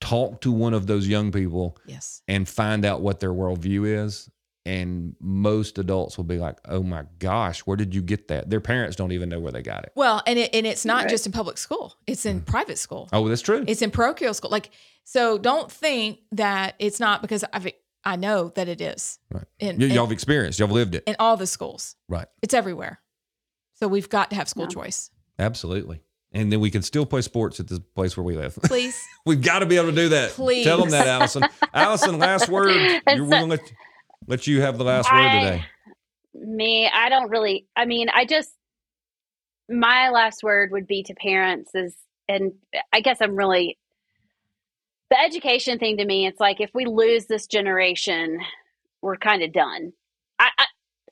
talk 0.00 0.40
to 0.40 0.50
one 0.50 0.74
of 0.74 0.88
those 0.88 1.06
young 1.06 1.30
people 1.30 1.76
Yes. 1.86 2.22
and 2.26 2.48
find 2.48 2.84
out 2.84 3.00
what 3.00 3.20
their 3.20 3.32
worldview 3.32 4.04
is. 4.04 4.28
And 4.64 5.16
most 5.20 5.78
adults 5.78 6.16
will 6.16 6.24
be 6.24 6.38
like, 6.38 6.58
oh 6.66 6.84
my 6.84 7.04
gosh, 7.18 7.60
where 7.60 7.76
did 7.76 7.94
you 7.94 8.00
get 8.00 8.28
that? 8.28 8.48
Their 8.48 8.60
parents 8.60 8.94
don't 8.94 9.10
even 9.10 9.28
know 9.28 9.40
where 9.40 9.50
they 9.50 9.62
got 9.62 9.82
it. 9.84 9.92
Well, 9.96 10.22
and 10.24 10.38
it, 10.38 10.54
and 10.54 10.66
it's 10.66 10.84
not 10.84 11.02
Right. 11.02 11.10
just 11.10 11.26
in 11.26 11.32
public 11.32 11.58
school. 11.58 11.96
It's 12.06 12.24
in 12.26 12.42
mm. 12.42 12.46
private 12.46 12.78
school. 12.78 13.08
Oh, 13.12 13.28
that's 13.28 13.42
true. 13.42 13.64
It's 13.66 13.82
in 13.82 13.90
parochial 13.90 14.34
school. 14.34 14.50
Like, 14.50 14.70
so 15.02 15.36
don't 15.36 15.70
think 15.70 16.20
that 16.30 16.76
it's 16.78 17.00
not 17.00 17.22
because 17.22 17.44
I've, 17.52 17.66
I 18.04 18.14
know 18.14 18.50
that 18.50 18.68
it 18.68 18.80
is 18.80 19.18
Right. 19.32 19.44
in, 19.58 19.78
Y- 19.78 19.86
y'all 19.86 20.04
have 20.06 20.12
experienced, 20.12 20.60
y'all 20.60 20.68
have 20.68 20.74
lived 20.74 20.94
it. 20.94 21.02
in 21.08 21.16
all 21.18 21.36
the 21.36 21.46
schools. 21.48 21.96
Right. 22.08 22.28
It's 22.40 22.54
everywhere. 22.54 23.00
So 23.74 23.88
we've 23.88 24.08
got 24.08 24.30
to 24.30 24.36
have 24.36 24.48
school 24.48 24.64
Yeah. 24.66 24.74
choice. 24.84 25.10
Absolutely. 25.40 26.02
And 26.30 26.52
then 26.52 26.60
we 26.60 26.70
can 26.70 26.82
still 26.82 27.04
play 27.04 27.20
sports 27.22 27.58
at 27.58 27.66
the 27.66 27.80
place 27.80 28.16
where 28.16 28.22
we 28.24 28.36
live. 28.36 28.54
Please. 28.62 29.04
We've 29.26 29.42
got 29.42 29.58
to 29.58 29.66
be 29.66 29.76
able 29.76 29.90
to 29.90 29.96
do 29.96 30.08
that. 30.10 30.30
Please. 30.30 30.64
Tell 30.64 30.78
them 30.78 30.90
that, 30.90 31.08
Allison. 31.08 31.42
Allison, 31.74 32.18
last 32.18 32.48
word. 32.48 33.02
You're, 33.08 33.24
we're 33.24 33.56
to 33.58 33.58
let, 34.26 34.46
you 34.46 34.60
have 34.60 34.78
the 34.78 34.84
last 34.84 35.10
word 35.12 35.22
today. 35.22 35.64
me 36.34 36.90
i 36.92 37.08
don't 37.08 37.30
really 37.30 37.66
i 37.76 37.84
mean 37.84 38.08
i 38.14 38.24
just 38.24 38.50
my 39.68 40.10
last 40.10 40.42
word 40.42 40.70
would 40.72 40.86
be 40.86 41.02
to 41.02 41.14
parents 41.14 41.70
is 41.74 41.94
and 42.28 42.52
i 42.92 43.00
guess 43.00 43.18
i'm 43.20 43.34
really 43.36 43.78
the 45.10 45.20
education 45.20 45.78
thing 45.78 45.96
to 45.96 46.04
me 46.04 46.26
it's 46.26 46.40
like 46.40 46.60
if 46.60 46.70
we 46.74 46.84
lose 46.84 47.26
this 47.26 47.46
generation 47.46 48.38
we're 49.02 49.16
kind 49.16 49.42
of 49.42 49.52
done 49.52 49.92
I, 50.38 50.48
I 50.58 50.64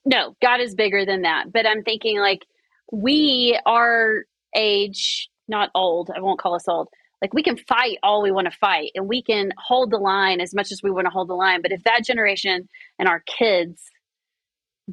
no 0.05 0.37
god 0.43 0.61
is 0.61 0.75
bigger 0.75 1.05
than 1.05 1.23
that 1.23 1.53
but 1.53 1.67
i'm 1.67 1.83
thinking 1.83 2.19
like 2.19 2.47
we 2.93 3.59
are 3.67 4.25
age 4.57 5.29
not 5.49 5.71
old 5.75 6.11
i 6.15 6.21
won't 6.21 6.41
call 6.41 6.55
us 6.55 6.67
old 6.67 6.89
like 7.23 7.35
we 7.35 7.43
can 7.43 7.57
fight 7.57 7.99
all 8.03 8.23
we 8.23 8.33
want 8.33 8.51
to 8.51 8.59
fight 8.59 8.91
and 8.95 9.09
we 9.09 9.23
can 9.23 9.53
hold 9.59 9.91
the 9.91 9.99
line 9.99 10.41
as 10.41 10.55
much 10.55 10.73
as 10.73 10.83
we 10.83 10.91
want 10.91 11.07
to 11.07 11.11
hold 11.11 11.29
the 11.29 11.35
line 11.35 11.63
but 11.63 11.73
if 11.73 11.83
that 11.85 12.05
generation 12.05 12.69
and 12.99 13.09
our 13.09 13.23
kids 13.27 13.85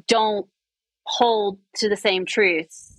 don't 0.06 0.46
hold 1.06 1.58
to 1.74 1.88
the 1.88 1.96
same 1.96 2.26
truths 2.26 2.98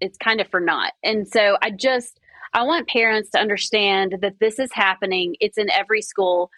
it's 0.00 0.18
kind 0.18 0.40
of 0.40 0.48
for 0.48 0.60
naught. 0.60 0.92
And 1.02 1.26
so 1.26 1.56
i 1.62 1.70
just 1.70 2.20
i 2.54 2.62
want 2.62 2.88
parents 2.88 3.30
to 3.30 3.38
understand 3.38 4.16
that 4.20 4.38
this 4.40 4.58
is 4.58 4.70
happening 4.72 5.36
it's 5.40 5.58
in 5.58 5.70
every 5.70 6.02
school. 6.02 6.50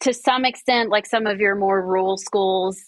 To 0.00 0.12
some 0.12 0.44
extent 0.44 0.90
like 0.90 1.06
some 1.06 1.26
of 1.26 1.40
your 1.40 1.54
more 1.54 1.84
rural 1.84 2.16
schools 2.16 2.78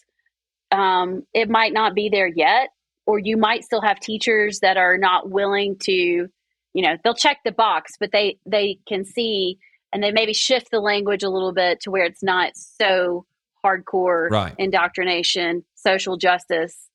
um, 0.71 1.23
it 1.33 1.49
might 1.49 1.73
not 1.73 1.95
be 1.95 2.11
there 2.11 2.29
yet 2.29 2.69
or 3.07 3.19
you 3.19 3.39
might 3.39 3.65
still 3.65 3.81
have 3.81 3.99
teachers 3.99 4.61
that 4.61 4.77
are 4.77 4.99
not 4.99 5.31
willing 5.31 5.77
to 5.85 6.29
you 6.75 6.83
know 6.83 6.97
they'll 7.03 7.15
check 7.15 7.39
the 7.45 7.53
box 7.53 7.93
but 7.99 8.11
they 8.13 8.39
they 8.47 8.79
can 8.87 9.05
see 9.05 9.59
and 9.93 10.03
they 10.03 10.11
maybe 10.13 10.33
shift 10.35 10.71
the 10.71 10.81
language 10.81 11.23
a 11.23 11.31
little 11.31 11.53
bit 11.53 11.81
to 11.81 11.91
where 11.91 12.05
it's 12.05 12.23
not 12.23 12.53
so 12.55 13.25
hardcore 13.65 14.31
Right. 14.31 14.55
indoctrination 14.59 15.65
social 15.75 16.17
justice 16.17 16.89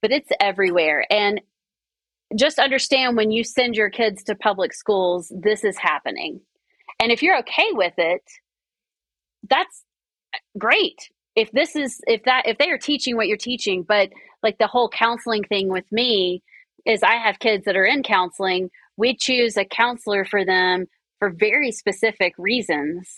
but 0.00 0.12
it's 0.12 0.28
everywhere. 0.40 1.04
And 1.10 1.40
just 2.36 2.60
understand 2.60 3.16
when 3.16 3.32
you 3.32 3.42
send 3.42 3.74
your 3.74 3.90
kids 3.90 4.22
to 4.24 4.34
public 4.36 4.72
schools 4.74 5.32
this 5.34 5.64
is 5.64 5.76
happening. 5.78 6.40
And 7.00 7.10
if 7.10 7.22
you're 7.22 7.38
okay 7.38 7.70
with 7.72 7.94
it 7.98 8.22
that's 9.48 9.84
great. 10.58 11.08
If 11.34 11.50
this 11.52 11.74
is 11.76 12.00
if 12.06 12.24
that 12.24 12.42
if 12.46 12.58
they 12.58 12.70
are 12.70 12.78
teaching 12.78 13.16
what 13.16 13.28
you're 13.28 13.36
teaching 13.36 13.82
but 13.82 14.10
like 14.42 14.58
the 14.58 14.66
whole 14.66 14.88
counseling 14.88 15.44
thing 15.44 15.68
with 15.68 15.90
me 15.90 16.42
is 16.86 17.02
i 17.02 17.14
have 17.16 17.38
kids 17.38 17.64
that 17.64 17.76
are 17.76 17.84
in 17.84 18.02
counseling 18.02 18.70
we 18.98 19.16
choose 19.16 19.56
a 19.56 19.64
counselor 19.64 20.26
for 20.26 20.44
them 20.44 20.86
for 21.18 21.30
very 21.30 21.72
specific 21.72 22.34
reasons 22.36 23.08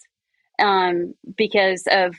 um, 0.61 1.15
because 1.37 1.85
of 1.91 2.15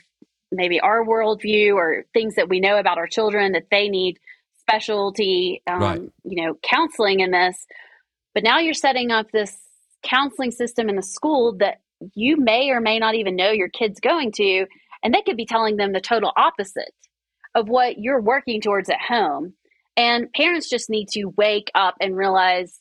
maybe 0.50 0.78
our 0.80 1.04
worldview 1.04 1.74
or 1.74 2.04
things 2.12 2.34
that 2.34 2.48
we 2.50 2.60
know 2.60 2.76
about 2.78 2.98
our 2.98 3.06
children 3.06 3.52
that 3.52 3.68
they 3.70 3.88
need 3.88 4.18
specialty 4.58 5.62
um, 5.66 5.80
Right. 5.80 6.02
you 6.24 6.44
know 6.44 6.54
counseling 6.62 7.20
in 7.20 7.30
this 7.30 7.66
but 8.34 8.44
now 8.44 8.58
you're 8.58 8.74
setting 8.74 9.10
up 9.10 9.30
this 9.32 9.56
counseling 10.02 10.50
system 10.50 10.88
in 10.88 10.96
the 10.96 11.02
school 11.02 11.56
that 11.58 11.80
you 12.14 12.36
may 12.36 12.70
or 12.70 12.80
may 12.80 12.98
not 12.98 13.14
even 13.14 13.36
know 13.36 13.50
your 13.50 13.68
kids 13.68 13.98
going 14.00 14.30
to 14.32 14.66
and 15.02 15.14
they 15.14 15.22
could 15.22 15.36
be 15.36 15.46
telling 15.46 15.76
them 15.76 15.92
the 15.92 16.00
total 16.00 16.32
opposite 16.36 16.92
of 17.54 17.68
what 17.68 17.98
you're 17.98 18.20
working 18.20 18.60
towards 18.60 18.88
at 18.88 19.00
home 19.00 19.54
and 19.96 20.32
parents 20.32 20.70
just 20.70 20.88
need 20.90 21.08
to 21.08 21.26
wake 21.36 21.70
up 21.74 21.94
and 22.00 22.16
realize 22.16 22.78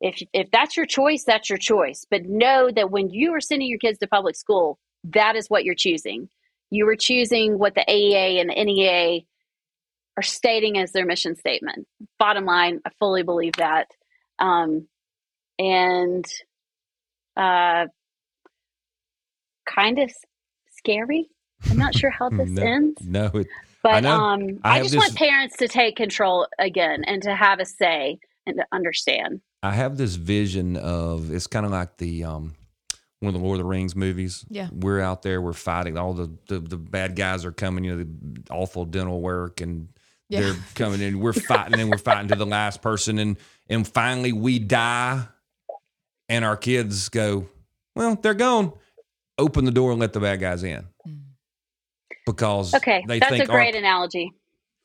if 0.00 0.22
if 0.32 0.50
that's 0.50 0.76
your 0.76 0.86
choice, 0.86 1.24
that's 1.24 1.48
your 1.48 1.58
choice. 1.58 2.06
But 2.10 2.26
know 2.26 2.70
that 2.74 2.90
when 2.90 3.10
you 3.10 3.32
are 3.34 3.40
sending 3.40 3.68
your 3.68 3.78
kids 3.78 3.98
to 3.98 4.06
public 4.06 4.36
school, 4.36 4.78
that 5.04 5.36
is 5.36 5.48
what 5.48 5.64
you're 5.64 5.74
choosing. 5.74 6.28
You 6.70 6.88
are 6.88 6.96
choosing 6.96 7.58
what 7.58 7.74
the 7.74 7.84
AEA 7.88 8.40
and 8.40 8.50
the 8.50 8.64
NEA 8.64 9.20
are 10.16 10.22
stating 10.22 10.78
as 10.78 10.92
their 10.92 11.06
mission 11.06 11.36
statement. 11.36 11.86
Bottom 12.18 12.44
line, 12.44 12.80
I 12.84 12.90
fully 12.98 13.22
believe 13.22 13.54
that. 13.54 13.88
Um, 14.38 14.88
and 15.58 16.24
uh, 17.36 17.86
kind 19.66 19.98
of 19.98 20.10
scary. 20.76 21.28
I'm 21.70 21.78
not 21.78 21.94
sure 21.94 22.10
how 22.10 22.28
this 22.30 22.48
no, 22.50 22.62
ends. 22.62 23.02
No, 23.04 23.26
it, 23.34 23.46
but 23.82 24.04
I, 24.04 24.10
um, 24.10 24.60
I, 24.64 24.78
I 24.78 24.82
just 24.82 24.92
this, 24.92 24.98
want 24.98 25.16
parents 25.16 25.56
to 25.58 25.68
take 25.68 25.96
control 25.96 26.48
again 26.58 27.04
and 27.06 27.22
to 27.22 27.34
have 27.34 27.60
a 27.60 27.64
say 27.64 28.18
and 28.46 28.56
to 28.56 28.66
understand. 28.72 29.40
I 29.66 29.72
have 29.72 29.96
this 29.96 30.14
vision 30.14 30.76
of 30.76 31.32
it's 31.32 31.48
kind 31.48 31.66
of 31.66 31.72
like 31.72 31.96
the 31.96 32.22
um, 32.24 32.54
one 33.18 33.34
of 33.34 33.40
the 33.40 33.44
Lord 33.44 33.58
of 33.58 33.64
the 33.64 33.68
Rings 33.68 33.96
movies. 33.96 34.44
Yeah, 34.48 34.68
we're 34.72 35.00
out 35.00 35.22
there, 35.22 35.42
we're 35.42 35.54
fighting. 35.54 35.98
All 35.98 36.14
the 36.14 36.30
the, 36.46 36.60
the 36.60 36.76
bad 36.76 37.16
guys 37.16 37.44
are 37.44 37.50
coming. 37.50 37.82
You 37.82 37.96
know, 37.96 38.04
the 38.04 38.52
awful 38.52 38.84
dental 38.84 39.20
work, 39.20 39.60
and 39.60 39.88
yeah. 40.28 40.40
they're 40.40 40.56
coming 40.76 41.00
in. 41.00 41.18
We're 41.18 41.32
fighting, 41.32 41.80
and 41.80 41.90
we're 41.90 41.98
fighting 41.98 42.28
to 42.28 42.36
the 42.36 42.46
last 42.46 42.80
person, 42.80 43.18
and 43.18 43.36
and 43.68 43.86
finally 43.88 44.32
we 44.32 44.60
die, 44.60 45.26
and 46.28 46.44
our 46.44 46.56
kids 46.56 47.08
go, 47.08 47.48
well, 47.96 48.14
they're 48.14 48.34
gone. 48.34 48.72
Open 49.36 49.64
the 49.64 49.72
door 49.72 49.90
and 49.90 50.00
let 50.00 50.12
the 50.12 50.20
bad 50.20 50.38
guys 50.38 50.62
in. 50.62 50.86
Mm. 51.06 51.22
Because 52.24 52.72
okay, 52.72 53.04
that's 53.08 53.32
a 53.32 53.46
great 53.46 53.74
analogy 53.74 54.32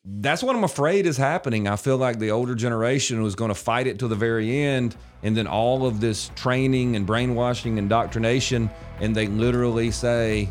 that's 0.03 0.41
what 0.41 0.55
I'm 0.55 0.63
afraid 0.63 1.05
is 1.05 1.17
happening. 1.17 1.67
I 1.67 1.75
feel 1.75 1.97
like 1.97 2.17
the 2.17 2.31
older 2.31 2.55
generation 2.55 3.21
was 3.21 3.35
going 3.35 3.49
to 3.49 3.55
fight 3.55 3.85
it 3.85 3.99
to 3.99 4.07
the 4.07 4.15
very 4.15 4.57
end, 4.57 4.95
and 5.21 5.37
then 5.37 5.45
all 5.45 5.85
of 5.85 6.01
this 6.01 6.31
training 6.35 6.95
and 6.95 7.05
brainwashing, 7.05 7.73
and 7.73 7.79
indoctrination, 7.79 8.69
and 8.99 9.15
they 9.15 9.27
literally 9.27 9.91
say, 9.91 10.49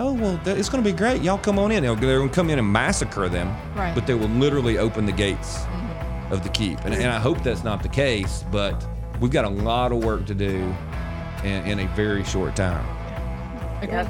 "Oh 0.00 0.12
well, 0.14 0.40
it's 0.46 0.68
going 0.68 0.82
to 0.82 0.90
be 0.90 0.96
great. 0.96 1.22
Y'all 1.22 1.38
come 1.38 1.58
on 1.60 1.70
in." 1.70 1.84
They're 1.84 1.94
going 1.94 2.28
to 2.28 2.34
come 2.34 2.50
in 2.50 2.58
and 2.58 2.72
massacre 2.72 3.28
them, 3.28 3.48
right. 3.76 3.94
but 3.94 4.06
they 4.06 4.14
will 4.14 4.28
literally 4.28 4.78
open 4.78 5.06
the 5.06 5.12
gates 5.12 5.58
mm-hmm. 5.58 6.32
of 6.32 6.42
the 6.42 6.48
keep. 6.48 6.80
And, 6.84 6.92
and, 6.92 7.06
I 7.06 7.20
hope 7.20 7.42
that's 7.44 7.62
not 7.62 7.84
the 7.84 7.88
case, 7.88 8.44
but 8.50 8.84
we've 9.20 9.30
got 9.30 9.44
a 9.44 9.48
lot 9.48 9.92
of 9.92 10.02
work 10.02 10.26
to 10.26 10.34
do 10.34 10.74
in, 11.44 11.66
in 11.66 11.80
a 11.80 11.86
very 11.94 12.24
short 12.24 12.56
time. 12.56 12.84
Yep. 13.80 14.08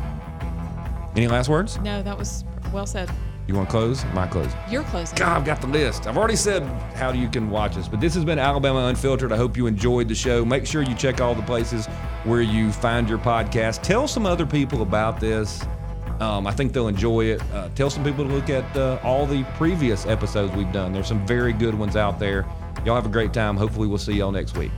Any 1.15 1.29
last 1.29 1.51
words? 1.51 1.79
No, 1.81 2.03
that 2.03 2.17
was 2.17 2.45
well 2.73 2.87
said. 2.87 3.11
You 3.49 3.55
want 3.55 3.69
to 3.69 3.71
close? 3.71 4.05
My 4.13 4.27
close. 4.27 4.53
You're 4.71 4.83
closing. 4.85 5.17
God, 5.17 5.39
I've 5.39 5.45
got 5.47 5.63
the 5.63 5.69
list. 5.69 6.07
I've 6.07 6.19
already 6.19 6.37
said 6.37 6.63
how 6.95 7.13
you 7.13 7.31
can 7.31 7.49
watch 7.49 7.79
us, 7.79 7.89
but 7.89 7.99
this 7.99 8.13
has 8.15 8.23
been 8.23 8.39
Alabama 8.39 8.81
Unfiltered. 8.89 9.33
I 9.33 9.39
hope 9.39 9.57
you 9.57 9.67
enjoyed 9.67 10.07
the 10.07 10.15
show. 10.15 10.45
Make 10.45 10.67
sure 10.67 10.83
you 10.83 10.95
check 10.95 11.23
all 11.23 11.35
the 11.35 11.43
places 11.43 11.87
where 12.25 12.43
you 12.43 12.71
find 12.71 13.09
your 13.09 13.17
podcast. 13.17 13.81
Tell 13.81 14.07
some 14.07 14.27
other 14.27 14.45
people 14.45 14.83
about 14.83 15.19
this. 15.19 15.63
Um, 16.21 16.47
I 16.47 16.53
think 16.53 16.75
they'll 16.75 16.89
enjoy 16.89 17.25
it. 17.25 17.43
Uh, 17.55 17.71
tell 17.75 17.89
some 17.89 18.05
people 18.05 18.27
to 18.27 18.31
look 18.31 18.51
at 18.51 18.77
uh, 18.77 18.99
all 19.03 19.25
the 19.25 19.45
previous 19.57 20.05
episodes 20.05 20.55
we've 20.55 20.71
done. 20.71 20.93
There's 20.93 21.09
some 21.09 21.27
very 21.27 21.55
good 21.55 21.75
ones 21.75 21.97
out 21.97 22.19
there. 22.19 22.45
Y'all 22.85 22.97
have 22.97 23.07
a 23.07 23.11
great 23.11 23.33
time. 23.33 23.57
Hopefully, 23.57 23.89
we'll 23.89 23.97
see 23.97 24.13
y'all 24.13 24.31
next 24.31 24.59
week. 24.59 24.73